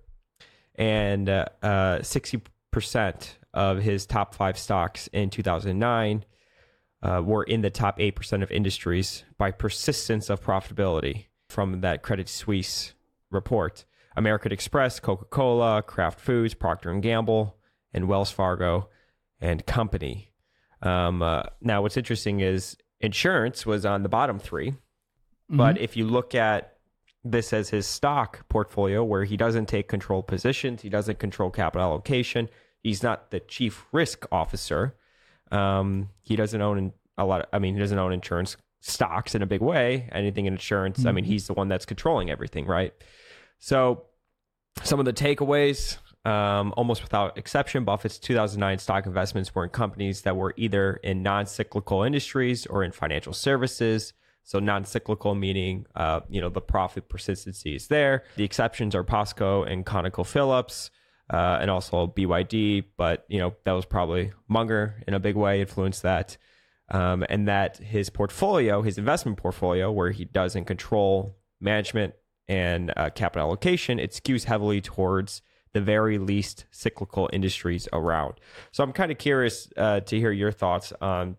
and 0.74 1.28
uh, 1.28 1.46
uh, 1.62 2.02
60 2.02 2.42
percent 2.70 3.38
of 3.54 3.78
his 3.78 4.04
top 4.04 4.34
five 4.34 4.58
stocks 4.58 5.08
in 5.14 5.30
2009 5.30 6.26
uh, 7.02 7.22
were 7.24 7.42
in 7.42 7.62
the 7.62 7.70
top 7.70 7.98
8% 7.98 8.42
of 8.42 8.50
industries 8.50 9.24
by 9.38 9.50
persistence 9.50 10.28
of 10.28 10.42
profitability 10.42 11.24
from 11.48 11.80
that 11.80 12.02
Credit 12.02 12.28
Suisse 12.28 12.92
report. 13.30 13.86
American 14.16 14.52
Express, 14.52 14.98
Coca-Cola, 15.00 15.82
Kraft 15.82 16.20
Foods, 16.20 16.54
Procter 16.54 16.92
& 16.94 17.00
Gamble, 17.00 17.56
and 17.92 18.08
Wells 18.08 18.30
Fargo 18.30 18.88
and 19.40 19.64
Company. 19.66 20.32
Um, 20.82 21.22
uh, 21.22 21.44
now, 21.60 21.82
what's 21.82 21.96
interesting 21.96 22.40
is 22.40 22.76
insurance 23.00 23.66
was 23.66 23.84
on 23.84 24.02
the 24.02 24.08
bottom 24.08 24.38
3 24.38 24.70
mm-hmm. 24.70 25.56
But 25.56 25.78
if 25.78 25.96
you 25.96 26.06
look 26.06 26.34
at 26.34 26.78
this 27.24 27.52
as 27.52 27.70
his 27.70 27.86
stock 27.86 28.48
portfolio, 28.48 29.02
where 29.02 29.24
he 29.24 29.36
doesn't 29.36 29.66
take 29.66 29.88
control 29.88 30.22
positions, 30.22 30.82
he 30.82 30.88
doesn't 30.88 31.18
control 31.18 31.50
capital 31.50 31.86
allocation, 31.86 32.48
he's 32.82 33.02
not 33.02 33.30
the 33.30 33.40
chief 33.40 33.84
risk 33.92 34.26
officer. 34.30 34.94
Um, 35.50 36.10
he 36.22 36.36
doesn't 36.36 36.60
own 36.60 36.92
a 37.18 37.24
lot. 37.24 37.42
Of, 37.42 37.46
I 37.52 37.58
mean, 37.58 37.74
he 37.74 37.80
doesn't 37.80 37.98
own 37.98 38.12
insurance 38.12 38.56
stocks 38.80 39.34
in 39.34 39.42
a 39.42 39.46
big 39.46 39.60
way. 39.60 40.08
Anything 40.12 40.46
in 40.46 40.54
insurance. 40.54 41.00
Mm-hmm. 41.00 41.08
I 41.08 41.12
mean, 41.12 41.24
mm-hmm. 41.24 41.32
he's 41.32 41.46
the 41.46 41.54
one 41.54 41.68
that's 41.68 41.86
controlling 41.86 42.30
everything, 42.30 42.66
right? 42.66 42.92
So, 43.58 44.04
some 44.82 44.98
of 44.98 45.06
the 45.06 45.12
takeaways, 45.12 45.98
um, 46.26 46.74
almost 46.76 47.02
without 47.02 47.38
exception, 47.38 47.84
Buffett's 47.84 48.18
2009 48.18 48.78
stock 48.78 49.06
investments 49.06 49.54
were 49.54 49.64
in 49.64 49.70
companies 49.70 50.22
that 50.22 50.36
were 50.36 50.52
either 50.56 50.94
in 51.02 51.22
non-cyclical 51.22 52.02
industries 52.02 52.66
or 52.66 52.84
in 52.84 52.92
financial 52.92 53.32
services, 53.32 54.12
So 54.42 54.60
non-cyclical 54.60 55.34
meaning, 55.34 55.86
uh, 55.96 56.20
you 56.28 56.40
know, 56.40 56.48
the 56.48 56.60
profit 56.60 57.08
persistency 57.08 57.74
is 57.74 57.88
there. 57.88 58.22
The 58.36 58.44
exceptions 58.44 58.94
are 58.94 59.02
POSCO 59.02 59.68
and 59.68 59.84
ConocoPhillips, 59.84 60.90
uh, 61.32 61.58
and 61.60 61.68
also 61.68 62.06
BYD. 62.06 62.84
But 62.96 63.24
you 63.28 63.38
know, 63.38 63.54
that 63.64 63.72
was 63.72 63.86
probably 63.86 64.32
Munger 64.48 65.02
in 65.08 65.14
a 65.14 65.18
big 65.18 65.34
way 65.34 65.60
influenced 65.60 66.02
that, 66.02 66.36
um, 66.92 67.24
and 67.28 67.48
that 67.48 67.78
his 67.78 68.08
portfolio, 68.10 68.82
his 68.82 68.98
investment 68.98 69.36
portfolio, 69.36 69.90
where 69.90 70.12
he 70.12 70.24
doesn't 70.24 70.66
control 70.66 71.36
management 71.60 72.14
and 72.48 72.92
uh, 72.96 73.10
capital 73.10 73.48
allocation, 73.48 73.98
it 73.98 74.12
skews 74.12 74.44
heavily 74.44 74.80
towards 74.80 75.42
the 75.72 75.80
very 75.80 76.18
least 76.18 76.64
cyclical 76.70 77.28
industries 77.32 77.88
around. 77.92 78.34
So 78.72 78.82
I'm 78.82 78.92
kind 78.92 79.12
of 79.12 79.18
curious 79.18 79.68
uh, 79.76 80.00
to 80.00 80.18
hear 80.18 80.32
your 80.32 80.52
thoughts 80.52 80.92
on 81.00 81.36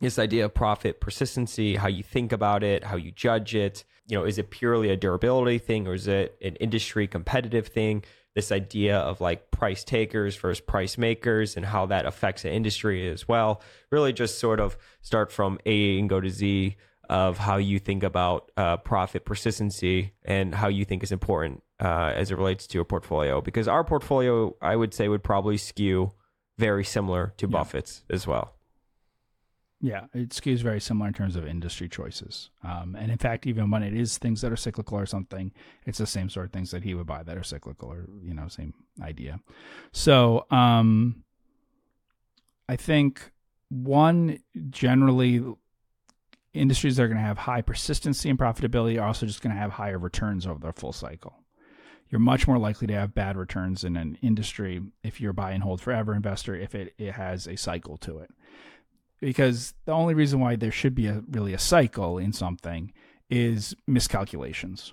this 0.00 0.18
idea 0.18 0.44
of 0.44 0.52
profit 0.52 1.00
persistency, 1.00 1.76
how 1.76 1.88
you 1.88 2.02
think 2.02 2.32
about 2.32 2.64
it, 2.64 2.84
how 2.84 2.96
you 2.96 3.12
judge 3.12 3.54
it. 3.54 3.84
You 4.08 4.18
know, 4.18 4.24
is 4.24 4.36
it 4.36 4.50
purely 4.50 4.90
a 4.90 4.96
durability 4.96 5.58
thing 5.58 5.86
or 5.86 5.94
is 5.94 6.08
it 6.08 6.36
an 6.42 6.56
industry 6.56 7.06
competitive 7.06 7.68
thing? 7.68 8.04
This 8.34 8.50
idea 8.50 8.98
of 8.98 9.20
like 9.20 9.50
price 9.52 9.84
takers 9.84 10.36
versus 10.36 10.60
price 10.60 10.98
makers 10.98 11.56
and 11.56 11.64
how 11.64 11.86
that 11.86 12.04
affects 12.04 12.42
the 12.42 12.52
industry 12.52 13.08
as 13.08 13.28
well. 13.28 13.62
Really 13.90 14.12
just 14.12 14.38
sort 14.38 14.58
of 14.58 14.76
start 15.02 15.30
from 15.30 15.58
A 15.66 15.98
and 15.98 16.08
go 16.08 16.20
to 16.20 16.28
Z 16.28 16.76
of 17.08 17.38
how 17.38 17.56
you 17.56 17.78
think 17.78 18.02
about 18.02 18.50
uh, 18.56 18.76
profit 18.78 19.24
persistency 19.24 20.12
and 20.24 20.54
how 20.54 20.68
you 20.68 20.84
think 20.84 21.02
is 21.02 21.12
important 21.12 21.62
uh, 21.80 22.12
as 22.14 22.30
it 22.30 22.38
relates 22.38 22.66
to 22.66 22.78
your 22.78 22.84
portfolio. 22.84 23.40
Because 23.40 23.68
our 23.68 23.84
portfolio, 23.84 24.54
I 24.62 24.76
would 24.76 24.94
say, 24.94 25.08
would 25.08 25.24
probably 25.24 25.56
skew 25.56 26.12
very 26.58 26.84
similar 26.84 27.34
to 27.38 27.46
yeah. 27.46 27.50
Buffett's 27.50 28.04
as 28.08 28.26
well. 28.26 28.54
Yeah, 29.84 30.04
it 30.14 30.28
skews 30.28 30.60
very 30.60 30.80
similar 30.80 31.08
in 31.08 31.14
terms 31.14 31.34
of 31.34 31.44
industry 31.44 31.88
choices. 31.88 32.50
Um, 32.62 32.96
and 32.96 33.10
in 33.10 33.18
fact, 33.18 33.48
even 33.48 33.68
when 33.68 33.82
it 33.82 33.94
is 33.94 34.16
things 34.16 34.40
that 34.42 34.52
are 34.52 34.56
cyclical 34.56 34.96
or 34.96 35.06
something, 35.06 35.52
it's 35.84 35.98
the 35.98 36.06
same 36.06 36.30
sort 36.30 36.46
of 36.46 36.52
things 36.52 36.70
that 36.70 36.84
he 36.84 36.94
would 36.94 37.06
buy 37.06 37.24
that 37.24 37.36
are 37.36 37.42
cyclical 37.42 37.88
or, 37.88 38.06
you 38.22 38.32
know, 38.32 38.46
same 38.46 38.74
idea. 39.02 39.40
So 39.90 40.46
um, 40.52 41.24
I 42.68 42.76
think 42.76 43.32
one, 43.70 44.38
generally, 44.70 45.42
industries 46.54 46.96
that 46.96 47.04
are 47.04 47.08
going 47.08 47.18
to 47.18 47.24
have 47.24 47.38
high 47.38 47.62
persistency 47.62 48.28
and 48.28 48.38
profitability 48.38 49.00
are 49.00 49.06
also 49.06 49.26
just 49.26 49.42
going 49.42 49.54
to 49.54 49.60
have 49.60 49.72
higher 49.72 49.98
returns 49.98 50.46
over 50.46 50.60
their 50.60 50.72
full 50.72 50.92
cycle. 50.92 51.34
You're 52.10 52.18
much 52.18 52.46
more 52.46 52.58
likely 52.58 52.86
to 52.88 52.94
have 52.94 53.14
bad 53.14 53.36
returns 53.36 53.84
in 53.84 53.96
an 53.96 54.18
industry 54.20 54.82
if 55.02 55.20
you're 55.20 55.30
a 55.30 55.34
buy 55.34 55.52
and 55.52 55.62
hold 55.62 55.80
forever 55.80 56.14
investor 56.14 56.54
if 56.54 56.74
it, 56.74 56.94
it 56.98 57.12
has 57.12 57.46
a 57.46 57.56
cycle 57.56 57.96
to 57.98 58.18
it 58.18 58.30
because 59.22 59.72
the 59.84 59.92
only 59.92 60.12
reason 60.12 60.40
why 60.40 60.56
there 60.56 60.72
should 60.72 60.94
be 60.94 61.06
a 61.06 61.22
really 61.30 61.54
a 61.54 61.58
cycle 61.58 62.18
in 62.18 62.32
something 62.32 62.92
is 63.30 63.74
miscalculations, 63.86 64.92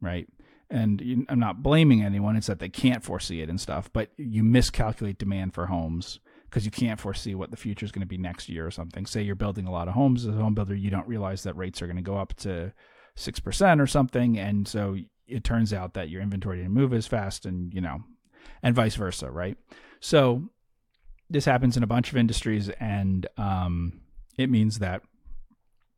right? 0.00 0.28
And 0.70 1.26
I'm 1.28 1.40
not 1.40 1.62
blaming 1.62 2.02
anyone; 2.02 2.36
it's 2.36 2.46
that 2.46 2.60
they 2.60 2.68
can't 2.68 3.04
foresee 3.04 3.42
it 3.42 3.50
and 3.50 3.60
stuff. 3.60 3.90
But 3.92 4.10
you 4.16 4.42
miscalculate 4.42 5.18
demand 5.18 5.52
for 5.52 5.66
homes 5.66 6.20
because 6.48 6.64
you 6.64 6.70
can't 6.70 7.00
foresee 7.00 7.34
what 7.34 7.50
the 7.50 7.56
future 7.56 7.84
is 7.84 7.92
going 7.92 8.00
to 8.00 8.06
be 8.06 8.18
next 8.18 8.48
year 8.48 8.66
or 8.66 8.70
something. 8.70 9.06
Say 9.06 9.22
you're 9.22 9.34
building 9.34 9.66
a 9.66 9.72
lot 9.72 9.88
of 9.88 9.94
homes 9.94 10.24
as 10.24 10.34
a 10.34 10.38
home 10.38 10.54
builder, 10.54 10.74
you 10.74 10.90
don't 10.90 11.08
realize 11.08 11.42
that 11.42 11.56
rates 11.56 11.82
are 11.82 11.86
going 11.86 11.96
to 11.96 12.02
go 12.02 12.16
up 12.16 12.34
to 12.34 12.72
six 13.14 13.40
percent 13.40 13.80
or 13.80 13.86
something, 13.86 14.38
and 14.38 14.66
so 14.66 14.96
it 15.26 15.44
turns 15.44 15.72
out 15.72 15.94
that 15.94 16.08
your 16.08 16.22
inventory 16.22 16.58
didn't 16.58 16.72
move 16.72 16.92
as 16.92 17.06
fast, 17.06 17.46
and 17.46 17.72
you 17.74 17.80
know, 17.80 18.02
and 18.62 18.74
vice 18.74 18.94
versa, 18.94 19.30
right? 19.30 19.56
So 20.00 20.50
this 21.28 21.44
happens 21.44 21.76
in 21.76 21.82
a 21.82 21.88
bunch 21.88 22.10
of 22.10 22.16
industries, 22.16 22.68
and 22.68 23.26
um, 23.36 24.00
it 24.38 24.50
means 24.50 24.78
that 24.78 25.02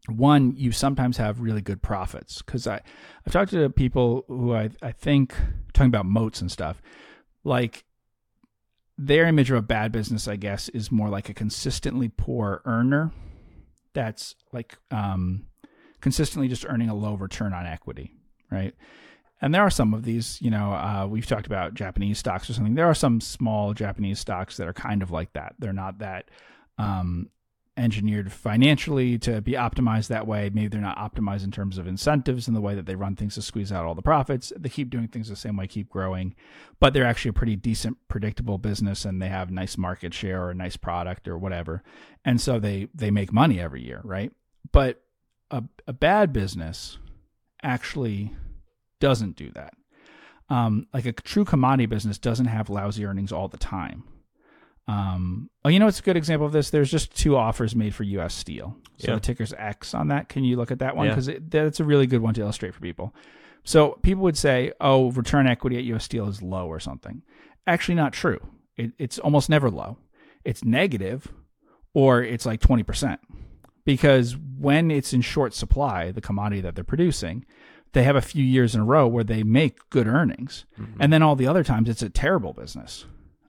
one, 0.09 0.55
you 0.57 0.73
sometimes 0.73 1.19
have 1.19 1.41
really 1.41 1.61
good 1.61 1.83
profits 1.83 2.41
because 2.41 2.67
I 2.67 2.81
I've 3.27 3.33
talked 3.33 3.51
to 3.53 3.69
people 3.71 4.25
who 4.29 4.55
I 4.55 4.71
I 4.83 4.93
think 4.93 5.35
talking 5.75 5.89
about 5.89 6.07
moats 6.07 6.41
and 6.41 6.51
stuff, 6.51 6.81
like 7.45 7.85
their 8.99 9.27
image 9.27 9.51
of 9.51 9.57
a 9.57 9.63
bad 9.63 9.93
business, 9.93 10.29
I 10.29 10.37
guess, 10.37 10.69
is 10.71 10.91
more 10.93 11.09
like 11.09 11.29
a 11.29 11.35
consistently 11.35 12.09
poor 12.09 12.61
earner 12.65 13.13
that's 13.95 14.35
like 14.53 14.77
um, 14.91 15.47
consistently 16.01 16.49
just 16.49 16.67
earning 16.69 16.89
a 16.89 16.95
low 16.95 17.15
return 17.15 17.55
on 17.55 17.65
equity, 17.65 18.13
right? 18.51 18.75
and 19.41 19.55
there 19.55 19.63
are 19.63 19.71
some 19.71 19.95
of 19.95 20.03
these 20.03 20.41
you 20.41 20.51
know 20.51 20.73
uh, 20.73 21.07
we've 21.09 21.27
talked 21.27 21.47
about 21.47 21.75
japanese 21.75 22.19
stocks 22.19 22.49
or 22.49 22.53
something 22.53 22.75
there 22.75 22.87
are 22.87 22.95
some 22.95 23.21
small 23.21 23.73
japanese 23.75 24.19
stocks 24.19 24.57
that 24.57 24.67
are 24.67 24.73
kind 24.73 25.03
of 25.03 25.11
like 25.11 25.33
that 25.33 25.55
they're 25.59 25.73
not 25.73 25.99
that 25.99 26.31
um, 26.79 27.29
engineered 27.79 28.33
financially 28.33 29.19
to 29.19 29.41
be 29.41 29.53
optimized 29.53 30.09
that 30.09 30.27
way 30.27 30.51
maybe 30.53 30.69
they're 30.69 30.81
not 30.81 30.99
optimized 30.99 31.45
in 31.45 31.51
terms 31.51 31.79
of 31.79 31.87
incentives 31.87 32.47
and 32.47 32.57
the 32.57 32.61
way 32.61 32.75
that 32.75 32.87
they 32.87 32.97
run 32.97 33.15
things 33.15 33.35
to 33.35 33.43
squeeze 33.43 33.71
out 33.71 33.87
all 33.87 33.95
the 33.95 34.03
profits 34.03 34.53
they 34.57 34.69
keep 34.69 34.91
doing 34.91 35.09
things 35.09 35.29
the 35.29 35.37
same 35.37 35.57
way 35.57 35.67
keep 35.67 35.89
growing 35.89 36.35
but 36.81 36.93
they're 36.93 37.07
actually 37.07 37.31
a 37.31 37.33
pretty 37.33 37.57
decent 37.57 37.97
predictable 38.09 38.59
business 38.59 39.05
and 39.05 39.23
they 39.23 39.29
have 39.29 39.51
nice 39.51 39.79
market 39.79 40.13
share 40.13 40.43
or 40.43 40.51
a 40.51 40.55
nice 40.55 40.77
product 40.77 41.29
or 41.29 41.39
whatever 41.39 41.83
and 42.25 42.41
so 42.41 42.59
they 42.59 42.89
they 42.95 43.11
make 43.11 43.33
money 43.33 43.61
every 43.61 43.83
year 43.83 44.01
right 44.05 44.33
but 44.73 45.03
a, 45.51 45.63
a 45.87 45.93
bad 45.93 46.33
business 46.33 46.99
actually 47.63 48.35
doesn't 49.01 49.37
do 49.37 49.51
that. 49.53 49.75
Um, 50.49 50.87
like 50.95 51.07
a 51.07 51.13
true 51.13 51.45
commodity 51.45 51.87
business 51.87 52.19
doesn't 52.19 52.47
have 52.47 52.71
lousy 52.71 53.05
earnings 53.05 53.33
all 53.33 53.49
the 53.49 53.59
time. 53.59 54.05
Um, 54.89 55.51
oh, 55.65 55.69
you 55.69 55.79
know, 55.79 55.87
it's 55.87 56.01
a 56.01 56.03
good 56.03 56.17
example 56.17 56.47
of 56.47 56.53
this. 56.53 56.71
There's 56.71 56.91
just 56.91 57.15
two 57.15 57.37
offers 57.37 57.77
made 57.77 57.95
for 57.95 58.05
U.S. 58.05 58.35
Steel. 58.35 58.75
So 58.97 59.11
yeah. 59.11 59.15
the 59.17 59.21
ticker's 59.21 59.53
X 59.53 59.93
on 59.93 60.09
that. 60.09 60.31
Can 60.31 60.45
you 60.45 60.57
look 60.57 60.71
at 60.71 60.79
that 60.79 60.97
one? 60.97 61.09
Because 61.09 61.29
yeah. 61.29 61.39
that's 61.47 61.79
a 61.79 61.85
really 61.85 62.07
good 62.07 62.23
one 62.23 62.35
to 62.35 62.41
illustrate 62.41 62.75
for 62.75 62.81
people. 62.81 63.15
So 63.65 63.99
people 64.03 64.23
would 64.23 64.39
say, 64.39 64.73
oh, 64.81 65.11
return 65.13 65.47
equity 65.47 65.77
at 65.77 65.85
U.S. 65.85 66.05
Steel 66.05 66.27
is 66.27 66.41
low 66.41 66.67
or 66.67 66.81
something. 66.81 67.23
Actually, 67.67 67.97
not 67.97 68.15
true. 68.15 68.41
It, 68.77 68.93
it's 68.99 69.19
almost 69.19 69.51
never 69.51 69.71
low. 69.71 69.99
It's 70.43 70.65
negative 70.65 71.29
or 71.93 72.23
it's 72.23 72.47
like 72.47 72.61
20%. 72.61 73.19
Because 73.85 74.37
when 74.37 74.91
it's 74.91 75.13
in 75.13 75.21
short 75.21 75.53
supply, 75.53 76.13
the 76.13 76.21
commodity 76.23 76.63
that 76.63 76.75
they're 76.75 76.85
producing, 76.85 77.45
they 77.93 78.05
have 78.05 78.17
a 78.17 78.23
few 78.23 78.45
years 78.45 78.75
in 78.75 78.81
a 78.81 78.85
row 78.85 79.07
where 79.07 79.25
they 79.25 79.43
make 79.43 79.91
good 79.91 80.07
earnings, 80.07 80.67
mm-hmm. 80.79 81.01
and 81.01 81.13
then 81.13 81.23
all 81.23 81.37
the 81.37 81.47
other 81.47 81.65
times 81.65 81.89
it's 81.89 82.03
a 82.03 82.11
terrible 82.11 82.53
business. 82.53 83.07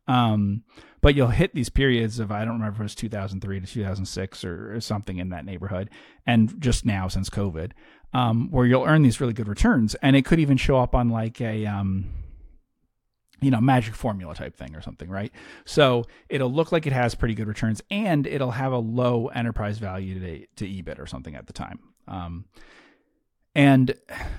Um, 0.08 0.64
but 1.02 1.16
you'll 1.16 1.28
hit 1.28 1.54
these 1.54 1.70
periods 1.70 2.20
of 2.20 2.32
I 2.32 2.40
don't 2.46 2.56
remember 2.56 2.76
if 2.76 2.80
it 2.80 2.84
was 2.84 2.96
2003 2.96 3.60
to 3.60 3.66
2006 3.66 4.44
or, 4.46 4.76
or 4.76 4.82
something 4.82 5.18
in 5.18 5.30
that 5.30 5.46
neighborhood, 5.46 5.90
and 6.26 6.60
just 6.60 6.86
now 6.86 7.08
since 7.08 7.30
COVID, 7.30 7.72
um, 8.14 8.50
where 8.52 8.66
you'll 8.66 8.86
earn 8.86 9.02
these 9.02 9.22
really 9.22 9.34
good 9.34 9.48
returns, 9.48 9.96
and 9.96 10.16
it 10.16 10.26
could 10.26 10.40
even 10.40 10.58
show 10.58 10.78
up 10.78 10.96
on 10.96 11.10
like 11.10 11.42
a 11.42 11.66
um, 11.66 12.12
you 13.42 13.52
know, 13.52 13.62
magic 13.62 13.96
formula 13.96 14.36
type 14.36 14.56
thing 14.56 14.76
or 14.76 14.82
something, 14.82 15.10
right? 15.10 15.32
So 15.66 16.06
it'll 16.28 16.52
look 16.52 16.72
like 16.72 16.86
it 16.86 16.94
has 16.94 17.16
pretty 17.16 17.36
good 17.36 17.48
returns 17.48 17.82
and 17.90 18.28
it'll 18.28 18.52
have 18.52 18.74
a 18.74 18.78
low 18.78 19.28
enterprise 19.28 19.78
value 19.78 20.20
to, 20.20 20.46
to 20.58 20.66
EBIT 20.66 21.00
or 21.00 21.06
something 21.06 21.36
at 21.36 21.48
the 21.48 21.54
time. 21.54 21.80
Um, 22.08 22.46
and 23.56 23.94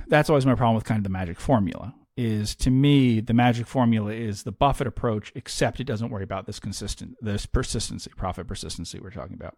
that's 0.07 0.29
always 0.31 0.47
my 0.47 0.55
problem 0.55 0.75
with 0.75 0.85
kind 0.85 0.99
of 0.99 1.05
the 1.05 1.11
magic 1.11 1.41
formula 1.41 1.95
is 2.21 2.55
to 2.57 2.71
me 2.71 3.21
the 3.21 3.33
magic 3.33 3.67
formula 3.67 4.13
is 4.13 4.43
the 4.43 4.53
Buffett 4.53 4.87
approach, 4.87 5.33
except 5.35 5.81
it 5.81 5.85
doesn't 5.85 6.11
worry 6.11 6.25
about 6.25 6.47
this 6.47 6.61
consistent 6.61 7.17
this 7.21 7.47
persistency, 7.47 8.11
profit 8.17 8.47
persistency 8.47 9.01
we're 9.01 9.11
talking 9.11 9.35
about. 9.35 9.57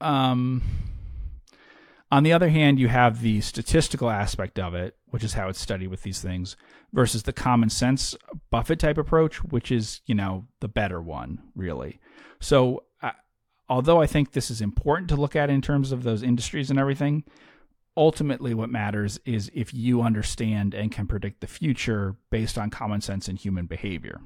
Um 0.00 0.62
on 2.10 2.22
the 2.22 2.32
other 2.32 2.48
hand, 2.48 2.78
you 2.78 2.88
have 2.88 3.22
the 3.22 3.40
statistical 3.40 4.08
aspect 4.08 4.58
of 4.58 4.72
it, 4.74 4.96
which 5.06 5.24
is 5.24 5.32
how 5.34 5.48
it's 5.48 5.60
studied 5.60 5.88
with 5.88 6.02
these 6.02 6.20
things, 6.20 6.56
versus 6.92 7.24
the 7.24 7.32
common 7.32 7.68
sense 7.68 8.14
Buffett 8.50 8.78
type 8.78 8.98
approach, 8.98 9.42
which 9.42 9.72
is, 9.72 10.00
you 10.06 10.14
know, 10.14 10.46
the 10.60 10.68
better 10.68 11.02
one, 11.02 11.42
really. 11.56 11.98
So, 12.40 12.84
uh, 13.02 13.12
although 13.68 14.00
I 14.00 14.06
think 14.06 14.30
this 14.30 14.48
is 14.48 14.60
important 14.60 15.08
to 15.08 15.16
look 15.16 15.34
at 15.34 15.50
in 15.50 15.60
terms 15.60 15.90
of 15.90 16.04
those 16.04 16.22
industries 16.22 16.70
and 16.70 16.78
everything, 16.78 17.24
ultimately 17.96 18.54
what 18.54 18.70
matters 18.70 19.20
is 19.24 19.50
if 19.54 19.72
you 19.72 20.02
understand 20.02 20.74
and 20.74 20.90
can 20.90 21.06
predict 21.06 21.40
the 21.40 21.46
future 21.46 22.16
based 22.30 22.58
on 22.58 22.70
common 22.70 23.00
sense 23.00 23.28
and 23.28 23.38
human 23.38 23.66
behavior. 23.66 24.20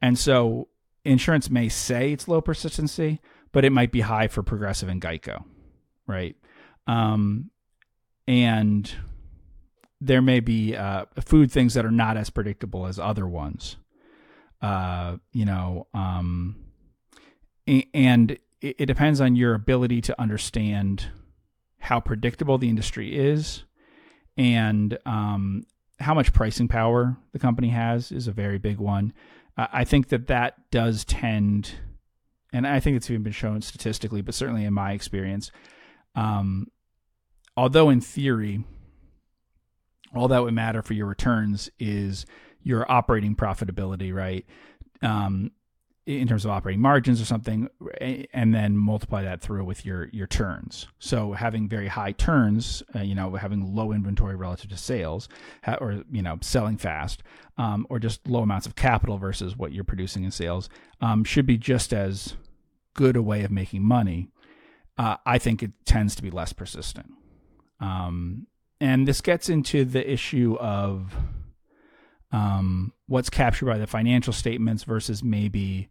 And 0.00 0.18
so 0.18 0.68
insurance 1.04 1.50
may 1.50 1.68
say 1.68 2.12
it's 2.12 2.28
low 2.28 2.40
persistency, 2.40 3.20
but 3.52 3.64
it 3.64 3.70
might 3.70 3.92
be 3.92 4.00
high 4.00 4.28
for 4.28 4.42
Progressive 4.42 4.88
and 4.88 5.00
Geico, 5.00 5.44
right? 6.06 6.36
Um, 6.86 7.50
and 8.26 8.90
there 10.00 10.22
may 10.22 10.40
be 10.40 10.76
uh, 10.76 11.04
food 11.24 11.52
things 11.52 11.74
that 11.74 11.84
are 11.84 11.90
not 11.90 12.16
as 12.16 12.30
predictable 12.30 12.86
as 12.86 12.98
other 12.98 13.26
ones. 13.26 13.76
Uh, 14.60 15.18
you 15.32 15.44
know, 15.44 15.86
um, 15.92 16.56
and 17.66 18.30
it, 18.60 18.76
it 18.78 18.86
depends 18.86 19.20
on 19.20 19.36
your 19.36 19.54
ability 19.54 20.00
to 20.00 20.20
understand 20.20 21.08
how 21.84 22.00
predictable 22.00 22.58
the 22.58 22.68
industry 22.68 23.16
is 23.16 23.64
and 24.36 24.98
um, 25.06 25.64
how 26.00 26.14
much 26.14 26.32
pricing 26.32 26.68
power 26.68 27.16
the 27.32 27.38
company 27.38 27.68
has 27.68 28.10
is 28.12 28.26
a 28.26 28.32
very 28.32 28.58
big 28.58 28.78
one. 28.78 29.12
Uh, 29.56 29.68
I 29.72 29.84
think 29.84 30.08
that 30.08 30.26
that 30.26 30.70
does 30.70 31.04
tend, 31.04 31.72
and 32.52 32.66
I 32.66 32.80
think 32.80 32.96
it's 32.96 33.10
even 33.10 33.22
been 33.22 33.32
shown 33.32 33.62
statistically, 33.62 34.22
but 34.22 34.34
certainly 34.34 34.64
in 34.64 34.74
my 34.74 34.92
experience, 34.92 35.50
Um, 36.16 36.68
although 37.56 37.90
in 37.90 38.00
theory, 38.00 38.64
all 40.14 40.28
that 40.28 40.42
would 40.44 40.54
matter 40.54 40.82
for 40.82 40.94
your 40.94 41.08
returns 41.08 41.70
is 41.78 42.24
your 42.62 42.90
operating 42.90 43.34
profitability, 43.34 44.14
right? 44.14 44.46
Um, 45.02 45.50
in 46.06 46.28
terms 46.28 46.44
of 46.44 46.50
operating 46.50 46.80
margins 46.80 47.20
or 47.20 47.24
something, 47.24 47.68
and 48.32 48.54
then 48.54 48.76
multiply 48.76 49.22
that 49.22 49.40
through 49.40 49.64
with 49.64 49.86
your 49.86 50.08
your 50.12 50.26
turns. 50.26 50.86
So 50.98 51.32
having 51.32 51.68
very 51.68 51.88
high 51.88 52.12
turns, 52.12 52.82
uh, 52.94 53.00
you 53.00 53.14
know, 53.14 53.34
having 53.34 53.74
low 53.74 53.92
inventory 53.92 54.36
relative 54.36 54.70
to 54.70 54.76
sales, 54.76 55.28
or 55.80 56.04
you 56.10 56.22
know, 56.22 56.38
selling 56.40 56.76
fast, 56.76 57.22
um, 57.56 57.86
or 57.88 57.98
just 57.98 58.26
low 58.28 58.42
amounts 58.42 58.66
of 58.66 58.76
capital 58.76 59.18
versus 59.18 59.56
what 59.56 59.72
you're 59.72 59.84
producing 59.84 60.24
in 60.24 60.30
sales, 60.30 60.68
um, 61.00 61.24
should 61.24 61.46
be 61.46 61.56
just 61.56 61.92
as 61.92 62.36
good 62.94 63.16
a 63.16 63.22
way 63.22 63.42
of 63.42 63.50
making 63.50 63.82
money. 63.82 64.28
Uh, 64.96 65.16
I 65.26 65.38
think 65.38 65.62
it 65.62 65.72
tends 65.84 66.14
to 66.16 66.22
be 66.22 66.30
less 66.30 66.52
persistent. 66.52 67.10
Um, 67.80 68.46
and 68.80 69.08
this 69.08 69.20
gets 69.20 69.48
into 69.48 69.84
the 69.84 70.08
issue 70.10 70.56
of 70.60 71.14
um, 72.32 72.92
what's 73.06 73.30
captured 73.30 73.66
by 73.66 73.78
the 73.78 73.86
financial 73.86 74.32
statements 74.32 74.84
versus 74.84 75.22
maybe 75.22 75.88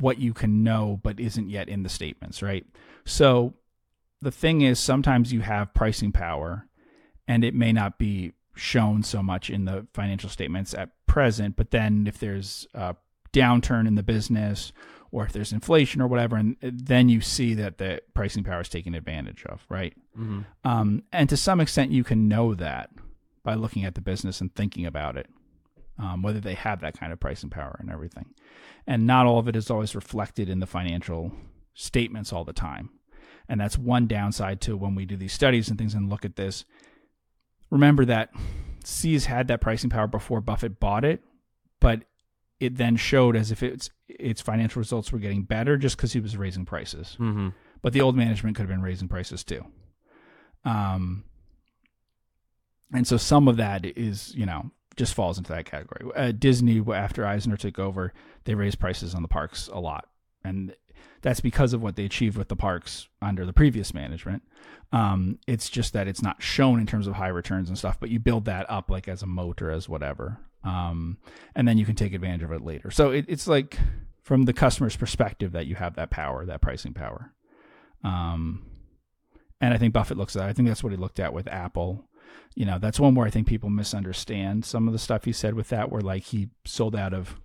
what 0.00 0.18
you 0.18 0.34
can 0.34 0.64
know 0.64 1.00
but 1.02 1.20
isn't 1.20 1.50
yet 1.50 1.68
in 1.68 1.82
the 1.82 1.88
statements, 1.88 2.42
right? 2.42 2.66
So 3.04 3.54
the 4.20 4.32
thing 4.32 4.62
is, 4.62 4.78
sometimes 4.78 5.32
you 5.32 5.40
have 5.40 5.74
pricing 5.74 6.12
power 6.12 6.66
and 7.28 7.44
it 7.44 7.54
may 7.54 7.72
not 7.72 7.98
be 7.98 8.32
shown 8.54 9.02
so 9.02 9.22
much 9.22 9.50
in 9.50 9.64
the 9.64 9.86
financial 9.94 10.30
statements 10.30 10.74
at 10.74 10.90
present, 11.06 11.56
but 11.56 11.70
then 11.70 12.06
if 12.06 12.18
there's 12.18 12.66
a 12.74 12.96
downturn 13.32 13.86
in 13.86 13.94
the 13.94 14.02
business 14.02 14.72
or 15.10 15.24
if 15.24 15.32
there's 15.32 15.52
inflation 15.52 16.00
or 16.00 16.08
whatever, 16.08 16.36
and 16.36 16.56
then 16.60 17.08
you 17.08 17.20
see 17.20 17.54
that 17.54 17.78
the 17.78 18.02
pricing 18.14 18.42
power 18.42 18.60
is 18.60 18.68
taken 18.68 18.94
advantage 18.94 19.44
of, 19.46 19.64
right? 19.68 19.94
Mm-hmm. 20.18 20.40
Um, 20.64 21.04
and 21.12 21.28
to 21.28 21.36
some 21.36 21.60
extent, 21.60 21.92
you 21.92 22.02
can 22.02 22.28
know 22.28 22.54
that 22.54 22.90
by 23.44 23.54
looking 23.54 23.84
at 23.84 23.94
the 23.94 24.00
business 24.00 24.40
and 24.40 24.52
thinking 24.54 24.86
about 24.86 25.16
it, 25.16 25.28
um, 25.98 26.22
whether 26.22 26.40
they 26.40 26.54
have 26.54 26.80
that 26.80 26.98
kind 26.98 27.12
of 27.12 27.20
pricing 27.20 27.50
power 27.50 27.76
and 27.80 27.90
everything. 27.90 28.26
And 28.86 29.06
not 29.06 29.26
all 29.26 29.38
of 29.38 29.48
it 29.48 29.56
is 29.56 29.70
always 29.70 29.94
reflected 29.94 30.48
in 30.48 30.60
the 30.60 30.66
financial 30.66 31.32
statements 31.74 32.32
all 32.32 32.44
the 32.44 32.52
time. 32.52 32.90
And 33.48 33.60
that's 33.60 33.78
one 33.78 34.06
downside 34.06 34.60
to 34.62 34.76
when 34.76 34.94
we 34.94 35.04
do 35.04 35.16
these 35.16 35.32
studies 35.32 35.68
and 35.68 35.78
things 35.78 35.94
and 35.94 36.08
look 36.08 36.24
at 36.24 36.36
this. 36.36 36.64
Remember 37.70 38.04
that 38.04 38.30
See's 38.84 39.26
had 39.26 39.48
that 39.48 39.60
pricing 39.60 39.90
power 39.90 40.06
before 40.06 40.40
Buffett 40.40 40.80
bought 40.80 41.04
it, 41.04 41.22
but 41.80 42.04
it 42.60 42.76
then 42.76 42.96
showed 42.96 43.36
as 43.36 43.50
if 43.50 43.62
its 43.62 43.90
its 44.08 44.40
financial 44.40 44.80
results 44.80 45.10
were 45.12 45.18
getting 45.18 45.42
better 45.42 45.76
just 45.76 45.96
because 45.96 46.12
he 46.12 46.20
was 46.20 46.36
raising 46.36 46.64
prices. 46.64 47.16
Mm-hmm. 47.18 47.48
But 47.82 47.92
the 47.92 48.00
old 48.00 48.16
management 48.16 48.56
could 48.56 48.62
have 48.62 48.70
been 48.70 48.82
raising 48.82 49.08
prices 49.08 49.44
too. 49.44 49.64
Um, 50.64 51.24
and 52.92 53.06
so 53.06 53.16
some 53.16 53.48
of 53.48 53.56
that 53.56 53.84
is 53.84 54.34
you 54.34 54.46
know 54.46 54.70
just 54.96 55.14
falls 55.14 55.38
into 55.38 55.52
that 55.52 55.64
category. 55.64 56.10
Uh, 56.14 56.32
Disney 56.32 56.82
after 56.92 57.26
Eisner 57.26 57.56
took 57.56 57.78
over, 57.78 58.12
they 58.44 58.54
raised 58.54 58.78
prices 58.78 59.14
on 59.14 59.22
the 59.22 59.28
parks 59.28 59.68
a 59.72 59.78
lot, 59.78 60.08
and 60.44 60.74
that's 61.22 61.40
because 61.40 61.72
of 61.72 61.82
what 61.82 61.96
they 61.96 62.04
achieved 62.04 62.36
with 62.36 62.48
the 62.48 62.56
parks 62.56 63.08
under 63.22 63.46
the 63.46 63.52
previous 63.52 63.94
management. 63.94 64.42
Um, 64.92 65.38
it's 65.46 65.68
just 65.68 65.92
that 65.94 66.06
it's 66.06 66.22
not 66.22 66.42
shown 66.42 66.78
in 66.78 66.86
terms 66.86 67.06
of 67.06 67.14
high 67.14 67.28
returns 67.28 67.68
and 67.68 67.78
stuff, 67.78 67.98
but 67.98 68.10
you 68.10 68.18
build 68.18 68.44
that 68.44 68.68
up 68.70 68.90
like 68.90 69.08
as 69.08 69.22
a 69.22 69.26
moat 69.26 69.62
or 69.62 69.70
as 69.70 69.88
whatever, 69.88 70.38
um, 70.62 71.18
and 71.54 71.66
then 71.66 71.78
you 71.78 71.86
can 71.86 71.96
take 71.96 72.12
advantage 72.12 72.42
of 72.42 72.52
it 72.52 72.62
later. 72.62 72.90
So 72.90 73.10
it, 73.10 73.24
it's 73.28 73.46
like 73.46 73.78
from 74.22 74.44
the 74.44 74.52
customer's 74.52 74.96
perspective 74.96 75.52
that 75.52 75.66
you 75.66 75.74
have 75.74 75.96
that 75.96 76.10
power, 76.10 76.44
that 76.46 76.62
pricing 76.62 76.94
power. 76.94 77.32
Um, 78.02 78.66
and 79.60 79.72
I 79.72 79.78
think 79.78 79.94
Buffett 79.94 80.18
looks 80.18 80.36
at 80.36 80.40
that. 80.40 80.48
I 80.48 80.52
think 80.52 80.68
that's 80.68 80.82
what 80.82 80.92
he 80.92 80.98
looked 80.98 81.20
at 81.20 81.32
with 81.32 81.48
Apple 81.48 82.08
you 82.54 82.64
know, 82.64 82.78
that's 82.78 83.00
one 83.00 83.14
where 83.14 83.26
I 83.26 83.30
think 83.30 83.46
people 83.46 83.70
misunderstand 83.70 84.64
some 84.64 84.86
of 84.86 84.92
the 84.92 84.98
stuff 84.98 85.24
he 85.24 85.32
said 85.32 85.54
with 85.54 85.68
that, 85.68 85.90
where 85.90 86.00
like 86.00 86.24
he 86.24 86.48
sold 86.64 86.94
out 86.94 87.12
of 87.12 87.40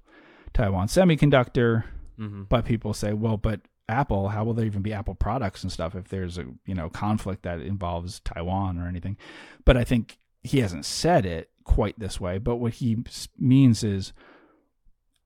Taiwan 0.53 0.87
Semiconductor, 0.87 1.85
mm-hmm. 2.19 2.43
but 2.43 2.65
people 2.65 2.93
say, 2.93 3.13
well, 3.13 3.37
but 3.37 3.61
Apple, 3.87 4.29
how 4.29 4.43
will 4.43 4.53
there 4.53 4.65
even 4.65 4.83
be 4.83 4.93
Apple 4.93 5.15
products 5.15 5.63
and 5.63 5.71
stuff 5.71 5.95
if 5.95 6.09
there's 6.09 6.37
a 6.37 6.45
you 6.65 6.75
know 6.75 6.89
conflict 6.89 7.43
that 7.43 7.59
involves 7.59 8.19
Taiwan 8.19 8.77
or 8.77 8.87
anything? 8.87 9.17
But 9.65 9.77
I 9.77 9.83
think 9.83 10.19
he 10.43 10.59
hasn't 10.59 10.85
said 10.85 11.25
it 11.25 11.49
quite 11.63 11.99
this 11.99 12.19
way. 12.19 12.37
But 12.37 12.57
what 12.57 12.75
he 12.75 12.97
means 13.37 13.83
is 13.83 14.13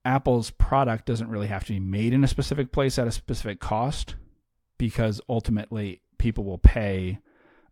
Apple's 0.05 0.49
product 0.51 1.05
doesn't 1.05 1.29
really 1.29 1.47
have 1.47 1.65
to 1.65 1.73
be 1.73 1.79
made 1.79 2.13
in 2.13 2.23
a 2.23 2.27
specific 2.27 2.71
place 2.71 2.97
at 2.97 3.07
a 3.07 3.11
specific 3.11 3.59
cost 3.59 4.15
because 4.77 5.21
ultimately 5.29 6.01
people 6.17 6.43
will 6.43 6.57
pay 6.57 7.19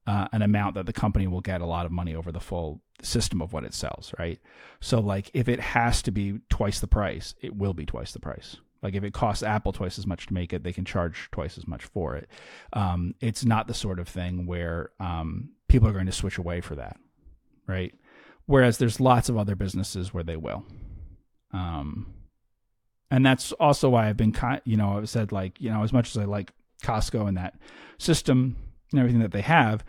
uh, 0.07 0.27
an 0.31 0.41
amount 0.41 0.75
that 0.75 0.85
the 0.85 0.93
company 0.93 1.27
will 1.27 1.41
get 1.41 1.61
a 1.61 1.65
lot 1.65 1.85
of 1.85 1.91
money 1.91 2.15
over 2.15 2.31
the 2.31 2.39
full 2.39 2.81
system 3.01 3.41
of 3.41 3.53
what 3.53 3.63
it 3.63 3.73
sells, 3.73 4.13
right? 4.17 4.39
So, 4.79 4.99
like, 4.99 5.29
if 5.33 5.47
it 5.47 5.59
has 5.59 6.01
to 6.03 6.11
be 6.11 6.39
twice 6.49 6.79
the 6.79 6.87
price, 6.87 7.35
it 7.41 7.55
will 7.55 7.73
be 7.73 7.85
twice 7.85 8.11
the 8.11 8.19
price. 8.19 8.57
Like, 8.81 8.95
if 8.95 9.03
it 9.03 9.13
costs 9.13 9.43
Apple 9.43 9.73
twice 9.73 9.99
as 9.99 10.07
much 10.07 10.27
to 10.27 10.33
make 10.33 10.53
it, 10.53 10.63
they 10.63 10.73
can 10.73 10.85
charge 10.85 11.29
twice 11.31 11.57
as 11.57 11.67
much 11.67 11.85
for 11.85 12.15
it. 12.15 12.27
Um, 12.73 13.13
it's 13.21 13.45
not 13.45 13.67
the 13.67 13.75
sort 13.75 13.99
of 13.99 14.07
thing 14.07 14.47
where 14.47 14.89
um, 14.99 15.49
people 15.67 15.87
are 15.87 15.93
going 15.93 16.07
to 16.07 16.11
switch 16.11 16.39
away 16.39 16.61
for 16.61 16.75
that, 16.75 16.97
right? 17.67 17.93
Whereas 18.47 18.79
there's 18.79 18.99
lots 18.99 19.29
of 19.29 19.37
other 19.37 19.55
businesses 19.55 20.13
where 20.13 20.23
they 20.23 20.35
will. 20.35 20.65
Um, 21.53 22.13
and 23.11 23.25
that's 23.25 23.51
also 23.53 23.89
why 23.89 24.09
I've 24.09 24.17
been, 24.17 24.33
you 24.63 24.77
know, 24.77 24.97
I've 24.97 25.09
said 25.09 25.31
like, 25.31 25.59
you 25.61 25.69
know, 25.69 25.83
as 25.83 25.93
much 25.93 26.09
as 26.09 26.17
I 26.17 26.25
like 26.25 26.51
Costco 26.81 27.27
and 27.27 27.37
that 27.37 27.59
system, 27.97 28.55
and 28.91 28.99
everything 28.99 29.21
that 29.21 29.31
they 29.31 29.41
have, 29.41 29.83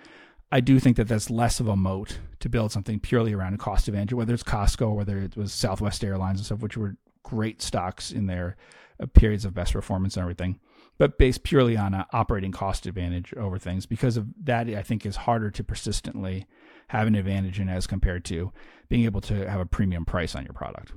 I 0.50 0.60
do 0.60 0.78
think 0.78 0.96
that 0.98 1.08
that's 1.08 1.30
less 1.30 1.60
of 1.60 1.68
a 1.68 1.76
moat 1.76 2.18
to 2.40 2.48
build 2.48 2.72
something 2.72 3.00
purely 3.00 3.32
around 3.32 3.54
a 3.54 3.58
cost 3.58 3.88
advantage, 3.88 4.12
whether 4.12 4.34
it's 4.34 4.42
Costco 4.42 4.94
whether 4.94 5.18
it 5.18 5.36
was 5.36 5.52
Southwest 5.52 6.04
Airlines 6.04 6.38
and 6.38 6.46
stuff, 6.46 6.60
which 6.60 6.76
were 6.76 6.96
great 7.22 7.62
stocks 7.62 8.10
in 8.10 8.26
their 8.26 8.56
uh, 9.00 9.06
periods 9.06 9.44
of 9.44 9.54
best 9.54 9.72
performance 9.72 10.16
and 10.16 10.22
everything, 10.22 10.60
but 10.98 11.18
based 11.18 11.42
purely 11.42 11.76
on 11.76 11.94
an 11.94 12.04
operating 12.12 12.52
cost 12.52 12.84
advantage 12.86 13.32
over 13.34 13.58
things. 13.58 13.86
Because 13.86 14.16
of 14.16 14.26
that, 14.44 14.68
I 14.68 14.82
think 14.82 15.06
is 15.06 15.16
harder 15.16 15.50
to 15.50 15.64
persistently 15.64 16.46
have 16.88 17.06
an 17.06 17.14
advantage 17.14 17.58
in 17.58 17.70
as 17.70 17.86
compared 17.86 18.24
to 18.26 18.52
being 18.90 19.04
able 19.04 19.22
to 19.22 19.48
have 19.48 19.60
a 19.60 19.66
premium 19.66 20.04
price 20.04 20.34
on 20.34 20.44
your 20.44 20.52
product. 20.52 20.92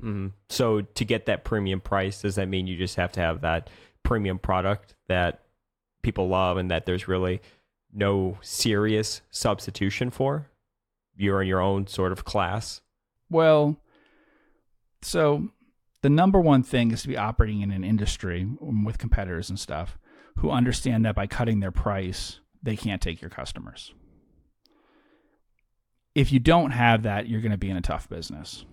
Mm-hmm. 0.00 0.28
So 0.48 0.82
to 0.82 1.04
get 1.04 1.26
that 1.26 1.44
premium 1.44 1.80
price, 1.80 2.22
does 2.22 2.36
that 2.36 2.48
mean 2.48 2.68
you 2.68 2.76
just 2.76 2.96
have 2.96 3.10
to 3.12 3.20
have 3.20 3.40
that 3.40 3.68
premium 4.04 4.38
product 4.38 4.94
that 5.08 5.41
people 6.02 6.28
love 6.28 6.56
and 6.56 6.70
that 6.70 6.86
there's 6.86 7.08
really 7.08 7.40
no 7.92 8.38
serious 8.40 9.22
substitution 9.30 10.10
for. 10.10 10.50
You're 11.16 11.42
in 11.42 11.48
your 11.48 11.60
own 11.60 11.86
sort 11.86 12.12
of 12.12 12.24
class. 12.24 12.80
Well, 13.30 13.76
so 15.02 15.48
the 16.02 16.10
number 16.10 16.40
one 16.40 16.62
thing 16.62 16.90
is 16.90 17.02
to 17.02 17.08
be 17.08 17.16
operating 17.16 17.60
in 17.60 17.70
an 17.70 17.84
industry 17.84 18.46
with 18.60 18.98
competitors 18.98 19.50
and 19.50 19.58
stuff 19.58 19.98
who 20.38 20.50
understand 20.50 21.04
that 21.04 21.14
by 21.14 21.26
cutting 21.26 21.60
their 21.60 21.70
price, 21.70 22.40
they 22.62 22.76
can't 22.76 23.02
take 23.02 23.20
your 23.20 23.30
customers. 23.30 23.92
If 26.14 26.32
you 26.32 26.40
don't 26.40 26.72
have 26.72 27.02
that, 27.04 27.28
you're 27.28 27.40
going 27.40 27.52
to 27.52 27.58
be 27.58 27.70
in 27.70 27.76
a 27.76 27.82
tough 27.82 28.08
business. 28.08 28.64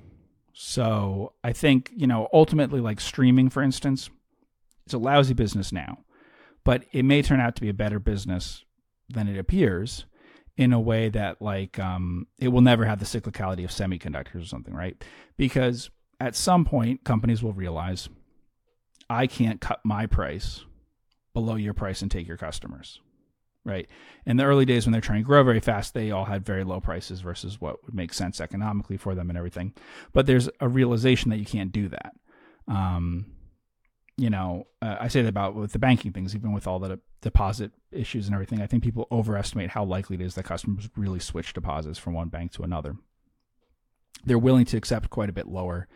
So 0.53 1.33
I 1.43 1.53
think, 1.53 1.91
you 1.95 2.07
know, 2.07 2.27
ultimately, 2.33 2.81
like 2.81 2.99
streaming, 2.99 3.49
for 3.49 3.63
instance, 3.63 4.09
it's 4.85 4.93
a 4.93 4.97
lousy 4.97 5.33
business 5.33 5.71
now 5.71 5.99
but 6.69 6.83
it 6.91 7.03
may 7.03 7.23
turn 7.23 7.39
out 7.39 7.55
to 7.55 7.63
be 7.63 7.69
a 7.69 7.73
better 7.73 7.97
business 7.97 8.63
than 9.09 9.27
it 9.27 9.39
appears 9.39 10.05
in 10.55 10.71
a 10.71 10.79
way 10.79 11.09
that 11.09 11.41
like 11.41 11.79
um, 11.79 12.27
it 12.37 12.49
will 12.49 12.61
never 12.61 12.85
have 12.85 12.99
the 12.99 13.05
cyclicality 13.05 13.63
of 13.63 13.71
semiconductors 13.71 14.43
or 14.43 14.45
something, 14.45 14.75
right? 14.75 15.03
Because 15.35 15.89
at 16.19 16.35
some 16.35 16.65
point, 16.65 17.03
companies 17.03 17.41
will 17.41 17.53
realize 17.53 18.07
I 19.09 19.25
can't 19.25 19.59
cut 19.59 19.79
my 19.83 20.05
price 20.05 20.63
below 21.33 21.55
your 21.55 21.73
price 21.73 22.03
and 22.03 22.11
take 22.11 22.27
your 22.27 22.37
customers, 22.37 23.01
right? 23.65 23.89
In 24.27 24.37
the 24.37 24.43
early 24.43 24.65
days 24.65 24.85
when 24.85 24.91
they're 24.91 25.01
trying 25.01 25.23
to 25.23 25.27
grow 25.27 25.43
very 25.43 25.61
fast, 25.61 25.95
they 25.95 26.11
all 26.11 26.25
had 26.25 26.45
very 26.45 26.63
low 26.63 26.79
prices 26.79 27.21
versus 27.21 27.59
what 27.59 27.83
would 27.83 27.95
make 27.95 28.13
sense 28.13 28.39
economically 28.39 28.97
for 28.97 29.15
them 29.15 29.31
and 29.31 29.39
everything. 29.39 29.73
But 30.13 30.27
there's 30.27 30.49
a 30.59 30.69
realization 30.69 31.31
that 31.31 31.39
you 31.39 31.45
can't 31.45 31.71
do 31.71 31.89
that. 31.89 32.13
Um, 32.67 33.25
you 34.19 34.29
know, 34.29 34.67
uh, 34.81 34.97
I 34.99 35.07
say 35.07 35.21
that 35.21 35.29
about 35.29 35.55
with 35.55 35.71
the 35.71 35.79
banking 35.79 36.11
things, 36.11 36.35
even 36.35 36.51
with 36.51 36.67
all 36.67 36.79
the 36.79 36.99
deposit 37.21 37.71
issues 37.91 38.25
and 38.25 38.33
everything. 38.33 38.61
I 38.61 38.67
think 38.67 38.83
people 38.83 39.07
overestimate 39.11 39.69
how 39.69 39.85
likely 39.85 40.15
it 40.15 40.21
is 40.21 40.35
that 40.35 40.43
customers 40.43 40.89
really 40.97 41.19
switch 41.19 41.53
deposits 41.53 41.97
from 41.97 42.13
one 42.13 42.27
bank 42.27 42.51
to 42.53 42.63
another. 42.63 42.97
They're 44.25 44.37
willing 44.37 44.65
to 44.65 44.77
accept 44.77 45.09
quite 45.09 45.29
a 45.29 45.33
bit 45.33 45.47
lower 45.47 45.87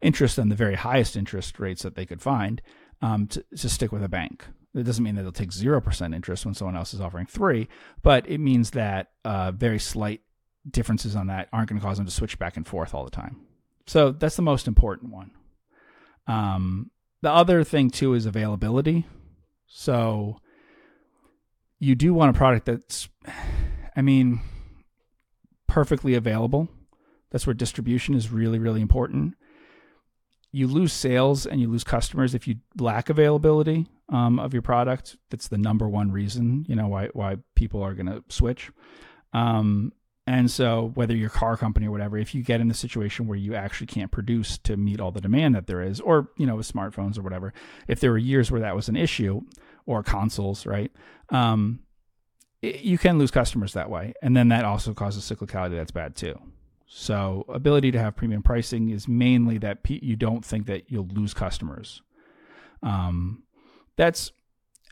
interest 0.00 0.36
than 0.36 0.48
the 0.48 0.54
very 0.54 0.76
highest 0.76 1.16
interest 1.16 1.60
rates 1.60 1.82
that 1.82 1.94
they 1.94 2.06
could 2.06 2.22
find 2.22 2.62
um, 3.02 3.26
to, 3.26 3.44
to 3.58 3.68
stick 3.68 3.92
with 3.92 4.02
a 4.02 4.08
bank. 4.08 4.46
It 4.74 4.84
doesn't 4.84 5.04
mean 5.04 5.16
that 5.16 5.22
they'll 5.22 5.32
take 5.32 5.52
zero 5.52 5.80
percent 5.80 6.14
interest 6.14 6.46
when 6.46 6.54
someone 6.54 6.76
else 6.76 6.94
is 6.94 7.00
offering 7.00 7.26
three, 7.26 7.68
but 8.02 8.26
it 8.26 8.38
means 8.38 8.70
that 8.70 9.10
uh, 9.24 9.50
very 9.50 9.78
slight 9.78 10.22
differences 10.70 11.14
on 11.14 11.26
that 11.26 11.48
aren't 11.52 11.68
going 11.68 11.80
to 11.80 11.86
cause 11.86 11.98
them 11.98 12.06
to 12.06 12.12
switch 12.12 12.38
back 12.38 12.56
and 12.56 12.66
forth 12.66 12.94
all 12.94 13.04
the 13.04 13.10
time. 13.10 13.36
So 13.86 14.12
that's 14.12 14.36
the 14.36 14.42
most 14.42 14.66
important 14.66 15.12
one. 15.12 15.32
Um, 16.26 16.90
the 17.22 17.30
other 17.30 17.64
thing 17.64 17.90
too 17.90 18.14
is 18.14 18.26
availability. 18.26 19.06
So 19.66 20.38
you 21.78 21.94
do 21.94 22.12
want 22.12 22.34
a 22.34 22.38
product 22.38 22.66
that's, 22.66 23.08
I 23.96 24.02
mean, 24.02 24.40
perfectly 25.66 26.14
available. 26.14 26.68
That's 27.30 27.46
where 27.46 27.54
distribution 27.54 28.14
is 28.14 28.30
really, 28.30 28.58
really 28.58 28.80
important. 28.80 29.34
You 30.52 30.66
lose 30.66 30.92
sales 30.92 31.46
and 31.46 31.60
you 31.60 31.70
lose 31.70 31.84
customers 31.84 32.34
if 32.34 32.48
you 32.48 32.56
lack 32.78 33.08
availability 33.08 33.86
um, 34.08 34.40
of 34.40 34.52
your 34.52 34.62
product. 34.62 35.16
That's 35.30 35.46
the 35.48 35.58
number 35.58 35.88
one 35.88 36.10
reason, 36.10 36.66
you 36.68 36.74
know, 36.74 36.88
why 36.88 37.08
why 37.12 37.36
people 37.54 37.82
are 37.82 37.94
going 37.94 38.06
to 38.06 38.24
switch. 38.28 38.72
Um, 39.32 39.92
and 40.30 40.48
so, 40.48 40.92
whether 40.94 41.16
you're 41.16 41.26
a 41.26 41.30
car 41.30 41.56
company 41.56 41.88
or 41.88 41.90
whatever, 41.90 42.16
if 42.16 42.36
you 42.36 42.44
get 42.44 42.60
in 42.60 42.70
a 42.70 42.74
situation 42.74 43.26
where 43.26 43.36
you 43.36 43.56
actually 43.56 43.88
can't 43.88 44.12
produce 44.12 44.58
to 44.58 44.76
meet 44.76 45.00
all 45.00 45.10
the 45.10 45.20
demand 45.20 45.56
that 45.56 45.66
there 45.66 45.82
is, 45.82 45.98
or 45.98 46.28
you 46.36 46.46
know, 46.46 46.54
with 46.54 46.72
smartphones 46.72 47.18
or 47.18 47.22
whatever, 47.22 47.52
if 47.88 47.98
there 47.98 48.12
were 48.12 48.18
years 48.18 48.48
where 48.48 48.60
that 48.60 48.76
was 48.76 48.88
an 48.88 48.94
issue, 48.94 49.40
or 49.86 50.04
consoles, 50.04 50.66
right? 50.66 50.92
Um, 51.30 51.80
it, 52.62 52.82
you 52.82 52.96
can 52.96 53.18
lose 53.18 53.32
customers 53.32 53.72
that 53.72 53.90
way, 53.90 54.14
and 54.22 54.36
then 54.36 54.50
that 54.50 54.64
also 54.64 54.94
causes 54.94 55.24
cyclicality 55.24 55.72
that's 55.72 55.90
bad 55.90 56.14
too. 56.14 56.38
So, 56.86 57.44
ability 57.48 57.90
to 57.90 57.98
have 57.98 58.14
premium 58.14 58.44
pricing 58.44 58.90
is 58.90 59.08
mainly 59.08 59.58
that 59.58 59.78
you 59.88 60.14
don't 60.14 60.44
think 60.44 60.66
that 60.66 60.92
you'll 60.92 61.08
lose 61.08 61.34
customers. 61.34 62.02
Um, 62.84 63.42
that's 63.96 64.30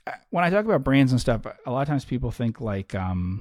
uh, 0.04 0.14
when 0.30 0.42
I 0.42 0.50
talk 0.50 0.64
about 0.64 0.82
brands 0.82 1.12
and 1.12 1.20
stuff. 1.20 1.46
A 1.64 1.70
lot 1.70 1.82
of 1.82 1.86
times 1.86 2.04
people 2.04 2.32
think 2.32 2.60
like 2.60 2.96
um, 2.96 3.40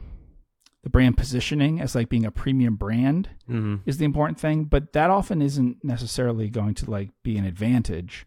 the 0.87 0.91
brand 0.91 1.17
positioning 1.17 1.81
as 1.81 1.95
like 1.95 2.07
being 2.07 2.25
a 2.25 2.31
premium 2.31 2.77
brand 2.77 3.27
Mm-hmm. 3.49 3.75
is 3.85 3.97
the 3.97 4.05
important 4.05 4.39
thing, 4.39 4.63
but 4.63 4.93
that 4.93 5.09
often 5.09 5.41
isn't 5.41 5.83
necessarily 5.83 6.49
going 6.49 6.75
to 6.75 6.89
like 6.89 7.09
be 7.23 7.37
an 7.37 7.43
advantage. 7.43 8.25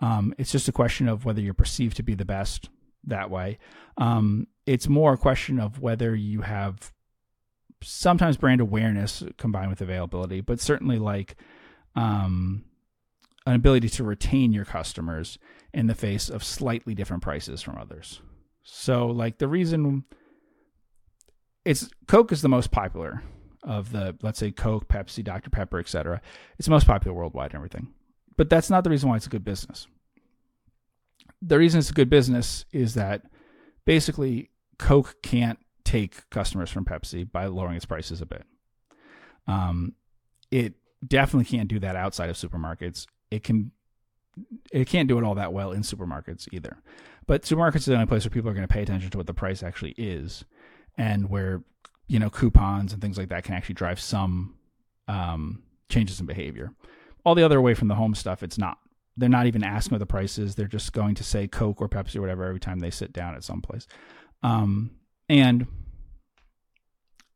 Um, 0.00 0.34
it's 0.36 0.52
just 0.52 0.68
a 0.68 0.72
question 0.72 1.08
of 1.08 1.24
whether 1.24 1.40
you're 1.40 1.54
perceived 1.54 1.96
to 1.96 2.02
be 2.02 2.14
the 2.14 2.26
best 2.26 2.68
that 3.04 3.30
way. 3.30 3.58
Um, 3.96 4.48
it's 4.66 4.86
more 4.86 5.14
a 5.14 5.16
question 5.18 5.58
of 5.58 5.80
whether 5.80 6.14
you 6.14 6.42
have 6.42 6.92
sometimes 7.82 8.36
brand 8.36 8.60
awareness 8.60 9.22
combined 9.38 9.70
with 9.70 9.80
availability, 9.80 10.42
but 10.42 10.60
certainly 10.60 10.98
like 10.98 11.36
um, 11.94 12.64
an 13.46 13.54
ability 13.54 13.88
to 13.88 14.04
retain 14.04 14.52
your 14.52 14.64
customers 14.66 15.38
in 15.72 15.86
the 15.86 15.94
face 15.94 16.28
of 16.28 16.44
slightly 16.44 16.94
different 16.94 17.22
prices 17.22 17.62
from 17.62 17.78
others. 17.78 18.20
So, 18.62 19.06
like 19.06 19.38
the 19.38 19.48
reason 19.48 20.04
it's 21.64 21.88
Coke 22.06 22.32
is 22.32 22.42
the 22.42 22.48
most 22.48 22.70
popular 22.70 23.22
of 23.62 23.92
the 23.92 24.16
let's 24.22 24.38
say 24.38 24.50
Coke, 24.50 24.88
Pepsi, 24.88 25.24
Dr 25.24 25.50
Pepper, 25.50 25.78
etc. 25.78 26.20
It's 26.58 26.66
the 26.66 26.72
most 26.72 26.86
popular 26.86 27.16
worldwide 27.16 27.50
and 27.50 27.56
everything. 27.56 27.92
But 28.36 28.50
that's 28.50 28.70
not 28.70 28.84
the 28.84 28.90
reason 28.90 29.08
why 29.08 29.16
it's 29.16 29.26
a 29.26 29.30
good 29.30 29.44
business. 29.44 29.86
The 31.40 31.58
reason 31.58 31.78
it's 31.78 31.90
a 31.90 31.94
good 31.94 32.10
business 32.10 32.64
is 32.72 32.94
that 32.94 33.22
basically 33.84 34.50
Coke 34.78 35.16
can't 35.22 35.58
take 35.84 36.28
customers 36.30 36.70
from 36.70 36.84
Pepsi 36.84 37.30
by 37.30 37.46
lowering 37.46 37.76
its 37.76 37.84
prices 37.84 38.20
a 38.20 38.26
bit. 38.26 38.44
Um, 39.46 39.94
it 40.50 40.74
definitely 41.06 41.44
can't 41.44 41.68
do 41.68 41.78
that 41.80 41.96
outside 41.96 42.30
of 42.30 42.36
supermarkets. 42.36 43.06
It 43.30 43.44
can 43.44 43.72
it 44.72 44.88
can't 44.88 45.08
do 45.08 45.16
it 45.16 45.24
all 45.24 45.36
that 45.36 45.52
well 45.52 45.70
in 45.70 45.82
supermarkets 45.82 46.48
either. 46.52 46.78
But 47.26 47.42
supermarkets 47.42 47.76
is 47.76 47.84
the 47.86 47.94
only 47.94 48.06
place 48.06 48.24
where 48.24 48.30
people 48.30 48.50
are 48.50 48.54
going 48.54 48.66
to 48.66 48.72
pay 48.72 48.82
attention 48.82 49.10
to 49.10 49.18
what 49.18 49.28
the 49.28 49.34
price 49.34 49.62
actually 49.62 49.94
is 49.96 50.44
and 50.96 51.30
where 51.30 51.62
you 52.06 52.18
know 52.18 52.30
coupons 52.30 52.92
and 52.92 53.00
things 53.00 53.18
like 53.18 53.28
that 53.28 53.44
can 53.44 53.54
actually 53.54 53.74
drive 53.74 54.00
some 54.00 54.54
um, 55.08 55.62
changes 55.88 56.20
in 56.20 56.26
behavior. 56.26 56.72
All 57.24 57.34
the 57.34 57.42
other 57.42 57.58
away 57.58 57.74
from 57.74 57.88
the 57.88 57.94
home 57.94 58.14
stuff, 58.14 58.42
it's 58.42 58.58
not. 58.58 58.78
They're 59.16 59.28
not 59.28 59.46
even 59.46 59.62
asking 59.62 59.92
what 59.92 60.00
the 60.00 60.06
price 60.06 60.38
is. 60.38 60.56
They're 60.56 60.66
just 60.66 60.92
going 60.92 61.14
to 61.14 61.24
say 61.24 61.46
Coke 61.46 61.80
or 61.80 61.88
Pepsi 61.88 62.16
or 62.16 62.20
whatever 62.20 62.44
every 62.44 62.58
time 62.58 62.80
they 62.80 62.90
sit 62.90 63.12
down 63.12 63.36
at 63.36 63.44
some 63.44 63.62
place. 63.62 63.86
Um, 64.42 64.90
and 65.28 65.68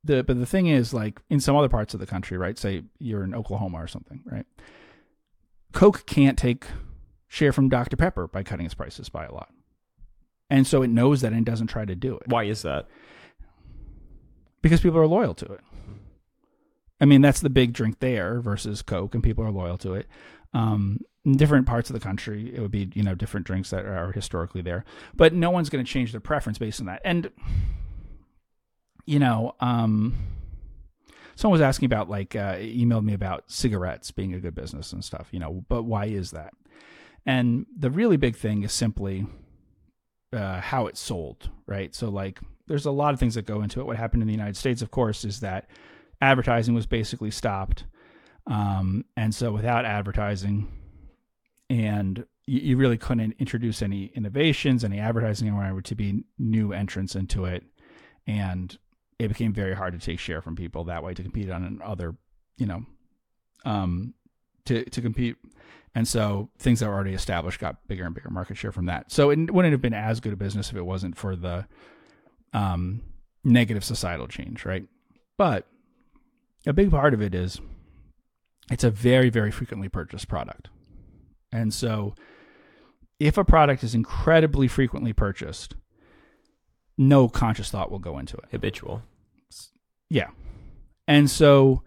the 0.05 0.25
but 0.25 0.39
the 0.39 0.47
thing 0.47 0.67
is, 0.67 0.93
like 0.93 1.21
in 1.31 1.41
some 1.41 1.57
other 1.57 1.69
parts 1.69 1.95
of 1.95 2.01
the 2.01 2.07
country, 2.07 2.37
right? 2.37 2.59
Say 2.59 2.83
you're 2.99 3.23
in 3.23 3.35
Oklahoma 3.35 3.79
or 3.79 3.87
something, 3.87 4.23
right? 4.25 4.47
Coke 5.73 6.07
can't 6.07 6.39
take 6.39 6.67
share 7.29 7.53
from 7.53 7.69
Dr 7.69 7.97
Pepper 7.97 8.27
by 8.27 8.43
cutting 8.43 8.67
its 8.67 8.75
prices 8.75 9.09
by 9.09 9.25
a 9.25 9.33
lot, 9.33 9.51
and 10.51 10.67
so 10.67 10.83
it 10.83 10.89
knows 10.89 11.21
that 11.21 11.33
and 11.33 11.47
doesn't 11.47 11.69
try 11.69 11.85
to 11.85 11.95
do 11.95 12.17
it 12.17 12.29
Why 12.29 12.45
is 12.45 12.63
that? 12.63 12.89
Because 14.63 14.81
people 14.81 14.99
are 14.99 15.07
loyal 15.07 15.35
to 15.35 15.47
it. 15.47 15.61
I 17.01 17.05
mean, 17.05 17.21
that's 17.21 17.41
the 17.41 17.51
big 17.51 17.73
drink 17.73 18.01
there 18.01 18.41
versus 18.41 18.83
Coke, 18.83 19.15
and 19.15 19.23
people 19.23 19.45
are 19.45 19.51
loyal 19.51 19.79
to 19.79 19.95
it. 19.95 20.07
Um, 20.53 21.01
in 21.25 21.37
different 21.37 21.67
parts 21.67 21.91
of 21.91 21.95
the 21.95 22.01
country, 22.01 22.55
it 22.55 22.61
would 22.61 22.71
be 22.71 22.91
you 22.95 23.03
know 23.03 23.15
different 23.15 23.47
drinks 23.47 23.71
that 23.71 23.85
are 23.85 24.13
historically 24.13 24.63
there, 24.63 24.85
but 25.15 25.33
no 25.33 25.51
one's 25.51 25.69
going 25.69 25.85
to 25.85 25.91
change 25.91 26.13
their 26.13 26.21
preference 26.21 26.59
based 26.59 26.81
on 26.81 26.87
that. 26.87 27.03
And 27.05 27.31
you 29.07 29.19
know, 29.19 29.55
um, 29.61 30.17
someone 31.37 31.53
was 31.53 31.63
asking 31.63 31.87
about 31.87 32.11
like 32.11 32.35
uh, 32.35 32.57
emailed 32.57 33.05
me 33.05 33.15
about 33.15 33.51
cigarettes 33.51 34.11
being 34.11 34.35
a 34.35 34.41
good 34.41 34.55
business 34.55 34.93
and 34.93 35.05
stuff. 35.05 35.29
You 35.31 35.39
know, 35.39 35.65
but 35.69 35.85
why 35.85 36.07
is 36.07 36.33
that? 36.33 36.53
And 37.27 37.67
the 37.77 37.91
really 37.91 38.17
big 38.17 38.37
thing 38.37 38.63
is 38.63 38.73
simply 38.73 39.27
uh, 40.33 40.61
how 40.61 40.87
it's 40.87 41.01
sold, 41.01 41.51
right? 41.67 41.95
So 41.95 42.09
like 42.09 42.41
there's 42.69 42.87
a 42.87 42.91
lot 42.91 43.15
of 43.15 43.21
things 43.21 43.35
that 43.35 43.47
go 43.47 43.63
into 43.63 43.81
it. 43.81 43.87
What 43.87 43.97
happened 43.97 44.23
in 44.23 44.27
the 44.29 44.35
United 44.35 44.57
States, 44.57 44.83
of 44.83 44.91
course, 44.91 45.25
is 45.25 45.41
that 45.41 45.69
advertising 46.21 46.75
was 46.75 46.87
basically 46.87 47.31
stopped. 47.31 47.85
Um, 48.47 49.05
and 49.17 49.35
so 49.35 49.53
without 49.53 49.85
advertising, 49.85 50.71
and 51.69 52.25
you, 52.47 52.61
you 52.61 52.77
really 52.77 52.99
couldn't 52.99 53.35
introduce 53.39 53.83
any 53.83 54.07
innovations, 54.15 54.85
any 54.85 54.99
advertising 54.99 55.49
around 55.49 55.85
to 55.85 55.95
be 55.95 56.25
new 56.39 56.73
entrants 56.73 57.15
into 57.15 57.45
it. 57.45 57.65
And 58.27 58.77
it 59.19 59.29
became 59.29 59.53
very 59.53 59.75
hard 59.75 59.99
to 59.99 59.99
take 59.99 60.19
share 60.19 60.41
from 60.41 60.57
people 60.57 60.85
that 60.85 61.03
way 61.03 61.15
to 61.15 61.23
compete 61.23 61.51
on 61.51 61.81
other, 61.85 62.15
you 62.57 62.67
know, 62.67 62.85
um, 63.65 64.15
to, 64.67 64.85
to 64.85 65.01
compete. 65.01 65.37
And 65.95 66.07
so 66.07 66.51
things 66.59 66.81
that 66.81 66.89
were 66.89 66.95
already 66.95 67.15
established 67.15 67.59
got 67.59 67.87
bigger 67.89 68.05
and 68.05 68.15
bigger 68.15 68.31
market 68.31 68.57
share 68.57 68.73
from 68.73 68.87
that. 68.87 69.11
So 69.11 69.31
it 69.31 69.51
wouldn't 69.51 69.73
have 69.73 69.83
been 69.83 69.95
as 69.95 70.21
good 70.21 70.33
a 70.33 70.37
business 70.37 70.71
if 70.71 70.77
it 70.77 70.87
wasn't 70.87 71.17
for 71.17 71.35
the 71.35 71.67
um, 72.53 73.03
negative 73.45 73.85
societal 73.85 74.29
change, 74.29 74.65
right? 74.65 74.87
But 75.37 75.67
a 76.67 76.73
big 76.73 76.91
part 76.91 77.15
of 77.15 77.23
it 77.23 77.35
is 77.35 77.61
it's 78.71 78.85
a 78.85 78.91
very, 78.91 79.31
very 79.31 79.51
frequently 79.51 79.89
purchased 79.89 80.29
product. 80.29 80.69
And 81.53 81.73
so 81.73 82.15
if 83.19 83.39
a 83.39 83.45
product 83.45 83.83
is 83.83 83.95
incredibly 83.95 84.69
frequently 84.69 85.13
purchased, 85.13 85.75
no 86.97 87.29
conscious 87.29 87.71
thought 87.71 87.91
will 87.91 87.99
go 87.99 88.19
into 88.19 88.37
it. 88.37 88.45
Habitual. 88.51 89.03
Yeah. 90.11 90.29
And 91.07 91.31
so, 91.31 91.83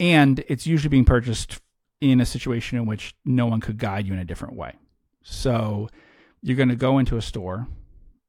and 0.00 0.44
it's 0.48 0.66
usually 0.66 0.88
being 0.88 1.04
purchased 1.04 1.60
in 2.00 2.20
a 2.20 2.26
situation 2.26 2.78
in 2.78 2.86
which 2.86 3.14
no 3.24 3.46
one 3.46 3.60
could 3.60 3.78
guide 3.78 4.06
you 4.06 4.12
in 4.12 4.18
a 4.18 4.24
different 4.24 4.56
way. 4.56 4.74
So 5.22 5.88
you're 6.42 6.56
going 6.56 6.68
to 6.68 6.76
go 6.76 6.98
into 6.98 7.16
a 7.16 7.22
store, 7.22 7.66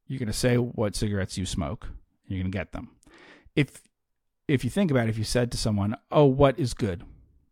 you're 0.07 0.19
going 0.19 0.27
to 0.27 0.33
say 0.33 0.57
what 0.57 0.95
cigarettes 0.95 1.37
you 1.37 1.45
smoke, 1.45 1.87
you're 2.27 2.39
going 2.39 2.51
to 2.51 2.57
get 2.57 2.71
them. 2.71 2.91
If 3.55 3.81
if 4.47 4.63
you 4.63 4.69
think 4.69 4.91
about 4.91 5.07
it, 5.07 5.09
if 5.09 5.17
you 5.17 5.23
said 5.23 5.51
to 5.51 5.57
someone, 5.57 5.95
"Oh, 6.11 6.25
what 6.25 6.59
is 6.59 6.73
good?" 6.73 7.03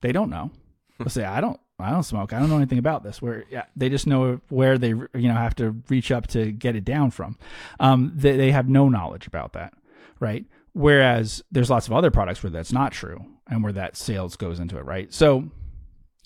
They 0.02 0.12
don't 0.12 0.30
know. 0.30 0.52
They'll 1.00 1.10
say, 1.10 1.24
"I 1.24 1.42
don't 1.42 1.60
I 1.80 1.90
don't 1.90 2.04
smoke. 2.04 2.34
I 2.34 2.40
don't 2.40 2.50
know 2.50 2.58
anything 2.58 2.78
about 2.78 3.04
this." 3.04 3.22
Where 3.22 3.46
yeah, 3.50 3.66
they 3.76 3.90
just 3.90 4.06
know 4.06 4.42
where 4.50 4.78
they 4.78 4.90
you 4.90 5.10
know 5.14 5.34
have 5.34 5.56
to 5.56 5.82
reach 5.90 6.12
up 6.12 6.28
to 6.28 6.52
get 6.52 6.76
it 6.76 6.86
down 6.86 7.12
from. 7.12 7.38
Um, 7.80 8.12
they, 8.16 8.38
they 8.38 8.52
have 8.52 8.70
no 8.70 8.90
knowledge 8.90 9.28
about 9.28 9.54
that, 9.54 9.74
right? 10.20 10.46
Whereas 10.74 11.44
there's 11.52 11.70
lots 11.70 11.88
of 11.88 11.94
other 11.94 12.12
products 12.12 12.44
where 12.44 12.50
that's 12.50 12.74
not 12.74 12.92
true 12.92 13.26
and 13.48 13.64
where 13.64 13.74
that 13.74 13.96
sales 13.96 14.36
goes 14.36 14.60
into 14.60 14.78
it, 14.78 14.86
right? 14.86 15.14
So, 15.14 15.50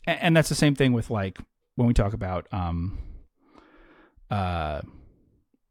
and, 0.05 0.19
and 0.21 0.37
that's 0.37 0.49
the 0.49 0.55
same 0.55 0.75
thing 0.75 0.93
with 0.93 1.09
like 1.09 1.37
when 1.75 1.87
we 1.87 1.93
talk 1.93 2.13
about 2.13 2.47
um, 2.51 2.97
uh, 4.29 4.81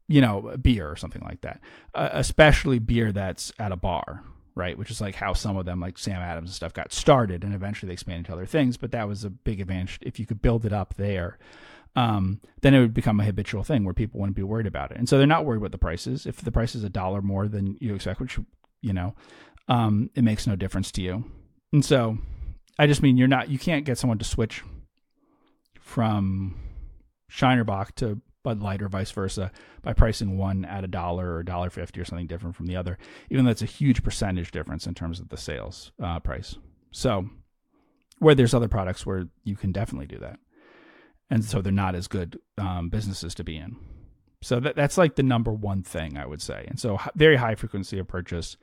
you 0.07 0.21
know, 0.21 0.55
beer 0.61 0.89
or 0.89 0.95
something 0.95 1.21
like 1.23 1.41
that, 1.41 1.59
uh, 1.93 2.09
especially 2.13 2.79
beer 2.79 3.11
that's 3.11 3.51
at 3.59 3.71
a 3.71 3.75
bar, 3.75 4.23
right? 4.55 4.77
Which 4.77 4.91
is 4.91 5.01
like 5.01 5.15
how 5.15 5.33
some 5.33 5.57
of 5.57 5.65
them, 5.65 5.79
like 5.79 5.97
Sam 5.97 6.21
Adams 6.21 6.49
and 6.49 6.55
stuff, 6.55 6.73
got 6.73 6.93
started, 6.93 7.43
and 7.43 7.53
eventually 7.53 7.87
they 7.87 7.93
expanded 7.93 8.25
to 8.27 8.33
other 8.33 8.45
things. 8.45 8.77
But 8.77 8.91
that 8.91 9.07
was 9.07 9.23
a 9.23 9.29
big 9.29 9.59
advantage 9.59 9.99
if 10.01 10.19
you 10.19 10.25
could 10.25 10.41
build 10.41 10.65
it 10.65 10.73
up 10.73 10.95
there. 10.95 11.37
Um, 11.95 12.41
then 12.61 12.75
it 12.75 12.79
would 12.79 12.93
become 12.93 13.19
a 13.19 13.25
habitual 13.25 13.63
thing 13.63 13.83
where 13.83 13.93
people 13.93 14.19
wouldn't 14.19 14.35
be 14.35 14.43
worried 14.43 14.67
about 14.67 14.91
it, 14.91 14.97
and 14.97 15.09
so 15.09 15.17
they're 15.17 15.25
not 15.25 15.45
worried 15.45 15.57
about 15.57 15.71
the 15.71 15.77
prices. 15.79 16.25
If 16.25 16.41
the 16.41 16.51
price 16.51 16.75
is 16.75 16.83
a 16.83 16.89
dollar 16.89 17.21
more 17.21 17.47
than 17.47 17.75
you 17.79 17.95
expect, 17.95 18.19
which 18.19 18.37
you 18.81 18.93
know, 18.93 19.15
um, 19.67 20.09
it 20.15 20.23
makes 20.23 20.47
no 20.47 20.55
difference 20.55 20.91
to 20.93 21.01
you. 21.01 21.25
And 21.71 21.83
so, 21.83 22.17
I 22.79 22.87
just 22.87 23.01
mean 23.01 23.17
you're 23.17 23.27
not, 23.27 23.49
you 23.49 23.59
can't 23.59 23.85
get 23.85 23.97
someone 23.97 24.19
to 24.19 24.25
switch 24.25 24.63
from 25.79 26.55
Shiner 27.27 27.63
Bock 27.63 27.95
to 27.95 28.21
Bud 28.47 28.61
Light 28.61 28.81
or 28.81 28.87
vice 28.87 29.11
versa 29.11 29.51
by 29.81 29.91
pricing 29.91 30.37
one 30.37 30.63
at 30.63 30.85
a 30.85 30.87
dollar 30.87 31.35
or 31.35 31.43
dollar 31.43 31.69
fifty 31.69 31.99
or 31.99 32.05
something 32.05 32.27
different 32.27 32.55
from 32.55 32.67
the 32.67 32.77
other, 32.77 32.97
even 33.29 33.43
though 33.43 33.51
it's 33.51 33.61
a 33.61 33.65
huge 33.65 34.03
percentage 34.03 34.51
difference 34.51 34.87
in 34.87 34.93
terms 34.93 35.19
of 35.19 35.27
the 35.27 35.35
sales 35.35 35.91
uh, 36.01 36.21
price. 36.21 36.55
So, 36.91 37.29
where 38.19 38.35
there's 38.35 38.53
other 38.53 38.69
products 38.69 39.05
where 39.05 39.27
you 39.43 39.57
can 39.57 39.73
definitely 39.73 40.07
do 40.07 40.17
that, 40.19 40.39
and 41.29 41.43
so 41.43 41.61
they're 41.61 41.73
not 41.73 41.93
as 41.93 42.07
good 42.07 42.39
um, 42.57 42.87
businesses 42.87 43.35
to 43.35 43.43
be 43.43 43.57
in. 43.57 43.75
So 44.41 44.61
that 44.61 44.77
that's 44.77 44.97
like 44.97 45.15
the 45.15 45.23
number 45.23 45.51
one 45.51 45.83
thing 45.83 46.17
I 46.17 46.25
would 46.25 46.41
say. 46.41 46.63
And 46.69 46.79
so 46.79 46.97
very 47.15 47.35
high 47.35 47.55
frequency 47.55 47.99
of 47.99 48.07
purchase 48.07 48.55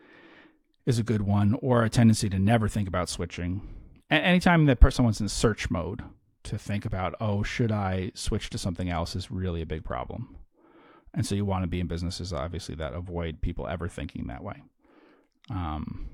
is 0.87 0.99
a 0.99 1.03
good 1.03 1.21
one, 1.21 1.59
or 1.61 1.85
a 1.85 1.91
tendency 1.91 2.31
to 2.31 2.39
never 2.39 2.69
think 2.69 2.89
about 2.89 3.11
switching. 3.11 3.69
A- 4.11 4.15
anytime 4.15 4.65
that 4.65 4.79
someone's 4.95 5.21
in 5.21 5.29
search 5.29 5.71
mode, 5.71 6.01
to 6.45 6.59
think 6.59 6.85
about, 6.85 7.15
oh, 7.21 7.43
should 7.43 7.73
I 7.73 8.13
switch 8.15 8.51
to 8.51 8.59
something 8.59 8.89
else 8.89 9.17
is 9.17 9.31
really 9.31 9.63
a 9.63 9.67
big 9.67 9.85
problem. 9.85 10.37
And 11.13 11.25
so 11.27 11.35
you 11.35 11.45
want 11.45 11.63
to 11.63 11.69
be 11.69 11.81
in 11.81 11.87
businesses, 11.87 12.33
obviously, 12.33 12.75
that 12.77 12.93
avoid 12.93 13.41
people 13.41 13.67
ever 13.67 13.89
thinking 13.89 14.27
that 14.27 14.43
way. 14.43 14.63
Um, 15.51 16.09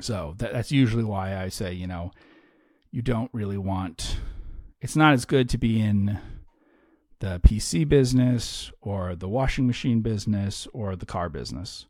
so 0.00 0.34
that, 0.38 0.52
that's 0.52 0.72
usually 0.72 1.04
why 1.04 1.36
I 1.36 1.48
say, 1.48 1.72
you 1.72 1.86
know, 1.86 2.12
you 2.90 3.02
don't 3.02 3.30
really 3.32 3.58
want, 3.58 4.18
it's 4.80 4.96
not 4.96 5.14
as 5.14 5.24
good 5.24 5.48
to 5.50 5.58
be 5.58 5.80
in 5.80 6.18
the 7.20 7.40
PC 7.40 7.88
business 7.88 8.70
or 8.80 9.16
the 9.16 9.28
washing 9.28 9.66
machine 9.66 10.00
business 10.00 10.68
or 10.72 10.94
the 10.94 11.06
car 11.06 11.28
business 11.28 11.86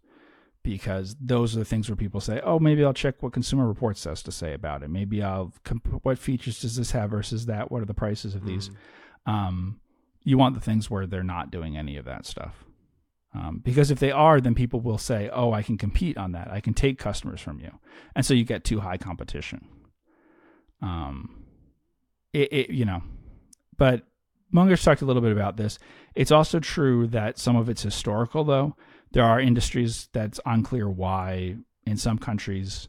because 0.64 1.14
those 1.20 1.54
are 1.54 1.60
the 1.60 1.64
things 1.64 1.88
where 1.88 1.94
people 1.94 2.20
say, 2.20 2.40
"Oh, 2.42 2.58
maybe 2.58 2.84
I'll 2.84 2.94
check 2.94 3.22
what 3.22 3.34
Consumer 3.34 3.68
Reports 3.68 4.02
has 4.04 4.22
to 4.24 4.32
say 4.32 4.54
about 4.54 4.82
it. 4.82 4.88
Maybe 4.88 5.22
I'll 5.22 5.52
comp- 5.62 6.00
what 6.02 6.18
features 6.18 6.60
does 6.60 6.74
this 6.74 6.90
have 6.90 7.10
versus 7.10 7.46
that? 7.46 7.70
What 7.70 7.82
are 7.82 7.86
the 7.86 7.94
prices 7.94 8.34
of 8.34 8.44
these?" 8.44 8.70
Um, 9.26 9.80
you 10.24 10.38
want 10.38 10.54
the 10.54 10.60
things 10.60 10.90
where 10.90 11.06
they're 11.06 11.22
not 11.22 11.50
doing 11.50 11.76
any 11.76 11.98
of 11.98 12.06
that 12.06 12.24
stuff, 12.24 12.64
um, 13.34 13.60
because 13.62 13.90
if 13.90 13.98
they 13.98 14.10
are, 14.10 14.40
then 14.40 14.54
people 14.54 14.80
will 14.80 14.98
say, 14.98 15.28
"Oh, 15.32 15.52
I 15.52 15.62
can 15.62 15.76
compete 15.76 16.16
on 16.16 16.32
that. 16.32 16.50
I 16.50 16.60
can 16.60 16.72
take 16.72 16.98
customers 16.98 17.42
from 17.42 17.60
you," 17.60 17.78
and 18.16 18.24
so 18.24 18.32
you 18.32 18.44
get 18.44 18.64
too 18.64 18.80
high 18.80 18.96
competition. 18.96 19.66
Um, 20.80 21.44
it, 22.32 22.52
it 22.52 22.70
you 22.70 22.86
know, 22.86 23.02
but 23.76 24.02
Munger's 24.50 24.82
talked 24.82 25.02
a 25.02 25.06
little 25.06 25.22
bit 25.22 25.32
about 25.32 25.58
this. 25.58 25.78
It's 26.14 26.32
also 26.32 26.58
true 26.58 27.06
that 27.08 27.38
some 27.38 27.54
of 27.54 27.68
it's 27.68 27.82
historical, 27.82 28.44
though 28.44 28.76
there 29.14 29.24
are 29.24 29.40
industries 29.40 30.08
that's 30.12 30.40
unclear 30.44 30.90
why 30.90 31.56
in 31.86 31.96
some 31.96 32.18
countries 32.18 32.88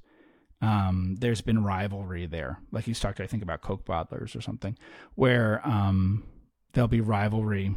um, 0.61 1.15
there's 1.19 1.41
been 1.41 1.63
rivalry 1.63 2.25
there. 2.25 2.59
Like 2.71 2.85
he's 2.85 2.99
talked, 2.99 3.21
I 3.21 3.27
think, 3.27 3.43
about 3.43 3.61
Coke 3.61 3.85
bottlers 3.85 4.35
or 4.35 4.41
something, 4.41 4.75
where 5.13 5.61
um, 5.63 6.23
there'll 6.73 6.87
be 6.87 7.01
rivalry 7.01 7.75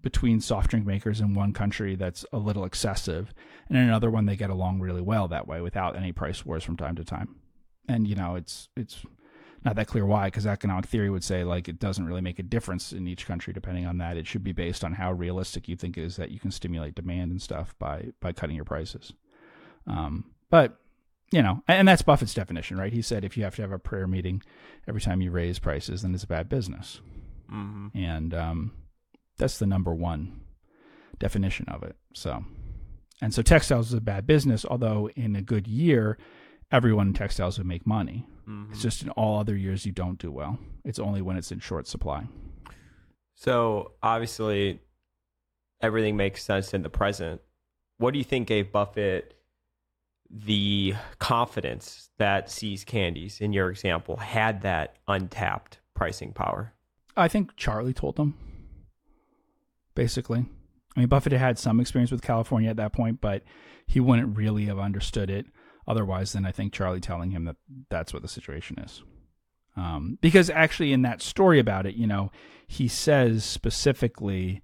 between 0.00 0.40
soft 0.40 0.70
drink 0.70 0.86
makers 0.86 1.20
in 1.20 1.34
one 1.34 1.52
country 1.52 1.94
that's 1.94 2.24
a 2.32 2.38
little 2.38 2.64
excessive, 2.64 3.34
and 3.68 3.76
in 3.76 3.84
another 3.84 4.10
one 4.10 4.24
they 4.24 4.36
get 4.36 4.50
along 4.50 4.80
really 4.80 5.02
well 5.02 5.28
that 5.28 5.46
way 5.46 5.60
without 5.60 5.96
any 5.96 6.12
price 6.12 6.44
wars 6.44 6.64
from 6.64 6.76
time 6.76 6.96
to 6.96 7.04
time. 7.04 7.36
And 7.86 8.08
you 8.08 8.14
know, 8.14 8.34
it's 8.34 8.70
it's 8.76 9.04
not 9.64 9.76
that 9.76 9.86
clear 9.86 10.04
why, 10.04 10.26
because 10.26 10.46
economic 10.46 10.86
theory 10.86 11.08
would 11.10 11.24
say 11.24 11.42
like 11.44 11.68
it 11.68 11.78
doesn't 11.78 12.06
really 12.06 12.20
make 12.20 12.38
a 12.38 12.42
difference 12.42 12.92
in 12.92 13.06
each 13.08 13.26
country 13.26 13.52
depending 13.52 13.86
on 13.86 13.98
that. 13.98 14.16
It 14.16 14.26
should 14.26 14.44
be 14.44 14.52
based 14.52 14.84
on 14.84 14.92
how 14.92 15.12
realistic 15.12 15.68
you 15.68 15.76
think 15.76 15.96
it 15.96 16.04
is 16.04 16.16
that 16.16 16.30
you 16.30 16.38
can 16.38 16.50
stimulate 16.50 16.94
demand 16.94 17.30
and 17.30 17.40
stuff 17.40 17.74
by 17.78 18.12
by 18.20 18.32
cutting 18.32 18.56
your 18.56 18.64
prices. 18.64 19.12
Um, 19.86 20.24
but 20.50 20.78
you 21.32 21.42
know, 21.42 21.62
and 21.66 21.88
that's 21.88 22.02
Buffett's 22.02 22.34
definition, 22.34 22.76
right? 22.76 22.92
He 22.92 23.02
said 23.02 23.24
if 23.24 23.36
you 23.36 23.44
have 23.44 23.56
to 23.56 23.62
have 23.62 23.72
a 23.72 23.78
prayer 23.78 24.06
meeting 24.06 24.42
every 24.86 25.00
time 25.00 25.20
you 25.20 25.30
raise 25.30 25.58
prices, 25.58 26.02
then 26.02 26.14
it's 26.14 26.24
a 26.24 26.28
bad 26.28 26.48
business, 26.48 27.00
Mm-hmm. 27.52 27.88
and 27.96 28.34
um, 28.34 28.72
that's 29.38 29.58
the 29.58 29.66
number 29.66 29.92
one 29.94 30.40
definition 31.18 31.66
of 31.68 31.82
it. 31.82 31.96
So, 32.14 32.44
and 33.20 33.34
so 33.34 33.42
textiles 33.42 33.88
is 33.88 33.94
a 33.94 34.00
bad 34.00 34.26
business, 34.26 34.64
although 34.64 35.08
in 35.16 35.36
a 35.36 35.42
good 35.42 35.66
year, 35.66 36.18
everyone 36.72 37.08
in 37.08 37.14
textiles 37.14 37.58
would 37.58 37.66
make 37.66 37.86
money. 37.86 38.26
Mm-hmm. 38.48 38.72
It's 38.72 38.82
just 38.82 39.02
in 39.02 39.10
all 39.10 39.38
other 39.38 39.56
years 39.56 39.86
you 39.86 39.92
don't 39.92 40.18
do 40.18 40.30
well. 40.30 40.58
It's 40.84 40.98
only 40.98 41.22
when 41.22 41.36
it's 41.36 41.50
in 41.50 41.60
short 41.60 41.86
supply. 41.86 42.26
So 43.34 43.92
obviously, 44.02 44.80
everything 45.80 46.16
makes 46.16 46.42
sense 46.42 46.74
in 46.74 46.82
the 46.82 46.90
present. 46.90 47.40
What 47.98 48.12
do 48.12 48.18
you 48.18 48.24
think 48.24 48.48
gave 48.48 48.72
Buffett 48.72 49.34
the 50.30 50.94
confidence 51.18 52.10
that 52.18 52.50
See's 52.50 52.84
Candies, 52.84 53.40
in 53.40 53.52
your 53.52 53.70
example, 53.70 54.16
had 54.16 54.62
that 54.62 54.96
untapped 55.06 55.78
pricing 55.94 56.32
power? 56.32 56.72
I 57.16 57.28
think 57.28 57.56
Charlie 57.56 57.92
told 57.92 58.16
them. 58.16 58.34
Basically, 59.94 60.44
I 60.96 61.00
mean 61.00 61.08
Buffett 61.08 61.32
had 61.32 61.40
had 61.40 61.58
some 61.58 61.78
experience 61.78 62.10
with 62.10 62.22
California 62.22 62.68
at 62.68 62.76
that 62.76 62.92
point, 62.92 63.20
but 63.20 63.42
he 63.86 64.00
wouldn't 64.00 64.36
really 64.36 64.64
have 64.64 64.78
understood 64.78 65.30
it 65.30 65.46
otherwise 65.86 66.32
than 66.32 66.46
I 66.46 66.52
think 66.52 66.72
Charlie 66.72 67.00
telling 67.00 67.30
him 67.30 67.44
that 67.44 67.56
that's 67.90 68.12
what 68.12 68.22
the 68.22 68.28
situation 68.28 68.78
is. 68.78 69.02
Um, 69.76 70.18
because 70.20 70.50
actually, 70.50 70.92
in 70.92 71.02
that 71.02 71.20
story 71.20 71.58
about 71.58 71.86
it, 71.86 71.94
you 71.94 72.06
know, 72.06 72.30
he 72.66 72.86
says 72.86 73.44
specifically, 73.44 74.62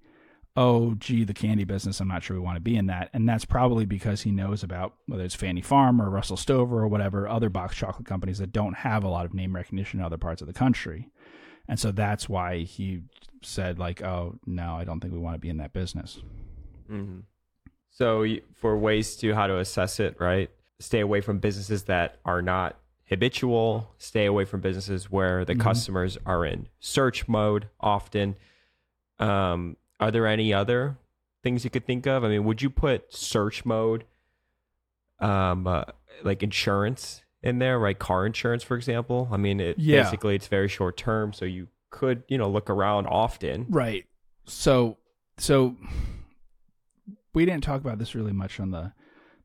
"Oh, 0.55 0.95
gee, 0.95 1.25
the 1.25 1.33
candy 1.33 1.65
business. 1.65 1.99
I'm 1.99 2.07
not 2.07 2.23
sure 2.23 2.37
we 2.37 2.43
want 2.43 2.55
to 2.55 2.61
be 2.61 2.77
in 2.77 2.85
that," 2.87 3.09
and 3.13 3.27
that's 3.27 3.45
probably 3.45 3.85
because 3.85 4.21
he 4.21 4.31
knows 4.31 4.63
about 4.63 4.95
whether 5.07 5.23
it's 5.23 5.35
Fannie 5.35 5.61
Farmer 5.61 6.07
or 6.07 6.09
Russell 6.09 6.37
Stover 6.37 6.79
or 6.79 6.87
whatever 6.87 7.27
other 7.27 7.49
box 7.49 7.75
chocolate 7.75 8.07
companies 8.07 8.37
that 8.37 8.53
don't 8.53 8.77
have 8.77 9.03
a 9.03 9.09
lot 9.09 9.25
of 9.25 9.33
name 9.33 9.53
recognition 9.53 9.99
in 9.99 10.05
other 10.05 10.17
parts 10.17 10.41
of 10.41 10.47
the 10.47 10.53
country, 10.53 11.09
and 11.67 11.77
so 11.77 11.91
that's 11.91 12.29
why 12.29 12.59
he 12.59 13.01
said 13.41 13.79
like, 13.79 14.01
"Oh, 14.01 14.39
no, 14.45 14.75
I 14.75 14.85
don't 14.85 15.01
think 15.01 15.13
we 15.13 15.19
want 15.19 15.35
to 15.35 15.39
be 15.39 15.49
in 15.49 15.57
that 15.57 15.73
business." 15.73 16.21
Mm-hmm. 16.89 17.19
So, 17.89 18.25
for 18.55 18.77
ways 18.77 19.17
to 19.17 19.33
how 19.33 19.47
to 19.47 19.59
assess 19.59 19.99
it, 19.99 20.15
right? 20.19 20.49
Stay 20.81 20.99
away 20.99 21.21
from 21.21 21.39
businesses 21.39 21.83
that 21.83 22.17
are 22.25 22.41
not 22.41 22.77
habitual. 23.07 23.93
Stay 23.97 24.25
away 24.25 24.45
from 24.45 24.61
businesses 24.61 25.11
where 25.11 25.43
the 25.45 25.53
Mhm. 25.55 25.59
customers 25.61 26.17
are 26.25 26.45
in 26.45 26.67
search 26.79 27.27
mode 27.27 27.67
often. 27.79 28.35
Um, 29.19 29.77
are 29.99 30.11
there 30.11 30.25
any 30.25 30.53
other 30.53 30.97
things 31.43 31.63
you 31.63 31.69
could 31.69 31.85
think 31.85 32.07
of? 32.07 32.23
I 32.23 32.29
mean, 32.29 32.43
would 32.45 32.61
you 32.61 32.69
put 32.69 33.13
search 33.13 33.65
mode, 33.65 34.05
um, 35.19 35.67
uh, 35.67 35.83
like 36.23 36.41
insurance 36.41 37.23
in 37.43 37.59
there, 37.59 37.77
right? 37.79 37.97
Car 37.97 38.25
insurance, 38.25 38.63
for 38.63 38.75
example. 38.75 39.27
I 39.31 39.37
mean, 39.37 39.59
it 39.59 39.77
Yeah. 39.77 40.03
basically 40.03 40.35
it's 40.35 40.47
very 40.47 40.67
short 40.67 40.97
term, 40.97 41.33
so 41.33 41.45
you 41.45 41.67
could 41.89 42.23
you 42.27 42.37
know 42.37 42.49
look 42.49 42.69
around 42.69 43.05
often. 43.07 43.65
Right. 43.69 44.05
So 44.45 44.97
so 45.37 45.75
we 47.33 47.45
didn't 47.45 47.63
talk 47.63 47.81
about 47.81 47.99
this 47.99 48.15
really 48.15 48.33
much 48.33 48.59
on 48.59 48.71
the 48.71 48.93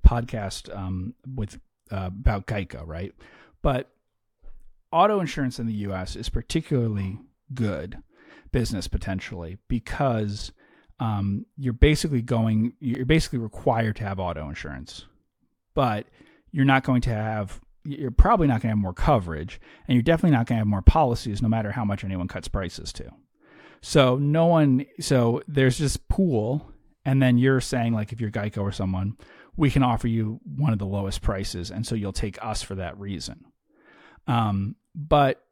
podcast 0.06 0.74
um, 0.74 1.14
with 1.34 1.58
uh, 1.90 2.06
about 2.06 2.46
Geico, 2.46 2.86
right? 2.86 3.12
But 3.62 3.90
auto 4.92 5.20
insurance 5.20 5.58
in 5.58 5.66
the 5.66 5.74
U.S. 5.74 6.16
is 6.16 6.28
particularly 6.28 7.18
good 7.54 7.98
business 8.52 8.88
potentially 8.88 9.58
because 9.68 10.52
um, 11.00 11.44
you're 11.56 11.72
basically 11.72 12.22
going 12.22 12.72
you're 12.80 13.04
basically 13.04 13.38
required 13.38 13.96
to 13.96 14.04
have 14.04 14.18
auto 14.18 14.48
insurance, 14.48 15.04
but 15.74 16.06
you're 16.52 16.64
not 16.64 16.84
going 16.84 17.02
to 17.02 17.10
have 17.10 17.60
you're 17.84 18.10
probably 18.10 18.46
not 18.46 18.62
going 18.62 18.70
to 18.70 18.76
have 18.76 18.78
more 18.78 18.94
coverage, 18.94 19.60
and 19.86 19.94
you're 19.94 20.02
definitely 20.02 20.36
not 20.36 20.46
going 20.46 20.56
to 20.56 20.60
have 20.60 20.66
more 20.66 20.82
policies, 20.82 21.40
no 21.40 21.48
matter 21.48 21.72
how 21.72 21.84
much 21.84 22.02
anyone 22.04 22.28
cuts 22.28 22.48
prices 22.48 22.92
to. 22.94 23.10
So 23.80 24.16
no 24.16 24.46
one. 24.46 24.86
So 25.00 25.42
there's 25.46 25.78
this 25.78 25.96
pool, 25.96 26.72
and 27.04 27.22
then 27.22 27.38
you're 27.38 27.60
saying 27.60 27.92
like 27.92 28.12
if 28.12 28.20
you're 28.20 28.30
Geico 28.30 28.62
or 28.62 28.72
someone, 28.72 29.16
we 29.56 29.70
can 29.70 29.82
offer 29.82 30.08
you 30.08 30.40
one 30.44 30.72
of 30.72 30.78
the 30.78 30.86
lowest 30.86 31.22
prices, 31.22 31.70
and 31.70 31.86
so 31.86 31.94
you'll 31.94 32.12
take 32.12 32.38
us 32.44 32.62
for 32.62 32.74
that 32.76 32.98
reason. 32.98 33.44
Um, 34.26 34.76
but 34.94 35.42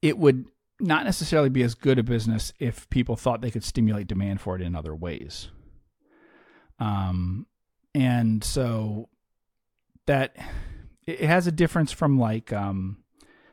it 0.00 0.18
would 0.18 0.46
not 0.80 1.04
necessarily 1.04 1.48
be 1.48 1.62
as 1.62 1.74
good 1.74 1.98
a 1.98 2.02
business 2.02 2.52
if 2.58 2.88
people 2.90 3.16
thought 3.16 3.40
they 3.40 3.50
could 3.50 3.64
stimulate 3.64 4.06
demand 4.06 4.40
for 4.40 4.56
it 4.56 4.62
in 4.62 4.74
other 4.74 4.94
ways. 4.94 5.48
Um, 6.78 7.46
and 7.94 8.42
so 8.42 9.08
that 10.06 10.34
it 11.06 11.20
has 11.20 11.46
a 11.46 11.52
difference 11.52 11.92
from 11.92 12.18
like 12.18 12.52
um, 12.52 12.98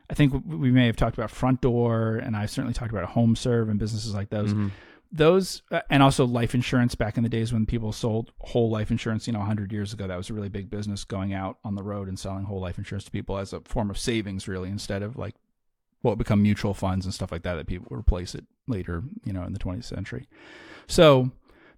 I 0.10 0.16
think 0.16 0.34
we 0.46 0.72
may 0.72 0.88
have 0.88 0.96
talked 0.96 1.18
about 1.18 1.30
Frontdoor, 1.30 2.26
and 2.26 2.36
I've 2.36 2.50
certainly 2.50 2.74
talked 2.74 2.92
about 2.92 3.10
HomeServe 3.10 3.70
and 3.70 3.78
businesses 3.80 4.14
like 4.14 4.30
those. 4.30 4.54
Mhm. 4.54 4.72
Those 5.12 5.64
uh, 5.72 5.82
and 5.90 6.04
also 6.04 6.26
life 6.26 6.54
insurance 6.54 6.94
back 6.94 7.18
in 7.18 7.24
the 7.24 7.30
days 7.30 7.52
when 7.52 7.66
people 7.66 7.92
sold 7.92 8.32
whole 8.40 8.70
life 8.70 8.92
insurance. 8.92 9.26
You 9.26 9.34
know, 9.34 9.40
hundred 9.40 9.72
years 9.72 9.92
ago, 9.92 10.08
that 10.08 10.18
was 10.18 10.30
a 10.30 10.34
really 10.34 10.50
big 10.50 10.70
business 10.70 11.04
going 11.04 11.34
out 11.34 11.58
on 11.64 11.76
the 11.76 11.84
road 11.84 12.08
and 12.08 12.20
selling 12.20 12.44
whole 12.44 12.62
life 12.62 12.78
insurance 12.78 13.06
to 13.06 13.12
people 13.12 13.38
as 13.38 13.52
a 13.52 13.62
form 13.62 13.90
of 13.90 13.98
savings, 13.98 14.48
really, 14.48 14.70
instead 14.70 15.02
of 15.02 15.18
like 15.18 15.36
what 16.02 16.12
would 16.12 16.20
become 16.20 16.42
mutual 16.42 16.74
funds 16.74 17.06
and 17.06 17.14
stuff 17.14 17.32
like 17.32 17.44
that 17.44 17.56
that 17.56 17.68
people 17.68 17.96
replace 17.96 18.36
it 18.36 18.46
later, 18.68 19.04
you 19.26 19.34
know, 19.34 19.44
in 19.44 19.54
the 19.54 19.60
20th 19.60 19.86
century. 19.86 20.28
So 20.88 21.32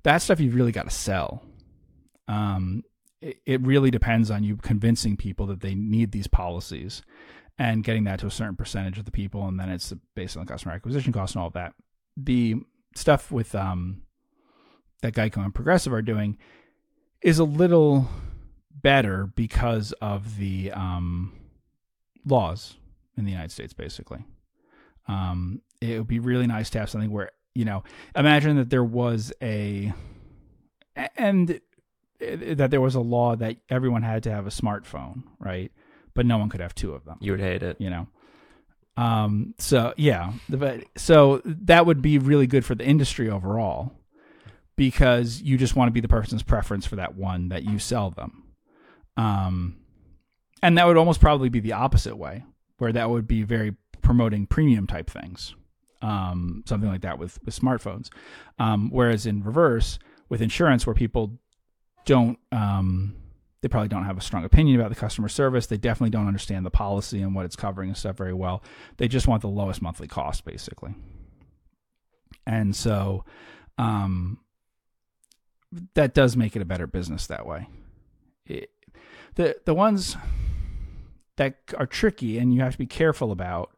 that 0.03 0.19
stuff 0.19 0.39
you've 0.39 0.55
really 0.55 0.71
got 0.71 0.83
to 0.83 0.95
sell. 0.95 1.43
Um, 2.27 2.83
it, 3.21 3.37
it 3.45 3.61
really 3.61 3.91
depends 3.91 4.29
on 4.29 4.43
you 4.43 4.57
convincing 4.57 5.17
people 5.17 5.45
that 5.47 5.61
they 5.61 5.75
need 5.75 6.11
these 6.11 6.27
policies 6.27 7.01
and 7.57 7.83
getting 7.83 8.05
that 8.05 8.19
to 8.19 8.27
a 8.27 8.31
certain 8.31 8.55
percentage 8.55 8.97
of 8.97 9.05
the 9.05 9.11
people, 9.11 9.47
and 9.47 9.59
then 9.59 9.69
it's 9.69 9.93
based 10.15 10.37
on 10.37 10.45
the 10.45 10.51
customer 10.51 10.73
acquisition 10.73 11.13
cost 11.13 11.35
and 11.35 11.41
all 11.41 11.47
of 11.47 11.53
that. 11.53 11.73
The 12.17 12.55
stuff 12.95 13.31
with 13.31 13.55
um, 13.55 14.03
that 15.01 15.13
Geico 15.13 15.43
and 15.43 15.53
Progressive 15.53 15.93
are 15.93 16.01
doing 16.01 16.37
is 17.21 17.39
a 17.39 17.43
little 17.43 18.07
better 18.71 19.27
because 19.35 19.91
of 20.01 20.37
the 20.37 20.71
um, 20.71 21.33
laws 22.25 22.75
in 23.17 23.25
the 23.25 23.31
United 23.31 23.51
States, 23.51 23.73
basically. 23.73 24.25
Um, 25.07 25.61
it 25.81 25.97
would 25.97 26.07
be 26.07 26.19
really 26.19 26.47
nice 26.47 26.69
to 26.71 26.79
have 26.79 26.89
something 26.89 27.11
where 27.11 27.31
you 27.53 27.65
know, 27.65 27.83
imagine 28.15 28.57
that 28.57 28.69
there 28.69 28.83
was 28.83 29.33
a, 29.41 29.93
and 31.17 31.59
that 32.19 32.71
there 32.71 32.81
was 32.81 32.95
a 32.95 33.01
law 33.01 33.35
that 33.35 33.57
everyone 33.69 34.03
had 34.03 34.23
to 34.23 34.31
have 34.31 34.47
a 34.47 34.51
smartphone, 34.51 35.23
right? 35.39 35.71
But 36.13 36.25
no 36.25 36.37
one 36.37 36.49
could 36.49 36.61
have 36.61 36.75
two 36.75 36.93
of 36.93 37.05
them. 37.05 37.17
You 37.19 37.31
would 37.31 37.41
hate 37.41 37.63
it. 37.63 37.79
You 37.79 37.89
know. 37.89 38.07
Um. 39.01 39.55
So 39.57 39.93
yeah, 39.97 40.33
but 40.49 40.83
so 40.95 41.41
that 41.45 41.85
would 41.85 42.01
be 42.01 42.17
really 42.19 42.47
good 42.47 42.65
for 42.65 42.75
the 42.75 42.85
industry 42.85 43.29
overall, 43.29 43.93
because 44.75 45.41
you 45.41 45.57
just 45.57 45.75
want 45.75 45.87
to 45.87 45.93
be 45.93 46.01
the 46.01 46.07
person's 46.07 46.43
preference 46.43 46.85
for 46.85 46.97
that 46.97 47.15
one 47.15 47.49
that 47.49 47.63
you 47.63 47.79
sell 47.79 48.11
them. 48.11 48.43
Um, 49.17 49.77
and 50.61 50.77
that 50.77 50.85
would 50.85 50.97
almost 50.97 51.19
probably 51.19 51.49
be 51.49 51.59
the 51.59 51.73
opposite 51.73 52.15
way, 52.15 52.43
where 52.77 52.93
that 52.93 53.09
would 53.09 53.27
be 53.27 53.43
very 53.43 53.75
promoting 54.01 54.45
premium 54.45 54.87
type 54.87 55.09
things, 55.09 55.55
um, 56.01 56.63
something 56.65 56.89
like 56.89 57.01
that 57.01 57.17
with 57.19 57.39
with 57.43 57.59
smartphones. 57.59 58.09
Um, 58.59 58.89
whereas 58.91 59.25
in 59.25 59.43
reverse, 59.43 59.99
with 60.29 60.41
insurance, 60.41 60.85
where 60.85 60.95
people 60.95 61.39
don't, 62.05 62.37
um, 62.51 63.15
they 63.61 63.67
probably 63.67 63.87
don't 63.87 64.05
have 64.05 64.17
a 64.17 64.21
strong 64.21 64.43
opinion 64.43 64.79
about 64.79 64.89
the 64.89 64.95
customer 64.95 65.29
service. 65.29 65.67
They 65.67 65.77
definitely 65.77 66.09
don't 66.09 66.27
understand 66.27 66.65
the 66.65 66.71
policy 66.71 67.21
and 67.21 67.35
what 67.35 67.45
it's 67.45 67.55
covering 67.55 67.89
and 67.89 67.97
stuff 67.97 68.17
very 68.17 68.33
well. 68.33 68.63
They 68.97 69.07
just 69.07 69.27
want 69.27 69.41
the 69.41 69.49
lowest 69.49 69.81
monthly 69.81 70.07
cost, 70.07 70.45
basically. 70.45 70.95
And 72.45 72.75
so, 72.75 73.23
um, 73.77 74.39
that 75.93 76.13
does 76.13 76.35
make 76.35 76.55
it 76.55 76.61
a 76.61 76.65
better 76.65 76.87
business 76.87 77.27
that 77.27 77.45
way. 77.45 77.67
It, 78.45 78.71
the 79.35 79.55
the 79.65 79.73
ones 79.73 80.17
that 81.37 81.57
are 81.77 81.85
tricky 81.85 82.37
and 82.37 82.53
you 82.53 82.61
have 82.61 82.73
to 82.73 82.77
be 82.77 82.87
careful 82.87 83.31
about 83.31 83.71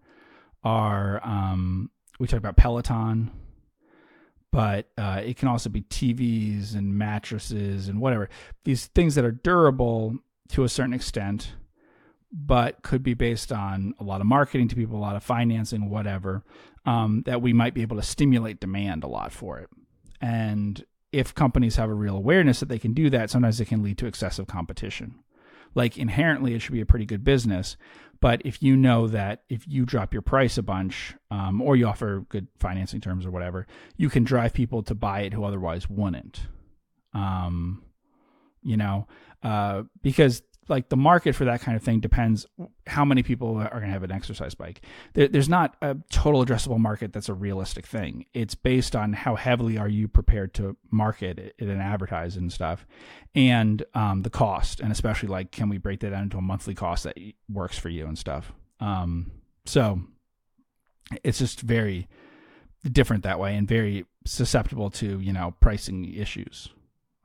are 0.63 1.21
um, 1.23 1.91
we 2.19 2.27
talked 2.27 2.39
about 2.39 2.55
Peloton, 2.55 3.31
but 4.53 4.87
uh, 4.99 5.19
it 5.25 5.35
can 5.35 5.47
also 5.47 5.67
be 5.67 5.81
TVs 5.81 6.75
and 6.75 6.95
mattresses 6.95 7.87
and 7.87 7.99
whatever 7.99 8.29
these 8.65 8.85
things 8.85 9.15
that 9.15 9.25
are 9.25 9.31
durable 9.31 10.15
to 10.49 10.63
a 10.63 10.69
certain 10.69 10.93
extent, 10.93 11.53
but 12.31 12.83
could 12.83 13.01
be 13.01 13.15
based 13.15 13.51
on 13.51 13.95
a 13.99 14.03
lot 14.03 14.21
of 14.21 14.27
marketing 14.27 14.67
to 14.67 14.75
people, 14.75 14.95
a 14.95 15.01
lot 15.01 15.15
of 15.15 15.23
financing, 15.23 15.89
whatever. 15.89 16.43
Um, 16.85 17.23
that 17.25 17.41
we 17.41 17.51
might 17.51 17.73
be 17.73 17.81
able 17.81 17.95
to 17.95 18.03
stimulate 18.03 18.59
demand 18.59 19.03
a 19.03 19.07
lot 19.07 19.31
for 19.31 19.57
it, 19.57 19.69
and 20.21 20.85
if 21.11 21.33
companies 21.33 21.77
have 21.77 21.89
a 21.89 21.93
real 21.93 22.17
awareness 22.17 22.59
that 22.59 22.67
they 22.69 22.77
can 22.77 22.93
do 22.93 23.09
that, 23.09 23.29
sometimes 23.29 23.59
it 23.59 23.65
can 23.65 23.81
lead 23.81 23.97
to 23.99 24.05
excessive 24.05 24.47
competition. 24.47 25.15
Like 25.75 25.97
inherently, 25.97 26.53
it 26.53 26.59
should 26.59 26.73
be 26.73 26.81
a 26.81 26.85
pretty 26.85 27.05
good 27.05 27.23
business, 27.23 27.77
but 28.19 28.41
if 28.45 28.63
you 28.63 28.77
know 28.77 29.07
that 29.07 29.43
if 29.49 29.67
you 29.67 29.85
drop 29.85 30.13
your 30.13 30.21
price 30.21 30.57
a 30.57 30.63
bunch, 30.63 31.15
um, 31.29 31.61
or 31.61 31.75
you 31.75 31.87
offer 31.87 32.25
good 32.29 32.47
financing 32.59 33.01
terms 33.01 33.25
or 33.25 33.31
whatever, 33.31 33.67
you 33.97 34.09
can 34.09 34.23
drive 34.23 34.53
people 34.53 34.81
to 34.83 34.95
buy 34.95 35.21
it 35.21 35.33
who 35.33 35.43
otherwise 35.43 35.89
wouldn't. 35.89 36.47
Um, 37.13 37.83
you 38.61 38.77
know, 38.77 39.07
uh, 39.43 39.83
because 40.01 40.41
like 40.67 40.89
the 40.89 40.97
market 40.97 41.35
for 41.35 41.45
that 41.45 41.61
kind 41.61 41.75
of 41.75 41.83
thing 41.83 41.99
depends 41.99 42.45
how 42.87 43.05
many 43.05 43.23
people 43.23 43.57
are 43.57 43.69
going 43.69 43.83
to 43.83 43.89
have 43.89 44.03
an 44.03 44.11
exercise 44.11 44.55
bike. 44.55 44.81
There, 45.13 45.27
there's 45.27 45.49
not 45.49 45.75
a 45.81 45.97
total 46.09 46.45
addressable 46.45 46.79
market 46.79 47.13
that's 47.13 47.29
a 47.29 47.33
realistic 47.33 47.85
thing. 47.85 48.25
It's 48.33 48.55
based 48.55 48.95
on 48.95 49.13
how 49.13 49.35
heavily 49.35 49.77
are 49.77 49.89
you 49.89 50.07
prepared 50.07 50.53
to 50.55 50.77
market 50.91 51.39
it 51.39 51.55
and 51.59 51.81
advertise 51.81 52.35
and 52.35 52.51
stuff, 52.51 52.85
and 53.35 53.83
um, 53.93 54.21
the 54.21 54.29
cost, 54.29 54.79
and 54.79 54.91
especially 54.91 55.29
like 55.29 55.51
can 55.51 55.69
we 55.69 55.77
break 55.77 55.99
that 56.01 56.11
down 56.11 56.23
into 56.23 56.37
a 56.37 56.41
monthly 56.41 56.75
cost 56.75 57.03
that 57.03 57.17
works 57.49 57.77
for 57.77 57.89
you 57.89 58.05
and 58.05 58.17
stuff. 58.17 58.51
Um, 58.79 59.31
so 59.65 59.99
it's 61.23 61.39
just 61.39 61.61
very 61.61 62.07
different 62.91 63.23
that 63.23 63.39
way 63.39 63.55
and 63.55 63.67
very 63.67 64.05
susceptible 64.25 64.89
to 64.89 65.19
you 65.19 65.33
know 65.33 65.53
pricing 65.59 66.13
issues 66.13 66.69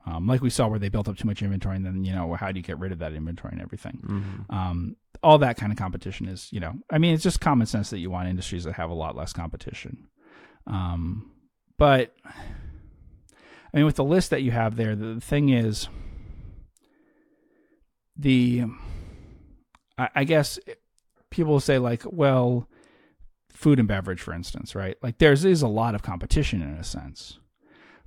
um, 0.05 0.27
like 0.27 0.41
we 0.41 0.49
saw 0.49 0.67
where 0.67 0.79
they 0.79 0.89
built 0.89 1.07
up 1.07 1.17
too 1.17 1.27
much 1.27 1.41
inventory 1.41 1.75
and 1.75 1.85
then 1.85 2.03
you 2.03 2.13
know 2.13 2.33
how 2.35 2.51
do 2.51 2.59
you 2.59 2.63
get 2.63 2.79
rid 2.79 2.91
of 2.91 2.99
that 2.99 3.13
inventory 3.13 3.51
and 3.53 3.61
everything? 3.61 4.01
Mm-hmm. 4.05 4.55
um, 4.55 4.95
all 5.21 5.37
that 5.37 5.57
kind 5.57 5.71
of 5.71 5.77
competition 5.77 6.27
is 6.27 6.47
you 6.51 6.59
know 6.59 6.73
i 6.89 6.97
mean 6.97 7.13
it's 7.13 7.23
just 7.23 7.41
common 7.41 7.67
sense 7.67 7.89
that 7.89 7.99
you 7.99 8.09
want 8.09 8.29
industries 8.29 8.63
that 8.63 8.73
have 8.73 8.89
a 8.89 8.93
lot 8.93 9.15
less 9.15 9.33
competition. 9.33 10.07
Um, 10.67 11.31
but 11.77 12.13
i 12.25 13.77
mean 13.77 13.85
with 13.85 13.95
the 13.95 14.03
list 14.03 14.29
that 14.29 14.41
you 14.41 14.51
have 14.51 14.75
there 14.75 14.95
the 14.95 15.19
thing 15.19 15.49
is 15.49 15.87
the 18.15 18.63
I, 19.97 20.09
I 20.15 20.23
guess 20.23 20.59
people 21.29 21.53
will 21.53 21.59
say 21.59 21.77
like 21.77 22.03
well 22.05 22.67
food 23.51 23.79
and 23.79 23.87
beverage 23.87 24.21
for 24.21 24.33
instance 24.33 24.75
right? 24.75 24.97
Like 25.01 25.17
there's 25.17 25.43
is 25.45 25.61
a 25.61 25.67
lot 25.67 25.95
of 25.95 26.01
competition 26.01 26.61
in 26.61 26.69
a 26.69 26.83
sense 26.83 27.39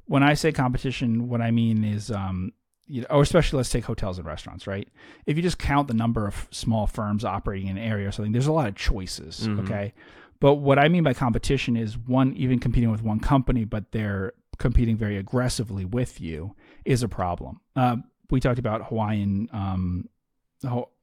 when 0.06 0.22
I 0.22 0.34
say 0.34 0.52
competition, 0.52 1.28
what 1.28 1.40
I 1.40 1.50
mean 1.50 1.84
is, 1.84 2.10
um, 2.10 2.52
you 2.86 3.02
know, 3.02 3.06
or 3.10 3.22
especially 3.22 3.58
let's 3.58 3.70
take 3.70 3.84
hotels 3.84 4.18
and 4.18 4.26
restaurants, 4.26 4.66
right? 4.66 4.88
If 5.26 5.36
you 5.36 5.42
just 5.42 5.58
count 5.58 5.88
the 5.88 5.94
number 5.94 6.26
of 6.26 6.48
small 6.50 6.86
firms 6.86 7.24
operating 7.24 7.68
in 7.68 7.78
an 7.78 7.82
area 7.84 8.08
or 8.08 8.12
something, 8.12 8.32
there's 8.32 8.46
a 8.48 8.52
lot 8.52 8.68
of 8.68 8.74
choices, 8.74 9.46
Mhm. 9.48 9.60
okay? 9.60 9.94
But 10.40 10.56
what 10.56 10.78
I 10.78 10.88
mean 10.88 11.04
by 11.04 11.14
competition 11.14 11.76
is 11.76 11.96
one 11.96 12.34
even 12.34 12.58
competing 12.58 12.90
with 12.90 13.02
one 13.02 13.20
company, 13.20 13.64
but 13.64 13.92
they're 13.92 14.32
competing 14.58 14.96
very 14.96 15.16
aggressively 15.16 15.84
with 15.84 16.20
you 16.20 16.54
is 16.84 17.02
a 17.02 17.08
problem. 17.08 17.60
Uh, 17.76 17.96
we 18.30 18.40
talked 18.40 18.58
about 18.58 18.88
Hawaiian. 18.88 19.48
Um, 19.52 20.08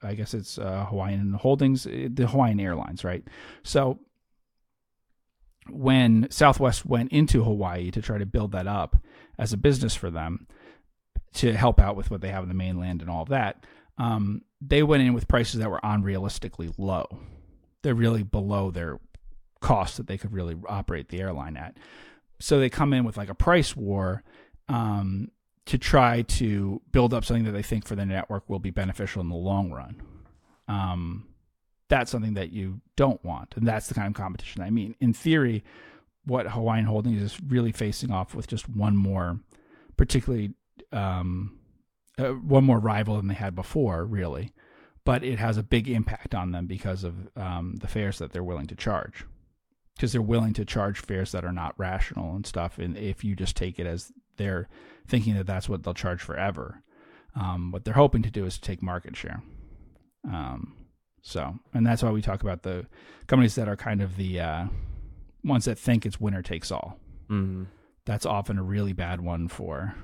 I 0.01 0.15
guess 0.15 0.33
it's 0.33 0.57
uh, 0.57 0.85
Hawaiian 0.85 1.33
Holdings, 1.33 1.85
uh, 1.85 2.07
the 2.13 2.27
Hawaiian 2.27 2.59
Airlines, 2.61 3.03
right? 3.03 3.23
So 3.63 3.99
when 5.71 6.27
Southwest 6.29 6.85
went 6.85 7.11
into 7.11 7.43
Hawaii 7.43 7.91
to 7.91 8.01
try 8.01 8.17
to 8.17 8.25
build 8.25 8.51
that 8.51 8.67
up 8.67 8.97
as 9.37 9.53
a 9.53 9.57
business 9.57 9.95
for 9.95 10.09
them 10.09 10.47
to 11.33 11.53
help 11.53 11.79
out 11.79 11.95
with 11.95 12.11
what 12.11 12.21
they 12.21 12.29
have 12.29 12.43
in 12.43 12.49
the 12.49 12.55
mainland 12.55 13.01
and 13.01 13.09
all 13.09 13.23
of 13.23 13.29
that, 13.29 13.65
um, 13.97 14.41
they 14.61 14.83
went 14.83 15.03
in 15.03 15.13
with 15.13 15.27
prices 15.27 15.59
that 15.59 15.69
were 15.69 15.79
unrealistically 15.83 16.73
low. 16.77 17.05
They're 17.81 17.95
really 17.95 18.23
below 18.23 18.71
their 18.71 18.99
cost 19.61 19.97
that 19.97 20.07
they 20.07 20.17
could 20.17 20.33
really 20.33 20.55
operate 20.67 21.09
the 21.09 21.21
airline 21.21 21.57
at. 21.57 21.77
So 22.39 22.59
they 22.59 22.69
come 22.69 22.93
in 22.93 23.03
with 23.03 23.17
like 23.17 23.29
a 23.29 23.35
price 23.35 23.75
war 23.75 24.23
um, 24.67 25.31
to 25.65 25.77
try 25.77 26.23
to 26.23 26.81
build 26.91 27.13
up 27.13 27.25
something 27.25 27.45
that 27.45 27.51
they 27.51 27.61
think 27.61 27.85
for 27.85 27.95
the 27.95 28.05
network 28.05 28.49
will 28.49 28.59
be 28.59 28.71
beneficial 28.71 29.21
in 29.21 29.29
the 29.29 29.35
long 29.35 29.71
run. 29.71 30.01
Um, 30.67 31.28
that's 31.89 32.11
something 32.11 32.35
that 32.35 32.51
you 32.51 32.79
don't 32.95 33.23
want. 33.25 33.53
And 33.57 33.67
that's 33.67 33.87
the 33.87 33.93
kind 33.93 34.07
of 34.07 34.13
competition 34.13 34.61
I 34.61 34.69
mean. 34.69 34.95
In 35.01 35.11
theory, 35.11 35.63
what 36.23 36.47
Hawaiian 36.47 36.85
Holdings 36.85 37.21
is 37.21 37.41
really 37.41 37.71
facing 37.71 38.11
off 38.11 38.33
with 38.35 38.47
just 38.47 38.69
one 38.69 38.95
more, 38.95 39.39
particularly 39.97 40.53
um, 40.91 41.59
uh, 42.17 42.29
one 42.29 42.63
more 42.63 42.79
rival 42.79 43.17
than 43.17 43.27
they 43.27 43.33
had 43.33 43.55
before, 43.55 44.05
really. 44.05 44.53
But 45.03 45.23
it 45.23 45.39
has 45.39 45.57
a 45.57 45.63
big 45.63 45.89
impact 45.89 46.35
on 46.35 46.51
them 46.51 46.67
because 46.67 47.03
of 47.03 47.15
um, 47.35 47.77
the 47.81 47.87
fares 47.87 48.19
that 48.19 48.31
they're 48.31 48.43
willing 48.43 48.67
to 48.67 48.75
charge. 48.75 49.25
Because 49.95 50.11
they're 50.11 50.21
willing 50.21 50.53
to 50.53 50.65
charge 50.65 50.99
fares 50.99 51.31
that 51.31 51.43
are 51.43 51.51
not 51.51 51.77
rational 51.77 52.35
and 52.35 52.45
stuff. 52.45 52.77
And 52.77 52.95
if 52.95 53.23
you 53.23 53.35
just 53.35 53.57
take 53.57 53.79
it 53.79 53.87
as 53.87 54.11
they're 54.37 54.69
thinking 55.07 55.33
that 55.35 55.47
that's 55.47 55.67
what 55.67 55.83
they'll 55.83 55.93
charge 55.93 56.21
forever, 56.21 56.83
um, 57.35 57.71
what 57.71 57.83
they're 57.83 57.95
hoping 57.95 58.21
to 58.21 58.31
do 58.31 58.45
is 58.45 58.55
to 58.55 58.61
take 58.61 58.83
market 58.83 59.15
share. 59.15 59.41
Um, 60.25 60.75
so, 61.21 61.59
and 61.73 61.85
that's 61.85 62.03
why 62.03 62.11
we 62.11 62.21
talk 62.21 62.41
about 62.41 62.63
the 62.63 62.85
companies 63.27 63.55
that 63.55 63.67
are 63.67 63.75
kind 63.75 64.01
of 64.01 64.15
the 64.15 64.39
uh, 64.39 64.65
ones 65.43 65.65
that 65.65 65.77
think 65.77 66.05
it's 66.05 66.19
winner 66.19 66.41
takes 66.41 66.71
all. 66.71 66.97
Mm-hmm. 67.29 67.65
That's 68.05 68.25
often 68.25 68.57
a 68.57 68.63
really 68.63 68.93
bad 68.93 69.21
one 69.21 69.47
for, 69.47 69.95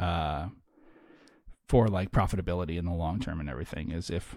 uh, 0.00 0.48
for 1.68 1.88
like 1.88 2.12
profitability 2.12 2.78
in 2.78 2.84
the 2.84 2.92
long 2.92 3.20
term 3.20 3.40
and 3.40 3.50
everything. 3.50 3.90
Is 3.90 4.10
if 4.10 4.36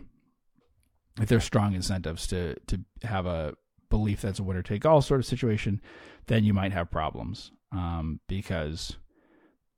if 1.22 1.30
there's 1.30 1.44
strong 1.44 1.74
incentives 1.74 2.28
to 2.28 2.56
to 2.68 2.82
have 3.04 3.26
a 3.26 3.56
belief 3.90 4.22
that's 4.22 4.40
a 4.40 4.44
winner 4.44 4.62
take 4.62 4.86
all 4.86 5.02
sort 5.02 5.20
of 5.20 5.26
situation, 5.26 5.82
then 6.26 6.44
you 6.44 6.54
might 6.54 6.74
have 6.74 6.92
problems 6.92 7.52
um, 7.72 8.20
because 8.28 8.98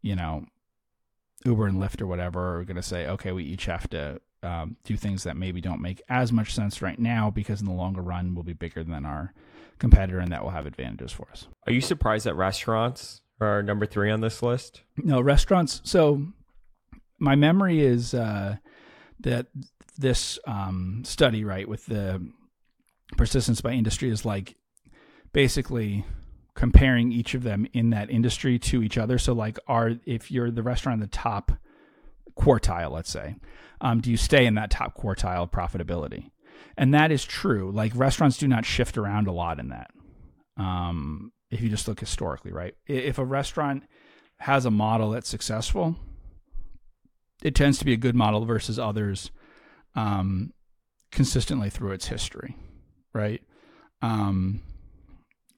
you 0.01 0.15
know 0.15 0.45
Uber 1.45 1.67
and 1.67 1.77
Lyft 1.77 2.01
or 2.01 2.07
whatever 2.07 2.59
are 2.59 2.63
going 2.63 2.75
to 2.75 2.81
say, 2.81 3.07
okay, 3.07 3.31
we 3.31 3.43
each 3.43 3.65
have 3.65 3.89
to 3.91 4.19
um, 4.43 4.77
do 4.83 4.95
things 4.95 5.23
that 5.23 5.37
maybe 5.37 5.61
don't 5.61 5.81
make 5.81 6.01
as 6.09 6.31
much 6.31 6.53
sense 6.53 6.81
right 6.81 6.99
now 6.99 7.29
because 7.29 7.59
in 7.59 7.65
the 7.65 7.73
longer 7.73 8.01
run 8.01 8.35
we'll 8.35 8.43
be 8.43 8.53
bigger 8.53 8.83
than 8.83 9.05
our 9.05 9.33
competitor 9.79 10.19
and 10.19 10.31
that 10.31 10.43
will 10.43 10.51
have 10.51 10.65
advantages 10.65 11.11
for 11.11 11.27
us. 11.31 11.47
Are 11.67 11.73
you 11.73 11.81
surprised 11.81 12.25
that 12.25 12.35
restaurants 12.35 13.21
are 13.41 13.63
number 13.63 13.85
three 13.85 14.11
on 14.11 14.21
this 14.21 14.43
list? 14.43 14.81
No, 14.97 15.21
restaurants. 15.21 15.81
So 15.83 16.25
my 17.17 17.35
memory 17.35 17.81
is 17.81 18.13
uh, 18.13 18.57
that 19.21 19.47
this 19.97 20.39
um, 20.47 21.03
study, 21.05 21.43
right, 21.43 21.67
with 21.67 21.85
the 21.85 22.25
persistence 23.17 23.61
by 23.61 23.71
industry 23.71 24.09
is 24.09 24.25
like 24.25 24.55
basically 25.33 26.05
comparing 26.55 27.11
each 27.11 27.33
of 27.33 27.43
them 27.43 27.67
in 27.73 27.89
that 27.91 28.09
industry 28.09 28.59
to 28.59 28.83
each 28.83 28.97
other. 28.97 29.17
So 29.17 29.33
like 29.33 29.59
are 29.67 29.93
if 30.05 30.31
you're 30.31 30.51
the 30.51 30.63
restaurant 30.63 30.97
in 30.97 31.01
the 31.01 31.07
top 31.07 31.51
quartile, 32.39 32.91
let's 32.91 33.11
say, 33.11 33.35
um, 33.81 34.01
do 34.01 34.09
you 34.09 34.17
stay 34.17 34.45
in 34.45 34.55
that 34.55 34.71
top 34.71 34.97
quartile 34.97 35.43
of 35.43 35.51
profitability? 35.51 36.31
And 36.77 36.93
that 36.93 37.11
is 37.11 37.25
true. 37.25 37.71
Like 37.71 37.91
restaurants 37.95 38.37
do 38.37 38.47
not 38.47 38.65
shift 38.65 38.97
around 38.97 39.27
a 39.27 39.31
lot 39.31 39.59
in 39.59 39.69
that. 39.69 39.91
Um, 40.57 41.31
if 41.51 41.61
you 41.61 41.69
just 41.69 41.87
look 41.87 41.99
historically, 41.99 42.51
right? 42.51 42.75
If 42.87 43.17
a 43.17 43.25
restaurant 43.25 43.83
has 44.37 44.65
a 44.65 44.71
model 44.71 45.11
that's 45.11 45.29
successful, 45.29 45.95
it 47.43 47.55
tends 47.55 47.79
to 47.79 47.85
be 47.85 47.93
a 47.93 47.97
good 47.97 48.15
model 48.15 48.45
versus 48.45 48.77
others 48.77 49.31
um, 49.95 50.53
consistently 51.11 51.69
through 51.69 51.91
its 51.91 52.07
history, 52.07 52.55
right? 53.13 53.41
Um, 54.01 54.61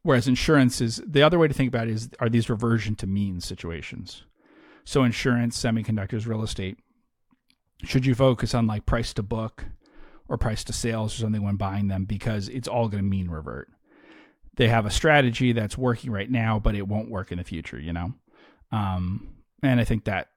whereas 0.04 0.28
insurance 0.28 0.82
is 0.82 1.02
the 1.06 1.24
other 1.24 1.38
way 1.38 1.48
to 1.48 1.54
think 1.54 1.68
about 1.68 1.88
it 1.88 1.94
is 1.94 2.10
are 2.20 2.30
these 2.30 2.50
reversion 2.50 2.96
to 2.96 3.08
mean 3.08 3.42
situations. 3.42 4.24
So 4.84 5.04
insurance, 5.04 5.62
semiconductors, 5.62 6.28
real 6.28 6.44
estate. 6.44 6.78
Should 7.84 8.06
you 8.06 8.16
focus 8.16 8.54
on 8.54 8.68
like 8.68 8.86
price 8.86 9.14
to 9.14 9.24
book 9.24 9.66
or 10.32 10.38
price 10.38 10.64
to 10.64 10.74
sales 10.74 11.14
or 11.14 11.18
something 11.18 11.44
when 11.44 11.58
buying 11.58 11.90
them 11.90 12.06
because 12.06 12.48
it's 12.48 12.68
all 12.68 12.88
going 12.88 13.04
to 13.04 13.10
mean 13.10 13.30
revert. 13.30 13.70
They 14.56 14.70
have 14.70 14.86
a 14.86 14.90
strategy 14.92 15.52
that's 15.52 15.78
working 15.78 16.10
right 16.10 16.32
now, 16.32 16.58
but 16.58 16.74
it 16.74 16.88
won't 16.88 17.10
work 17.10 17.34
in 17.34 17.38
the 17.38 17.44
future, 17.44 17.78
you 17.78 17.92
know? 17.92 18.14
Um, 18.72 19.36
and 19.62 19.80
I 19.80 19.84
think 19.84 20.06
that 20.06 20.30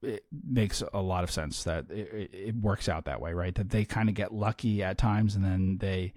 it 0.00 0.24
makes 0.30 0.80
a 0.94 1.00
lot 1.00 1.24
of 1.24 1.30
sense 1.32 1.64
that 1.64 1.90
it, 1.90 2.30
it- 2.32 2.54
works 2.54 2.88
out 2.88 3.06
that 3.06 3.20
way, 3.20 3.32
right? 3.32 3.54
That 3.56 3.70
they 3.70 3.84
kind 3.84 4.08
of 4.08 4.14
get 4.14 4.32
lucky 4.32 4.82
at 4.82 4.96
times 4.96 5.34
and 5.34 5.44
then 5.44 5.78
they 5.78 6.12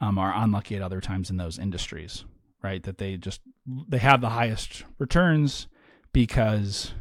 um, 0.00 0.18
are 0.18 0.32
unlucky 0.34 0.76
at 0.76 0.82
other 0.82 1.02
times 1.02 1.28
in 1.28 1.36
those 1.36 1.58
industries, 1.58 2.24
right? 2.62 2.82
That 2.84 2.96
they 2.96 3.18
just 3.18 3.42
they 3.66 3.98
have 3.98 4.22
the 4.22 4.30
highest 4.30 4.84
returns 4.98 5.66
because 6.16 6.94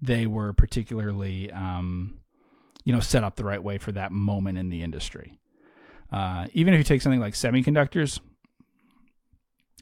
they 0.00 0.26
were 0.26 0.54
particularly 0.54 1.52
um, 1.52 2.18
you 2.86 2.92
know 2.94 3.00
set 3.00 3.22
up 3.22 3.36
the 3.36 3.44
right 3.44 3.62
way 3.62 3.76
for 3.76 3.92
that 3.92 4.12
moment 4.12 4.56
in 4.56 4.70
the 4.70 4.82
industry. 4.82 5.38
Uh, 6.10 6.46
even 6.54 6.72
if 6.72 6.78
you 6.78 6.84
take 6.84 7.02
something 7.02 7.20
like 7.20 7.34
semiconductors 7.34 8.18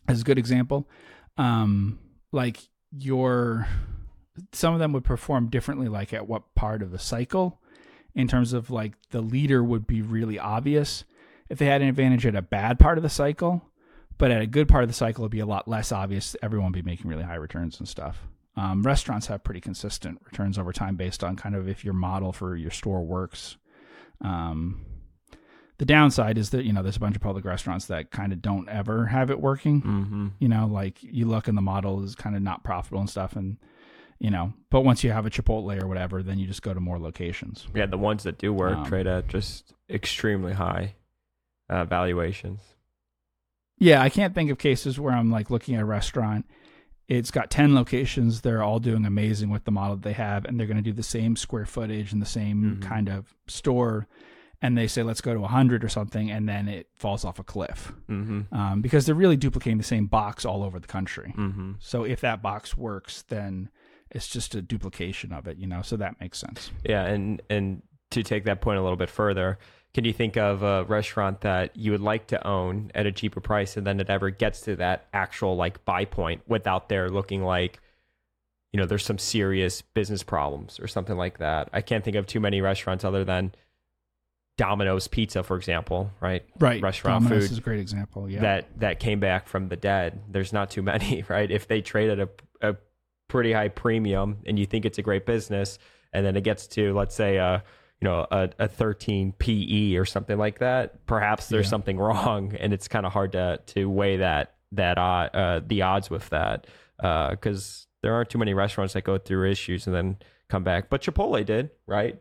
as 0.08 0.22
a 0.22 0.24
good 0.24 0.38
example, 0.38 0.88
um, 1.38 2.00
like 2.32 2.58
your 2.90 3.68
some 4.52 4.74
of 4.74 4.80
them 4.80 4.92
would 4.92 5.04
perform 5.04 5.50
differently, 5.50 5.86
like 5.86 6.12
at 6.12 6.26
what 6.26 6.56
part 6.56 6.82
of 6.82 6.90
the 6.90 6.98
cycle, 6.98 7.60
in 8.16 8.26
terms 8.26 8.52
of 8.52 8.70
like 8.70 8.94
the 9.10 9.20
leader 9.20 9.62
would 9.62 9.86
be 9.86 10.02
really 10.02 10.36
obvious 10.36 11.04
if 11.48 11.58
they 11.58 11.66
had 11.66 11.80
an 11.80 11.86
advantage 11.86 12.26
at 12.26 12.34
a 12.34 12.42
bad 12.42 12.80
part 12.80 12.98
of 12.98 13.04
the 13.04 13.08
cycle, 13.08 13.62
but 14.18 14.32
at 14.32 14.42
a 14.42 14.48
good 14.48 14.66
part 14.66 14.82
of 14.82 14.90
the 14.90 14.94
cycle, 14.94 15.22
it'd 15.22 15.30
be 15.30 15.38
a 15.38 15.46
lot 15.46 15.68
less 15.68 15.92
obvious. 15.92 16.34
Everyone 16.42 16.72
would 16.72 16.84
be 16.84 16.90
making 16.90 17.08
really 17.08 17.22
high 17.22 17.36
returns 17.36 17.78
and 17.78 17.88
stuff. 17.88 18.26
Um, 18.56 18.82
restaurants 18.82 19.26
have 19.26 19.42
pretty 19.42 19.60
consistent 19.60 20.20
returns 20.24 20.58
over 20.58 20.72
time 20.72 20.96
based 20.96 21.24
on 21.24 21.34
kind 21.36 21.56
of 21.56 21.68
if 21.68 21.84
your 21.84 21.94
model 21.94 22.32
for 22.32 22.54
your 22.56 22.70
store 22.70 23.04
works. 23.04 23.56
Um, 24.20 24.86
the 25.78 25.84
downside 25.84 26.38
is 26.38 26.50
that 26.50 26.64
you 26.64 26.72
know 26.72 26.82
there's 26.82 26.96
a 26.96 27.00
bunch 27.00 27.16
of 27.16 27.22
public 27.22 27.44
restaurants 27.44 27.86
that 27.86 28.12
kind 28.12 28.32
of 28.32 28.40
don't 28.40 28.68
ever 28.68 29.06
have 29.06 29.30
it 29.30 29.40
working. 29.40 29.82
Mm-hmm. 29.82 30.28
You 30.38 30.48
know, 30.48 30.66
like 30.66 31.02
you 31.02 31.26
look 31.26 31.48
and 31.48 31.58
the 31.58 31.62
model 31.62 32.02
is 32.04 32.14
kind 32.14 32.36
of 32.36 32.42
not 32.42 32.62
profitable 32.62 33.00
and 33.00 33.10
stuff, 33.10 33.34
and 33.34 33.56
you 34.20 34.30
know, 34.30 34.52
but 34.70 34.82
once 34.82 35.02
you 35.02 35.10
have 35.10 35.26
a 35.26 35.30
Chipotle 35.30 35.82
or 35.82 35.88
whatever, 35.88 36.22
then 36.22 36.38
you 36.38 36.46
just 36.46 36.62
go 36.62 36.72
to 36.72 36.80
more 36.80 37.00
locations. 37.00 37.66
Yeah, 37.74 37.86
the 37.86 37.98
ones 37.98 38.22
that 38.22 38.38
do 38.38 38.52
work 38.52 38.76
Um, 38.76 38.86
trade 38.86 39.08
at 39.08 39.26
just 39.26 39.74
extremely 39.90 40.52
high 40.52 40.94
uh, 41.68 41.84
valuations. 41.84 42.60
Yeah, 43.78 44.00
I 44.00 44.08
can't 44.08 44.34
think 44.34 44.50
of 44.50 44.58
cases 44.58 45.00
where 45.00 45.12
I'm 45.12 45.32
like 45.32 45.50
looking 45.50 45.74
at 45.74 45.82
a 45.82 45.84
restaurant. 45.84 46.46
It's 47.08 47.30
got 47.30 47.50
10 47.50 47.74
locations. 47.74 48.40
They're 48.40 48.62
all 48.62 48.78
doing 48.78 49.04
amazing 49.04 49.50
with 49.50 49.64
the 49.64 49.70
model 49.70 49.96
that 49.96 50.02
they 50.04 50.14
have, 50.14 50.44
and 50.46 50.58
they're 50.58 50.66
going 50.66 50.78
to 50.78 50.82
do 50.82 50.92
the 50.92 51.02
same 51.02 51.36
square 51.36 51.66
footage 51.66 52.12
and 52.12 52.22
the 52.22 52.26
same 52.26 52.78
Mhm. 52.80 52.82
kind 52.82 53.08
of 53.08 53.34
store. 53.46 54.06
And 54.62 54.78
they 54.78 54.86
say, 54.86 55.02
let's 55.02 55.20
go 55.20 55.34
to 55.34 55.40
100 55.40 55.84
or 55.84 55.90
something, 55.90 56.30
and 56.30 56.48
then 56.48 56.68
it 56.68 56.88
falls 56.94 57.22
off 57.24 57.38
a 57.38 57.44
cliff 57.44 57.92
Mm-hmm. 58.08 58.54
um, 58.54 58.80
because 58.80 59.04
they're 59.04 59.14
really 59.14 59.36
duplicating 59.36 59.76
the 59.76 59.84
same 59.84 60.06
box 60.06 60.46
all 60.46 60.62
over 60.62 60.80
the 60.80 60.86
country. 60.86 61.34
Mm-hmm. 61.36 61.72
So 61.80 62.04
if 62.04 62.22
that 62.22 62.40
box 62.40 62.74
works, 62.74 63.20
then 63.28 63.68
it's 64.10 64.26
just 64.28 64.54
a 64.54 64.62
duplication 64.62 65.32
of 65.32 65.46
it, 65.46 65.58
you 65.58 65.66
know? 65.66 65.82
So 65.82 65.98
that 65.98 66.18
makes 66.20 66.38
sense. 66.38 66.70
Yeah, 66.84 67.04
and 67.04 67.42
and 67.50 67.82
to 68.12 68.22
take 68.22 68.44
that 68.44 68.62
point 68.62 68.78
a 68.78 68.82
little 68.82 68.96
bit 68.96 69.10
further, 69.10 69.58
can 69.94 70.04
you 70.04 70.12
think 70.12 70.36
of 70.36 70.64
a 70.64 70.84
restaurant 70.84 71.42
that 71.42 71.76
you 71.76 71.92
would 71.92 72.00
like 72.00 72.26
to 72.26 72.46
own 72.46 72.90
at 72.96 73.06
a 73.06 73.12
cheaper 73.12 73.40
price, 73.40 73.76
and 73.76 73.86
then 73.86 74.00
it 74.00 74.10
ever 74.10 74.28
gets 74.28 74.60
to 74.62 74.76
that 74.76 75.06
actual 75.14 75.56
like 75.56 75.84
buy 75.84 76.04
point 76.04 76.42
without 76.48 76.88
there 76.88 77.08
looking 77.08 77.44
like, 77.44 77.80
you 78.72 78.80
know, 78.80 78.86
there's 78.86 79.04
some 79.04 79.18
serious 79.18 79.82
business 79.82 80.24
problems 80.24 80.80
or 80.80 80.88
something 80.88 81.16
like 81.16 81.38
that? 81.38 81.68
I 81.72 81.80
can't 81.80 82.04
think 82.04 82.16
of 82.16 82.26
too 82.26 82.40
many 82.40 82.60
restaurants 82.60 83.04
other 83.04 83.24
than 83.24 83.54
Domino's 84.58 85.06
Pizza, 85.06 85.44
for 85.44 85.56
example, 85.56 86.10
right? 86.20 86.44
Right. 86.58 86.82
Restaurant 86.82 87.22
Domino's 87.22 87.44
food 87.44 87.52
is 87.52 87.58
a 87.58 87.60
great 87.60 87.80
example. 87.80 88.28
Yeah. 88.28 88.40
that 88.40 88.80
that 88.80 88.98
came 88.98 89.20
back 89.20 89.46
from 89.46 89.68
the 89.68 89.76
dead. 89.76 90.20
There's 90.28 90.52
not 90.52 90.70
too 90.70 90.82
many, 90.82 91.24
right? 91.28 91.48
If 91.48 91.68
they 91.68 91.80
trade 91.80 92.10
at 92.10 92.18
a, 92.18 92.28
a 92.60 92.76
pretty 93.28 93.52
high 93.52 93.68
premium 93.68 94.38
and 94.44 94.58
you 94.58 94.66
think 94.66 94.84
it's 94.84 94.98
a 94.98 95.02
great 95.02 95.24
business, 95.24 95.78
and 96.12 96.26
then 96.26 96.36
it 96.36 96.42
gets 96.42 96.66
to 96.68 96.92
let's 96.94 97.14
say 97.14 97.36
a 97.36 97.62
you 98.00 98.08
know 98.08 98.26
a, 98.30 98.50
a 98.58 98.68
13 98.68 99.32
PE 99.38 99.94
or 99.96 100.04
something 100.04 100.36
like 100.38 100.58
that, 100.58 101.04
perhaps 101.06 101.48
there's 101.48 101.66
Yeah. 101.66 101.70
something 101.70 101.98
wrong, 101.98 102.54
and 102.58 102.72
it's 102.72 102.88
kind 102.88 103.06
of 103.06 103.12
hard 103.12 103.32
to 103.32 103.60
to 103.66 103.88
weigh 103.88 104.18
that 104.18 104.54
that 104.72 104.98
uh, 104.98 105.60
the 105.66 105.82
odds 105.82 106.10
with 106.10 106.28
that 106.30 106.66
because 106.98 107.86
there 108.02 108.12
aren't 108.14 108.28
too 108.30 108.38
many 108.38 108.52
restaurants 108.54 108.92
that 108.94 109.04
go 109.04 109.16
through 109.18 109.50
issues 109.50 109.86
and 109.86 109.94
then 109.94 110.16
come 110.48 110.62
back. 110.64 110.90
But 110.90 111.00
Chipotle 111.02 111.44
did, 111.46 111.70
right? 111.86 112.20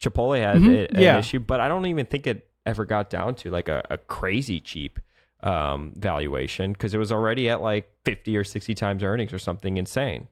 Chipotle 0.00 0.38
had 0.38 0.58
Mhm. 0.58 0.68
a- 0.74 0.90
an 0.96 1.02
Yeah. 1.02 1.18
issue, 1.18 1.40
but 1.40 1.60
I 1.60 1.68
don't 1.68 1.86
even 1.86 2.06
think 2.06 2.26
it 2.26 2.48
ever 2.66 2.84
got 2.84 3.10
down 3.10 3.34
to 3.36 3.50
like 3.50 3.68
a, 3.68 3.84
a 3.90 3.96
crazy 3.98 4.60
cheap 4.60 5.00
um, 5.42 5.92
valuation 5.96 6.72
because 6.72 6.92
it 6.94 6.98
was 6.98 7.10
already 7.12 7.48
at 7.48 7.60
like 7.60 7.90
50 8.04 8.36
or 8.36 8.44
60 8.44 8.74
times 8.74 9.02
earnings 9.02 9.32
or 9.32 9.38
something 9.38 9.76
insane. 9.78 10.28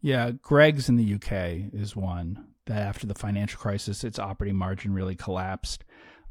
Yeah, 0.00 0.30
Greggs 0.32 0.88
in 0.88 0.96
the 0.96 1.14
UK 1.14 1.72
is 1.72 1.94
one 1.94 2.46
that 2.66 2.78
after 2.78 3.06
the 3.06 3.14
financial 3.14 3.60
crisis, 3.60 4.04
its 4.04 4.18
operating 4.18 4.56
margin 4.56 4.92
really 4.92 5.16
collapsed. 5.16 5.84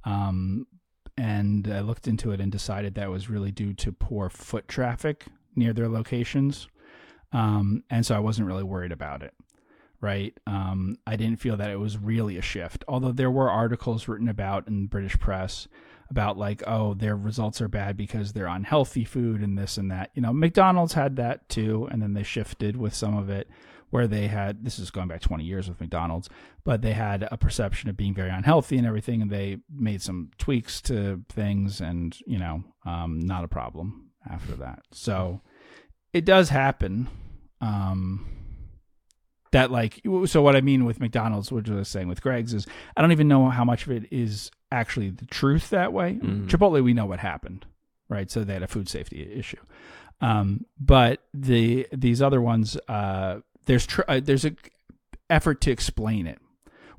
Um, 0.04 0.66
and 1.18 1.68
I 1.72 1.82
looked 1.82 2.08
into 2.08 2.32
it 2.32 2.40
and 2.40 2.52
decided 2.52 2.96
that 2.96 3.10
was 3.10 3.30
really 3.30 3.52
due 3.52 3.74
to 3.76 3.92
poor 3.92 4.30
foot 4.30 4.68
traffic 4.68 5.26
near 5.56 5.74
their 5.74 5.90
locations. 5.90 6.68
Um, 7.34 7.84
and 7.90 8.06
so 8.06 8.16
I 8.16 8.20
wasn't 8.20 8.48
really 8.48 8.64
worried 8.64 8.92
about 8.92 9.22
it. 9.22 9.34
Right. 10.00 10.36
Um, 10.48 10.98
I 11.06 11.16
didn't 11.16 11.40
feel 11.40 11.58
that 11.58 11.70
it 11.70 11.80
was 11.80 11.98
really 11.98 12.38
a 12.38 12.42
shift, 12.42 12.84
although 12.88 13.12
there 13.12 13.30
were 13.30 13.52
articles 13.52 14.08
written 14.08 14.30
about 14.30 14.68
in 14.68 14.84
the 14.84 14.88
British 14.88 15.20
press 15.20 15.68
about 16.10 16.38
like, 16.38 16.64
oh, 16.66 16.96
their 16.96 17.16
results 17.16 17.62
are 17.62 17.68
bad 17.68 17.96
because 17.98 18.34
they're 18.34 18.48
unhealthy 18.48 19.06
food 19.06 19.42
and 19.42 19.58
this 19.58 19.78
and 19.78 19.92
that. 19.92 20.10
You 20.16 20.24
know, 20.24 20.34
McDonald's 20.34 20.94
had 20.94 21.18
that 21.18 21.48
too, 21.50 21.88
and 21.92 22.02
then 22.02 22.14
they 22.14 22.24
shifted 22.24 22.78
with 22.78 22.96
some 22.96 23.16
of 23.16 23.30
it 23.30 23.48
where 23.92 24.08
they 24.08 24.28
had 24.28 24.66
this 24.66 24.80
is 24.80 24.90
going 24.90 25.08
back 25.08 25.22
20 25.22 25.44
years 25.44 25.70
with 25.70 25.80
McDonald's, 25.80 26.28
but 26.64 26.82
they 26.82 26.94
had 26.94 27.28
a 27.32 27.38
perception 27.38 27.90
of 27.90 27.96
being 27.96 28.14
very 28.14 28.30
unhealthy 28.30 28.78
and 28.78 28.88
everything, 28.88 29.22
and 29.22 29.30
they 29.32 29.58
made 29.70 30.02
some 30.02 30.32
tweaks 30.38 30.82
to 30.82 31.22
things, 31.30 31.80
and 31.80 32.18
you 32.26 32.40
know, 32.40 32.64
um, 32.86 33.20
not 33.20 33.44
a 33.44 33.48
problem 33.48 34.10
after 34.30 34.54
that. 34.56 34.82
So 34.92 35.42
it 36.14 36.26
does 36.26 36.50
happen. 36.50 37.08
Um, 37.62 38.28
that 39.52 39.70
like 39.70 40.02
so 40.26 40.42
what 40.42 40.56
I 40.56 40.62
mean 40.62 40.86
with 40.86 41.00
McDonald's, 41.02 41.52
which 41.52 41.70
I 41.70 41.74
was 41.76 41.90
saying 41.90 42.08
with 42.08 42.22
Greggs 42.22 42.54
is 42.54 42.66
I 42.96 43.02
don't 43.02 43.12
even 43.12 43.28
know 43.28 43.50
how 43.50 43.66
much 43.66 43.86
of 43.86 43.92
it 43.92 44.06
is 44.12 44.50
actually 44.72 45.10
the 45.10 45.26
truth 45.26 45.70
that 45.72 45.92
way. 45.92 46.20
Mhm. 46.22 46.48
Chipotle, 46.48 46.82
we 46.82 46.94
know 46.94 47.06
what 47.06 47.20
happened, 47.20 47.66
right? 48.08 48.32
So 48.32 48.44
they 48.46 48.54
had 48.54 48.64
a 48.64 48.68
food 48.68 48.88
safety 48.88 49.22
issue. 49.34 49.58
Um, 50.22 50.66
but 50.80 51.22
the 51.34 51.86
these 51.92 52.22
other 52.22 52.42
ones, 52.42 52.78
uh, 52.88 53.40
there's 53.66 53.86
tr- 53.86 54.02
uh, 54.08 54.20
there's 54.24 54.46
a 54.46 54.56
effort 55.30 55.62
to 55.62 55.72
explain 55.72 56.28
it. 56.28 56.40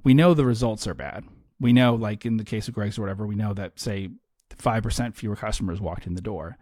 We 0.05 0.15
know 0.15 0.35
the 0.35 0.45
results 0.45 0.87
are 0.87 0.95
bad. 0.95 1.25
We 1.61 1.73
know, 1.73 1.95
like 1.95 2.27
in 2.27 2.37
the 2.39 2.45
case 2.45 2.67
of 2.69 2.75
Greggs 2.75 2.99
or 2.99 3.03
whatever, 3.03 3.27
we 3.27 3.37
know 3.37 3.55
that 3.55 3.79
say 3.79 4.11
five 4.57 4.83
percent 4.83 5.17
fewer 5.17 5.37
customers 5.37 5.81
walked 5.81 6.07
in 6.07 6.15
the 6.15 6.21
door. 6.21 6.59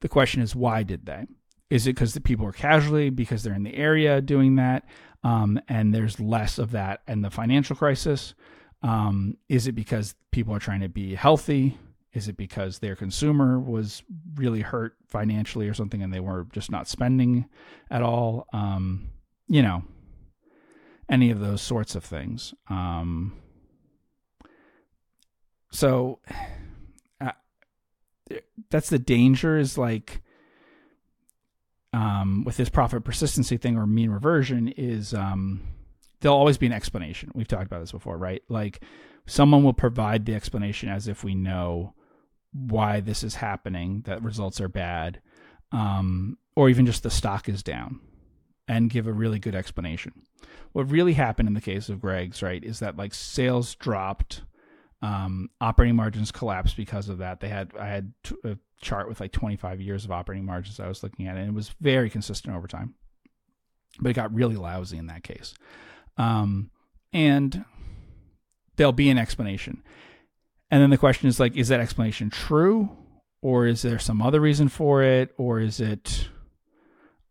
The 0.00 0.08
question 0.08 0.42
is, 0.42 0.56
why 0.56 0.82
did 0.82 1.06
they? 1.06 1.26
Is 1.68 1.86
it 1.86 1.94
because 1.94 2.14
the 2.14 2.20
people 2.20 2.46
are 2.46 2.52
casually 2.52 3.10
because 3.10 3.42
they're 3.42 3.54
in 3.54 3.62
the 3.62 3.76
area 3.76 4.20
doing 4.20 4.56
that, 4.56 4.84
um, 5.22 5.60
and 5.68 5.94
there's 5.94 6.18
less 6.18 6.58
of 6.58 6.72
that 6.72 7.02
in 7.06 7.22
the 7.22 7.30
financial 7.30 7.76
crisis? 7.76 8.34
Um, 8.82 9.36
is 9.48 9.66
it 9.66 9.72
because 9.72 10.14
people 10.32 10.54
are 10.54 10.58
trying 10.58 10.80
to 10.80 10.88
be 10.88 11.14
healthy? 11.14 11.78
Is 12.12 12.28
it 12.28 12.36
because 12.36 12.78
their 12.78 12.96
consumer 12.96 13.60
was 13.60 14.02
really 14.34 14.62
hurt 14.62 14.96
financially 15.06 15.68
or 15.68 15.74
something 15.74 16.02
and 16.02 16.12
they 16.12 16.20
were 16.20 16.46
just 16.52 16.70
not 16.70 16.88
spending 16.88 17.48
at 17.90 18.02
all? 18.02 18.46
Um, 18.52 19.10
you 19.50 19.62
know, 19.62 19.82
any 21.10 21.30
of 21.30 21.40
those 21.40 21.60
sorts 21.60 21.96
of 21.96 22.04
things. 22.04 22.54
Um, 22.68 23.34
so 25.72 26.20
uh, 27.20 27.32
that's 28.70 28.90
the 28.90 28.98
danger 29.00 29.58
is 29.58 29.76
like 29.76 30.22
um, 31.92 32.44
with 32.44 32.56
this 32.56 32.68
profit 32.68 33.04
persistency 33.04 33.56
thing 33.56 33.76
or 33.76 33.86
mean 33.86 34.10
reversion 34.10 34.68
is 34.68 35.12
um, 35.12 35.60
there'll 36.20 36.38
always 36.38 36.58
be 36.58 36.66
an 36.66 36.72
explanation. 36.72 37.32
We've 37.34 37.48
talked 37.48 37.66
about 37.66 37.80
this 37.80 37.92
before, 37.92 38.16
right? 38.16 38.42
Like 38.48 38.82
someone 39.26 39.64
will 39.64 39.72
provide 39.74 40.26
the 40.26 40.34
explanation 40.36 40.88
as 40.88 41.08
if 41.08 41.24
we 41.24 41.34
know 41.34 41.94
why 42.52 43.00
this 43.00 43.24
is 43.24 43.34
happening, 43.36 44.02
that 44.06 44.22
results 44.22 44.60
are 44.60 44.68
bad. 44.68 45.20
um, 45.72 46.38
or 46.56 46.68
even 46.68 46.86
just 46.86 47.02
the 47.02 47.10
stock 47.10 47.48
is 47.48 47.62
down, 47.62 48.00
and 48.70 48.88
give 48.88 49.08
a 49.08 49.12
really 49.12 49.40
good 49.40 49.56
explanation. 49.56 50.12
What 50.70 50.92
really 50.92 51.14
happened 51.14 51.48
in 51.48 51.54
the 51.54 51.60
case 51.60 51.88
of 51.88 52.00
Greggs, 52.00 52.40
right, 52.40 52.62
is 52.62 52.78
that 52.78 52.96
like 52.96 53.12
sales 53.12 53.74
dropped, 53.74 54.42
um, 55.02 55.50
operating 55.60 55.96
margins 55.96 56.30
collapsed 56.30 56.76
because 56.76 57.08
of 57.08 57.18
that. 57.18 57.40
They 57.40 57.48
had 57.48 57.72
I 57.76 57.88
had 57.88 58.12
t- 58.22 58.36
a 58.44 58.56
chart 58.80 59.08
with 59.08 59.18
like 59.18 59.32
25 59.32 59.80
years 59.80 60.04
of 60.04 60.12
operating 60.12 60.46
margins 60.46 60.78
I 60.78 60.86
was 60.86 61.02
looking 61.02 61.26
at, 61.26 61.36
and 61.36 61.48
it 61.48 61.52
was 61.52 61.74
very 61.80 62.08
consistent 62.08 62.54
over 62.54 62.68
time, 62.68 62.94
but 63.98 64.10
it 64.10 64.14
got 64.14 64.32
really 64.32 64.56
lousy 64.56 64.98
in 64.98 65.08
that 65.08 65.24
case. 65.24 65.52
Um, 66.16 66.70
and 67.12 67.64
there'll 68.76 68.92
be 68.92 69.10
an 69.10 69.18
explanation. 69.18 69.82
And 70.70 70.80
then 70.80 70.90
the 70.90 70.96
question 70.96 71.28
is 71.28 71.40
like, 71.40 71.56
is 71.56 71.68
that 71.68 71.80
explanation 71.80 72.30
true? 72.30 72.96
Or 73.42 73.66
is 73.66 73.82
there 73.82 73.98
some 73.98 74.22
other 74.22 74.38
reason 74.38 74.68
for 74.68 75.02
it? 75.02 75.34
Or 75.36 75.58
is 75.58 75.80
it 75.80 76.28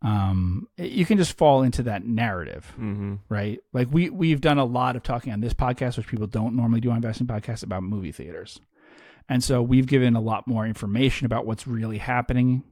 um 0.02 0.66
you 0.78 1.04
can 1.04 1.18
just 1.18 1.36
fall 1.36 1.62
into 1.62 1.82
that 1.82 2.04
narrative 2.06 2.72
Mm-hmm. 2.80 3.14
right? 3.28 3.60
Like 3.72 3.88
we 3.90 4.08
we've 4.10 4.40
done 4.40 4.58
a 4.58 4.64
lot 4.64 4.96
of 4.96 5.02
talking 5.02 5.32
on 5.32 5.40
this 5.40 5.52
podcast 5.54 5.96
which 5.98 6.06
people 6.06 6.26
don't 6.26 6.56
normally 6.56 6.80
do 6.80 6.90
on 6.90 6.96
investing 6.96 7.26
podcasts 7.26 7.62
about 7.62 7.82
movie 7.82 8.12
theaters. 8.12 8.60
And 9.28 9.44
so 9.44 9.62
we've 9.62 9.86
given 9.86 10.16
a 10.16 10.20
lot 10.20 10.48
more 10.48 10.66
information 10.66 11.26
about 11.26 11.46
what's 11.46 11.66
really 11.66 11.98
happening 11.98 12.64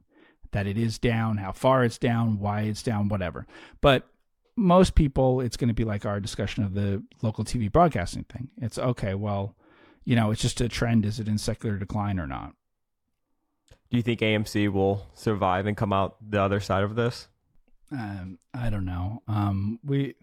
that 0.53 0.67
it 0.67 0.79
is 0.79 0.99
down 0.99 1.37
how 1.37 1.53
far 1.53 1.85
it's 1.85 1.99
down 1.99 2.39
why 2.39 2.63
it's 2.63 2.83
down 2.83 3.09
whatever. 3.09 3.47
But 3.83 4.09
most 4.57 4.95
people 4.95 5.41
it's 5.43 5.57
going 5.59 5.69
to 5.69 5.75
be 5.75 5.85
like 5.85 6.07
our 6.07 6.21
discussion 6.21 6.65
of 6.65 6.73
the 6.75 7.03
local 7.23 7.45
tv 7.45 7.71
broadcasting 7.71 8.25
thing. 8.25 8.49
It's 8.57 8.79
okay 8.79 9.15
well 9.15 9.55
you 10.05 10.17
know 10.17 10.31
it's 10.31 10.41
just 10.41 10.63
a 10.63 10.69
trend. 10.71 11.05
Is 11.05 11.21
it 11.21 11.29
in 11.29 11.37
secular 11.37 11.77
decline 11.77 12.19
or 12.19 12.27
not 12.27 12.55
Do 13.91 13.97
you 13.97 14.03
think 14.03 14.21
AMC 14.21 14.71
will 14.71 15.07
survive 15.15 15.67
and 15.67 15.77
come 15.77 15.93
out 15.93 16.17
the 16.27 16.41
other 16.43 16.61
side 16.61 16.85
of 16.85 16.95
this? 16.95 17.29
Um, 17.91 18.39
I 18.53 18.69
don't 18.69 18.85
know. 18.85 19.23
Um, 19.27 19.79
we 19.83 20.15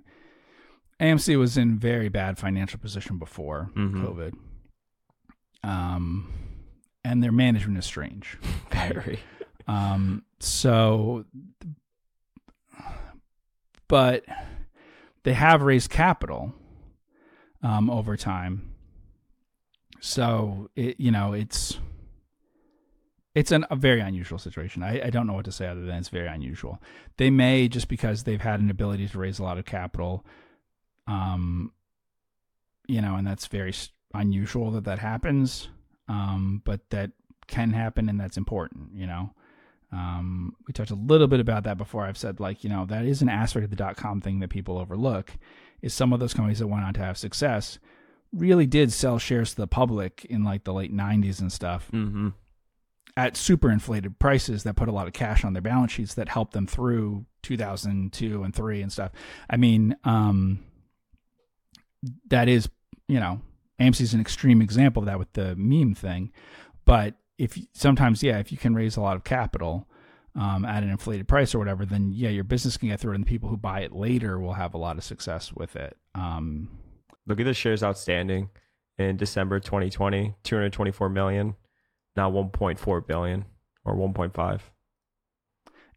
AMC 1.00 1.38
was 1.38 1.58
in 1.58 1.80
very 1.80 2.10
bad 2.10 2.38
financial 2.38 2.80
position 2.80 3.18
before 3.18 3.72
Mhm. 3.76 4.06
COVID. 4.06 4.34
Um, 5.64 6.32
and 7.04 7.24
their 7.24 7.32
management 7.32 7.78
is 7.80 7.86
strange. 7.86 8.38
Very. 8.72 9.20
Um, 9.68 10.24
so, 10.40 11.26
but 13.88 14.24
they 15.24 15.34
have 15.34 15.62
raised 15.64 15.90
capital 15.90 16.54
um, 17.64 17.90
over 17.90 18.16
time. 18.16 18.72
So 20.00 20.70
it, 20.76 21.00
you 21.00 21.10
know, 21.12 21.34
it's 21.34 21.80
it's 23.36 23.52
an, 23.52 23.66
a 23.70 23.76
very 23.76 24.00
unusual 24.00 24.40
situation. 24.40 24.82
I, 24.82 25.08
I 25.08 25.10
don't 25.10 25.28
know 25.28 25.34
what 25.34 25.46
to 25.46 25.52
say 25.52 25.68
other 25.68 25.86
than 25.86 25.98
it's 25.98 26.10
very 26.10 26.28
unusual. 26.28 26.82
They 27.18 27.30
may 27.30 27.68
just 27.68 27.88
because 27.90 28.24
they've 28.24 28.42
had 28.42 28.62
an 28.62 28.72
ability 28.72 29.08
to 29.10 29.20
raise 29.20 29.38
a 29.38 29.44
lot 29.44 29.58
of 29.58 29.66
capital, 29.66 30.26
um, 31.06 31.72
you 32.88 33.02
know, 33.02 33.16
and 33.16 33.28
that's 33.28 33.48
very 33.48 33.74
unusual 34.14 34.72
that 34.72 34.86
that 34.86 35.00
happens. 35.00 35.70
Um, 36.08 36.62
but 36.66 36.90
that 36.92 37.12
can 37.48 37.74
happen 37.74 38.10
and 38.10 38.20
that's 38.20 38.38
important, 38.38 38.92
you 38.94 39.06
know. 39.06 39.34
Um, 39.92 40.56
we 40.68 40.74
talked 40.74 40.92
a 40.92 40.96
little 40.96 41.28
bit 41.28 41.40
about 41.40 41.64
that 41.64 41.78
before. 41.78 42.04
I've 42.06 42.18
said 42.18 42.40
like, 42.40 42.64
you 42.64 42.70
know, 42.70 42.86
that 42.86 43.06
is 43.06 43.22
an 43.22 43.30
aspect 43.30 43.64
of 43.64 43.70
the 43.70 43.76
dot 43.76 43.98
com 43.98 44.22
thing 44.22 44.40
that 44.40 44.50
people 44.50 44.78
overlook 44.78 45.34
is 45.82 45.94
some 45.94 46.14
of 46.14 46.20
those 46.20 46.34
companies 46.34 46.60
that 46.60 46.68
went 46.68 46.84
on 46.84 46.94
to 46.96 47.00
have 47.02 47.18
success 47.18 47.80
really 48.34 48.66
did 48.66 48.92
sell 48.92 49.18
shares 49.20 49.52
to 49.52 49.58
the 49.58 49.68
public 49.68 50.26
in 50.26 50.44
like 50.44 50.64
the 50.64 50.74
late 50.74 50.94
90s 50.94 51.40
and 51.40 51.52
stuff 51.52 51.90
Mm-hmm. 51.94 52.30
At 53.18 53.38
super 53.38 53.72
inflated 53.72 54.20
prices 54.20 54.64
that 54.64 54.76
put 54.76 54.90
a 54.90 54.92
lot 54.92 55.08
of 55.08 55.14
cash 55.14 55.46
on 55.46 55.54
their 55.54 55.62
balance 55.62 55.92
sheets 55.92 56.16
that 56.16 56.30
helped 56.30 56.54
them 56.54 56.68
through 56.68 57.26
2002 57.44 58.44
and 58.44 58.54
3 58.54 58.82
and 58.82 58.92
stuff. 58.92 59.12
I 59.50 59.58
mean, 59.58 59.96
um, 60.04 60.60
that 62.28 62.50
is, 62.50 62.70
you 63.08 63.20
know, 63.20 63.42
AMC 63.80 64.02
is 64.02 64.14
an 64.14 64.22
extreme 64.22 64.62
example 64.62 65.02
of 65.02 65.08
that 65.08 65.20
with 65.20 65.32
the 65.34 65.56
meme 65.56 65.96
thing. 65.96 66.32
But 66.86 67.16
if 67.38 67.58
sometimes, 67.74 68.22
yeah, 68.24 68.40
if 68.40 68.52
you 68.52 68.58
can 68.58 68.76
raise 68.76 68.98
a 68.98 69.02
lot 69.02 69.16
of 69.16 69.24
capital 69.24 69.88
um, 70.36 70.66
at 70.66 70.84
an 70.84 70.90
inflated 70.90 71.28
price 71.28 71.56
or 71.56 71.60
whatever, 71.60 71.86
then 71.86 72.12
yeah, 72.14 72.30
your 72.30 72.44
business 72.44 72.78
can 72.78 72.90
get 72.90 73.00
through, 73.00 73.14
and 73.14 73.26
the 73.26 73.30
people 73.30 73.50
who 73.50 73.58
buy 73.58 73.82
it 73.82 73.94
later 73.94 74.40
will 74.40 74.54
have 74.54 74.74
a 74.74 74.78
lot 74.78 74.98
of 74.98 75.04
success 75.04 75.54
with 75.54 75.76
it. 75.76 75.98
Um, 76.14 76.70
Look 77.28 77.40
at 77.40 77.46
the 77.46 77.54
shares 77.54 77.84
outstanding 77.84 78.50
in 78.98 79.18
December 79.18 79.60
2020, 79.60 80.36
224 80.44 81.10
million, 81.10 81.56
now 82.16 82.32
1.4 82.32 83.08
billion 83.08 83.46
or 83.84 83.96
1.5. 83.96 84.62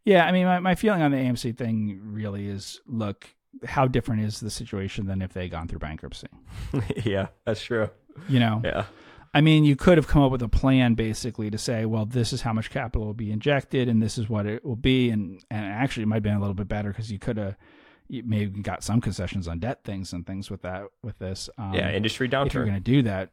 Yeah, 0.05 0.25
I 0.25 0.31
mean, 0.31 0.45
my, 0.45 0.59
my 0.59 0.75
feeling 0.75 1.01
on 1.01 1.11
the 1.11 1.17
AMC 1.17 1.57
thing 1.57 1.99
really 2.01 2.47
is 2.47 2.79
look, 2.85 3.27
how 3.65 3.87
different 3.87 4.23
is 4.23 4.39
the 4.39 4.49
situation 4.49 5.07
than 5.07 5.21
if 5.21 5.33
they 5.33 5.43
had 5.43 5.51
gone 5.51 5.67
through 5.67 5.79
bankruptcy? 5.79 6.27
yeah, 7.03 7.27
that's 7.45 7.61
true. 7.61 7.89
You 8.27 8.39
know, 8.39 8.61
Yeah. 8.63 8.85
I 9.33 9.41
mean, 9.41 9.63
you 9.63 9.75
could 9.75 9.97
have 9.97 10.07
come 10.07 10.23
up 10.23 10.31
with 10.31 10.41
a 10.41 10.47
plan 10.47 10.95
basically 10.95 11.51
to 11.51 11.57
say, 11.57 11.85
well, 11.85 12.05
this 12.05 12.33
is 12.33 12.41
how 12.41 12.51
much 12.51 12.71
capital 12.71 13.05
will 13.05 13.13
be 13.13 13.31
injected 13.31 13.87
and 13.87 14.01
this 14.01 14.17
is 14.17 14.27
what 14.27 14.47
it 14.47 14.65
will 14.65 14.75
be. 14.75 15.11
And, 15.11 15.39
and 15.51 15.65
actually, 15.65 16.03
it 16.03 16.05
might 16.07 16.15
have 16.17 16.23
been 16.23 16.35
a 16.35 16.39
little 16.39 16.55
bit 16.55 16.67
better 16.67 16.89
because 16.89 17.11
you 17.11 17.19
could 17.19 17.37
have 17.37 17.55
you 18.07 18.23
maybe 18.25 18.61
got 18.61 18.83
some 18.83 18.99
concessions 18.99 19.47
on 19.47 19.59
debt 19.59 19.83
things 19.83 20.13
and 20.13 20.25
things 20.25 20.49
with 20.49 20.63
that, 20.63 20.85
with 21.03 21.19
this. 21.19 21.47
Um, 21.59 21.75
yeah, 21.75 21.91
industry 21.91 22.27
if 22.27 22.53
you're 22.53 22.65
going 22.65 22.73
to 22.73 22.79
do 22.79 23.03
that, 23.03 23.29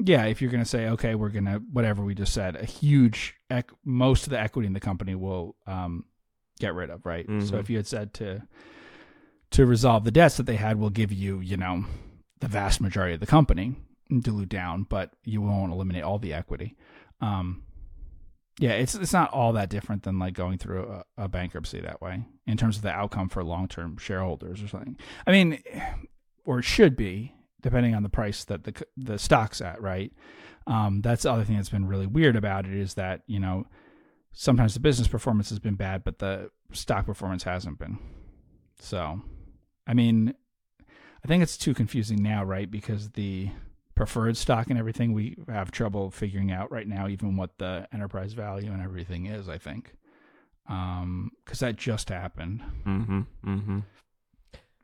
yeah, 0.00 0.24
if 0.24 0.42
you're 0.42 0.50
going 0.50 0.62
to 0.62 0.68
say, 0.68 0.88
okay, 0.88 1.14
we're 1.14 1.28
going 1.30 1.44
to 1.44 1.62
whatever 1.72 2.02
we 2.04 2.14
just 2.14 2.32
said, 2.34 2.56
a 2.56 2.64
huge 2.64 3.34
ec- 3.50 3.70
most 3.84 4.24
of 4.24 4.30
the 4.30 4.40
equity 4.40 4.66
in 4.66 4.72
the 4.72 4.80
company 4.80 5.14
will 5.14 5.56
um, 5.66 6.04
get 6.58 6.74
rid 6.74 6.90
of, 6.90 7.04
right? 7.06 7.26
So 7.26 7.32
Mhm. 7.56 7.60
if 7.60 7.70
you 7.70 7.76
had 7.76 7.86
said 7.86 8.12
to 8.14 8.42
to 9.50 9.66
resolve 9.66 10.02
the 10.04 10.10
debts 10.10 10.36
that 10.36 10.46
they 10.46 10.56
had, 10.56 10.78
we'll 10.78 10.90
give 10.90 11.12
you, 11.12 11.38
you 11.40 11.56
know, 11.56 11.84
the 12.40 12.48
vast 12.48 12.80
majority 12.80 13.14
of 13.14 13.20
the 13.20 13.26
company 13.26 13.76
and 14.10 14.20
dilute 14.22 14.48
down, 14.48 14.82
but 14.82 15.14
you 15.22 15.40
won't 15.40 15.72
eliminate 15.72 16.02
all 16.02 16.18
the 16.18 16.32
equity. 16.32 16.76
Um, 17.20 17.62
yeah, 18.58 18.72
it's 18.72 18.94
it's 18.96 19.12
not 19.12 19.30
all 19.32 19.52
that 19.52 19.70
different 19.70 20.02
than 20.02 20.18
like 20.18 20.34
going 20.34 20.58
through 20.58 20.84
a, 21.18 21.24
a 21.24 21.28
bankruptcy 21.28 21.80
that 21.80 22.00
way 22.02 22.24
in 22.46 22.56
terms 22.56 22.76
of 22.76 22.82
the 22.82 22.90
outcome 22.90 23.28
for 23.28 23.44
long 23.44 23.68
term 23.68 23.96
shareholders 23.96 24.60
or 24.62 24.68
something. 24.68 24.96
I 25.26 25.30
mean, 25.32 25.62
or 26.44 26.58
it 26.58 26.64
should 26.64 26.96
be 26.96 27.33
depending 27.64 27.94
on 27.94 28.02
the 28.02 28.10
price 28.10 28.44
that 28.44 28.64
the 28.64 28.84
the 28.96 29.18
stock's 29.18 29.62
at, 29.62 29.80
right? 29.80 30.12
Um, 30.66 31.00
that's 31.00 31.22
the 31.22 31.32
other 31.32 31.44
thing 31.44 31.56
that's 31.56 31.70
been 31.70 31.88
really 31.88 32.06
weird 32.06 32.36
about 32.36 32.66
it 32.66 32.74
is 32.74 32.94
that 32.94 33.22
you 33.26 33.40
know 33.40 33.66
sometimes 34.32 34.74
the 34.74 34.80
business 34.80 35.08
performance 35.08 35.48
has 35.48 35.58
been 35.58 35.74
bad, 35.74 36.04
but 36.04 36.18
the 36.18 36.50
stock 36.72 37.06
performance 37.06 37.44
hasn't 37.44 37.78
been. 37.78 37.98
So, 38.78 39.22
I 39.86 39.94
mean, 39.94 40.34
I 41.24 41.26
think 41.26 41.42
it's 41.42 41.56
too 41.56 41.72
confusing 41.72 42.22
now, 42.22 42.44
right? 42.44 42.70
Because 42.70 43.10
the 43.10 43.48
preferred 43.94 44.36
stock 44.36 44.68
and 44.68 44.78
everything 44.78 45.12
we 45.14 45.36
have 45.48 45.70
trouble 45.70 46.10
figuring 46.10 46.52
out 46.52 46.70
right 46.70 46.86
now, 46.86 47.08
even 47.08 47.36
what 47.36 47.58
the 47.58 47.88
enterprise 47.94 48.34
value 48.34 48.70
and 48.70 48.82
everything 48.82 49.24
is. 49.26 49.48
I 49.48 49.56
think 49.56 49.94
um, 50.68 51.30
because 51.44 51.60
that 51.60 51.76
just 51.76 52.08
happened. 52.10 52.62
mm-hmm. 52.86 53.20
Mm-hmm. 53.46 53.78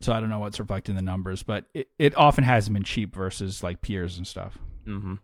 So 0.01 0.13
I 0.13 0.21
don't 0.21 0.31
know 0.31 0.39
what's 0.39 0.59
reflected 0.59 0.93
in 0.93 0.97
the 0.97 1.03
numbers, 1.03 1.43
but 1.43 1.67
it, 1.75 1.89
it 1.99 2.17
often 2.17 2.45
hasn't 2.45 2.75
been 2.75 2.85
cheap 2.85 3.15
versus 3.15 3.63
like 3.63 3.83
peers 3.83 4.17
and 4.17 4.27
stuff. 4.27 4.57
Mm-hmm. 4.87 5.15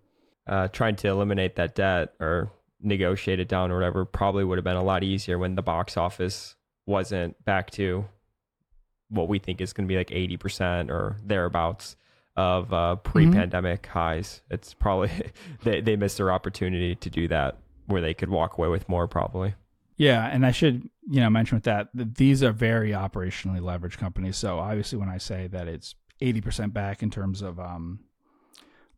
Uh, 0.47 0.69
trying 0.69 0.97
to 0.97 1.09
eliminate 1.09 1.57
that 1.57 1.75
debt 1.75 2.15
or 2.21 2.53
negotiate 2.81 3.41
it 3.41 3.49
down 3.49 3.71
or 3.71 3.75
whatever 3.75 4.05
probably 4.05 4.45
would 4.45 4.59
have 4.59 4.65
been 4.65 4.77
a 4.77 4.85
lot 4.85 5.03
easier 5.03 5.39
when 5.39 5.55
the 5.55 5.63
box 5.63 5.97
office 5.97 6.57
wasn't 6.85 7.43
back 7.45 7.71
to 7.71 8.05
what 9.09 9.29
we 9.29 9.39
think 9.39 9.61
is 9.61 9.73
going 9.73 9.87
to 9.87 9.93
be 9.93 9.97
like 9.97 10.11
80% 10.11 10.91
or 10.91 11.17
thereabouts 11.25 11.97
of 12.37 12.73
uh, 12.73 12.97
pre-pandemic 12.97 13.87
highs. 13.87 14.43
It's 14.51 14.75
probably 14.75 15.11
they, 15.63 15.81
they 15.81 15.97
missed 15.97 16.19
their 16.19 16.31
opportunity 16.31 16.95
to 16.97 17.11
do 17.11 17.29
that 17.29 17.57
where 17.87 18.01
they 18.01 18.15
could 18.15 18.29
walk 18.29 18.59
away 18.59 18.69
with 18.69 18.89
more 18.89 19.09
probably. 19.09 19.55
Yeah, 19.97 20.27
and 20.27 20.45
I 20.45 20.51
should 20.51 20.89
you 21.09 21.21
know 21.21 21.31
mention 21.31 21.57
with 21.57 21.65
that 21.65 21.89
that 21.95 22.17
these 22.17 22.43
are 22.43 22.53
very 22.53 22.91
operationally 22.91 23.61
leveraged 23.61 23.99
companies. 23.99 24.37
So 24.37 24.59
obviously, 24.59 24.99
when 24.99 25.09
I 25.09 25.19
say 25.19 25.47
that 25.49 25.69
it's 25.69 25.95
eighty 26.21 26.41
percent 26.41 26.75
back 26.75 27.03
in 27.03 27.11
terms 27.11 27.43
of 27.43 27.59
um, 27.59 28.01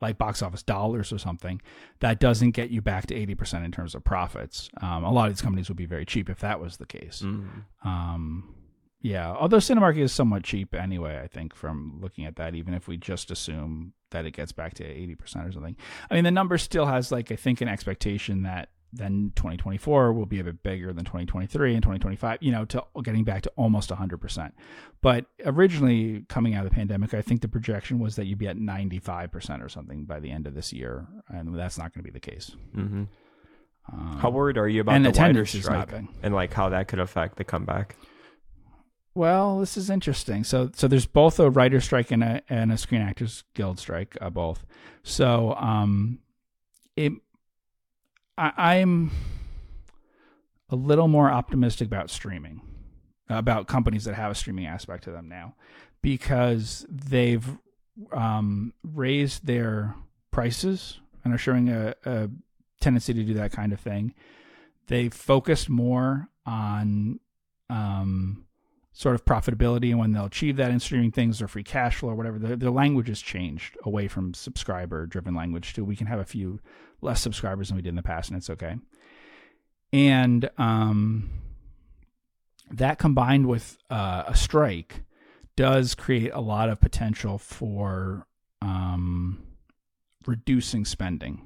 like 0.00 0.18
box 0.18 0.42
office 0.42 0.62
dollars 0.62 1.12
or 1.12 1.18
something, 1.18 1.60
that 2.00 2.20
doesn't 2.20 2.50
get 2.50 2.70
you 2.70 2.80
back 2.80 3.06
to 3.06 3.14
eighty 3.14 3.34
percent 3.34 3.64
in 3.64 3.72
terms 3.72 3.94
of 3.94 4.04
profits. 4.04 4.70
Um, 4.80 5.04
a 5.04 5.12
lot 5.12 5.28
of 5.28 5.34
these 5.34 5.42
companies 5.42 5.68
would 5.68 5.76
be 5.76 5.86
very 5.86 6.04
cheap 6.04 6.28
if 6.28 6.40
that 6.40 6.60
was 6.60 6.76
the 6.76 6.86
case. 6.86 7.22
Mm-hmm. 7.24 7.88
Um, 7.88 8.54
yeah, 9.00 9.30
although 9.30 9.58
Cinemark 9.58 9.96
is 9.96 10.12
somewhat 10.12 10.42
cheap 10.42 10.74
anyway, 10.74 11.20
I 11.22 11.28
think 11.28 11.54
from 11.54 11.98
looking 12.00 12.24
at 12.24 12.36
that, 12.36 12.56
even 12.56 12.74
if 12.74 12.88
we 12.88 12.96
just 12.96 13.30
assume 13.30 13.92
that 14.10 14.24
it 14.24 14.32
gets 14.32 14.50
back 14.50 14.74
to 14.74 14.84
eighty 14.84 15.14
percent 15.14 15.46
or 15.46 15.52
something. 15.52 15.76
I 16.10 16.14
mean, 16.14 16.24
the 16.24 16.32
number 16.32 16.58
still 16.58 16.86
has 16.86 17.12
like 17.12 17.30
I 17.30 17.36
think 17.36 17.60
an 17.60 17.68
expectation 17.68 18.42
that 18.42 18.70
then 18.92 19.32
2024 19.36 20.12
will 20.12 20.26
be 20.26 20.40
a 20.40 20.44
bit 20.44 20.62
bigger 20.62 20.92
than 20.92 21.04
2023 21.04 21.74
and 21.74 21.82
2025. 21.82 22.38
You 22.40 22.52
know, 22.52 22.64
to 22.66 22.84
getting 23.02 23.24
back 23.24 23.42
to 23.42 23.52
almost 23.56 23.90
100 23.90 24.18
percent. 24.18 24.54
But 25.00 25.26
originally 25.44 26.24
coming 26.28 26.54
out 26.54 26.64
of 26.64 26.70
the 26.70 26.74
pandemic, 26.74 27.14
I 27.14 27.22
think 27.22 27.42
the 27.42 27.48
projection 27.48 27.98
was 27.98 28.16
that 28.16 28.26
you'd 28.26 28.38
be 28.38 28.48
at 28.48 28.56
95 28.56 29.30
percent 29.30 29.62
or 29.62 29.68
something 29.68 30.04
by 30.04 30.20
the 30.20 30.30
end 30.30 30.46
of 30.46 30.54
this 30.54 30.72
year, 30.72 31.06
and 31.28 31.54
that's 31.58 31.78
not 31.78 31.92
going 31.92 32.04
to 32.04 32.10
be 32.10 32.12
the 32.12 32.20
case. 32.20 32.52
Mm-hmm. 32.76 33.04
Um, 33.92 34.18
How 34.18 34.30
worried 34.30 34.58
are 34.58 34.68
you 34.68 34.82
about 34.82 35.02
the 35.02 35.32
is 35.32 35.50
strike 35.50 35.92
and 36.22 36.34
like 36.34 36.52
how 36.52 36.68
that 36.68 36.88
could 36.88 36.98
affect 36.98 37.36
the 37.36 37.44
comeback? 37.44 37.96
Well, 39.14 39.58
this 39.58 39.76
is 39.76 39.90
interesting. 39.90 40.44
So, 40.44 40.70
so 40.74 40.86
there's 40.86 41.06
both 41.06 41.40
a 41.40 41.50
writer 41.50 41.80
strike 41.80 42.10
and 42.12 42.22
a 42.22 42.42
and 42.48 42.70
a 42.70 42.78
Screen 42.78 43.00
Actors 43.00 43.44
Guild 43.54 43.78
strike, 43.78 44.16
uh, 44.20 44.30
both. 44.30 44.64
So, 45.02 45.54
um, 45.54 46.20
it, 46.94 47.12
I, 48.38 48.52
I'm 48.56 49.10
a 50.70 50.76
little 50.76 51.08
more 51.08 51.30
optimistic 51.30 51.88
about 51.88 52.08
streaming, 52.08 52.60
about 53.28 53.66
companies 53.66 54.04
that 54.04 54.14
have 54.14 54.30
a 54.30 54.34
streaming 54.34 54.66
aspect 54.66 55.04
to 55.04 55.10
them 55.10 55.28
now, 55.28 55.54
because 56.00 56.86
they've 56.88 57.46
um, 58.12 58.72
raised 58.82 59.46
their 59.46 59.94
prices 60.30 61.00
and 61.24 61.34
are 61.34 61.38
showing 61.38 61.68
a, 61.68 61.94
a 62.04 62.30
tendency 62.80 63.12
to 63.12 63.24
do 63.24 63.34
that 63.34 63.52
kind 63.52 63.72
of 63.72 63.80
thing. 63.80 64.14
They 64.86 65.08
focused 65.08 65.68
more 65.68 66.28
on 66.46 67.18
um, 67.68 68.46
sort 68.98 69.14
of 69.14 69.24
profitability 69.24 69.90
and 69.90 69.98
when 70.00 70.10
they'll 70.10 70.24
achieve 70.24 70.56
that 70.56 70.72
in 70.72 70.80
streaming 70.80 71.12
things 71.12 71.40
or 71.40 71.46
free 71.46 71.62
cash 71.62 71.98
flow 71.98 72.10
or 72.10 72.16
whatever. 72.16 72.36
The, 72.36 72.56
the 72.56 72.72
language 72.72 73.06
has 73.06 73.20
changed 73.20 73.76
away 73.84 74.08
from 74.08 74.34
subscriber 74.34 75.06
driven 75.06 75.36
language 75.36 75.72
to 75.74 75.84
we 75.84 75.94
can 75.94 76.08
have 76.08 76.18
a 76.18 76.24
few 76.24 76.58
less 77.00 77.20
subscribers 77.20 77.68
than 77.68 77.76
we 77.76 77.82
did 77.82 77.90
in 77.90 77.94
the 77.94 78.02
past 78.02 78.28
and 78.28 78.36
it's 78.36 78.50
okay. 78.50 78.74
And 79.92 80.50
um, 80.58 81.30
that 82.72 82.98
combined 82.98 83.46
with 83.46 83.78
uh, 83.88 84.24
a 84.26 84.34
strike 84.34 85.04
does 85.54 85.94
create 85.94 86.32
a 86.34 86.40
lot 86.40 86.68
of 86.68 86.80
potential 86.80 87.38
for 87.38 88.26
um, 88.60 89.40
reducing 90.26 90.84
spending 90.84 91.42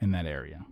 in 0.00 0.12
that 0.12 0.24
area. 0.24 0.64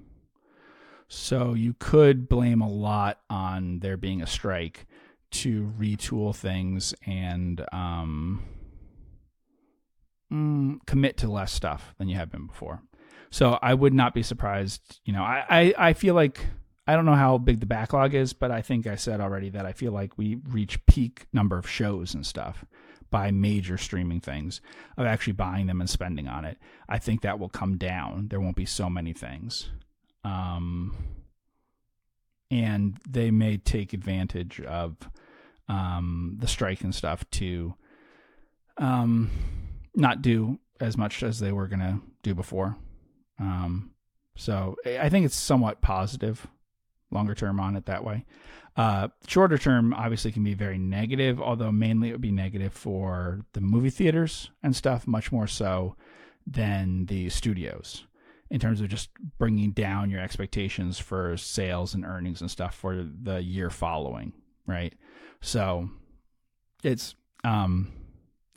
So 1.08 1.52
you 1.52 1.74
could 1.78 2.26
blame 2.26 2.62
a 2.62 2.70
lot 2.70 3.20
on 3.28 3.80
there 3.80 3.98
being 3.98 4.22
a 4.22 4.26
strike 4.26 4.86
to 5.32 5.72
retool 5.78 6.34
things 6.34 6.94
and 7.06 7.64
um, 7.72 8.42
mm, 10.32 10.78
commit 10.86 11.16
to 11.18 11.30
less 11.30 11.52
stuff 11.52 11.94
than 11.98 12.08
you 12.08 12.16
have 12.16 12.30
been 12.30 12.46
before. 12.46 12.82
So 13.30 13.58
I 13.62 13.74
would 13.74 13.94
not 13.94 14.14
be 14.14 14.22
surprised. 14.22 15.00
You 15.04 15.14
know, 15.14 15.22
I, 15.22 15.44
I, 15.48 15.74
I 15.78 15.92
feel 15.94 16.14
like 16.14 16.46
I 16.86 16.96
don't 16.96 17.06
know 17.06 17.14
how 17.14 17.38
big 17.38 17.60
the 17.60 17.66
backlog 17.66 18.14
is, 18.14 18.32
but 18.32 18.50
I 18.50 18.60
think 18.60 18.86
I 18.86 18.96
said 18.96 19.20
already 19.20 19.50
that 19.50 19.64
I 19.64 19.72
feel 19.72 19.92
like 19.92 20.18
we 20.18 20.34
reach 20.34 20.84
peak 20.86 21.26
number 21.32 21.56
of 21.56 21.68
shows 21.68 22.14
and 22.14 22.26
stuff 22.26 22.64
by 23.10 23.30
major 23.30 23.78
streaming 23.78 24.20
things 24.20 24.60
of 24.96 25.06
actually 25.06 25.34
buying 25.34 25.66
them 25.66 25.80
and 25.80 25.88
spending 25.88 26.28
on 26.28 26.44
it. 26.44 26.58
I 26.88 26.98
think 26.98 27.20
that 27.20 27.38
will 27.38 27.48
come 27.48 27.76
down. 27.76 28.28
There 28.28 28.40
won't 28.40 28.56
be 28.56 28.66
so 28.66 28.90
many 28.90 29.12
things. 29.12 29.70
Um, 30.24 30.96
and 32.50 32.98
they 33.08 33.30
may 33.30 33.56
take 33.56 33.92
advantage 33.92 34.60
of 34.60 34.96
um, 35.68 36.36
the 36.38 36.48
strike 36.48 36.82
and 36.82 36.94
stuff 36.94 37.28
to 37.30 37.74
um, 38.78 39.30
not 39.94 40.22
do 40.22 40.58
as 40.80 40.96
much 40.96 41.22
as 41.22 41.38
they 41.38 41.52
were 41.52 41.68
going 41.68 41.80
to 41.80 42.00
do 42.22 42.34
before. 42.34 42.76
Um, 43.38 43.92
so 44.36 44.76
I 44.86 45.08
think 45.08 45.26
it's 45.26 45.36
somewhat 45.36 45.80
positive 45.80 46.46
longer 47.10 47.34
term 47.34 47.60
on 47.60 47.76
it 47.76 47.86
that 47.86 48.04
way. 48.04 48.24
Uh, 48.74 49.08
shorter 49.26 49.58
term 49.58 49.92
obviously 49.92 50.32
can 50.32 50.42
be 50.42 50.54
very 50.54 50.78
negative, 50.78 51.40
although 51.40 51.70
mainly 51.70 52.08
it 52.08 52.12
would 52.12 52.20
be 52.22 52.32
negative 52.32 52.72
for 52.72 53.40
the 53.52 53.60
movie 53.60 53.90
theaters 53.90 54.50
and 54.62 54.74
stuff, 54.74 55.06
much 55.06 55.30
more 55.30 55.46
so 55.46 55.94
than 56.46 57.06
the 57.06 57.28
studios 57.28 58.04
in 58.50 58.58
terms 58.58 58.80
of 58.80 58.88
just 58.88 59.10
bringing 59.38 59.70
down 59.72 60.10
your 60.10 60.20
expectations 60.20 60.98
for 60.98 61.36
sales 61.36 61.94
and 61.94 62.04
earnings 62.04 62.40
and 62.40 62.50
stuff 62.50 62.74
for 62.74 63.06
the 63.22 63.42
year 63.42 63.70
following, 63.70 64.32
right? 64.66 64.94
So 65.42 65.90
it's 66.82 67.14
um 67.44 67.92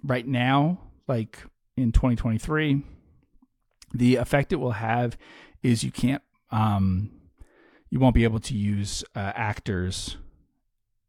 right 0.04 0.26
now 0.28 0.80
like 1.08 1.44
in 1.76 1.92
2023 1.92 2.84
the 3.94 4.16
effect 4.16 4.54
it 4.54 4.58
will 4.58 4.72
have 4.72 5.18
is 5.64 5.84
you 5.84 5.92
can't 5.92 6.22
um 6.52 7.12
you 7.90 8.00
won't 8.00 8.16
be 8.16 8.24
able 8.24 8.40
to 8.40 8.54
use 8.54 9.04
uh, 9.16 9.32
actors 9.36 10.18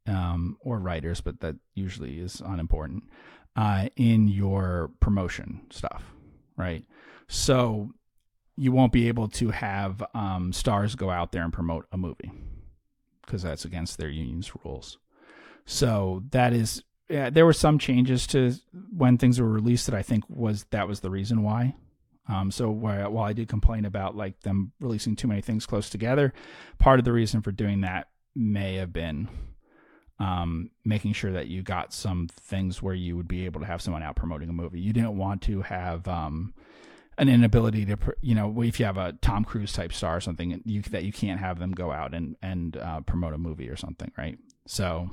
um, 0.06 0.56
or 0.60 0.78
writers, 0.78 1.20
but 1.20 1.40
that 1.40 1.56
usually 1.74 2.20
is 2.20 2.40
unimportant 2.44 3.04
uh, 3.56 3.88
in 3.96 4.28
your 4.28 4.90
promotion 5.00 5.62
stuff, 5.70 6.04
right? 6.56 6.84
So 7.28 7.90
you 8.56 8.72
won't 8.72 8.92
be 8.92 9.08
able 9.08 9.28
to 9.28 9.50
have 9.50 10.02
um, 10.14 10.52
stars 10.52 10.94
go 10.94 11.10
out 11.10 11.32
there 11.32 11.42
and 11.42 11.52
promote 11.52 11.86
a 11.90 11.96
movie 11.96 12.30
because 13.24 13.42
that's 13.42 13.64
against 13.64 13.98
their 13.98 14.08
union's 14.08 14.52
rules. 14.64 14.98
So 15.66 16.22
that 16.30 16.52
is 16.52 16.82
yeah, 17.08 17.30
there 17.30 17.46
were 17.46 17.52
some 17.52 17.78
changes 17.78 18.26
to 18.28 18.54
when 18.90 19.18
things 19.18 19.40
were 19.40 19.48
released 19.48 19.86
that 19.86 19.94
I 19.94 20.02
think 20.02 20.24
was 20.28 20.64
that 20.70 20.88
was 20.88 21.00
the 21.00 21.10
reason 21.10 21.42
why. 21.42 21.74
Um, 22.28 22.50
so 22.50 22.70
while, 22.70 23.12
while 23.12 23.24
I 23.24 23.32
did 23.32 23.48
complain 23.48 23.84
about 23.84 24.16
like 24.16 24.40
them 24.40 24.72
releasing 24.80 25.14
too 25.14 25.28
many 25.28 25.40
things 25.40 25.66
close 25.66 25.88
together, 25.88 26.32
part 26.78 26.98
of 26.98 27.04
the 27.04 27.12
reason 27.12 27.42
for 27.42 27.52
doing 27.52 27.82
that 27.82 28.08
may 28.34 28.74
have 28.76 28.92
been 28.92 29.28
um, 30.18 30.70
making 30.84 31.12
sure 31.12 31.32
that 31.32 31.46
you 31.46 31.62
got 31.62 31.92
some 31.92 32.28
things 32.28 32.82
where 32.82 32.94
you 32.94 33.16
would 33.16 33.28
be 33.28 33.44
able 33.44 33.60
to 33.60 33.66
have 33.66 33.82
someone 33.82 34.02
out 34.02 34.16
promoting 34.16 34.48
a 34.48 34.52
movie. 34.52 34.80
You 34.80 34.92
didn't 34.92 35.16
want 35.16 35.42
to 35.42 35.62
have 35.62 36.08
um, 36.08 36.54
an 37.18 37.28
inability 37.28 37.84
to, 37.86 37.98
you 38.22 38.34
know, 38.34 38.62
if 38.62 38.80
you 38.80 38.86
have 38.86 38.96
a 38.96 39.12
Tom 39.20 39.44
Cruise 39.44 39.72
type 39.72 39.92
star 39.92 40.16
or 40.16 40.20
something, 40.20 40.62
you, 40.64 40.82
that 40.82 41.04
you 41.04 41.12
can't 41.12 41.38
have 41.38 41.58
them 41.58 41.72
go 41.72 41.92
out 41.92 42.14
and 42.14 42.36
and 42.42 42.76
uh, 42.76 43.00
promote 43.02 43.34
a 43.34 43.38
movie 43.38 43.68
or 43.68 43.76
something, 43.76 44.10
right? 44.16 44.38
So 44.66 45.10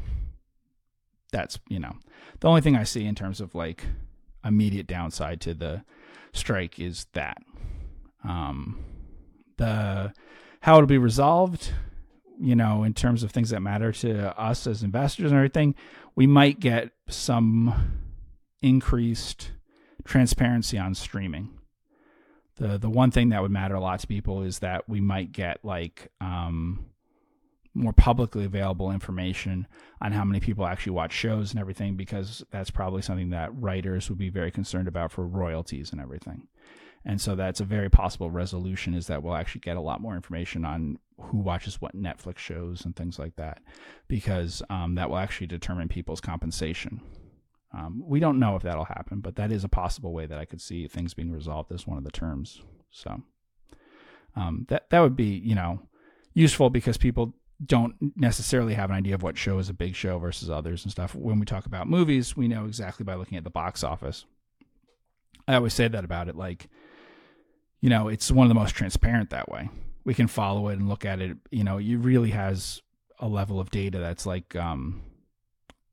that's 1.33 1.59
you 1.67 1.79
know 1.79 1.97
the 2.39 2.47
only 2.47 2.61
thing 2.61 2.77
I 2.77 2.83
see 2.83 3.05
in 3.05 3.15
terms 3.15 3.41
of 3.41 3.53
like 3.53 3.83
immediate 4.45 4.87
downside 4.87 5.41
to 5.41 5.53
the 5.53 5.83
strike 6.31 6.79
is 6.79 7.07
that 7.11 7.37
um, 8.23 8.79
the 9.57 10.13
how 10.61 10.75
it'll 10.75 10.87
be 10.87 10.97
resolved 10.97 11.73
you 12.39 12.55
know 12.55 12.83
in 12.83 12.93
terms 12.93 13.23
of 13.23 13.31
things 13.31 13.49
that 13.49 13.59
matter 13.59 13.91
to 13.91 14.39
us 14.39 14.65
as 14.65 14.83
investors 14.83 15.31
and 15.31 15.37
everything 15.37 15.75
we 16.15 16.27
might 16.27 16.59
get 16.61 16.91
some 17.09 17.99
increased 18.61 19.51
transparency 20.03 20.77
on 20.77 20.95
streaming. 20.95 21.49
The 22.55 22.77
the 22.77 22.89
one 22.89 23.11
thing 23.11 23.29
that 23.29 23.41
would 23.41 23.51
matter 23.51 23.75
a 23.75 23.79
lot 23.79 23.99
to 23.99 24.07
people 24.07 24.43
is 24.43 24.59
that 24.59 24.87
we 24.87 25.01
might 25.01 25.31
get 25.31 25.63
like 25.63 26.11
um, 26.21 26.85
more 27.73 27.93
publicly 27.93 28.45
available 28.45 28.91
information 28.91 29.67
on 30.03 30.11
how 30.11 30.25
many 30.25 30.41
people 30.41 30.65
actually 30.65 30.91
watch 30.91 31.13
shows 31.13 31.51
and 31.51 31.59
everything 31.59 31.95
because 31.95 32.43
that's 32.51 32.69
probably 32.69 33.01
something 33.01 33.29
that 33.29 33.49
writers 33.59 34.09
would 34.09 34.19
be 34.19 34.29
very 34.29 34.51
concerned 34.51 34.87
about 34.87 35.11
for 35.11 35.25
royalties 35.25 35.93
and 35.93 36.01
everything. 36.01 36.47
And 37.05 37.19
so 37.19 37.35
that's 37.35 37.61
a 37.61 37.65
very 37.65 37.89
possible 37.89 38.29
resolution 38.29 38.93
is 38.93 39.07
that 39.07 39.23
we'll 39.23 39.35
actually 39.35 39.61
get 39.61 39.77
a 39.77 39.81
lot 39.81 40.01
more 40.01 40.15
information 40.15 40.65
on 40.65 40.99
who 41.19 41.37
watches 41.37 41.81
what 41.81 41.95
Netflix 41.95 42.37
shows 42.37 42.83
and 42.85 42.95
things 42.95 43.17
like 43.17 43.37
that 43.37 43.61
because 44.09 44.61
um, 44.69 44.95
that 44.95 45.09
will 45.09 45.17
actually 45.17 45.47
determine 45.47 45.87
people's 45.87 46.21
compensation. 46.21 47.01
Um, 47.73 48.03
we 48.05 48.19
don't 48.19 48.39
know 48.39 48.55
if 48.55 48.63
that'll 48.63 48.85
happen, 48.85 49.19
but 49.21 49.35
that 49.37 49.51
is 49.51 49.63
a 49.63 49.69
possible 49.69 50.13
way 50.13 50.25
that 50.25 50.37
I 50.37 50.45
could 50.45 50.61
see 50.61 50.87
things 50.87 51.13
being 51.13 51.31
resolved 51.31 51.71
as 51.71 51.87
one 51.87 51.97
of 51.97 52.03
the 52.03 52.11
terms. 52.11 52.61
So 52.91 53.23
um, 54.35 54.65
that 54.69 54.89
that 54.89 54.99
would 54.99 55.15
be 55.15 55.41
you 55.43 55.55
know 55.55 55.79
useful 56.33 56.69
because 56.69 56.97
people 56.97 57.33
don't 57.65 57.95
necessarily 58.15 58.73
have 58.73 58.89
an 58.89 58.95
idea 58.95 59.15
of 59.15 59.23
what 59.23 59.37
show 59.37 59.59
is 59.59 59.69
a 59.69 59.73
big 59.73 59.95
show 59.95 60.19
versus 60.19 60.49
others 60.49 60.83
and 60.83 60.91
stuff. 60.91 61.15
When 61.15 61.39
we 61.39 61.45
talk 61.45 61.65
about 61.65 61.87
movies, 61.87 62.35
we 62.35 62.47
know 62.47 62.65
exactly 62.65 63.03
by 63.03 63.15
looking 63.15 63.37
at 63.37 63.43
the 63.43 63.49
box 63.49 63.83
office. 63.83 64.25
I 65.47 65.55
always 65.55 65.73
say 65.73 65.87
that 65.87 66.05
about 66.05 66.29
it. 66.29 66.35
Like, 66.35 66.67
you 67.81 67.89
know, 67.89 68.07
it's 68.07 68.31
one 68.31 68.45
of 68.45 68.49
the 68.49 68.59
most 68.59 68.75
transparent 68.75 69.29
that 69.31 69.49
way. 69.49 69.69
We 70.05 70.13
can 70.13 70.27
follow 70.27 70.69
it 70.69 70.79
and 70.79 70.89
look 70.89 71.05
at 71.05 71.21
it. 71.21 71.37
You 71.51 71.63
know, 71.63 71.77
it 71.77 71.95
really 71.95 72.31
has 72.31 72.81
a 73.19 73.27
level 73.27 73.59
of 73.59 73.71
data 73.71 73.99
that's 73.99 74.25
like, 74.25 74.55
um, 74.55 75.01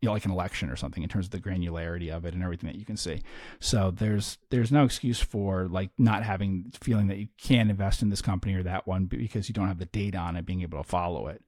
you 0.01 0.07
know, 0.07 0.13
like 0.13 0.25
an 0.25 0.31
election 0.31 0.71
or 0.71 0.77
something 0.77 1.03
in 1.03 1.09
terms 1.09 1.27
of 1.27 1.31
the 1.33 1.41
granularity 1.41 2.11
of 2.11 2.25
it 2.25 2.33
and 2.33 2.43
everything 2.43 2.69
that 2.69 2.79
you 2.79 2.87
can 2.87 2.97
see. 2.97 3.21
So 3.61 3.91
there's 3.91 4.39
there's 4.49 4.73
no 4.73 4.85
excuse 4.85 5.21
for 5.21 5.69
like 5.69 5.91
not 5.99 6.23
having 6.23 6.73
feeling 6.81 7.09
that 7.09 7.19
you 7.19 7.29
can 7.37 7.69
invest 7.69 8.03
in 8.03 8.09
this 8.09 8.23
company 8.23 8.55
or 8.55 8.63
that 8.63 8.87
one 8.87 9.05
because 9.05 9.49
you 9.49 9.53
don't 9.53 9.69
have 9.69 9.79
the 9.79 9.85
data 9.85 10.17
on 10.17 10.37
it, 10.37 10.47
being 10.47 10.63
able 10.63 10.79
to 10.79 10.89
follow 10.89 11.27
it. 11.27 11.43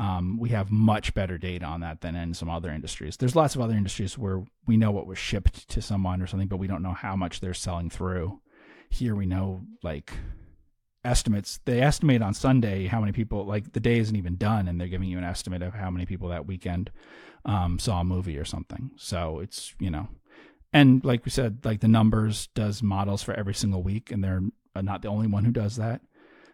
Um, 0.00 0.38
we 0.40 0.48
have 0.48 0.70
much 0.70 1.12
better 1.12 1.36
data 1.36 1.66
on 1.66 1.80
that 1.80 2.00
than 2.00 2.16
in 2.16 2.32
some 2.32 2.48
other 2.48 2.70
industries. 2.70 3.18
There's 3.18 3.36
lots 3.36 3.54
of 3.54 3.60
other 3.60 3.74
industries 3.74 4.16
where 4.16 4.42
we 4.66 4.78
know 4.78 4.90
what 4.90 5.06
was 5.06 5.18
shipped 5.18 5.68
to 5.68 5.82
someone 5.82 6.22
or 6.22 6.26
something, 6.26 6.48
but 6.48 6.56
we 6.56 6.66
don't 6.66 6.82
know 6.82 6.94
how 6.94 7.16
much 7.16 7.40
they're 7.40 7.52
selling 7.52 7.90
through. 7.90 8.40
Here 8.88 9.14
we 9.14 9.26
know 9.26 9.66
like 9.82 10.10
estimates. 11.04 11.60
They 11.66 11.82
estimate 11.82 12.22
on 12.22 12.32
Sunday 12.32 12.86
how 12.86 13.00
many 13.00 13.12
people 13.12 13.44
like 13.44 13.74
the 13.74 13.80
day 13.80 13.98
isn't 13.98 14.16
even 14.16 14.36
done, 14.36 14.68
and 14.68 14.80
they're 14.80 14.88
giving 14.88 15.10
you 15.10 15.18
an 15.18 15.24
estimate 15.24 15.60
of 15.60 15.74
how 15.74 15.90
many 15.90 16.06
people 16.06 16.30
that 16.30 16.46
weekend 16.46 16.90
um, 17.44 17.78
saw 17.78 18.00
a 18.00 18.04
movie 18.04 18.38
or 18.38 18.46
something. 18.46 18.92
So 18.96 19.40
it's 19.40 19.74
you 19.78 19.90
know, 19.90 20.08
and 20.72 21.04
like 21.04 21.26
we 21.26 21.30
said, 21.30 21.58
like 21.62 21.80
the 21.80 21.88
numbers 21.88 22.48
does 22.54 22.82
models 22.82 23.22
for 23.22 23.34
every 23.34 23.54
single 23.54 23.82
week, 23.82 24.10
and 24.10 24.24
they're 24.24 24.42
not 24.80 25.02
the 25.02 25.08
only 25.08 25.26
one 25.26 25.44
who 25.44 25.52
does 25.52 25.76
that. 25.76 26.00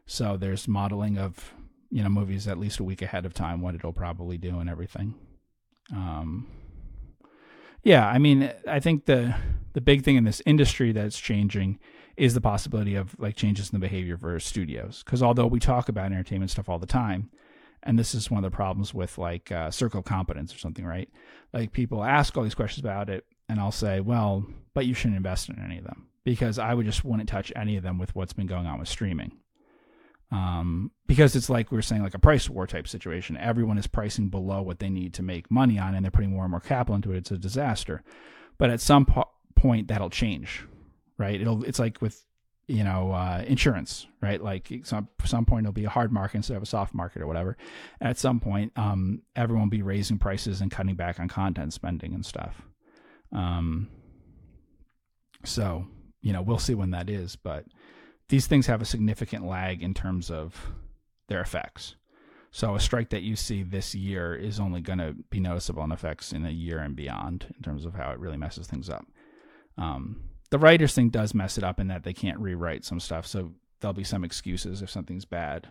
So 0.04 0.36
there's 0.36 0.66
modeling 0.66 1.16
of 1.16 1.52
you 1.90 2.02
know 2.02 2.08
movies 2.08 2.48
at 2.48 2.58
least 2.58 2.78
a 2.78 2.84
week 2.84 3.02
ahead 3.02 3.26
of 3.26 3.34
time 3.34 3.60
what 3.60 3.74
it'll 3.74 3.92
probably 3.92 4.38
do 4.38 4.58
and 4.58 4.68
everything. 4.68 5.14
Um, 5.92 6.46
yeah, 7.82 8.06
I 8.08 8.18
mean, 8.18 8.52
I 8.66 8.80
think 8.80 9.04
the 9.04 9.34
the 9.74 9.80
big 9.80 10.02
thing 10.02 10.16
in 10.16 10.24
this 10.24 10.42
industry 10.46 10.92
that's 10.92 11.20
changing 11.20 11.78
is 12.16 12.34
the 12.34 12.40
possibility 12.40 12.94
of 12.94 13.14
like 13.18 13.36
changes 13.36 13.70
in 13.70 13.78
the 13.78 13.86
behavior 13.86 14.16
for 14.16 14.40
studios. 14.40 15.02
Because 15.04 15.22
although 15.22 15.46
we 15.46 15.60
talk 15.60 15.88
about 15.88 16.06
entertainment 16.06 16.50
stuff 16.50 16.68
all 16.68 16.78
the 16.78 16.86
time, 16.86 17.30
and 17.82 17.98
this 17.98 18.14
is 18.14 18.30
one 18.30 18.44
of 18.44 18.50
the 18.50 18.56
problems 18.56 18.92
with 18.92 19.18
like 19.18 19.52
uh, 19.52 19.70
circle 19.70 20.02
competence 20.02 20.54
or 20.54 20.58
something, 20.58 20.84
right? 20.84 21.08
Like 21.52 21.72
people 21.72 22.02
ask 22.02 22.36
all 22.36 22.42
these 22.42 22.54
questions 22.54 22.84
about 22.84 23.08
it, 23.08 23.24
and 23.48 23.60
I'll 23.60 23.70
say, 23.70 24.00
well, 24.00 24.44
but 24.74 24.86
you 24.86 24.94
shouldn't 24.94 25.16
invest 25.16 25.48
in 25.48 25.62
any 25.62 25.78
of 25.78 25.84
them 25.84 26.08
because 26.24 26.58
I 26.58 26.74
would 26.74 26.86
just 26.86 27.04
wouldn't 27.04 27.28
touch 27.28 27.52
any 27.54 27.76
of 27.76 27.84
them 27.84 27.98
with 27.98 28.14
what's 28.16 28.32
been 28.32 28.48
going 28.48 28.66
on 28.66 28.80
with 28.80 28.88
streaming. 28.88 29.32
Um, 30.32 30.90
because 31.06 31.36
it's 31.36 31.48
like 31.48 31.70
we 31.70 31.76
were 31.76 31.82
saying, 31.82 32.02
like 32.02 32.14
a 32.14 32.18
price 32.18 32.50
war 32.50 32.66
type 32.66 32.88
situation. 32.88 33.36
Everyone 33.36 33.78
is 33.78 33.86
pricing 33.86 34.28
below 34.28 34.60
what 34.62 34.80
they 34.80 34.90
need 34.90 35.14
to 35.14 35.22
make 35.22 35.50
money 35.50 35.78
on, 35.78 35.94
and 35.94 36.04
they're 36.04 36.10
putting 36.10 36.32
more 36.32 36.44
and 36.44 36.50
more 36.50 36.60
capital 36.60 36.96
into 36.96 37.12
it. 37.12 37.18
It's 37.18 37.30
a 37.30 37.38
disaster. 37.38 38.02
But 38.58 38.70
at 38.70 38.80
some 38.80 39.06
po- 39.06 39.30
point, 39.54 39.88
that'll 39.88 40.10
change, 40.10 40.64
right? 41.18 41.40
It'll. 41.40 41.62
It's 41.64 41.78
like 41.78 42.02
with 42.02 42.24
you 42.66 42.82
know 42.82 43.12
uh, 43.12 43.44
insurance, 43.46 44.06
right? 44.20 44.42
Like 44.42 44.72
some 44.82 45.08
some 45.24 45.44
point 45.44 45.64
it'll 45.64 45.72
be 45.72 45.84
a 45.84 45.90
hard 45.90 46.12
market 46.12 46.38
instead 46.38 46.56
of 46.56 46.62
a 46.62 46.66
soft 46.66 46.92
market 46.92 47.22
or 47.22 47.26
whatever. 47.26 47.56
At 48.00 48.18
some 48.18 48.40
point, 48.40 48.72
um, 48.76 49.22
everyone 49.36 49.66
will 49.66 49.70
be 49.70 49.82
raising 49.82 50.18
prices 50.18 50.60
and 50.60 50.70
cutting 50.70 50.96
back 50.96 51.20
on 51.20 51.28
content 51.28 51.72
spending 51.72 52.14
and 52.14 52.26
stuff. 52.26 52.62
Um, 53.32 53.88
so 55.44 55.86
you 56.20 56.32
know 56.32 56.42
we'll 56.42 56.58
see 56.58 56.74
when 56.74 56.90
that 56.90 57.08
is, 57.08 57.36
but 57.36 57.64
these 58.28 58.46
things 58.46 58.66
have 58.66 58.82
a 58.82 58.86
significant 58.86 59.46
lag 59.46 59.82
in 59.82 59.94
terms 59.94 60.30
of 60.30 60.72
their 61.28 61.40
effects. 61.40 61.96
So 62.50 62.74
a 62.74 62.80
strike 62.80 63.10
that 63.10 63.22
you 63.22 63.36
see 63.36 63.62
this 63.62 63.94
year 63.94 64.34
is 64.34 64.58
only 64.58 64.80
going 64.80 64.98
to 64.98 65.14
be 65.30 65.40
noticeable 65.40 65.84
in 65.84 65.92
effects 65.92 66.32
in 66.32 66.46
a 66.46 66.50
year 66.50 66.78
and 66.78 66.96
beyond 66.96 67.52
in 67.54 67.62
terms 67.62 67.84
of 67.84 67.94
how 67.94 68.10
it 68.12 68.18
really 68.18 68.38
messes 68.38 68.66
things 68.66 68.88
up. 68.88 69.06
Um, 69.76 70.22
the 70.50 70.58
writers 70.58 70.94
thing 70.94 71.10
does 71.10 71.34
mess 71.34 71.58
it 71.58 71.64
up 71.64 71.80
in 71.80 71.88
that 71.88 72.04
they 72.04 72.14
can't 72.14 72.38
rewrite 72.38 72.84
some 72.84 73.00
stuff, 73.00 73.26
so 73.26 73.52
there'll 73.80 73.92
be 73.92 74.04
some 74.04 74.24
excuses 74.24 74.80
if 74.80 74.90
something's 74.90 75.24
bad 75.24 75.68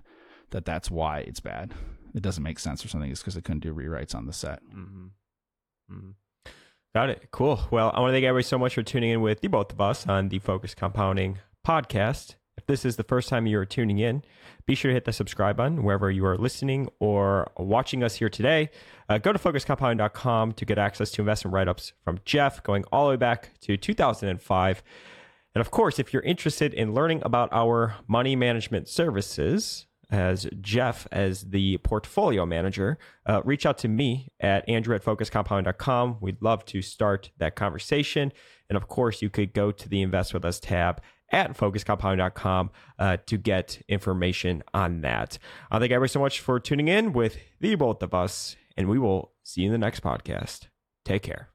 that 0.51 0.65
that's 0.65 0.91
why 0.91 1.19
it's 1.19 1.39
bad. 1.39 1.73
It 2.13 2.21
doesn't 2.21 2.43
make 2.43 2.59
sense 2.59 2.85
or 2.85 2.87
something. 2.87 3.09
It's 3.09 3.21
because 3.21 3.35
they 3.35 3.41
couldn't 3.41 3.63
do 3.63 3.73
rewrites 3.73 4.15
on 4.15 4.25
the 4.25 4.33
set. 4.33 4.61
Mm-hmm. 4.65 5.05
Mm-hmm. 5.91 6.51
Got 6.93 7.09
it. 7.09 7.27
Cool. 7.31 7.59
Well, 7.71 7.91
I 7.93 7.99
want 7.99 8.11
to 8.11 8.13
thank 8.13 8.25
everybody 8.25 8.47
so 8.47 8.57
much 8.57 8.75
for 8.75 8.83
tuning 8.83 9.09
in 9.09 9.21
with 9.21 9.41
the 9.41 9.47
both 9.47 9.73
of 9.73 9.81
us 9.81 10.07
on 10.07 10.29
the 10.29 10.39
Focused 10.39 10.77
Compounding 10.77 11.39
podcast. 11.67 12.35
If 12.57 12.67
this 12.67 12.85
is 12.85 12.95
the 12.95 13.03
first 13.03 13.29
time 13.29 13.45
you 13.45 13.59
are 13.59 13.65
tuning 13.65 13.99
in, 13.99 14.23
be 14.65 14.75
sure 14.75 14.89
to 14.89 14.93
hit 14.93 15.05
the 15.05 15.13
subscribe 15.13 15.57
button 15.57 15.83
wherever 15.83 16.09
you 16.09 16.25
are 16.25 16.37
listening 16.37 16.89
or 16.99 17.51
watching 17.57 18.03
us 18.03 18.15
here 18.15 18.29
today. 18.29 18.69
Uh, 19.09 19.17
go 19.17 19.33
to 19.33 19.39
focusedcompounding.com 19.39 20.53
to 20.53 20.65
get 20.65 20.77
access 20.77 21.11
to 21.11 21.21
investment 21.21 21.53
write 21.53 21.67
ups 21.67 21.93
from 22.03 22.19
Jeff 22.25 22.63
going 22.63 22.85
all 22.91 23.05
the 23.05 23.11
way 23.11 23.17
back 23.17 23.51
to 23.61 23.77
2005. 23.77 24.83
And 25.53 25.61
of 25.61 25.71
course, 25.71 25.99
if 25.99 26.13
you're 26.13 26.23
interested 26.23 26.73
in 26.73 26.93
learning 26.93 27.21
about 27.23 27.49
our 27.51 27.95
money 28.07 28.35
management 28.35 28.87
services, 28.87 29.85
as 30.11 30.47
Jeff 30.61 31.07
as 31.11 31.49
the 31.49 31.77
portfolio 31.77 32.45
manager, 32.45 32.97
uh, 33.25 33.41
reach 33.43 33.65
out 33.65 33.77
to 33.79 33.87
me 33.87 34.29
at 34.39 34.67
andrew 34.69 34.95
at 34.95 35.03
focusedcompounding.com. 35.03 36.17
We'd 36.21 36.41
love 36.41 36.65
to 36.65 36.81
start 36.81 37.31
that 37.37 37.55
conversation. 37.55 38.31
And 38.69 38.77
of 38.77 38.87
course, 38.87 39.21
you 39.21 39.29
could 39.29 39.53
go 39.53 39.71
to 39.71 39.89
the 39.89 40.01
Invest 40.01 40.33
With 40.33 40.45
Us 40.45 40.59
tab 40.59 41.01
at 41.31 41.57
focusedcompounding.com 41.57 42.69
uh, 42.99 43.17
to 43.25 43.37
get 43.37 43.81
information 43.87 44.63
on 44.73 45.01
that. 45.01 45.37
I 45.71 45.79
thank 45.79 45.91
everybody 45.91 46.11
so 46.11 46.19
much 46.19 46.39
for 46.39 46.59
tuning 46.59 46.87
in 46.87 47.13
with 47.13 47.37
the 47.59 47.75
both 47.75 48.03
of 48.03 48.13
us, 48.13 48.55
and 48.77 48.87
we 48.89 48.99
will 48.99 49.31
see 49.43 49.61
you 49.61 49.67
in 49.67 49.71
the 49.71 49.77
next 49.77 50.01
podcast. 50.01 50.67
Take 51.03 51.23
care. 51.23 51.54